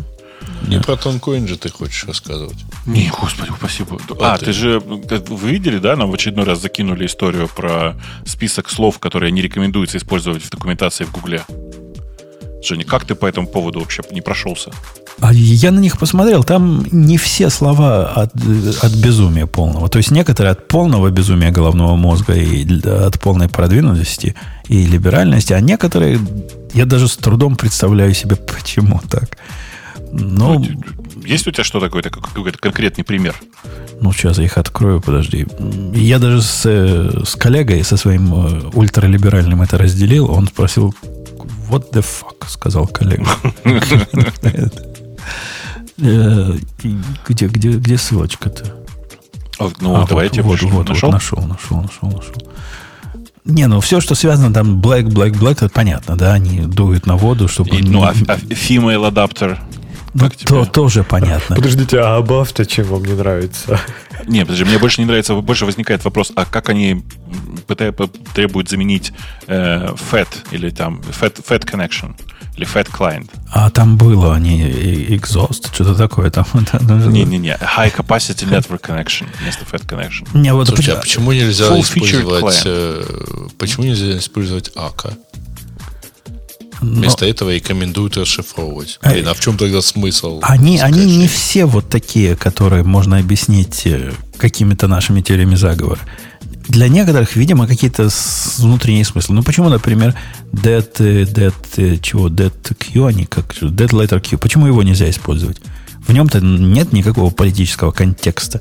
Не 0.69 0.81
про 0.81 0.97
тонкоин 0.97 1.47
же 1.47 1.57
ты 1.57 1.69
хочешь 1.69 2.05
рассказывать. 2.05 2.57
Не, 2.87 3.11
господи, 3.21 3.51
спасибо. 3.57 3.99
А, 4.21 4.35
а 4.35 4.39
ты... 4.39 4.47
ты 4.47 4.53
же... 4.53 4.81
Вы 4.81 5.51
видели, 5.51 5.79
да, 5.79 5.97
нам 5.97 6.11
в 6.11 6.15
очередной 6.15 6.45
раз 6.45 6.61
закинули 6.61 7.07
историю 7.07 7.49
про 7.49 7.95
список 8.25 8.71
слов, 8.71 8.99
которые 8.99 9.33
не 9.33 9.43
рекомендуется 9.43 9.99
использовать 9.99 10.43
в 10.43 10.51
документации 10.51 11.05
в 11.05 11.13
Гугле. 11.13 11.45
Женя, 12.63 12.85
как 12.85 13.05
ты 13.05 13.15
по 13.15 13.27
этому 13.27 13.47
поводу 13.47 13.81
вообще 13.81 14.03
не 14.11 14.21
прошелся? 14.21 14.71
А 15.21 15.33
я 15.33 15.71
на 15.71 15.79
них 15.79 15.99
посмотрел, 15.99 16.45
там 16.45 16.85
не 16.91 17.17
все 17.17 17.49
слова 17.49 18.09
от, 18.09 18.35
от 18.35 18.93
безумия 18.93 19.47
полного. 19.47 19.89
То 19.89 19.99
есть 19.99 20.11
некоторые 20.11 20.53
от 20.53 20.69
полного 20.69 21.11
безумия 21.11 21.51
головного 21.51 21.97
мозга 21.97 22.35
и 22.35 22.67
от 22.85 23.19
полной 23.21 23.49
продвинутости 23.49 24.35
и 24.69 24.85
либеральности, 24.85 25.53
а 25.53 25.61
некоторые 25.61 26.19
я 26.73 26.87
даже 26.87 27.09
с 27.09 27.17
трудом 27.17 27.57
представляю 27.57 28.15
себе, 28.15 28.37
почему 28.37 29.01
так. 29.09 29.39
Но... 30.13 30.55
Ну, 30.59 30.67
есть 31.25 31.47
у 31.47 31.51
тебя 31.51 31.65
что 31.65 31.81
такое, 31.81 32.03
какой-то 32.03 32.59
конкретный 32.59 33.05
пример? 33.05 33.35
Ну, 34.01 34.13
сейчас 34.13 34.39
я 34.39 34.45
их 34.45 34.59
открою, 34.59 35.01
подожди. 35.01 35.47
Я 35.95 36.19
даже 36.19 36.43
с, 36.43 36.63
э, 36.65 37.25
с 37.25 37.35
коллегой, 37.35 37.83
со 37.83 37.97
своим 37.97 38.33
э, 38.35 38.71
ультралиберальным 38.75 39.63
это 39.63 39.79
разделил. 39.79 40.31
Он 40.31 40.47
спросил, 40.47 40.95
what 41.71 41.91
the 41.93 42.05
fuck, 42.05 42.47
сказал 42.49 42.87
коллега. 42.87 43.27
Э, 45.99 46.53
где, 47.27 47.47
где, 47.47 47.71
где 47.71 47.97
ссылочка-то? 47.97 48.65
Ну, 49.81 49.97
а, 49.97 50.07
давайте 50.07 50.43
вот, 50.43 50.61
вот, 50.61 50.91
нашел? 50.91 51.11
нашел, 51.11 51.43
нашел, 51.43 51.81
нашел, 51.81 52.11
нашел. 52.11 52.53
Не, 53.47 53.67
ну 53.69 53.81
все, 53.81 54.01
что 54.01 54.15
связано 54.15 54.53
там 54.53 54.81
black, 54.81 55.05
black, 55.05 55.33
black, 55.33 55.53
это 55.53 55.69
понятно, 55.69 56.17
да, 56.17 56.35
они 56.35 56.61
дуют 56.61 57.07
на 57.07 57.17
воду, 57.17 57.49
чтобы... 57.49 57.71
И, 57.71 57.83
ну, 57.83 58.03
а, 58.03 58.11
а 58.27 58.37
female 58.37 59.11
adapter 59.11 59.59
ну, 60.19 60.31
то 60.31 60.65
тоже 60.65 61.05
понятно. 61.05 61.57
Подождите, 61.57 62.01
а 62.01 62.19
above-то 62.21 62.65
чем 62.65 62.87
вам 62.87 63.05
не 63.05 63.13
нравится? 63.13 63.79
Не, 64.27 64.45
подожди, 64.47 64.65
мне 64.65 64.79
больше 64.79 65.03
не 65.03 65.07
нравится, 65.07 65.35
больше 65.35 65.67
возникает 65.67 66.05
вопрос, 66.05 66.33
а 66.35 66.47
как 66.47 66.71
они 66.71 67.05
требуют 68.35 68.71
заменить 68.71 69.13
э, 69.47 69.89
FAT 70.11 70.29
или 70.53 70.71
там 70.71 71.01
FAT, 71.01 71.45
FAT 71.47 71.65
connection 71.65 72.15
или 72.57 72.67
FAT 72.67 72.89
client? 72.91 73.31
А 73.53 73.71
там 73.71 73.97
было 73.97 74.35
они 74.35 74.63
exhaust, 74.63 75.73
что-то 75.73 75.95
такое 75.95 76.31
там. 76.31 76.47
Не-не-не, 76.53 77.57
high 77.61 77.95
capacity 77.95 78.49
network 78.49 78.81
connection 78.81 79.27
вместо 79.41 79.65
FAT 79.65 79.87
connection. 79.87 80.27
Не, 80.35 80.53
вот 80.53 80.69
Слушайте, 80.69 80.93
а 80.93 80.97
почему 80.97 81.33
нельзя 81.33 81.67
использовать, 81.81 82.63
э, 82.65 83.49
почему 83.59 83.85
нельзя 83.85 84.19
использовать 84.19 84.71
АКА? 84.75 85.17
Вместо 86.81 87.25
Но... 87.25 87.31
этого 87.31 87.55
рекомендуют 87.55 88.17
расшифровывать. 88.17 88.99
А, 89.03 89.11
Блин, 89.11 89.29
а 89.29 89.35
в 89.35 89.41
чем 89.41 89.57
тогда 89.57 89.81
смысл? 89.81 90.41
Они, 90.43 90.79
они 90.79 91.05
не 91.19 91.27
все 91.27 91.65
вот 91.65 91.89
такие, 91.89 92.37
которые 92.37 92.83
можно 92.83 93.19
объяснить 93.19 93.87
э, 93.87 94.13
какими-то 94.37 94.87
нашими 94.87 95.23
теориями 95.23 95.55
заговора. 95.55 96.01
Для 96.69 96.89
некоторых, 96.89 97.37
видимо, 97.37 97.67
какие-то 97.67 98.09
внутренние 98.59 99.05
смыслы. 99.05 99.37
Ну, 99.37 99.43
почему, 99.43 99.69
например, 99.69 100.15
dead, 100.53 100.91
dead, 100.97 102.01
чего, 102.01 102.29
dead 102.29 102.53
Q, 102.79 103.07
они 103.07 103.25
как, 103.25 103.55
dead 103.55 103.91
letter 103.91 104.21
Q, 104.21 104.39
почему 104.39 104.67
его 104.67 104.83
нельзя 104.83 105.09
использовать? 105.09 105.61
В 106.07 106.13
нем-то 106.13 106.41
нет 106.41 106.93
никакого 106.93 107.31
политического 107.31 107.93
контекста. 107.93 108.61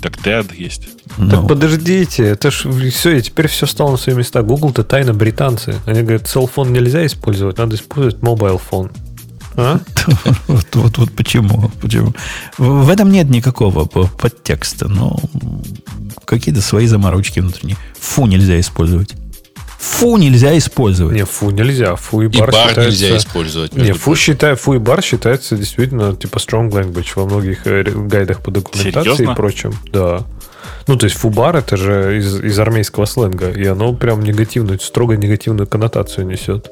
Так 0.00 0.18
dead 0.18 0.54
есть. 0.56 0.88
No. 1.16 1.30
Так 1.30 1.42
ну. 1.42 1.46
подождите, 1.48 2.24
это 2.24 2.50
ж 2.50 2.66
все, 2.90 3.16
и 3.16 3.22
теперь 3.22 3.48
все 3.48 3.66
стало 3.66 3.92
на 3.92 3.96
свои 3.96 4.14
места. 4.14 4.42
Google-то 4.42 4.82
тайно 4.84 5.14
британцы. 5.14 5.76
Они 5.86 6.02
говорят, 6.02 6.28
селфон 6.28 6.72
нельзя 6.72 7.06
использовать, 7.06 7.58
надо 7.58 7.76
использовать 7.76 8.16
mobile 8.16 8.60
phone. 8.70 8.90
А? 9.56 9.80
вот, 10.48 10.66
вот, 10.74 10.98
вот 10.98 11.12
почему, 11.12 11.70
почему. 11.80 12.12
В, 12.58 12.84
в 12.84 12.88
этом 12.88 13.10
нет 13.10 13.28
никакого 13.30 13.84
подтекста, 13.84 14.88
но 14.88 15.18
какие-то 16.24 16.60
свои 16.60 16.86
заморочки 16.86 17.40
внутренние. 17.40 17.76
Фу 18.00 18.26
нельзя 18.26 18.58
использовать. 18.58 19.14
Фу 19.78 20.16
нельзя 20.16 20.56
использовать. 20.56 21.14
Не, 21.14 21.24
фу 21.24 21.50
нельзя. 21.50 21.94
Фу 21.96 22.22
и 22.22 22.28
бар, 22.28 22.48
и 22.48 22.52
бар 22.52 22.68
считается... 22.68 22.90
нельзя 22.90 23.16
использовать. 23.18 23.76
Не, 23.76 23.92
фу, 23.92 24.16
считай, 24.16 24.54
фу 24.56 24.74
и 24.74 24.78
бар 24.78 25.02
считается 25.02 25.56
действительно 25.56 26.16
типа 26.16 26.38
strong 26.38 26.70
language 26.70 27.08
во 27.16 27.26
многих 27.26 27.66
э, 27.66 27.84
гайдах 27.84 28.40
по 28.40 28.50
документации 28.50 29.02
Серьезно? 29.02 29.32
и 29.32 29.34
прочем. 29.34 29.74
Да. 29.92 30.24
Ну, 30.86 30.96
то 30.96 31.04
есть 31.04 31.16
фубар 31.16 31.56
это 31.56 31.76
же 31.76 32.18
из, 32.18 32.40
из 32.42 32.58
армейского 32.58 33.06
сленга, 33.06 33.50
и 33.50 33.64
оно 33.66 33.94
прям 33.94 34.22
негативную, 34.22 34.78
строго 34.80 35.16
негативную 35.16 35.66
коннотацию 35.66 36.26
несет. 36.26 36.70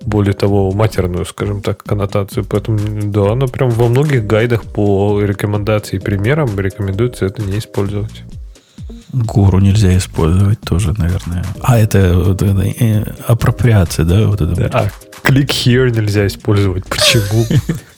Более 0.00 0.34
того, 0.34 0.72
матерную, 0.72 1.24
скажем 1.24 1.60
так, 1.60 1.82
коннотацию. 1.82 2.44
Поэтому, 2.44 2.78
да, 2.78 3.32
оно 3.32 3.48
прям 3.48 3.70
во 3.70 3.88
многих 3.88 4.26
гайдах 4.26 4.64
по 4.64 5.20
рекомендации 5.22 5.96
и 5.96 5.98
примерам 5.98 6.58
рекомендуется 6.58 7.26
это 7.26 7.42
не 7.42 7.58
использовать. 7.58 8.22
Гору 9.12 9.58
нельзя 9.58 9.96
использовать 9.96 10.60
тоже, 10.62 10.94
наверное. 10.96 11.44
А, 11.60 11.78
это, 11.78 12.14
вот, 12.18 12.42
это 12.42 12.62
э, 12.62 13.04
апроприация, 13.26 14.06
да? 14.06 14.26
Вот 14.26 14.40
это 14.40 14.54
да. 14.54 14.70
А, 14.72 14.88
click 15.22 15.48
here 15.48 15.90
нельзя 15.90 16.26
использовать. 16.26 16.86
Почему? 16.86 17.44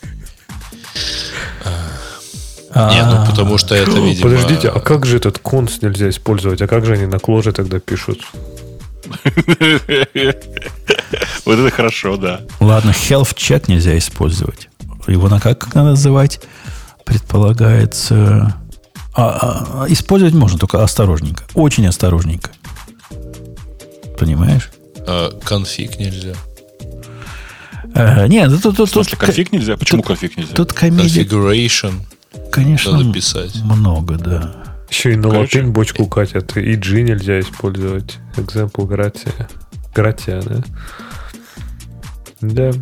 Нет, 2.75 3.07
ну 3.09 3.25
потому 3.27 3.57
что 3.57 3.75
это, 3.75 3.93
видимо... 3.93 4.31
Подождите, 4.31 4.69
а 4.69 4.81
как 4.81 5.07
же 5.07 5.19
этот 5.19 5.39
конс 5.39 5.81
нельзя 5.81 6.09
использовать? 6.09 6.61
А 6.61 6.67
как 6.67 6.85
же 6.85 6.95
они 6.95 7.07
на 7.07 7.19
кложе 7.19 7.53
тогда 7.53 7.79
пишут? 7.79 8.21
Вот 11.45 11.59
это 11.59 11.71
хорошо, 11.71 12.17
да. 12.17 12.41
Ладно, 12.59 12.91
health 12.91 13.35
check 13.35 13.65
нельзя 13.69 13.97
использовать. 13.99 14.69
Его 15.07 15.29
на 15.29 15.41
как 15.41 15.75
надо 15.75 15.91
называть? 15.91 16.41
Предполагается... 17.05 18.57
А, 19.17 19.85
а, 19.85 19.87
использовать 19.89 20.35
можно, 20.35 20.59
только 20.59 20.83
осторожненько. 20.83 21.45
Очень 21.55 21.87
осторожненько. 21.87 22.51
Понимаешь? 24.19 24.71
А, 25.07 25.39
конфиг 25.41 25.99
нельзя. 25.99 26.35
А, 27.95 28.27
нет, 28.27 28.51
тут... 28.63 28.77
тут, 28.77 28.91
тут 28.91 29.11
конфиг 29.17 29.53
нельзя? 29.53 29.77
Почему 29.77 29.99
тут, 29.99 30.09
конфиг 30.09 30.37
нельзя? 30.37 30.55
Тут 30.55 30.73
комедия... 30.73 31.23
Configuration. 31.23 32.01
Конечно, 32.55 32.93
Надо 32.93 33.13
писать. 33.13 33.57
много, 33.65 34.15
да. 34.15 34.55
Еще 34.89 35.15
и 35.15 35.17
на 35.17 35.29
Короче, 35.29 35.59
латынь 35.59 35.73
бочку 35.73 36.07
катят. 36.07 36.57
И 36.57 36.77
G 36.77 37.03
нельзя 37.03 37.41
использовать. 37.41 38.19
Example 38.37 38.87
gratia. 38.87 39.49
Gratia, 39.93 40.63
да? 42.41 42.71
Да. 42.71 42.79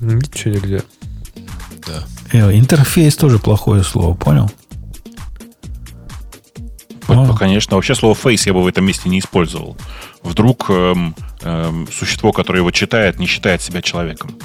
Ничего 0.00 0.54
нельзя. 0.54 0.80
Да. 1.86 2.04
Э, 2.32 2.52
интерфейс 2.58 3.14
тоже 3.14 3.38
плохое 3.38 3.84
слово, 3.84 4.14
понял? 4.14 4.50
Ну, 7.06 7.36
конечно. 7.36 7.76
Вообще 7.76 7.94
слово 7.94 8.14
face 8.14 8.42
я 8.46 8.54
бы 8.54 8.62
в 8.62 8.66
этом 8.66 8.84
месте 8.84 9.08
не 9.08 9.20
использовал. 9.20 9.76
Вдруг 10.24 10.68
эм, 10.68 11.14
эм, 11.42 11.88
существо, 11.92 12.32
которое 12.32 12.58
его 12.58 12.72
читает, 12.72 13.20
не 13.20 13.26
считает 13.26 13.62
себя 13.62 13.82
человеком. 13.82 14.36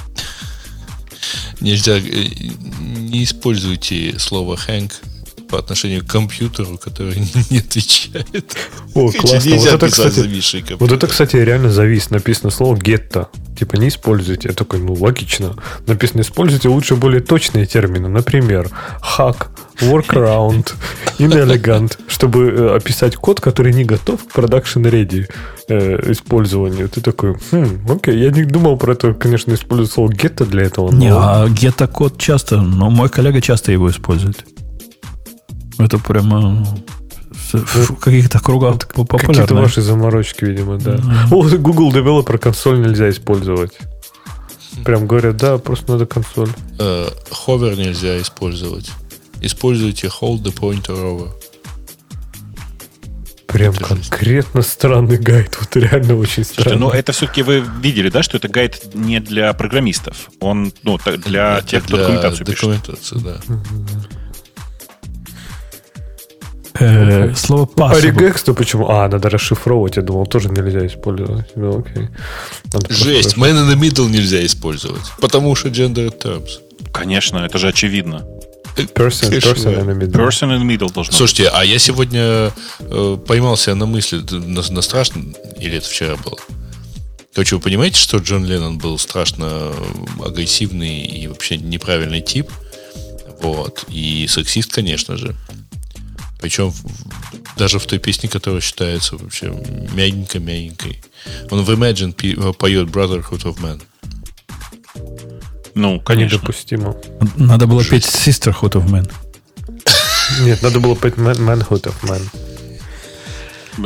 Нельзя, 1.59 1.97
э, 1.97 2.01
не 2.03 3.23
используйте 3.23 4.17
слово 4.19 4.55
hang 4.55 4.91
по 5.47 5.59
отношению 5.59 6.03
к 6.03 6.07
компьютеру, 6.07 6.77
который 6.77 7.15
не 7.49 7.59
отвечает. 7.59 8.55
О, 8.93 9.11
классно. 9.11 9.55
Вот 9.55 9.67
это, 9.67 9.87
кстати, 9.89 10.75
вот 10.79 10.91
это, 10.91 11.07
кстати, 11.07 11.35
реально 11.37 11.71
завис. 11.71 12.09
Написано 12.09 12.51
слово 12.51 12.77
гетто. 12.77 13.29
Типа 13.57 13.75
не 13.75 13.87
используйте. 13.87 14.49
Я 14.49 14.53
такой, 14.53 14.79
ну, 14.79 14.93
логично. 14.93 15.55
Написано, 15.87 16.21
используйте 16.21 16.69
лучше 16.69 16.95
более 16.95 17.21
точные 17.21 17.65
термины. 17.65 18.07
Например, 18.07 18.69
hack, 19.17 19.47
workaround, 19.81 20.73
inelegant, 21.17 21.97
чтобы 22.07 22.49
э, 22.49 22.75
описать 22.75 23.15
код, 23.15 23.39
который 23.39 23.73
не 23.73 23.83
готов 23.83 24.27
к 24.27 24.37
production 24.37 24.83
ready 24.83 25.27
э, 25.69 26.11
использованию. 26.11 26.89
Ты 26.89 27.01
такой, 27.01 27.35
хм, 27.51 27.79
окей, 27.89 28.19
я 28.19 28.31
не 28.31 28.43
думал 28.43 28.77
про 28.77 28.93
это, 28.93 29.13
конечно, 29.13 29.53
использовать 29.53 29.91
слово 29.91 30.11
гетто 30.11 30.45
для 30.45 30.63
этого. 30.63 30.91
Но... 30.91 30.97
Не, 30.97 31.11
а 31.11 31.47
гетто 31.49 31.87
код 31.87 32.17
часто, 32.17 32.61
но 32.61 32.89
мой 32.89 33.09
коллега 33.09 33.41
часто 33.41 33.71
его 33.71 33.89
использует. 33.89 34.45
Это 35.79 35.99
прямо 35.99 36.65
в 37.53 37.95
каких-то 37.95 38.39
кругах 38.39 38.87
популярно. 38.87 39.33
Какие-то 39.33 39.55
ваши 39.55 39.81
заморочки, 39.81 40.45
видимо, 40.45 40.77
да. 40.77 40.95
Mm-hmm. 40.95 41.33
О, 41.55 41.57
Google 41.57 41.91
Developer 41.91 42.37
консоль 42.37 42.81
нельзя 42.81 43.09
использовать. 43.09 43.71
Прям 44.83 45.07
говорят, 45.07 45.37
да, 45.37 45.57
просто 45.57 45.93
надо 45.93 46.05
консоль. 46.05 46.49
Ховер 46.77 47.73
uh, 47.73 47.77
нельзя 47.77 48.19
использовать. 48.21 48.91
Используйте 49.41 50.07
hold 50.07 50.43
the 50.43 50.53
pointer 50.53 50.95
over. 50.95 51.29
Прям 53.47 53.73
это 53.73 53.85
конкретно 53.85 54.61
же... 54.61 54.67
странный 54.67 55.17
гайд. 55.17 55.57
Вот 55.59 55.75
реально 55.77 56.17
очень 56.17 56.43
странный. 56.43 56.79
но 56.79 56.91
это 56.91 57.11
все-таки 57.13 57.43
вы 57.43 57.63
видели, 57.81 58.09
да, 58.09 58.21
что 58.21 58.37
это 58.37 58.49
гайд 58.49 58.93
не 58.93 59.19
для 59.19 59.53
программистов. 59.53 60.29
Он, 60.39 60.73
ну, 60.83 60.99
для 61.25 61.61
тех, 61.61 61.83
кто 61.85 61.97
документацию 61.97 62.45
пишет. 62.45 62.61
Документацию, 62.61 63.21
да. 63.21 63.37
Э, 66.79 67.33
слово 67.35 67.65
possible. 67.65 67.91
А 67.91 67.99
regex-то 67.99 68.53
почему? 68.53 68.89
А, 68.89 69.07
надо 69.07 69.29
расшифровывать. 69.29 69.97
Я 69.97 70.03
думал, 70.03 70.25
тоже 70.25 70.49
нельзя 70.49 70.85
использовать. 70.85 71.55
Ну, 71.55 71.79
окей. 71.79 72.09
Надо 72.73 72.93
Жесть, 72.93 73.37
man 73.37 73.53
in 73.53 73.69
the 73.69 73.75
middle 73.75 74.09
нельзя 74.09 74.45
использовать. 74.45 75.01
Потому 75.19 75.55
что 75.55 75.69
gender 75.69 76.11
terms. 76.17 76.59
Конечно, 76.91 77.39
это 77.39 77.57
же 77.57 77.67
очевидно. 77.67 78.25
Person, 78.75 79.31
person 79.31 79.73
in 79.73 79.87
the 79.87 79.97
middle. 79.97 80.11
Person 80.11 80.51
in 80.51 80.61
the 80.61 80.77
middle 80.77 80.93
должно 80.93 81.11
Слушайте, 81.11 81.49
а 81.49 81.63
я 81.63 81.79
сегодня 81.79 82.51
э, 82.79 83.17
поймался 83.27 83.73
на 83.73 83.87
мысли 83.87 84.21
на, 84.29 84.61
на 84.69 84.81
страшном, 84.81 85.35
или 85.59 85.77
это 85.77 85.87
вчера 85.87 86.15
было? 86.15 86.37
Короче, 87.33 87.55
вы 87.55 87.61
понимаете, 87.61 87.99
что 87.99 88.17
Джон 88.17 88.45
Леннон 88.45 88.77
был 88.77 88.99
страшно 88.99 89.71
агрессивный 90.23 91.05
и 91.05 91.27
вообще 91.27 91.57
неправильный 91.57 92.21
тип? 92.21 92.49
Вот. 93.41 93.85
И 93.89 94.27
сексист, 94.27 94.71
конечно 94.71 95.17
же. 95.17 95.35
Причем 96.39 96.73
даже 97.57 97.79
в 97.79 97.85
той 97.85 97.99
песне, 97.99 98.29
которая 98.29 98.61
считается 98.61 99.17
вообще 99.17 99.47
мягенько-мягенькой. 99.47 101.01
Он 101.49 101.63
в 101.63 101.69
Imagine 101.71 102.53
поет 102.53 102.89
Brotherhood 102.89 103.43
of 103.43 103.57
Man. 103.59 103.81
Ну, 105.73 105.99
конечно. 105.99 106.37
Недопустимо. 106.37 106.95
Надо 107.35 107.67
было 107.67 107.83
Жесть. 107.83 107.91
петь 107.91 108.05
Sisterhood 108.05 108.73
of 108.73 108.87
Man. 108.89 109.11
Нет, 110.41 110.61
надо 110.61 110.79
было 110.79 110.95
петь 110.95 111.15
Manhood 111.15 111.83
of 111.83 111.95
Man. 112.03 112.21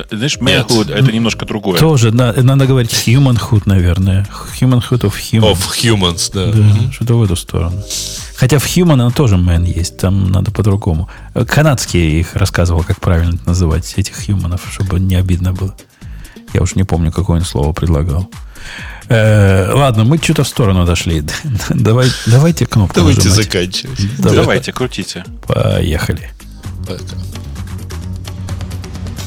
Знаешь, 0.10 0.38
manhood 0.38 0.94
это 0.94 1.12
немножко 1.12 1.46
другое. 1.46 1.80
Тоже, 1.80 2.12
да, 2.12 2.34
надо 2.34 2.66
говорить 2.66 2.92
humanhood, 2.92 3.64
наверное. 3.66 4.28
Humanhood 4.60 5.02
of 5.02 5.14
human. 5.14 5.52
Of 5.52 5.60
humans, 5.82 6.32
да. 6.34 6.52
Да, 6.52 6.58
mm-hmm. 6.58 6.92
что-то 6.92 7.16
в 7.16 7.24
эту 7.24 7.36
сторону. 7.36 7.84
Хотя 8.36 8.60
в 8.60 8.66
human 8.66 9.14
тоже 9.14 9.36
man 9.36 9.66
есть, 9.66 9.98
там 9.98 10.32
надо 10.32 10.52
по-другому. 10.52 11.10
Канадские 11.48 12.20
их 12.20 12.36
рассказывал, 12.36 12.84
как 12.84 13.00
правильно 13.00 13.38
называть, 13.46 13.94
этих 13.98 14.16
хьюманов, 14.26 14.62
чтобы 14.72 15.00
не 15.00 15.16
обидно 15.16 15.54
было. 15.54 15.76
Я 16.54 16.62
уж 16.62 16.76
не 16.76 16.84
помню, 16.84 17.12
какое 17.12 17.40
он 17.40 17.46
слово 17.46 17.74
предлагал. 17.74 18.30
Э, 19.10 19.72
ладно, 19.74 20.06
мы 20.06 20.18
что-то 20.18 20.44
в 20.44 20.48
сторону 20.48 20.86
дошли. 20.86 21.24
Давай, 21.70 22.10
давайте 22.28 22.66
кнопку 22.66 22.96
Давайте 22.96 23.28
нажимать. 23.28 23.46
заканчивать. 23.46 24.18
Давай. 24.18 24.36
Давайте, 24.38 24.72
крутите. 24.72 25.26
Поехали. 25.46 26.32
Пока. 26.88 27.04